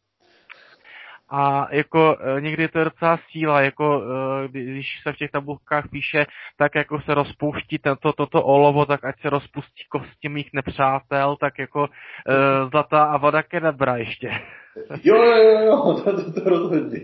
A 1.29 1.67
jako 1.71 2.17
e, 2.19 2.41
někdy 2.41 2.67
to 2.67 2.79
je 2.79 2.85
docela 2.85 3.19
síla, 3.31 3.61
jako 3.61 4.01
když 4.47 4.99
se 5.03 5.13
v 5.13 5.17
těch 5.17 5.31
tabulkách 5.31 5.89
píše, 5.89 6.25
tak 6.57 6.75
jako 6.75 7.01
se 7.01 7.13
rozpouští 7.13 7.77
tento, 7.77 8.13
toto 8.13 8.43
olovo, 8.43 8.85
tak 8.85 9.05
ať 9.05 9.21
se 9.21 9.29
rozpustí 9.29 9.83
kosti 9.89 10.29
mých 10.29 10.49
nepřátel, 10.53 11.35
tak 11.39 11.59
jako 11.59 11.87
zlatá 12.71 13.03
a 13.03 13.17
voda 13.17 13.43
kedebra 13.43 13.97
ještě. 13.97 14.31
Jo, 15.03 15.15
jo, 15.15 15.59
jo, 15.65 16.01
to, 16.03 16.23
to, 16.23 16.41
to 16.41 16.49
rozhodně. 16.49 17.01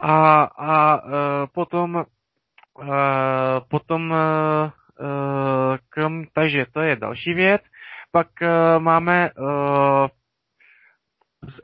A, 0.00 0.42
a 0.42 1.02
uh, 1.04 1.12
potom, 1.54 1.94
uh, 1.94 2.84
potom 3.68 4.10
uh, 4.10 4.70
krom, 5.88 6.24
takže 6.32 6.66
to 6.72 6.80
je 6.80 6.96
další 6.96 7.34
věc. 7.34 7.62
Pak 8.12 8.28
máme, 8.78 9.30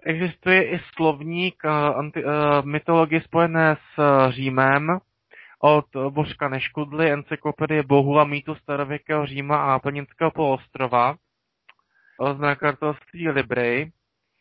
existuje 0.03 0.71
i 0.71 0.81
slovník 0.97 1.63
mytologie 2.65 3.21
spojené 3.21 3.77
s 3.77 4.01
Římem 4.31 4.99
od 5.59 5.87
Božka 6.11 6.49
Neškudly, 6.49 7.11
encyklopedie 7.11 7.83
bohu 7.83 8.19
a 8.21 8.25
mýtu 8.25 8.55
starověkého 8.55 9.27
Říma 9.27 9.57
a 9.57 9.79
Plninského 9.79 10.31
poloostrova, 10.31 11.17
z 12.35 12.39
nakladatelství 12.39 13.29
Libry. 13.29 13.93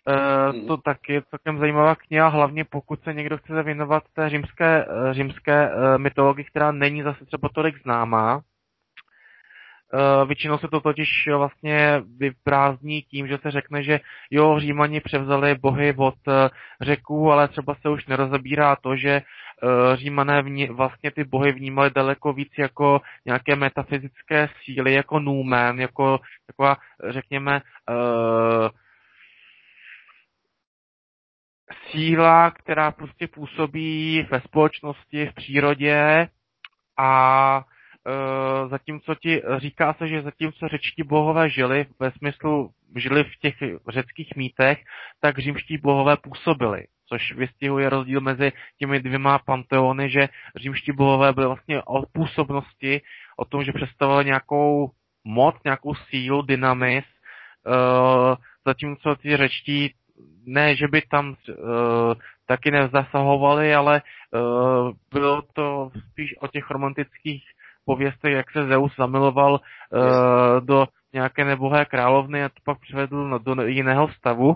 Uh, 0.08 0.68
to 0.68 0.78
taky 0.78 1.14
je 1.14 1.22
celkem 1.30 1.60
zajímavá 1.60 1.96
kniha, 1.96 2.28
hlavně 2.28 2.66
pokud 2.66 3.04
se 3.04 3.14
někdo 3.14 3.38
chce 3.38 3.64
věnovat 3.64 4.04
té 4.14 4.30
římské, 4.30 4.86
římské 5.12 5.76
uh, 5.76 5.98
mytologii, 5.98 6.46
která 6.46 6.72
není 6.72 7.04
zase 7.04 7.26
třeba 7.26 7.50
tolik 7.50 7.82
známá. 7.84 8.42
Většinou 10.26 10.58
se 10.58 10.68
to 10.68 10.80
totiž 10.80 11.30
vlastně 11.38 12.02
vyprázdní 12.18 13.02
tím, 13.02 13.28
že 13.28 13.38
se 13.38 13.52
řekne, 13.52 13.84
že 13.84 14.00
jo, 14.32 14.60
Římani 14.60 15.02
převzali 15.02 15.56
bohy 15.56 15.94
od 15.98 16.16
řeků, 16.82 17.32
ale 17.32 17.48
třeba 17.48 17.76
se 17.76 17.90
už 17.90 18.06
nerozebírá 18.06 18.76
to, 18.76 18.96
že 18.96 19.22
Římané 19.96 20.42
vní, 20.42 20.68
vlastně 20.68 21.12
ty 21.12 21.24
bohy 21.24 21.52
vnímali 21.52 21.90
daleko 21.96 22.34
víc 22.34 22.52
jako 22.58 23.02
nějaké 23.26 23.56
metafyzické 23.56 24.50
síly, 24.64 24.94
jako 24.94 25.20
numen, 25.20 25.80
jako 25.80 26.20
taková, 26.48 26.78
řekněme, 27.10 27.62
síla, 31.92 32.52
která 32.52 32.92
prostě 32.92 33.28
působí 33.28 34.28
ve 34.32 34.42
společnosti, 34.42 35.26
v 35.28 35.34
přírodě 35.34 36.28
a 36.98 37.64
e, 38.08 38.68
zatímco 38.68 39.16
ti 39.16 39.42
říká 39.58 39.94
se, 39.94 40.08
že 40.08 40.22
zatímco 40.22 40.68
řečtí 40.68 41.04
bohové 41.04 41.50
žili 41.50 41.86
ve 42.00 42.12
smyslu 42.12 42.70
žili 42.96 43.24
v 43.24 43.40
těch 43.42 43.56
řeckých 43.90 44.36
mýtech, 44.36 44.80
tak 45.20 45.40
římští 45.40 45.78
bohové 45.78 46.18
působili 46.18 46.86
což 47.14 47.34
vystihuje 47.36 47.90
rozdíl 47.90 48.22
mezi 48.22 48.52
těmi 48.78 49.00
dvěma 49.00 49.40
panteony, 49.40 50.10
že 50.10 50.30
římští 50.56 50.92
bohové 50.92 51.34
byly 51.34 51.48
vlastně 51.48 51.82
o 51.84 52.06
působnosti, 52.12 53.02
o 53.38 53.46
tom, 53.46 53.64
že 53.64 53.72
představovali 53.72 54.26
nějakou 54.26 54.92
moc, 55.24 55.56
nějakou 55.66 55.96
sílu, 55.96 56.42
dynamis, 56.42 57.06
uh, 57.66 58.36
zatímco 58.66 59.16
ty 59.16 59.38
řečtí 59.38 59.94
ne, 60.46 60.76
že 60.76 60.88
by 60.88 61.02
tam 61.02 61.30
uh, 61.30 62.14
taky 62.48 62.72
nezasahovali, 62.72 63.76
ale 63.76 64.02
uh, 64.02 64.92
bylo 65.14 65.42
to 65.54 65.92
spíš 66.12 66.36
o 66.40 66.48
těch 66.48 66.72
romantických 66.72 67.44
pověstech, 67.86 68.34
jak 68.34 68.52
se 68.52 68.68
Zeus 68.68 68.96
zamiloval 68.98 69.54
uh, 69.54 70.66
do 70.66 70.88
nějaké 71.14 71.46
nebohé 71.46 71.86
královny 71.86 72.44
a 72.44 72.50
to 72.50 72.56
pak 72.64 72.80
přivedl 72.80 73.40
do 73.40 73.64
jiného 73.66 74.08
stavu. 74.08 74.56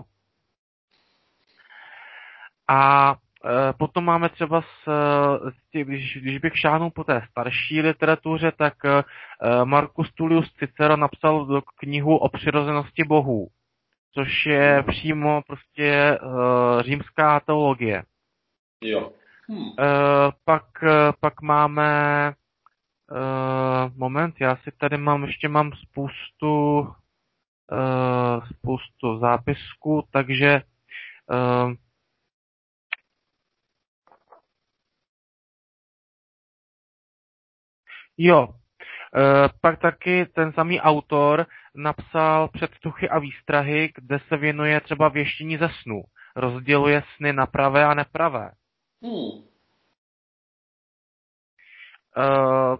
A 2.70 3.14
potom 3.78 4.04
máme 4.04 4.28
třeba, 4.28 4.62
s, 4.62 4.88
když, 5.72 6.16
když 6.16 6.38
bych 6.38 6.58
šáhnul 6.58 6.90
po 6.90 7.04
té 7.04 7.22
starší 7.30 7.80
literatuře, 7.80 8.52
tak 8.58 8.74
Marcus 9.64 10.12
Tullius 10.14 10.52
Cicero 10.52 10.96
napsal 10.96 11.62
knihu 11.76 12.16
o 12.16 12.28
přirozenosti 12.28 13.04
bohů 13.04 13.48
což 14.14 14.46
je 14.46 14.82
přímo 14.82 15.42
prostě 15.46 16.18
uh, 16.22 16.82
římská 16.82 17.40
teologie. 17.40 18.02
Jo. 18.82 19.12
Hmm. 19.48 19.58
Uh, 19.58 19.74
pak, 20.44 20.64
uh, 20.82 20.88
pak 21.20 21.42
máme 21.42 22.32
uh, 23.10 23.96
moment, 23.96 24.34
já 24.40 24.56
si 24.56 24.70
tady 24.78 24.96
mám, 24.96 25.24
ještě 25.24 25.48
mám 25.48 25.72
spoustu 25.72 26.80
uh, 26.80 28.46
spoustu 28.46 29.18
zápisků, 29.18 30.08
takže 30.12 30.62
uh, 31.30 31.72
Jo, 38.20 38.48
Eh, 39.16 39.48
pak 39.60 39.80
taky 39.80 40.26
ten 40.26 40.52
samý 40.52 40.80
autor 40.80 41.46
napsal 41.78 42.48
Předtuchy 42.48 43.08
a 43.08 43.18
výstrahy, 43.18 43.92
kde 43.94 44.18
se 44.28 44.36
věnuje 44.36 44.80
třeba 44.80 45.08
věštění 45.08 45.56
ze 45.56 45.68
snů. 45.82 46.02
Rozděluje 46.36 47.02
sny 47.16 47.32
na 47.32 47.46
pravé 47.46 47.84
a 47.84 47.94
nepravé. 47.94 48.50
Hmm. 49.02 49.48
Uh, 52.16 52.76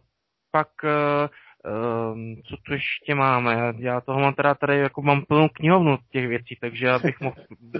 pak 0.51 0.69
uh, 0.85 1.29
Um, 1.65 2.43
co 2.43 2.57
tu 2.57 2.73
ještě 2.73 3.15
máme? 3.15 3.53
Já, 3.53 3.73
já 3.79 4.01
toho 4.01 4.21
mám 4.21 4.35
teda 4.35 4.55
tady, 4.55 4.79
jako 4.79 5.03
mám 5.03 5.25
plnou 5.25 5.49
knihovnu 5.49 5.99
těch 6.11 6.29
věcí, 6.29 6.57
takže 6.61 6.87
já 6.87 6.99
bych 6.99 7.21
mohl... 7.21 7.37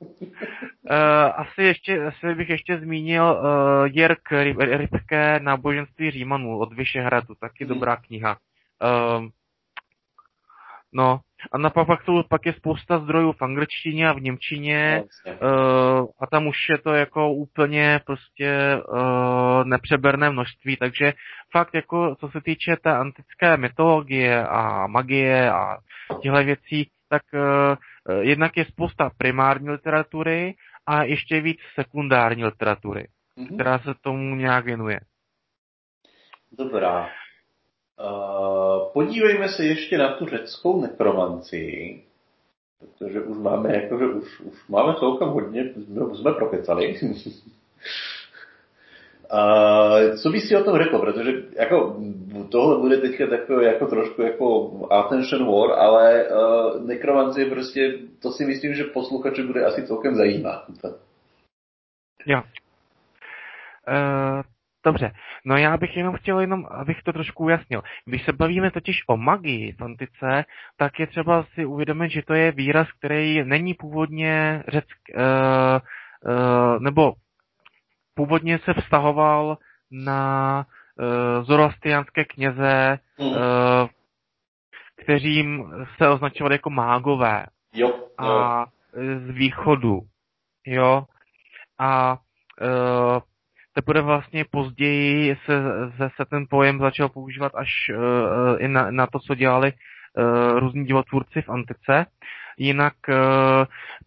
uh, 0.00 0.10
asi, 1.34 1.62
ještě, 1.62 2.04
asi 2.04 2.34
bych 2.34 2.48
ještě 2.48 2.78
zmínil 2.78 3.24
uh, 3.24 3.86
Jirk 3.86 4.32
Rybke 4.58 5.40
Náboženství 5.42 6.10
Římanů 6.10 6.58
od 6.58 6.72
Vyšehradu, 6.72 7.34
taky 7.34 7.64
hmm. 7.64 7.74
dobrá 7.74 7.96
kniha. 7.96 8.36
Uh, 8.82 9.28
no, 10.92 11.20
a 11.52 11.58
na 11.58 11.70
pak, 11.70 12.02
jsou, 12.04 12.22
pak 12.22 12.46
je 12.46 12.52
spousta 12.52 12.98
zdrojů 12.98 13.32
v 13.32 13.42
angličtině 13.42 14.08
a 14.08 14.12
v 14.12 14.20
němčině 14.20 15.04
uh, 15.26 16.06
a 16.20 16.26
tam 16.30 16.46
už 16.46 16.56
je 16.70 16.78
to 16.78 16.94
jako 16.94 17.32
úplně 17.32 18.00
prostě 18.06 18.76
uh, 18.88 19.64
nepřeberné 19.64 20.30
množství, 20.30 20.76
takže 20.76 21.12
fakt 21.52 21.74
jako 21.74 22.16
co 22.20 22.28
se 22.28 22.40
týče 22.40 22.76
té 22.76 22.96
antické 22.96 23.56
mytologie 23.56 24.46
a 24.46 24.86
magie 24.86 25.52
a 25.52 25.78
těchto 26.22 26.44
věcí, 26.44 26.90
tak 27.08 27.22
uh, 27.34 28.20
jednak 28.20 28.56
je 28.56 28.64
spousta 28.64 29.10
primární 29.18 29.70
literatury 29.70 30.54
a 30.86 31.02
ještě 31.02 31.40
víc 31.40 31.58
sekundární 31.74 32.44
literatury, 32.44 33.08
mm-hmm. 33.38 33.54
která 33.54 33.78
se 33.78 33.94
tomu 34.00 34.34
nějak 34.34 34.64
věnuje. 34.64 35.00
Dobrá. 36.58 37.08
Podívejme 38.92 39.48
se 39.48 39.64
ještě 39.64 39.98
na 39.98 40.12
tu 40.12 40.26
řeckou 40.26 40.80
nekromancii, 40.80 42.04
protože 42.78 43.20
už 43.20 43.38
máme, 43.38 43.74
jakože 43.74 44.06
už, 44.06 44.40
už 44.40 44.68
máme 44.68 44.94
celkem 44.98 45.28
hodně, 45.28 45.72
jsme, 45.74 46.16
jsme 46.16 46.32
prokecali. 46.32 46.98
Uh, 49.32 50.16
co 50.22 50.30
bys 50.30 50.48
si 50.48 50.56
o 50.56 50.64
tom 50.64 50.78
řekl, 50.78 50.98
protože 50.98 51.32
jako 51.58 51.96
tohle 52.50 52.78
bude 52.78 52.96
teďka 52.96 53.26
takové 53.26 53.64
jako 53.64 53.86
trošku 53.86 54.22
jako 54.22 54.70
attention 54.90 55.46
war, 55.46 55.78
ale 55.78 56.28
uh, 56.28 56.86
nekromancie 56.86 57.46
prostě, 57.46 57.98
to 58.22 58.32
si 58.32 58.44
myslím, 58.44 58.74
že 58.74 58.84
posluchače 58.84 59.42
bude 59.42 59.64
asi 59.64 59.86
celkem 59.86 60.14
zajímat. 60.14 60.64
Jo. 62.26 62.42
Uh, 63.88 64.42
Dobře, 64.84 65.12
no 65.44 65.56
já 65.56 65.76
bych 65.76 65.96
jenom 65.96 66.16
chtěl 66.16 66.40
jenom, 66.40 66.66
abych 66.70 67.02
to 67.02 67.12
trošku 67.12 67.44
ujasnil. 67.44 67.82
Když 68.04 68.24
se 68.24 68.32
bavíme 68.32 68.70
totiž 68.70 69.02
o 69.06 69.16
magii 69.16 69.72
v 69.72 69.84
antice, 69.84 70.44
tak 70.76 71.00
je 71.00 71.06
třeba 71.06 71.44
si 71.54 71.64
uvědomit, 71.64 72.10
že 72.10 72.22
to 72.22 72.34
je 72.34 72.52
výraz, 72.52 72.88
který 72.92 73.44
není 73.44 73.74
původně 73.74 74.64
řeck, 74.68 74.96
uh, 75.14 75.22
uh, 76.34 76.80
nebo 76.80 77.12
původně 78.14 78.58
se 78.58 78.74
vztahoval 78.74 79.58
na 79.90 80.64
uh, 80.98 81.44
zoroastriánské 81.44 82.24
kněze, 82.24 82.98
uh, 83.18 83.36
kteří 84.96 85.64
se 85.96 86.08
označovali 86.08 86.54
jako 86.54 86.70
mágové. 86.70 87.46
Jo, 87.74 87.88
jo. 87.88 88.28
A 88.28 88.66
z 89.26 89.30
východu. 89.30 90.00
Jo. 90.66 91.04
A 91.78 92.12
uh, 92.12 93.20
teprve 93.72 94.02
vlastně 94.02 94.44
později 94.50 95.36
se, 95.44 95.62
se, 95.96 96.10
se 96.16 96.24
ten 96.30 96.46
pojem 96.50 96.78
začal 96.78 97.08
používat 97.08 97.52
až 97.54 97.90
uh, 97.90 98.56
i 98.58 98.68
na, 98.68 98.90
na 98.90 99.06
to, 99.06 99.18
co 99.18 99.34
dělali 99.34 99.72
uh, 99.72 100.58
různí 100.58 100.84
divotvůrci 100.84 101.42
v 101.42 101.48
antice. 101.48 102.06
Jinak 102.58 102.94
uh, 103.08 103.14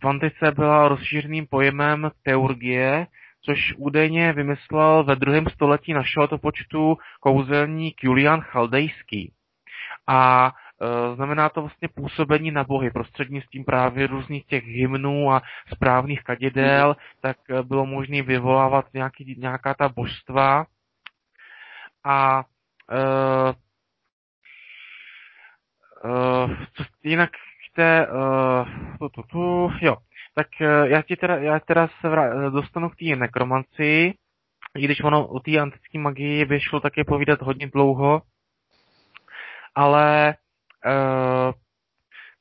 v 0.02 0.08
antice 0.08 0.52
byla 0.56 0.88
rozšířeným 0.88 1.48
pojemem 1.48 2.12
teurgie, 2.24 3.08
což 3.46 3.74
údajně 3.78 4.34
vymyslel 4.34 5.04
ve 5.04 5.16
druhém 5.16 5.46
století 5.54 5.94
našeho 5.94 6.28
to 6.28 6.38
počtu 6.38 6.98
kouzelník 7.20 8.04
Julian 8.04 8.42
Chaldejský. 8.42 9.32
A 10.08 10.52
znamená 11.16 11.50
to 11.50 11.62
vlastně 11.62 11.88
působení 11.88 12.52
na 12.52 12.64
bohy 12.64 12.92
prostřednictvím 12.92 13.66
právě 13.66 14.08
různých 14.08 14.46
těch 14.46 14.66
hymnů 14.66 15.32
a 15.32 15.42
správných 15.74 16.24
kadidel, 16.24 16.96
tak 17.22 17.38
eh, 17.50 17.64
bylo 17.64 17.86
možné 17.86 18.22
vyvolávat 18.22 18.94
nějaký, 18.94 19.36
nějaká 19.38 19.74
ta 19.74 19.90
božstva. 19.90 20.66
A 22.08 22.44
uh, 22.92 23.54
co, 26.74 26.84
jinak 27.04 27.30
k 27.76 28.08
uh, 28.12 28.98
tu, 28.98 29.10
tu, 29.10 29.24
tu, 29.24 29.72
jo, 29.82 29.98
tak 30.36 30.48
uh, 30.62 30.68
já 30.68 31.02
ti 31.02 31.16
teda, 31.16 31.36
já 31.36 31.60
teda 31.60 31.88
se 32.02 32.10
vrá, 32.10 32.50
dostanu 32.50 32.90
k 32.90 32.96
té 32.96 33.06
nekromanci, 33.06 34.14
i 34.78 34.86
když 34.86 35.02
ono 35.02 35.28
o 35.28 35.40
té 35.40 35.60
antické 35.60 36.00
magii 36.00 36.46
by 36.46 36.60
šlo 36.60 36.80
také 36.80 37.04
povídat 37.04 37.42
hodně 37.42 37.68
dlouho, 37.68 38.22
ale 39.76 40.36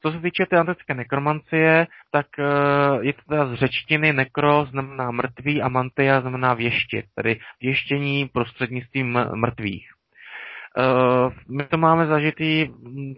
co 0.02 0.12
se 0.12 0.20
týče 0.20 0.46
té 0.46 0.56
antické 0.58 0.94
nekromancie, 0.94 1.86
tak 2.10 2.26
uh, 2.38 3.04
je 3.04 3.12
to 3.12 3.22
teda 3.28 3.46
z 3.46 3.54
řečtiny 3.54 4.12
nekro 4.12 4.64
znamená 4.64 5.10
mrtvý 5.10 5.62
a 5.62 5.68
mantia 5.68 6.20
znamená 6.20 6.54
věštit, 6.54 7.04
tedy 7.14 7.40
věštění 7.60 8.28
prostřednictvím 8.28 9.18
mrtvých. 9.34 9.90
Uh, 10.78 11.32
my 11.56 11.64
to 11.64 11.78
máme 11.78 12.06
zažitý, 12.06 12.68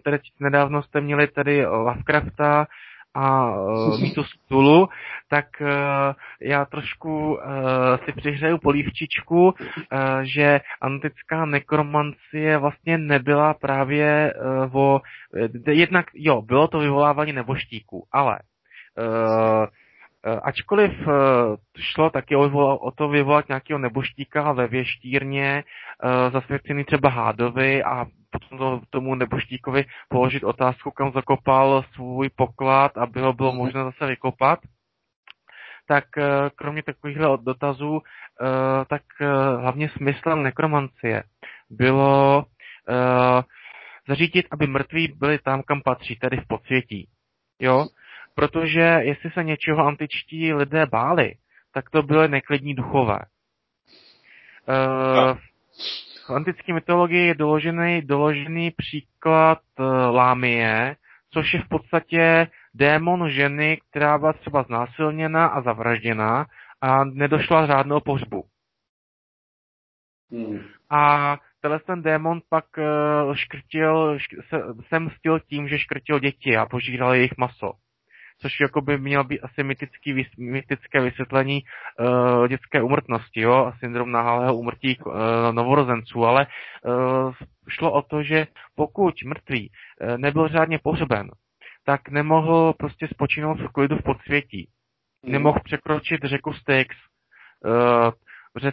tedy 0.03 0.19
nedávno 0.39 0.83
jste 0.83 1.01
měli 1.01 1.27
tady 1.27 1.65
Lovecrafta 1.65 2.67
a 3.17 3.51
uh, 3.61 4.01
mítu 4.01 4.23
stůlu, 4.23 4.89
tak 5.29 5.45
uh, 5.61 5.67
já 6.41 6.65
trošku 6.65 7.33
uh, 7.33 7.41
si 8.05 8.11
přihřeju 8.11 8.57
polívčičku, 8.57 9.45
uh, 9.45 9.53
že 10.21 10.61
antická 10.81 11.45
nekromancie 11.45 12.57
vlastně 12.57 12.97
nebyla 12.97 13.53
právě 13.53 14.33
uh, 14.33 14.75
o... 14.81 15.01
Jednak, 15.67 16.05
jo, 16.13 16.41
bylo 16.41 16.67
to 16.67 16.79
vyvolávání 16.79 17.33
neboštíků, 17.33 18.07
ale 18.11 18.39
uh, 18.97 19.65
ačkoliv 20.43 20.91
šlo 21.79 22.09
taky 22.09 22.35
o, 22.35 22.91
to 22.95 23.07
vyvolat 23.07 23.47
nějakého 23.47 23.79
neboštíka 23.79 24.51
ve 24.51 24.67
věštírně, 24.67 25.63
zasvěcený 26.31 26.83
třeba 26.83 27.09
Hádovi 27.09 27.83
a 27.83 28.05
potom 28.39 28.57
to, 28.57 28.81
tomu 28.89 29.15
neboštíkovi 29.15 29.85
položit 30.09 30.43
otázku, 30.43 30.91
kam 30.91 31.11
zakopal 31.11 31.83
svůj 31.93 32.29
poklad, 32.29 32.97
aby 32.97 33.21
ho 33.21 33.33
bylo 33.33 33.51
mhm. 33.51 33.57
možné 33.57 33.83
zase 33.83 34.05
vykopat, 34.05 34.59
tak 35.87 36.03
kromě 36.55 36.83
takovýchhle 36.83 37.37
dotazů, 37.41 38.01
tak 38.89 39.01
hlavně 39.59 39.89
smyslem 39.89 40.43
nekromancie 40.43 41.23
bylo 41.69 42.45
zařídit, 44.07 44.45
aby 44.51 44.67
mrtví 44.67 45.07
byli 45.07 45.39
tam, 45.39 45.63
kam 45.63 45.81
patří, 45.81 46.15
tedy 46.15 46.37
v 46.37 46.47
podsvětí. 46.47 47.07
Jo? 47.59 47.87
protože 48.37 48.79
jestli 48.79 49.31
se 49.31 49.43
něčeho 49.43 49.85
antičtí 49.85 50.53
lidé 50.53 50.85
báli, 50.85 51.33
tak 51.73 51.89
to 51.89 52.03
byly 52.03 52.27
neklidní 52.27 52.75
duchové. 52.75 53.19
V 56.27 56.29
antické 56.29 56.73
mytologii 56.73 57.27
je 57.27 57.35
doložený, 57.35 58.01
doložený 58.01 58.71
příklad 58.71 59.59
uh, 59.79 59.85
Lámie, 60.15 60.95
což 61.33 61.53
je 61.53 61.61
v 61.61 61.67
podstatě 61.67 62.47
démon 62.73 63.29
ženy, 63.29 63.81
která 63.89 64.17
byla 64.17 64.33
třeba 64.33 64.63
znásilněna 64.63 65.47
a 65.47 65.61
zavražděna 65.61 66.45
a 66.81 67.03
nedošla 67.03 67.67
řádného 67.67 68.01
pohřbu. 68.01 68.43
Hmm. 70.31 70.59
A 70.89 71.37
tenhle 71.61 71.79
ten 71.79 72.01
démon 72.01 72.41
pak 72.49 72.65
uh, 72.77 73.35
škrtil, 73.35 74.17
šk- 74.17 74.41
se, 74.49 74.83
se 74.87 74.99
mstil 74.99 75.39
tím, 75.39 75.67
že 75.67 75.79
škrtil 75.79 76.19
děti 76.19 76.57
a 76.57 76.65
požíral 76.65 77.13
jejich 77.13 77.37
maso 77.37 77.73
což 78.41 78.59
jako 78.59 78.81
by 78.81 78.97
mělo 78.97 79.23
být 79.23 79.39
asi 79.39 79.63
mytický, 79.63 80.25
mytické 80.37 81.01
vysvětlení 81.01 81.61
uh, 81.99 82.47
dětské 82.47 82.81
umrtnosti, 82.81 83.41
jo, 83.41 83.53
a 83.53 83.77
syndrom 83.79 84.11
náhalého 84.11 84.57
umrtí 84.57 84.97
uh, 84.97 85.13
novorozenců, 85.51 86.25
ale 86.25 86.47
uh, 86.85 87.33
šlo 87.69 87.91
o 87.91 88.01
to, 88.01 88.23
že 88.23 88.47
pokud 88.75 89.13
mrtvý 89.25 89.69
uh, 89.69 90.17
nebyl 90.17 90.47
řádně 90.47 90.79
pohřben, 90.83 91.29
tak 91.85 92.09
nemohl 92.09 92.73
prostě 92.73 93.07
spočinout 93.07 93.59
v 93.59 93.67
klidu 93.67 93.97
v 93.97 94.03
podsvětí. 94.03 94.69
Hmm. 95.23 95.33
Nemohl 95.33 95.59
překročit 95.63 96.23
řeku 96.23 96.53
Styx. 96.53 96.95
Uh, 97.65 98.11
že, 98.61 98.71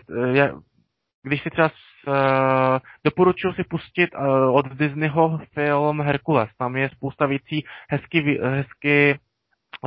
uh, 0.53 0.61
když 1.23 1.43
si 1.43 1.51
třeba 1.51 1.71
uh, 2.07 2.15
doporučuji 3.05 3.53
si 3.53 3.65
pustit 3.65 4.11
uh, 4.15 4.57
od 4.57 4.67
Disneyho 4.67 5.39
film 5.55 6.01
Herkules. 6.01 6.51
Tam 6.59 6.77
je 6.77 6.89
spousta 6.89 7.27
věcí 7.27 7.65
hezky, 7.91 8.41
hezky 8.43 9.19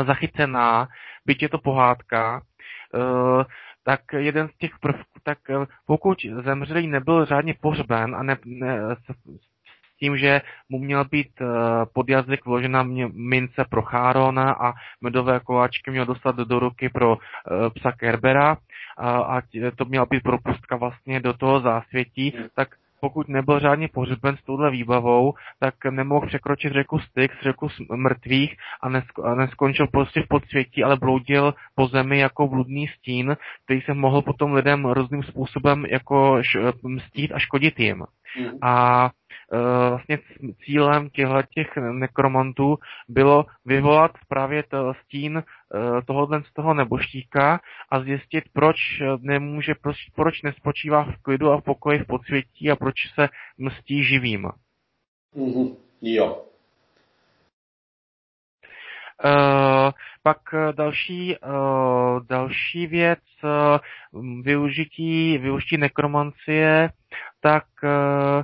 zachycená, 0.03 0.87
byť 1.25 1.41
je 1.41 1.49
to 1.49 1.57
pohádka, 1.57 2.41
eh, 2.41 3.43
tak 3.83 4.01
jeden 4.17 4.47
z 4.47 4.57
těch 4.57 4.79
prvků, 4.79 5.19
tak 5.23 5.37
eh, 5.49 5.65
pokud 5.85 6.17
zemřelý 6.43 6.87
nebyl 6.87 7.25
řádně 7.25 7.53
pohřben 7.61 8.15
a 8.15 8.23
ne, 8.23 8.37
ne, 8.45 8.79
s, 8.95 9.37
tím, 9.99 10.17
že 10.17 10.41
mu 10.69 10.79
měl 10.79 11.05
být 11.05 11.41
eh, 11.41 11.45
pod 11.93 12.09
jazyk 12.09 12.45
vložena 12.45 12.83
mince 13.13 13.65
pro 13.69 13.81
Chárona 13.81 14.51
a 14.51 14.73
medové 15.01 15.39
koláčky 15.39 15.91
měl 15.91 16.05
dostat 16.05 16.35
do 16.35 16.59
ruky 16.59 16.89
pro 16.89 17.17
psa 17.75 17.91
Kerbera 17.91 18.57
a, 18.97 19.09
a 19.19 19.41
to 19.75 19.85
měla 19.85 20.05
být 20.05 20.23
propustka 20.23 20.75
vlastně 20.75 21.19
do 21.19 21.33
toho 21.33 21.59
zásvětí, 21.59 22.33
tak 22.55 22.69
pokud 23.01 23.27
nebyl 23.27 23.59
řádně 23.59 23.87
pohřben 23.87 24.37
s 24.37 24.43
touhle 24.43 24.71
výbavou, 24.71 25.33
tak 25.59 25.73
nemohl 25.89 26.27
překročit 26.27 26.73
řeku 26.73 26.99
Styx, 26.99 27.35
řeku 27.43 27.67
mrtvých 27.95 28.55
a, 28.81 28.89
nesk- 28.89 29.31
a 29.31 29.35
neskončil 29.35 29.87
prostě 29.87 30.21
v 30.21 30.27
podsvětí, 30.27 30.83
ale 30.83 30.97
bloudil 30.97 31.53
po 31.75 31.87
zemi 31.87 32.19
jako 32.19 32.47
bludný 32.47 32.87
stín, 32.87 33.37
který 33.63 33.81
se 33.81 33.93
mohl 33.93 34.21
potom 34.21 34.53
lidem 34.53 34.85
různým 34.85 35.23
způsobem 35.23 35.85
jako 35.85 36.41
mstít 36.83 37.31
a 37.31 37.39
škodit 37.39 37.79
jim. 37.79 38.03
Mm. 38.39 38.49
A 38.61 39.09
vlastně 39.89 40.19
cílem 40.65 41.09
těchto 41.09 41.41
těch 41.49 41.77
nekromantů 41.77 42.77
bylo 43.07 43.45
vyvolat 43.65 44.11
právě 44.27 44.63
to 44.63 44.93
stín 44.93 45.37
e, 45.37 45.43
tohohle 46.05 46.43
z 46.43 46.53
toho 46.53 46.73
neboštíka 46.73 47.59
a 47.91 47.99
zjistit, 47.99 48.43
proč 48.53 48.75
nemůže, 49.19 49.75
proč, 49.81 49.97
proč 50.15 50.41
nespočívá 50.41 51.03
v 51.03 51.17
klidu 51.21 51.51
a 51.51 51.57
v 51.57 51.63
pokoji 51.63 51.99
v 51.99 52.07
podsvětí 52.07 52.71
a 52.71 52.75
proč 52.75 52.95
se 53.15 53.29
mstí 53.57 54.03
živým. 54.03 54.49
Mm-hmm. 55.35 55.75
Jo. 56.01 56.43
Uh, 59.25 59.91
pak 60.23 60.37
další, 60.71 61.35
uh, 61.37 62.19
další 62.29 62.87
věc, 62.87 63.19
uh, 63.43 64.41
využití, 64.41 65.37
využití 65.37 65.77
nekromancie 65.77 66.89
tak 67.41 67.65
eh, 67.83 67.89
eh, 67.89 68.43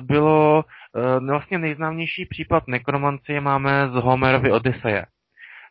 bylo 0.00 0.64
eh, 0.64 1.20
vlastně 1.20 1.58
nejznámější 1.58 2.26
případ 2.26 2.68
nekromancie 2.68 3.40
máme 3.40 3.88
z 3.88 3.94
Homerovy 3.94 4.52
Odyseje, 4.52 5.06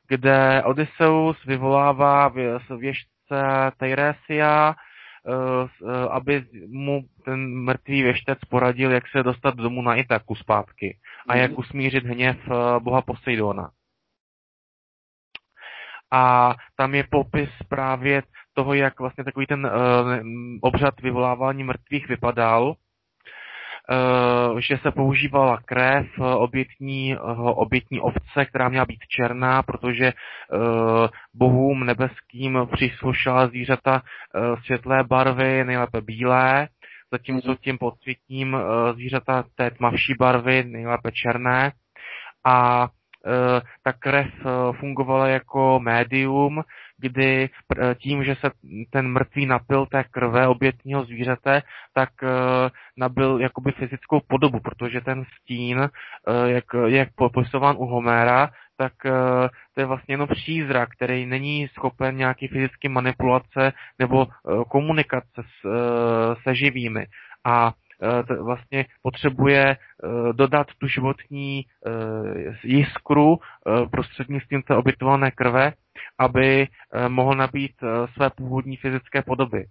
kde 0.07 0.63
Odysseus 0.63 1.45
vyvolává 1.45 2.27
věžce 2.77 3.71
Tyresia, 3.77 4.75
aby 6.09 6.45
mu 6.67 7.01
ten 7.25 7.63
mrtvý 7.63 8.01
věštec 8.01 8.39
poradil, 8.49 8.91
jak 8.91 9.03
se 9.07 9.23
dostat 9.23 9.55
domů 9.55 9.81
na 9.81 9.95
Itaku 9.95 10.35
zpátky 10.35 10.97
a 11.27 11.35
jak 11.35 11.51
mhm. 11.51 11.59
usmířit 11.59 12.03
hněv 12.03 12.37
boha 12.79 13.01
Poseidona. 13.01 13.69
A 16.11 16.53
tam 16.75 16.95
je 16.95 17.03
popis 17.11 17.49
právě 17.69 18.23
toho, 18.53 18.73
jak 18.73 18.99
vlastně 18.99 19.23
takový 19.23 19.45
ten 19.45 19.65
uh, 19.65 19.71
obřad 20.61 21.01
vyvolávání 21.01 21.63
mrtvých 21.63 22.07
vypadal, 22.07 22.75
že 24.59 24.77
se 24.77 24.91
používala 24.91 25.59
krev 25.65 26.05
obětní, 26.19 27.17
uh, 27.17 27.49
obětní 27.49 27.99
ovce, 28.01 28.45
která 28.45 28.69
měla 28.69 28.85
být 28.85 28.99
černá, 29.09 29.63
protože 29.63 30.13
bohům 31.33 31.85
nebeským 31.85 32.59
příslušela 32.75 33.47
zvířata 33.47 34.01
světlé 34.65 35.03
barvy, 35.03 35.63
nejlépe 35.63 36.01
bílé, 36.01 36.67
zatímco 37.11 37.47
mhm. 37.47 37.57
tím 37.57 37.77
podsvětním 37.77 38.57
zvířata 38.93 39.43
té 39.55 39.71
tmavší 39.71 40.13
barvy, 40.19 40.63
nejlépe 40.63 41.11
černé. 41.11 41.71
A 42.45 42.87
ta 43.83 43.93
krev 43.99 44.27
fungovala 44.79 45.27
jako 45.27 45.79
médium, 45.79 46.63
kdy 46.97 47.49
tím, 47.97 48.23
že 48.23 48.35
se 48.35 48.51
ten 48.89 49.07
mrtvý 49.07 49.45
napil 49.45 49.85
té 49.85 50.03
krve 50.03 50.47
obětního 50.47 51.05
zvířete, 51.05 51.61
tak 51.93 52.09
uh, 52.23 52.29
nabil 52.97 53.39
jakoby 53.39 53.71
fyzickou 53.71 54.21
podobu, 54.27 54.59
protože 54.59 55.01
ten 55.01 55.23
stín, 55.25 55.79
uh, 55.79 55.87
jak, 56.45 56.63
jak 56.85 57.09
popisován 57.15 57.75
u 57.79 57.85
Homéra, 57.85 58.49
tak 58.77 58.93
to 59.73 59.81
je 59.81 59.85
vlastně 59.85 60.13
jenom 60.13 60.27
přízrak, 60.27 60.89
který 60.89 61.25
není 61.25 61.67
schopen 61.67 62.17
nějaký 62.17 62.47
fyzické 62.47 62.89
manipulace 62.89 63.73
nebo 63.99 64.27
komunikace 64.69 65.41
s, 65.41 65.69
se 66.43 66.55
živými. 66.55 67.05
A 67.45 67.73
vlastně 68.41 68.85
potřebuje 69.01 69.77
dodat 70.31 70.67
tu 70.77 70.87
životní 70.87 71.65
jiskru 72.63 73.37
prostřednictvím 73.91 74.61
té 74.61 74.75
obětované 74.75 75.31
krve 75.31 75.73
aby 76.17 76.67
eh, 76.67 77.09
mohl 77.09 77.35
nabít 77.35 77.75
eh, 77.83 78.07
své 78.13 78.29
původní 78.29 78.77
fyzické 78.77 79.21
podoby. 79.21 79.65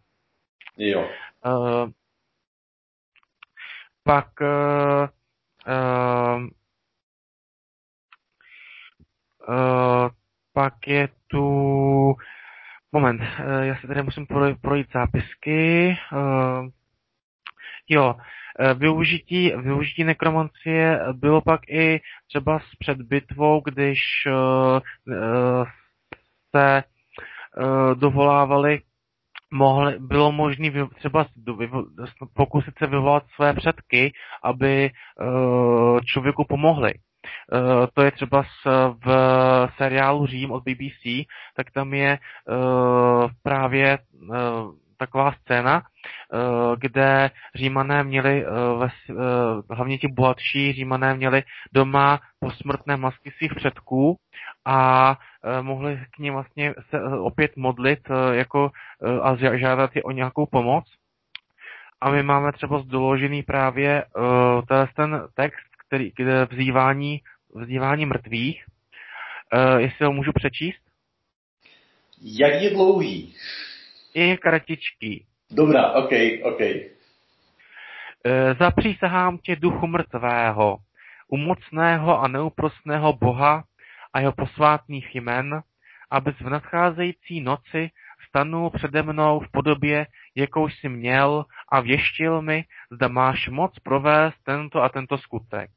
Jo. 0.78 1.08
Uh, 1.46 1.90
pak 4.04 4.28
pak 10.52 10.74
je 10.86 11.08
tu 11.26 12.14
moment, 12.92 13.20
já 13.62 13.76
se 13.76 13.86
tady 13.86 14.02
musím 14.02 14.26
projít 14.60 14.92
zápisky. 14.92 15.96
Jo, 17.88 18.14
Využití, 18.74 19.52
využití 19.56 20.04
nekromancie 20.04 21.00
bylo 21.12 21.40
pak 21.40 21.60
i 21.68 22.00
třeba 22.28 22.60
před 22.78 23.02
bitvou, 23.02 23.60
když 23.60 24.00
se 26.56 26.82
uh, 26.82 27.94
dovolávali, 27.94 28.80
mohli, 29.52 29.98
bylo 29.98 30.32
možné 30.32 30.70
třeba 30.94 31.26
pokusit 32.34 32.74
se 32.78 32.86
vyvolat 32.86 33.24
své 33.34 33.52
předky, 33.54 34.12
aby 34.42 34.90
uh, 35.20 36.00
člověku 36.00 36.44
pomohli. 36.44 36.94
to 37.94 38.02
je 38.02 38.10
třeba 38.10 38.44
v 39.04 39.08
seriálu 39.76 40.26
Řím 40.26 40.50
od 40.50 40.64
BBC, 40.64 41.26
tak 41.56 41.70
tam 41.70 41.94
je 41.94 42.18
právě 43.42 43.98
taková 44.98 45.32
scéna, 45.32 45.82
kde 46.78 47.30
římané 47.54 48.04
měli, 48.04 48.44
hlavně 49.70 49.98
ti 49.98 50.08
bohatší 50.08 50.72
římané 50.72 51.14
měli 51.14 51.42
doma 51.72 52.20
posmrtné 52.40 52.96
masky 52.96 53.30
svých 53.30 53.54
předků 53.54 54.16
a 54.64 55.18
mohli 55.60 56.00
k 56.10 56.18
ním 56.18 56.32
vlastně 56.32 56.74
se 56.90 57.02
opět 57.18 57.56
modlit 57.56 58.00
jako, 58.32 58.70
a 59.22 59.56
žádat 59.56 59.96
je 59.96 60.02
o 60.02 60.10
nějakou 60.10 60.46
pomoc. 60.46 60.84
A 62.00 62.10
my 62.10 62.22
máme 62.22 62.52
třeba 62.52 62.82
doložený 62.86 63.42
právě 63.42 64.04
ten 64.96 65.22
text, 65.34 65.66
který, 65.86 66.12
kde 66.16 66.44
vzývání, 66.44 67.20
vzývání 67.54 68.06
mrtvých. 68.06 68.64
Jestli 69.78 70.06
ho 70.06 70.12
můžu 70.12 70.32
přečíst? 70.32 70.84
Jak 72.22 72.62
je 72.62 72.70
dlouhý? 72.70 73.34
Je 74.14 74.36
kratičký. 74.36 75.26
Dobrá, 75.50 75.92
ok, 75.92 76.10
ok. 76.42 76.60
Uh, 76.60 78.58
zapřísahám 78.58 79.38
tě 79.38 79.56
duchu 79.56 79.86
mrtvého, 79.86 80.78
umocného 81.28 82.20
a 82.20 82.28
neúprostného 82.28 83.12
Boha 83.12 83.64
a 84.14 84.20
jeho 84.20 84.32
posvátných 84.32 85.14
jmen, 85.14 85.62
abys 86.10 86.34
v 86.40 86.48
nadcházející 86.48 87.40
noci 87.40 87.90
stanul 88.28 88.70
přede 88.70 89.02
mnou 89.02 89.40
v 89.40 89.50
podobě, 89.50 90.06
jakou 90.34 90.68
jsi 90.68 90.88
měl 90.88 91.44
a 91.72 91.80
věštil 91.80 92.42
mi, 92.42 92.64
zda 92.90 93.08
máš 93.08 93.48
moc 93.48 93.78
provést 93.78 94.36
tento 94.44 94.82
a 94.82 94.88
tento 94.88 95.18
skutek. 95.18 95.70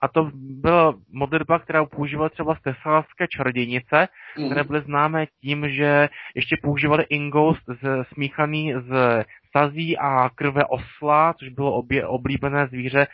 A 0.00 0.08
to 0.08 0.30
byla 0.34 0.94
modlitba, 1.12 1.58
která 1.58 1.84
používala 1.84 2.28
třeba 2.28 2.54
stesalské 2.54 3.26
čarodějnice, 3.28 4.08
mm. 4.38 4.46
které 4.46 4.64
byly 4.64 4.80
známé 4.80 5.26
tím, 5.40 5.68
že 5.68 6.08
ještě 6.34 6.56
používali 6.62 7.04
ingoust 7.08 7.62
z, 7.82 8.04
smíchaný 8.12 8.74
z 8.88 9.24
sazí 9.56 9.98
a 9.98 10.30
krve 10.34 10.64
osla, 10.64 11.34
což 11.38 11.48
bylo 11.48 11.72
obě, 11.72 12.06
oblíbené 12.06 12.66
zvíře 12.66 13.00
e, 13.00 13.06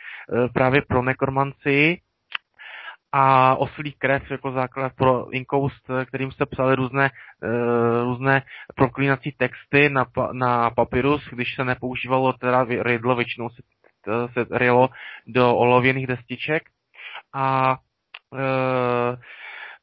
právě 0.53 0.81
pro 0.81 1.01
nekromanci 1.01 1.97
a 3.17 3.55
oslí 3.55 3.91
krev 3.91 4.31
jako 4.31 4.51
základ 4.51 4.93
pro 4.95 5.33
inkoust, 5.33 5.91
kterým 6.05 6.31
se 6.31 6.45
psali 6.45 6.75
různé, 6.75 7.09
uh, 7.43 8.03
různé 8.03 8.41
proklínací 8.75 9.31
texty 9.31 9.89
na, 9.89 10.05
na 10.31 10.69
papyrus, 10.69 11.29
když 11.31 11.55
se 11.55 11.63
nepoužívalo 11.63 12.33
teda 12.33 12.63
rydlo, 12.63 13.15
většinou 13.15 13.49
se, 13.49 13.61
se 14.33 14.57
rylo 14.57 14.89
do 15.27 15.55
olověných 15.55 16.07
destiček. 16.07 16.63
A 17.33 17.77
uh, 18.31 19.15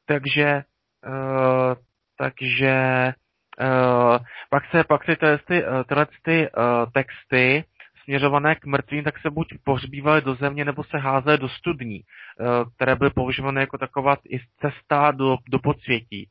takže 0.07 0.62
uh, 1.07 1.74
takže 2.19 3.12
uh, 3.61 4.19
pak 4.51 4.62
se, 4.70 4.85
pak 4.85 5.05
se 5.05 5.16
tyhle, 5.16 5.39
ty, 5.39 5.65
tyhle 5.86 6.07
ty 6.24 6.49
texty 6.94 7.65
směřované 8.05 8.55
k 8.55 8.66
mrtvým, 8.66 9.05
tak 9.05 9.19
se 9.19 9.31
buď 9.31 9.49
pohřbívaly 9.65 10.20
do 10.20 10.35
země, 10.35 10.65
nebo 10.65 10.85
se 10.85 10.99
házely 10.99 11.39
do 11.39 11.49
studní, 11.49 12.01
eh, 12.01 12.44
které 12.77 12.97
byly 12.97 13.11
používané 13.11 13.61
jako 13.61 13.78
taková 13.78 14.16
i 14.31 14.39
cesta 14.61 15.11
do, 15.11 15.36
do 15.49 15.59
podsvětí, 15.59 16.28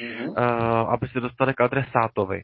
mm-hmm. 0.00 0.34
aby 0.88 1.08
se 1.08 1.20
dostali 1.20 1.54
k 1.54 1.60
adresátovi. 1.60 2.42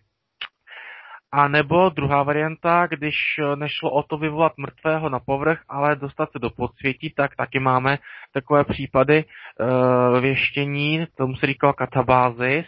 A 1.32 1.48
nebo 1.48 1.88
druhá 1.88 2.22
varianta, 2.22 2.86
když 2.86 3.16
nešlo 3.54 3.90
o 3.90 4.02
to 4.02 4.18
vyvolat 4.18 4.52
mrtvého 4.58 5.08
na 5.08 5.20
povrch, 5.20 5.60
ale 5.68 5.96
dostat 5.96 6.32
se 6.32 6.38
do 6.38 6.50
podsvětí, 6.50 7.12
tak 7.16 7.36
taky 7.36 7.58
máme 7.58 7.98
takové 8.32 8.64
případy 8.64 9.24
uh, 9.24 10.20
věštění, 10.20 11.06
tomu 11.16 11.36
se 11.36 11.46
říkalo 11.46 11.72
katabázis, 11.72 12.66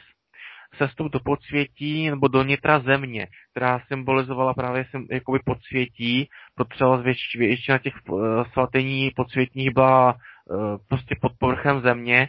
sestup 0.76 1.12
do 1.12 1.20
podsvětí 1.20 2.10
nebo 2.10 2.28
do 2.28 2.42
nitra 2.42 2.78
země, 2.78 3.26
která 3.50 3.80
symbolizovala 3.88 4.54
právě 4.54 4.84
jakoby 5.10 5.38
podsvětí, 5.44 6.28
protože 6.54 7.02
větš, 7.02 7.36
většina 7.38 7.78
těch 7.78 7.94
uh, 8.08 8.44
svatení 8.52 9.10
podsvětních 9.16 9.74
byla 9.74 10.12
uh, 10.14 10.76
prostě 10.88 11.14
pod 11.20 11.32
povrchem 11.38 11.80
země, 11.80 12.28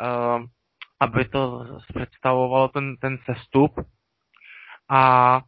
uh, 0.00 0.44
aby 1.00 1.24
to 1.24 1.64
představovalo 1.94 2.68
ten, 2.68 2.96
ten 2.96 3.18
sestup. 3.24 3.72
A 4.90 5.40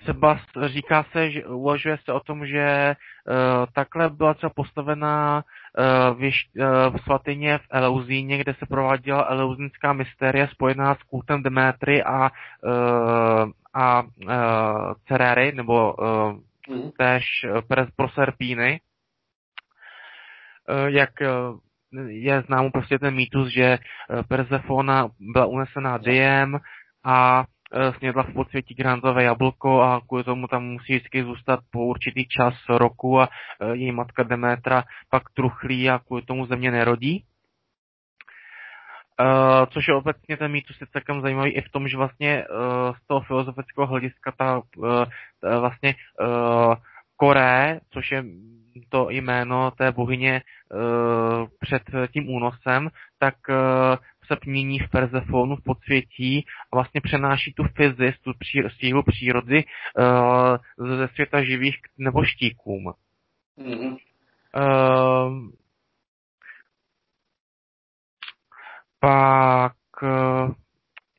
třeba 0.00 0.38
říká 0.66 1.04
se, 1.12 1.30
že 1.30 1.46
uvažuje 1.46 1.98
se 2.04 2.12
o 2.12 2.20
tom, 2.20 2.46
že 2.46 2.94
uh, 2.96 3.66
takhle 3.74 4.10
byla 4.10 4.34
třeba 4.34 4.50
postavená 4.56 5.44
uh, 5.78 6.18
věž, 6.18 6.48
uh, 6.58 6.96
v 6.96 7.02
svatyně 7.02 7.58
v 7.58 7.66
Eleuzíně, 7.70 8.38
kde 8.38 8.54
se 8.54 8.66
prováděla 8.66 9.26
eleuzinská 9.30 9.92
mystéria 9.92 10.46
spojená 10.46 10.94
s 10.94 11.02
kultem 11.02 11.42
Demetry 11.42 12.02
a, 12.02 12.30
uh, 12.64 13.50
a 13.74 14.02
uh, 14.02 14.92
Cerery, 15.08 15.52
nebo 15.52 15.94
uh, 15.94 16.32
mm. 16.68 16.90
též 16.98 17.24
Proserpíny. 17.96 18.80
Uh, 20.70 20.86
jak 20.86 21.10
uh, 21.20 21.58
je 22.08 22.42
známý 22.42 22.70
prostě 22.70 22.98
ten 22.98 23.14
mýtus, 23.14 23.48
že 23.48 23.78
Persefona 24.28 25.08
byla 25.20 25.46
unesená 25.46 25.98
diem 25.98 26.58
a 27.04 27.44
Eh, 27.44 27.59
snědla 27.98 28.22
v 28.22 28.32
podsvětí 28.32 28.74
granzové 28.74 29.22
jablko 29.24 29.82
a 29.82 30.00
kvůli 30.08 30.24
tomu 30.24 30.46
tam 30.46 30.64
musí 30.64 30.92
vždycky 30.92 31.24
zůstat 31.24 31.60
po 31.70 31.86
určitý 31.86 32.28
čas 32.28 32.54
roku 32.68 33.20
a 33.20 33.28
eh, 33.60 33.76
její 33.76 33.92
matka 33.92 34.22
Demetra 34.22 34.84
pak 35.10 35.22
truchlí 35.34 35.90
a 35.90 35.98
kvůli 35.98 36.22
tomu 36.22 36.46
země 36.46 36.70
nerodí. 36.70 37.24
Uh, 39.20 39.66
což 39.66 39.88
je 39.88 39.94
obecně 39.94 40.36
ten 40.36 40.50
mýtus 40.50 40.80
je 40.80 40.86
celkem 40.92 41.20
zajímavý 41.20 41.50
i 41.50 41.60
v 41.60 41.68
tom, 41.68 41.88
že 41.88 41.96
vlastně 41.96 42.44
uh, 42.44 42.96
z 42.96 43.06
toho 43.06 43.20
filozofického 43.20 43.86
hlediska 43.86 44.32
ta 44.38 44.62
uh, 44.76 45.04
vlastně 45.42 45.94
uh, 46.20 46.74
Koré, 47.16 47.80
což 47.90 48.12
je 48.12 48.24
to 48.88 49.10
jméno 49.10 49.70
té 49.70 49.92
bohyně 49.92 50.42
uh, 50.72 51.48
před 51.60 51.82
tím 52.12 52.28
únosem, 52.28 52.88
tak 53.18 53.34
uh, 53.48 53.96
se 54.30 54.36
mění 54.46 54.78
v 54.78 54.90
Persefonu 54.90 55.56
v 55.56 55.64
podsvětí 55.64 56.44
a 56.72 56.76
vlastně 56.76 57.00
přenáší 57.00 57.52
tu 57.52 57.64
fyzis, 57.76 58.20
tu 58.20 58.32
pří, 58.38 58.62
sílu 58.78 59.02
přírody 59.02 59.64
uh, 59.98 60.96
ze 60.96 61.08
světa 61.08 61.44
živých 61.44 61.76
nebo 61.98 62.24
štíkům. 62.24 62.92
Mm-hmm. 63.58 63.96
Uh, 64.56 65.48
pak 69.00 69.72
uh, 70.02 70.54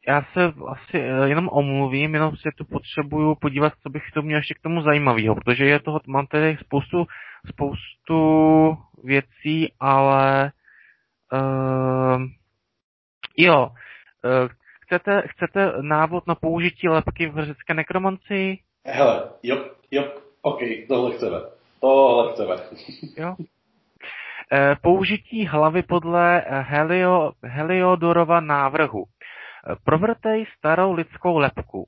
já 0.08 0.24
se 0.34 0.54
asi 0.68 0.98
jenom 1.26 1.50
omluvím, 1.52 2.14
jenom 2.14 2.36
si 2.36 2.50
tu 2.58 2.66
potřebuju 2.66 3.36
podívat, 3.36 3.74
co 3.84 3.90
bych 3.90 4.04
to 4.14 4.22
měl 4.22 4.38
ještě 4.38 4.54
k 4.54 4.62
tomu 4.62 4.82
zajímavého, 4.82 5.36
protože 5.36 5.66
je 5.66 5.80
toho, 5.80 6.00
mám 6.08 6.28
tady 6.28 6.58
spoustu, 6.62 7.06
spoustu 7.48 8.78
věcí, 9.04 9.74
ale 9.80 10.52
uh, 11.34 12.22
Jo. 13.38 13.70
Eh, 14.26 14.48
chcete, 14.82 15.24
chcete 15.28 15.72
návod 15.82 16.28
na 16.28 16.36
použití 16.36 16.90
lepky 16.90 17.28
v 17.28 17.46
řecké 17.46 17.74
nekromanci? 17.74 18.60
Hele, 18.86 19.24
jo, 19.44 19.66
jo, 19.92 20.04
ok, 20.42 20.60
tohle 20.88 21.16
chceme. 21.16 21.38
Tohle 21.80 22.34
chceme. 22.34 22.56
jo. 23.18 23.36
Eh, 24.54 24.76
použití 24.82 25.46
hlavy 25.46 25.84
podle 25.84 26.44
Helio, 26.48 27.32
Heliodorova 27.44 28.40
návrhu. 28.40 29.04
Eh, 29.06 29.76
provrtej 29.84 30.46
starou 30.58 30.94
lidskou 30.94 31.38
lepku. 31.38 31.88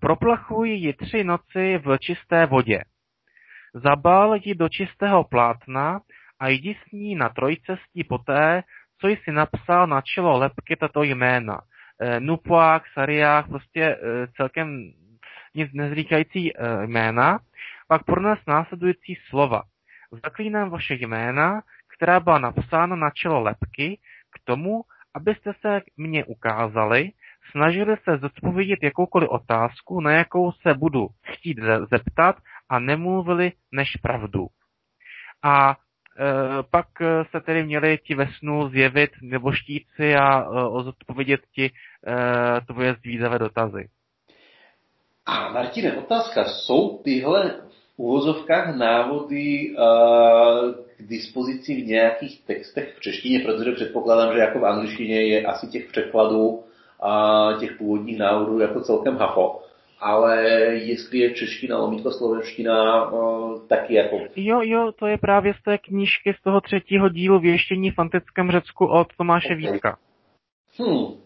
Proplachuj 0.00 0.70
ji 0.70 0.92
tři 0.92 1.24
noci 1.24 1.78
v 1.78 1.98
čisté 1.98 2.46
vodě. 2.46 2.84
Zabal 3.74 4.34
ji 4.44 4.54
do 4.54 4.68
čistého 4.68 5.24
plátna 5.24 6.00
a 6.40 6.48
jdi 6.48 6.76
s 6.88 6.92
ní 6.92 7.14
na 7.14 7.28
trojcestí 7.28 8.04
poté, 8.04 8.62
co 9.00 9.08
jsi 9.08 9.32
napsal 9.32 9.86
na 9.86 10.00
čelo 10.00 10.38
lepky 10.38 10.76
tato 10.76 11.02
jména. 11.02 11.60
E, 12.00 12.20
Nupuák, 12.20 12.82
Sariák, 12.94 13.48
prostě 13.48 13.82
e, 13.82 13.98
celkem 14.36 14.92
nic 15.54 15.72
nezříkající 15.72 16.56
e, 16.56 16.86
jména. 16.86 17.38
Pak 17.88 18.04
pro 18.04 18.20
nás 18.20 18.38
následující 18.46 19.18
slova. 19.28 19.62
Zaklínám 20.24 20.70
vaše 20.70 20.94
jména, 20.94 21.62
která 21.94 22.20
byla 22.20 22.38
napsána 22.38 22.96
na 22.96 23.10
čelo 23.10 23.40
lepky, 23.40 23.98
k 24.32 24.44
tomu, 24.44 24.82
abyste 25.14 25.52
se 25.60 25.80
mě 25.96 26.24
ukázali, 26.24 27.10
snažili 27.50 27.96
se 28.04 28.18
zodpovědět 28.18 28.78
jakoukoliv 28.82 29.28
otázku, 29.28 30.00
na 30.00 30.12
jakou 30.12 30.52
se 30.52 30.74
budu 30.74 31.08
chtít 31.22 31.58
zeptat 31.90 32.36
a 32.68 32.78
nemluvili 32.78 33.52
než 33.72 33.96
pravdu. 34.02 34.46
A 35.42 35.70
Eh, 35.70 35.89
pak 36.70 36.86
eh, 37.00 37.24
se 37.30 37.40
tedy 37.40 37.64
měli 37.64 37.98
ti 37.98 38.14
ve 38.14 38.26
snu 38.38 38.68
zjevit 38.68 39.10
nebo 39.22 39.52
štíci 39.52 40.14
a 40.14 40.40
eh, 40.40 40.82
zodpovědět 40.82 41.40
ti 41.54 41.70
tvoje 42.66 42.94
zvízavé 42.94 43.38
dotazy. 43.38 43.88
A 45.26 45.52
Martine, 45.52 45.96
otázka, 45.96 46.44
jsou 46.44 46.98
tyhle 47.04 47.54
uvozovkách 48.00 48.76
návody 48.76 49.70
uh, 49.70 50.74
k 50.96 51.08
dispozici 51.08 51.74
v 51.74 51.86
nějakých 51.86 52.44
textech 52.46 52.94
v 52.96 53.00
češtině, 53.00 53.40
protože 53.40 53.72
předpokládám, 53.72 54.32
že 54.34 54.38
jako 54.38 54.58
v 54.58 54.64
angličtině 54.64 55.22
je 55.22 55.46
asi 55.46 55.66
těch 55.66 55.86
překladů 55.86 56.64
a 57.00 57.48
těch 57.60 57.72
původních 57.78 58.18
návodů 58.18 58.60
jako 58.60 58.80
celkem 58.80 59.16
hafo 59.16 59.60
ale 60.00 60.44
jestli 60.74 61.18
je 61.18 61.34
čeština, 61.34 61.78
lomítko 61.78 62.10
slovenština, 62.10 63.10
uh, 63.10 63.60
taky 63.68 63.94
jako... 63.94 64.20
Jo, 64.36 64.60
jo, 64.62 64.92
to 64.98 65.06
je 65.06 65.18
právě 65.18 65.54
z 65.54 65.62
té 65.62 65.78
knížky 65.78 66.34
z 66.34 66.42
toho 66.42 66.60
třetího 66.60 67.08
dílu 67.08 67.40
Věštění 67.40 67.90
v 67.90 67.98
antickém 67.98 68.50
Řecku 68.50 68.86
od 68.86 69.06
Tomáše 69.16 69.54
okay. 69.54 69.56
Vítka. 69.56 69.98
Hmm. 70.78 71.20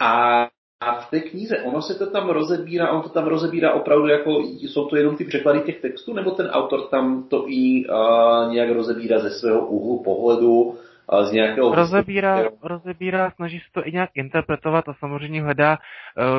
A 0.00 0.46
a 0.80 1.00
v 1.00 1.10
té 1.10 1.20
knize, 1.20 1.58
ono 1.58 1.82
se 1.82 1.94
to 1.94 2.10
tam 2.10 2.30
rozebírá, 2.30 2.90
on 2.90 3.02
to 3.02 3.08
tam 3.08 3.24
rozebírá 3.24 3.72
opravdu 3.72 4.08
jako, 4.08 4.30
jsou 4.40 4.84
to 4.84 4.96
jenom 4.96 5.16
ty 5.16 5.24
překlady 5.24 5.60
těch 5.60 5.80
textů, 5.80 6.12
nebo 6.14 6.30
ten 6.30 6.46
autor 6.46 6.86
tam 6.86 7.22
to 7.28 7.44
i 7.48 7.84
uh, 7.86 8.52
nějak 8.52 8.70
rozebírá 8.70 9.18
ze 9.18 9.30
svého 9.30 9.66
úhlu 9.66 10.02
pohledu, 10.02 10.74
z 11.22 11.32
nějakého... 11.32 11.74
Rozebírá, 11.74 12.42
rozebírá, 12.62 13.30
snaží 13.30 13.60
se 13.60 13.66
to 13.72 13.86
i 13.86 13.92
nějak 13.92 14.10
interpretovat 14.14 14.88
a 14.88 14.94
samozřejmě 14.94 15.42
hledá, 15.42 15.78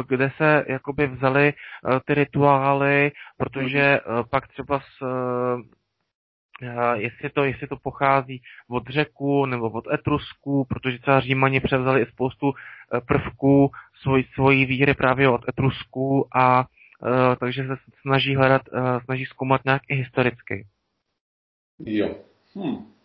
kde 0.07 0.31
se 0.37 0.65
jakoby 0.67 1.07
vzaly 1.07 1.53
ty 2.05 2.13
rituály, 2.13 3.11
protože 3.37 3.99
mm. 4.07 4.23
pak 4.31 4.47
třeba 4.47 4.79
s 4.79 5.05
jestli 6.93 7.29
to, 7.29 7.43
jestli 7.43 7.67
to 7.67 7.77
pochází 7.77 8.41
od 8.69 8.87
řeku 8.89 9.45
nebo 9.45 9.69
od 9.69 9.87
Etrusků, 9.93 10.65
protože 10.69 10.99
třeba 10.99 11.19
Římani 11.19 11.59
převzali 11.59 12.01
i 12.01 12.05
spoustu 12.05 12.53
prvků 13.07 13.71
svojí, 14.01 14.23
svojí 14.23 14.65
víry 14.65 14.93
právě 14.93 15.29
od 15.29 15.41
Etrusků 15.49 16.27
a 16.35 16.65
takže 17.39 17.63
se 17.63 17.75
snaží 18.01 18.35
hledat, 18.35 18.61
snaží 19.05 19.25
zkoumat 19.25 19.65
nějak 19.65 19.81
i 19.89 19.95
historicky. 19.95 20.67
Jo. 21.79 22.15
Hm. 22.55 22.98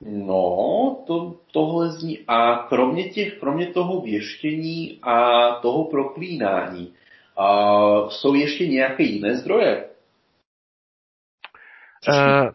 No, 0.00 1.04
to, 1.06 1.40
tohle 1.52 1.90
zní. 1.90 2.18
A 2.28 2.66
kromě, 2.68 3.08
těch, 3.08 3.38
kromě 3.38 3.66
toho 3.66 4.00
věštění 4.00 4.98
a 5.02 5.50
toho 5.54 5.84
proklínání, 5.84 6.94
a 7.36 8.08
jsou 8.08 8.34
ještě 8.34 8.66
nějaké 8.66 9.02
jiné 9.02 9.36
zdroje? 9.36 9.88
Uh, 12.08 12.50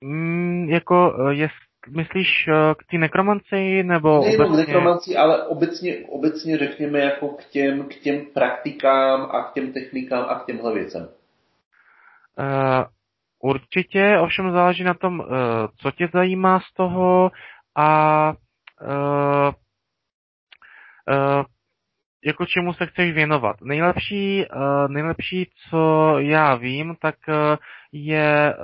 mm, 0.00 0.68
jako, 0.68 1.14
eh, 1.28 1.34
je, 1.34 1.48
myslíš 1.88 2.48
uh, 2.48 2.74
k 2.74 2.90
té 2.90 2.98
nekromanci 2.98 3.82
nebo 3.82 4.20
Nejenom 4.20 4.46
obecně? 4.46 4.66
nekromanci, 4.66 5.16
ale 5.16 5.46
obecně, 5.46 6.06
obecně 6.08 6.58
řekněme 6.58 6.98
jako 6.98 7.28
k 7.28 7.44
těm, 7.44 7.88
k 7.88 7.94
těm 7.94 8.26
praktikám 8.34 9.22
a 9.22 9.42
k 9.42 9.52
těm 9.52 9.72
technikám 9.72 10.24
a 10.28 10.38
k 10.38 10.46
těmhle 10.46 10.74
věcem. 10.74 11.08
Uh, 12.38 12.84
Určitě, 13.44 14.18
ovšem 14.18 14.52
záleží 14.52 14.84
na 14.84 14.94
tom, 14.94 15.20
eh, 15.20 15.26
co 15.76 15.90
tě 15.90 16.08
zajímá 16.12 16.60
z 16.60 16.74
toho 16.74 17.30
a 17.76 18.32
uh, 18.82 19.52
uh, 21.08 21.44
jako 22.24 22.46
čemu 22.46 22.72
se 22.72 22.86
chceš 22.86 23.12
věnovat. 23.12 23.56
Nejlepší, 23.62 24.44
nejlepší, 24.88 25.50
co 25.70 26.14
já 26.18 26.54
vím, 26.54 26.94
tak 27.00 27.14
je 27.92 28.54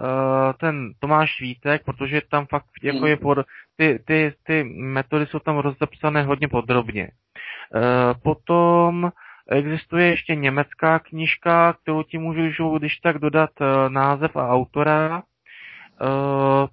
ten 0.61 0.93
Tomáš 1.01 1.41
Vítek, 1.41 1.85
protože 1.85 2.21
tam 2.31 2.47
fakt 2.47 2.65
jako 2.83 3.07
je 3.07 3.17
pod, 3.17 3.39
ty, 3.77 3.99
ty, 4.07 4.33
ty 4.43 4.65
metody 4.65 5.27
jsou 5.27 5.39
tam 5.39 5.59
rozepsané 5.59 6.23
hodně 6.23 6.49
podrobně. 6.49 7.09
Potom 8.23 9.11
Existuje 9.51 10.07
ještě 10.07 10.35
německá 10.35 10.99
knižka, 10.99 11.73
kterou 11.73 12.03
ti 12.03 12.19
můžu 12.19 12.79
když 12.79 12.97
tak 12.97 13.19
dodat 13.19 13.51
eh, 13.61 13.89
název 13.89 14.37
a 14.37 14.49
autora. 14.49 15.23
Eh, 16.03 16.67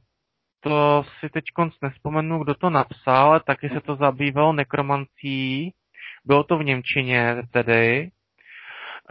to 0.59 1.03
si 1.19 1.29
teď 1.29 1.43
nespomenu, 1.81 2.43
kdo 2.43 2.55
to 2.55 2.69
napsal, 2.69 3.39
taky 3.39 3.69
se 3.69 3.81
to 3.81 3.95
zabývalo 3.95 4.53
nekromancí. 4.53 5.71
Bylo 6.25 6.43
to 6.43 6.57
v 6.57 6.63
Němčině 6.63 7.35
tedy. 7.51 8.09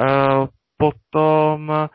Eh, 0.00 0.46
potom 0.76 1.88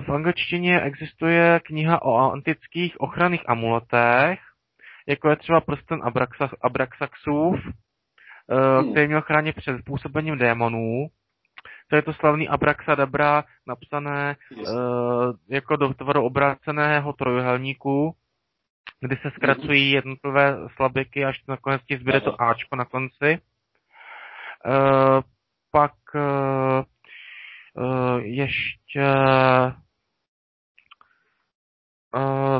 v 0.00 0.08
angličtině 0.12 0.80
existuje 0.80 1.60
kniha 1.60 2.02
o 2.02 2.32
antických 2.32 3.00
ochranných 3.00 3.48
amuletech, 3.48 4.38
jako 5.08 5.30
je 5.30 5.36
třeba 5.36 5.60
prsten 5.60 6.00
Abraxaxův, 6.62 7.60
hmm. 8.50 8.90
který 8.90 9.06
měl 9.06 9.22
chránit 9.22 9.56
před 9.56 9.84
působením 9.84 10.38
démonů. 10.38 11.06
To 11.88 11.96
je 11.96 12.02
to 12.02 12.12
slavný 12.14 12.48
Abraxadabra, 12.48 13.44
napsané 13.66 14.36
yes. 14.56 14.68
uh, 14.68 15.34
jako 15.48 15.76
do 15.76 15.94
tvaru 15.94 16.22
obráceného 16.24 17.12
trojuhelníku, 17.12 18.14
kdy 19.00 19.16
se 19.16 19.30
zkracují 19.30 19.86
hmm. 19.86 19.94
jednotlivé 19.94 20.58
slabiky, 20.76 21.24
až 21.24 21.42
nakonec 21.48 21.82
ti 21.82 21.96
zbyde 21.96 22.20
to 22.20 22.42
Ačko 22.42 22.76
na 22.76 22.84
konci. 22.84 23.38
Uh, 24.66 25.20
pak 25.72 25.92
uh, 26.14 26.84
uh, 27.84 28.20
ještě 28.20 29.04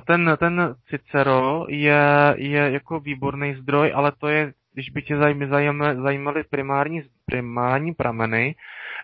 ten, 0.07 0.37
ten 0.39 0.75
Cicero 0.89 1.67
je, 1.69 2.35
je 2.37 2.71
jako 2.71 3.01
výborný 3.01 3.55
zdroj, 3.55 3.93
ale 3.95 4.13
to 4.13 4.29
je 4.29 4.53
když 4.75 4.91
by 4.91 5.03
tě 5.03 5.17
zajímaly, 5.17 5.97
zajímaly 6.03 6.45
primární, 6.51 7.03
primární 7.27 7.95
prameny. 7.95 8.55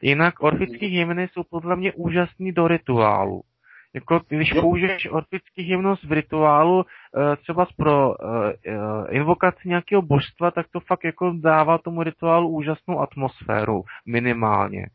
Jinak 0.02 0.34
orfický 0.42 0.86
hymny 0.86 1.28
jsou 1.32 1.42
podle 1.51 1.76
mě 1.76 1.92
úžasný 1.92 2.52
do 2.52 2.68
rituálu. 2.68 3.42
Jako, 3.94 4.20
když 4.28 4.52
použiješ 4.52 5.09
orfický 5.10 5.62
hymnus 5.62 6.05
v 6.05 6.12
rituálu 6.12 6.84
eh, 6.84 7.36
třeba 7.36 7.66
pro 7.76 8.09
uh, 8.09 8.14
invokaci 9.10 9.68
nějakého 9.68 10.02
božstva, 10.02 10.51
tak 10.51 10.66
to 10.72 10.80
fakt 10.80 11.05
jako 11.05 11.32
dává 11.40 11.78
tomu 11.78 12.02
rituálu 12.02 12.48
úžasnou 12.48 13.01
atmosféru, 13.01 13.82
minimálně. 14.06 14.86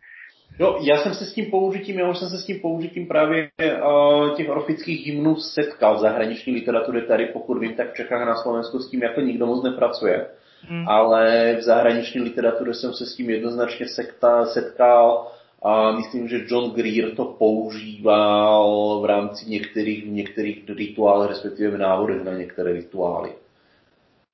Jo, 0.60 0.80
já 0.82 0.98
jsem 0.98 1.14
se 1.14 1.26
s 1.26 1.34
tím 1.34 1.46
použitím, 1.46 2.00
já 2.00 2.10
už 2.10 2.18
jsem 2.18 2.30
se 2.30 2.38
s 2.38 2.46
tím 2.46 2.60
použitím 2.60 3.08
právě 3.08 3.50
uh, 3.60 4.36
těch 4.36 4.50
orfických 4.50 5.08
hymnů 5.08 5.36
setkal 5.36 5.96
v 5.96 6.00
zahraniční 6.00 6.54
literatuře 6.54 7.02
tady, 7.02 7.26
pokud 7.26 7.60
vím, 7.60 7.74
tak 7.74 7.92
v 7.92 7.96
Čechách 7.96 8.28
na 8.28 8.36
Slovensku 8.36 8.80
s 8.80 8.92
tím 8.92 9.04
jako 9.04 9.22
nikdo 9.22 9.46
moc 9.46 9.64
nepracuje 9.64 10.26
hmm. 10.70 10.88
ale 10.88 11.56
v 11.60 11.62
zahraniční 11.62 12.22
literatuře 12.22 12.74
jsem 12.74 12.94
se 12.94 13.06
s 13.06 13.16
tím 13.16 13.30
jednoznačně 13.30 13.88
sekta, 13.88 14.46
setkal 14.46 15.28
a 15.64 15.92
myslím, 15.92 16.28
že 16.28 16.46
John 16.48 16.72
Greer 16.72 17.16
to 17.16 17.26
používal 17.26 19.00
v 19.02 19.06
rámci 19.06 19.50
některých, 19.50 20.06
některých 20.06 20.70
rituálů, 20.70 21.28
respektive 21.28 21.72
v 21.72 21.80
návodech 21.80 22.24
na 22.24 22.34
některé 22.34 22.74
rituály. 22.74 23.34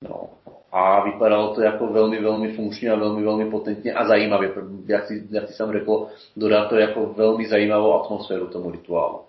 No. 0.09 0.29
A 0.71 1.03
vypadalo 1.03 1.55
to 1.55 1.61
jako 1.61 1.87
velmi, 1.87 2.21
velmi 2.21 2.53
funkčně 2.53 2.91
a 2.91 2.95
velmi, 2.95 3.23
velmi 3.23 3.51
potentně 3.51 3.93
a 3.93 4.07
zajímavě. 4.07 4.51
Jak 4.87 5.07
si, 5.07 5.27
jak 5.31 5.47
si 5.47 5.53
jsem 5.53 5.71
řekl, 5.71 6.07
dodá 6.37 6.65
to 6.65 6.75
jako 6.75 7.05
velmi 7.05 7.47
zajímavou 7.47 7.93
atmosféru 7.93 8.47
tomu 8.47 8.71
rituálu. 8.71 9.19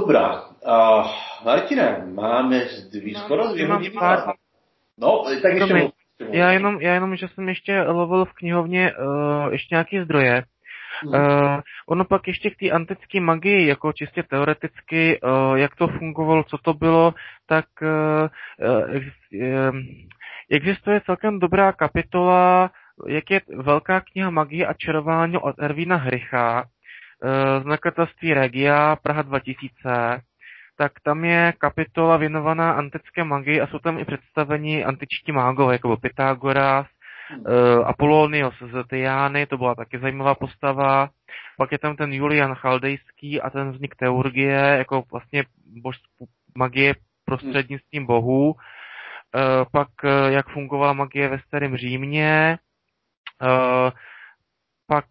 Dobrá. 0.00 0.42
Uh, 0.42 1.06
Martina, 1.44 1.98
máme 2.14 2.60
dvě, 2.92 3.14
no, 3.14 3.20
skoro 3.20 3.52
dvě 3.52 3.66
hodiny. 3.66 3.96
No, 4.98 5.24
tak 5.42 5.52
ještě 5.52 5.74
mluv. 5.74 5.92
Já 6.30 6.52
jenom, 6.52 6.80
já 6.80 6.94
jenom, 6.94 7.16
že 7.16 7.28
jsem 7.28 7.48
ještě 7.48 7.82
lovil 7.82 8.24
v 8.24 8.32
knihovně 8.32 8.92
uh, 8.92 9.52
ještě 9.52 9.74
nějaké 9.74 10.04
zdroje. 10.04 10.42
Uh, 11.04 11.60
ono 11.88 12.04
pak 12.04 12.28
ještě 12.28 12.50
k 12.50 12.56
té 12.56 12.70
antické 12.70 13.20
magii, 13.20 13.66
jako 13.66 13.92
čistě 13.92 14.22
teoreticky, 14.22 15.20
uh, 15.20 15.54
jak 15.54 15.76
to 15.76 15.88
fungovalo, 15.88 16.44
co 16.44 16.58
to 16.58 16.74
bylo, 16.74 17.14
tak 17.46 17.64
uh, 17.82 18.28
uh, 19.42 19.76
existuje 20.50 21.00
celkem 21.06 21.38
dobrá 21.38 21.72
kapitola, 21.72 22.70
jak 23.06 23.30
je 23.30 23.40
velká 23.56 24.00
kniha 24.00 24.30
magie 24.30 24.66
a 24.66 24.72
čarování 24.72 25.38
od 25.38 25.54
Ervína 25.58 25.96
Hrycha, 25.96 26.64
z 27.62 27.64
nakladatelství 27.64 28.34
Regia, 28.34 28.96
Praha 28.96 29.22
2000, 29.22 30.20
tak 30.78 30.92
tam 31.02 31.24
je 31.24 31.52
kapitola 31.58 32.16
věnovaná 32.16 32.72
antické 32.72 33.24
magii 33.24 33.60
a 33.60 33.66
jsou 33.66 33.78
tam 33.78 33.98
i 33.98 34.04
představeni 34.04 34.84
antičtí 34.84 35.32
mágové, 35.32 35.74
jako 35.74 35.88
byl 35.88 35.96
Pythagoras, 35.96 36.86
uh, 37.36 37.86
Apollonios 37.86 38.54
z 38.58 38.88
Tyjány, 38.88 39.46
to 39.46 39.58
byla 39.58 39.74
taky 39.74 39.98
zajímavá 39.98 40.34
postava. 40.34 41.10
Pak 41.56 41.72
je 41.72 41.78
tam 41.78 41.96
ten 41.96 42.12
Julian 42.12 42.54
Chaldejský 42.54 43.40
a 43.40 43.50
ten 43.50 43.70
vznik 43.70 43.94
teurgie, 43.96 44.74
jako 44.78 45.02
vlastně 45.12 45.44
bož, 45.82 45.96
magie 46.58 46.94
prostřednictvím 47.24 48.06
bohů. 48.06 48.50
Uh, 48.50 48.54
pak 49.72 49.88
jak 50.28 50.48
fungovala 50.48 50.92
magie 50.92 51.28
ve 51.28 51.38
starém 51.38 51.76
Římě. 51.76 52.58
Pak, 54.86 55.04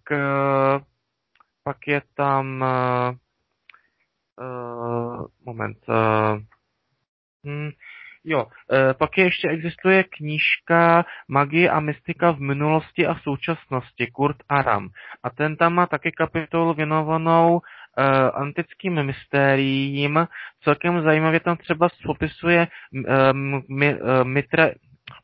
pak 1.68 1.88
je 1.88 2.02
tam 2.16 2.64
uh, 2.64 3.16
moment. 5.46 5.78
Uh, 5.88 6.40
hm, 7.44 7.72
Jo, 8.30 8.46
e, 8.72 8.94
pak 8.94 9.18
je 9.18 9.24
ještě 9.24 9.48
existuje 9.48 10.04
knížka 10.04 11.06
Magie 11.28 11.70
a 11.70 11.80
mystika 11.80 12.32
v 12.32 12.40
minulosti 12.40 13.08
a 13.08 13.14
v 13.14 13.22
současnosti, 13.22 14.08
Kurt 14.08 14.38
Aram. 14.50 14.90
A 15.24 15.30
ten 15.30 15.56
tam 15.56 15.74
má 15.74 15.86
taky 15.86 16.12
kapitolu 16.12 16.74
věnovanou 16.74 17.62
e, 17.98 18.04
antickým 18.32 19.04
mystériím. 19.04 20.28
Celkem 20.64 21.04
zajímavě 21.04 21.40
tam 21.40 21.58
třeba 21.58 21.90
popisuje 22.06 22.68
mi, 23.70 23.88
e, 23.88 24.24
mitre, 24.24 24.74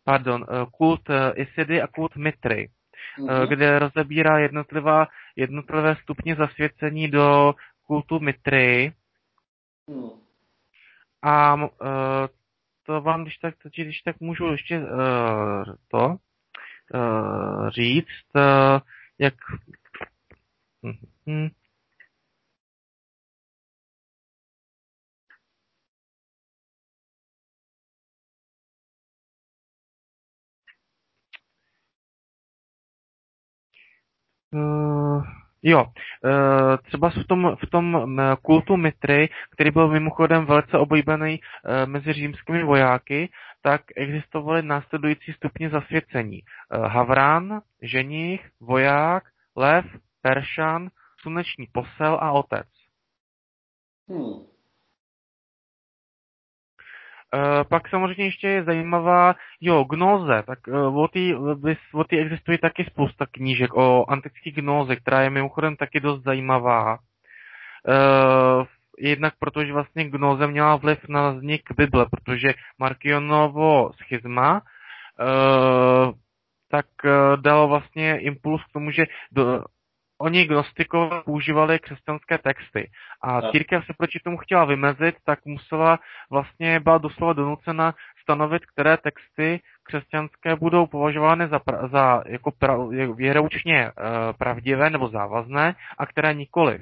pardon, 0.03 0.45
kult 0.71 1.01
Isidy 1.35 1.81
a 1.81 1.87
kult 1.87 2.15
Mitry, 2.15 2.69
mm-hmm. 3.19 3.47
kde 3.47 3.79
rozebírá 3.79 4.39
jednotlivá, 4.39 5.07
jednotlivé 5.35 5.95
stupně 5.95 6.35
zasvěcení 6.35 7.11
do 7.11 7.53
kultu 7.87 8.19
Mitry. 8.19 8.93
Mm. 9.87 10.09
A 11.21 11.55
uh, 11.55 11.69
to 12.85 13.01
vám, 13.01 13.21
když 13.23 13.37
tak, 13.37 13.55
když 13.75 14.01
tak 14.01 14.19
můžu 14.19 14.45
ještě 14.45 14.79
uh, 14.79 14.87
to 15.87 16.15
uh, 16.93 17.69
říct, 17.69 18.35
uh, 18.35 18.79
jak 19.19 19.33
hm, 21.27 21.49
Jo, 35.63 35.85
e, 35.85 36.77
třeba 36.77 37.09
v 37.09 37.23
tom, 37.27 37.57
v 37.65 37.69
tom 37.69 38.07
kultu 38.41 38.77
Mitry, 38.77 39.29
který 39.51 39.71
byl 39.71 39.87
mimochodem 39.87 40.45
velice 40.45 40.77
oblíbený 40.77 41.39
mezi 41.85 42.13
římskými 42.13 42.63
vojáky, 42.63 43.29
tak 43.61 43.81
existovaly 43.95 44.61
následující 44.61 45.33
stupně 45.33 45.69
zasvěcení. 45.69 46.41
Havrán, 46.87 47.61
ženich, 47.81 48.49
voják, 48.61 49.23
lev, 49.55 49.85
peršan, 50.21 50.89
sluneční 51.21 51.67
posel 51.71 52.17
a 52.21 52.31
otec. 52.31 52.67
Hmm. 54.09 54.52
Uh, 57.33 57.63
pak 57.69 57.89
samozřejmě 57.89 58.25
ještě 58.25 58.47
je 58.47 58.63
zajímavá, 58.63 59.35
jo, 59.61 59.83
gnoze, 59.83 60.43
tak 60.47 60.59
uh, 60.67 61.07
o 61.93 62.03
té 62.03 62.17
existuje 62.17 62.57
taky 62.57 62.85
spousta 62.85 63.25
knížek 63.31 63.73
o 63.73 64.05
antické 64.09 64.51
gnoze, 64.51 64.95
která 64.95 65.21
je 65.21 65.29
mimochodem 65.29 65.75
taky 65.75 65.99
dost 65.99 66.23
zajímavá. 66.23 66.93
Uh, 66.93 68.65
jednak 68.99 69.33
protože 69.39 69.73
vlastně 69.73 70.09
gnoze 70.09 70.47
měla 70.47 70.75
vliv 70.75 70.99
na 71.09 71.29
vznik 71.29 71.61
Bible, 71.77 72.05
protože 72.11 72.53
Markionovo 72.79 73.91
schizma 73.93 74.61
tak 76.71 76.85
dalo 77.35 77.67
vlastně 77.67 78.19
impuls 78.19 78.63
k 78.63 78.73
tomu, 78.73 78.91
že 78.91 79.05
do, 79.31 79.63
oni 80.23 80.45
gnostikové 80.45 81.21
používali 81.25 81.79
křesťanské 81.79 82.37
texty. 82.37 82.89
A 83.21 83.51
církev 83.51 83.85
se 83.85 83.93
proti 83.97 84.19
tomu 84.23 84.37
chtěla 84.37 84.65
vymezit, 84.65 85.15
tak 85.25 85.45
musela 85.45 85.99
vlastně 86.31 86.79
byla 86.79 86.97
doslova 86.97 87.33
donucena 87.33 87.93
stanovit, 88.21 88.65
které 88.65 88.97
texty 88.97 89.59
křesťanské 89.83 90.55
budou 90.55 90.87
považovány 90.87 91.47
za, 91.47 91.59
pra, 91.59 91.87
za 91.87 92.23
jako 92.27 92.51
pra, 92.51 92.77
věroučně 93.15 93.91
uh, 93.91 93.93
pravdivé 94.37 94.89
nebo 94.89 95.09
závazné 95.09 95.75
a 95.97 96.05
které 96.05 96.33
nikoli. 96.33 96.79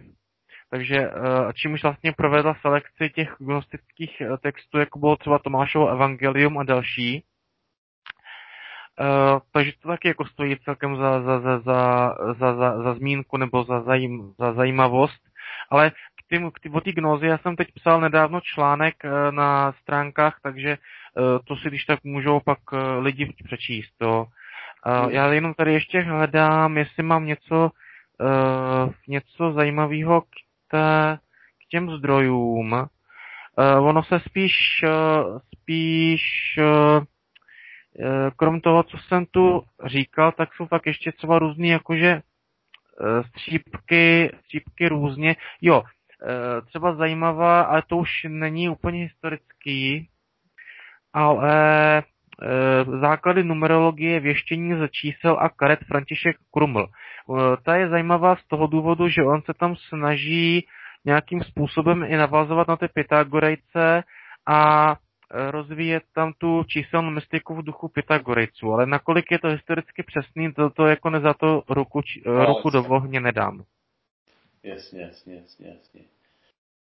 Takže 0.70 1.10
uh, 1.10 1.52
čím 1.52 1.74
už 1.74 1.84
vlastně 1.84 2.12
provedla 2.12 2.56
selekci 2.62 3.10
těch 3.10 3.36
gnostických 3.40 4.22
uh, 4.22 4.38
textů, 4.38 4.78
jako 4.80 5.00
bylo 5.00 5.16
třeba 5.16 5.40
Tomášovo 5.40 5.90
evangelium 5.90 6.58
a 6.58 6.64
další, 6.64 7.24
Uh, 9.02 9.40
takže 9.52 9.72
to 9.82 9.88
taky 9.88 10.08
jako 10.08 10.26
stojí 10.26 10.58
celkem 10.66 10.96
za, 10.96 11.22
za, 11.22 11.40
za, 11.40 11.60
za, 11.60 12.16
za, 12.40 12.56
za, 12.56 12.84
za 12.84 12.94
zmínku 12.94 13.38
nebo 13.38 13.64
za, 13.64 13.82
zajím, 13.82 14.34
za 14.40 14.54
zajímavost. 14.54 15.22
Ale 15.70 15.90
k 15.90 16.30
tým, 16.30 16.52
k 16.52 16.60
tým, 16.60 16.76
o 16.76 16.82
té 16.82 16.92
gnozi 16.92 17.26
já 17.28 17.38
jsem 17.38 17.56
teď 17.56 17.68
psal 17.74 18.02
nedávno 18.02 18.42
článek 18.42 18.96
uh, 19.04 19.36
na 19.36 19.72
stránkách, 19.72 20.40
takže 20.44 20.78
uh, 20.78 21.40
to 21.46 21.56
si 21.56 21.68
když 21.68 21.86
tak 21.86 22.04
můžou 22.04 22.40
pak 22.40 22.60
uh, 22.72 22.80
lidi 23.00 23.34
přečíst. 23.44 23.92
To. 23.98 24.26
Uh, 24.86 25.04
hmm. 25.04 25.12
Já 25.12 25.34
jenom 25.34 25.54
tady 25.54 25.74
ještě 25.74 26.02
hledám, 26.02 26.78
jestli 26.78 27.04
mám 27.04 27.26
něco, 27.26 27.72
uh, 28.22 28.92
něco 29.08 29.52
zajímavého 29.52 30.22
k, 30.22 30.26
té, 30.68 31.18
k 31.66 31.70
těm 31.70 31.98
zdrojům. 31.98 32.72
Uh, 32.74 33.88
ono 33.88 34.04
se 34.04 34.20
spíš, 34.20 34.84
uh, 34.84 35.40
spíš 35.56 36.22
uh, 36.60 37.04
krom 38.36 38.62
toho, 38.62 38.84
co 38.84 38.98
jsem 38.98 39.26
tu 39.26 39.64
říkal, 39.86 40.32
tak 40.32 40.54
jsou 40.54 40.68
tak 40.68 40.86
ještě 40.86 41.12
třeba 41.12 41.40
různý 41.40 41.70
jakože 41.70 42.08
eh, 42.08 43.24
střípky, 43.24 44.32
střípky 44.44 44.88
různě. 44.88 45.36
Jo, 45.62 45.84
eh, 45.84 46.62
třeba 46.62 46.96
zajímavá, 46.96 47.62
ale 47.62 47.84
to 47.88 47.98
už 47.98 48.10
není 48.28 48.70
úplně 48.70 49.04
historický, 49.04 50.08
ale 51.14 52.04
základy 53.02 53.44
numerologie 53.44 54.20
věštění 54.20 54.80
ze 54.80 54.88
čísel 54.88 55.38
a 55.40 55.50
karet 55.50 55.80
František 55.88 56.36
Kruml. 56.54 56.88
Ta 57.64 57.76
je 57.76 57.90
zajímavá 57.90 58.36
z 58.36 58.48
toho 58.48 58.68
důvodu, 58.68 59.08
že 59.08 59.24
on 59.24 59.42
se 59.42 59.54
tam 59.54 59.76
snaží 59.76 60.68
nějakým 61.06 61.44
způsobem 61.44 62.04
i 62.04 62.18
navazovat 62.18 62.68
na 62.68 62.76
ty 62.76 62.88
Pythagorejce 62.88 64.04
a 64.48 64.96
rozvíjet 65.34 66.04
tam 66.16 66.34
tu 66.38 66.64
číselnou 66.64 67.12
mystiku 67.12 67.56
v 67.56 67.64
duchu 67.64 67.88
Pythagorejců, 67.88 68.72
ale 68.72 68.86
nakolik 68.86 69.32
je 69.32 69.40
to 69.40 69.48
historicky 69.48 70.04
přesný, 70.04 70.54
to, 70.54 70.70
to 70.70 70.86
jako 70.86 71.10
ne 71.10 71.20
za 71.20 71.34
to 71.34 71.64
ruku, 71.70 72.02
či, 72.02 72.22
no, 72.26 72.46
ruku 72.46 72.70
do 72.70 72.84
vohně 72.84 73.20
nedám. 73.20 73.64
Jasně, 74.64 75.02
jasně, 75.02 75.36
jasně, 75.36 75.68
jasně. 75.68 76.02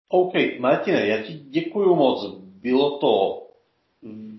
OK, 0.09 0.33
Martine, 0.59 1.07
já 1.07 1.23
ti 1.23 1.33
děkuji 1.33 1.95
moc. 1.97 2.41
Bylo 2.62 2.99
to 2.99 3.43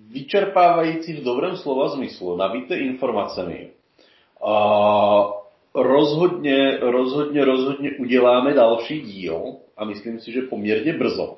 vyčerpávající 0.08 1.14
v 1.14 1.24
dobrém 1.24 1.58
slova 1.58 1.90
zmyslu, 1.90 2.38
nabité 2.38 2.78
informacemi. 2.78 3.70
A 4.48 5.34
rozhodně, 5.76 6.78
rozhodně, 6.78 7.46
rozhodně 7.46 7.92
uděláme 8.00 8.54
další 8.54 9.02
díl 9.02 9.56
a 9.78 9.86
myslím 9.86 10.20
si, 10.20 10.32
že 10.32 10.42
poměrně 10.42 10.94
brzo 10.94 11.38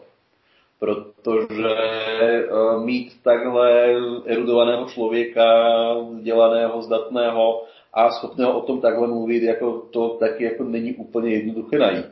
protože 0.83 2.47
uh, 2.51 2.85
mít 2.85 3.23
takhle 3.23 3.95
erudovaného 4.25 4.85
člověka, 4.85 5.45
vzdělaného, 5.93 6.81
zdatného 6.81 7.63
a 7.93 8.09
schopného 8.11 8.59
o 8.59 8.61
tom 8.61 8.81
takhle 8.81 9.07
mluvit, 9.07 9.43
jako 9.43 9.79
to 9.91 10.09
taky 10.09 10.43
jako 10.43 10.63
není 10.63 10.93
úplně 10.93 11.33
jednoduché 11.33 11.79
najít. 11.79 12.05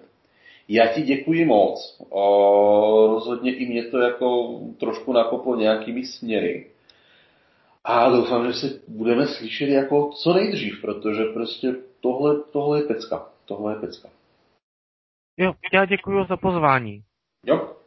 Já 0.67 0.87
ti 0.87 1.01
děkuji 1.01 1.45
moc. 1.45 2.01
O, 2.09 3.07
rozhodně 3.07 3.55
i 3.55 3.65
mě 3.65 3.83
to 3.83 3.97
jako 3.97 4.59
trošku 4.79 5.13
nakoplo 5.13 5.55
nějakými 5.55 6.05
směry. 6.05 6.67
A 7.83 8.09
doufám, 8.09 8.47
že 8.47 8.53
se 8.53 8.79
budeme 8.87 9.27
slyšet 9.27 9.69
jako 9.69 10.09
co 10.23 10.33
nejdřív, 10.33 10.81
protože 10.81 11.23
prostě 11.33 11.75
tohle, 12.01 12.35
tohle 12.51 12.79
je 12.79 12.83
pecka. 12.83 13.27
Tohle 13.45 13.73
je 13.73 13.79
pecka. 13.79 14.09
Jo, 15.37 15.53
já 15.73 15.85
děkuji 15.85 16.25
za 16.29 16.37
pozvání. 16.37 17.01
Jo, 17.45 17.80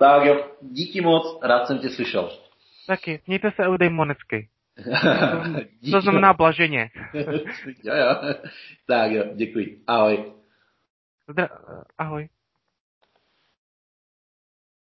tak 0.00 0.24
jo, 0.24 0.50
díky 0.62 1.00
moc, 1.00 1.38
rád 1.42 1.66
jsem 1.66 1.78
tě 1.78 1.88
slyšel. 1.90 2.30
Taky, 2.86 3.22
mějte 3.26 3.50
se 3.50 3.66
eudemonicky. 3.66 4.48
to 5.90 6.00
znamená 6.00 6.32
blaženě. 6.32 6.90
jo, 7.84 7.94
jo. 7.94 8.34
Tak 8.86 9.12
jo, 9.12 9.24
děkuji. 9.34 9.82
Ahoj. 9.86 10.32
Zdra- 11.28 11.48
ahoj. 11.98 12.28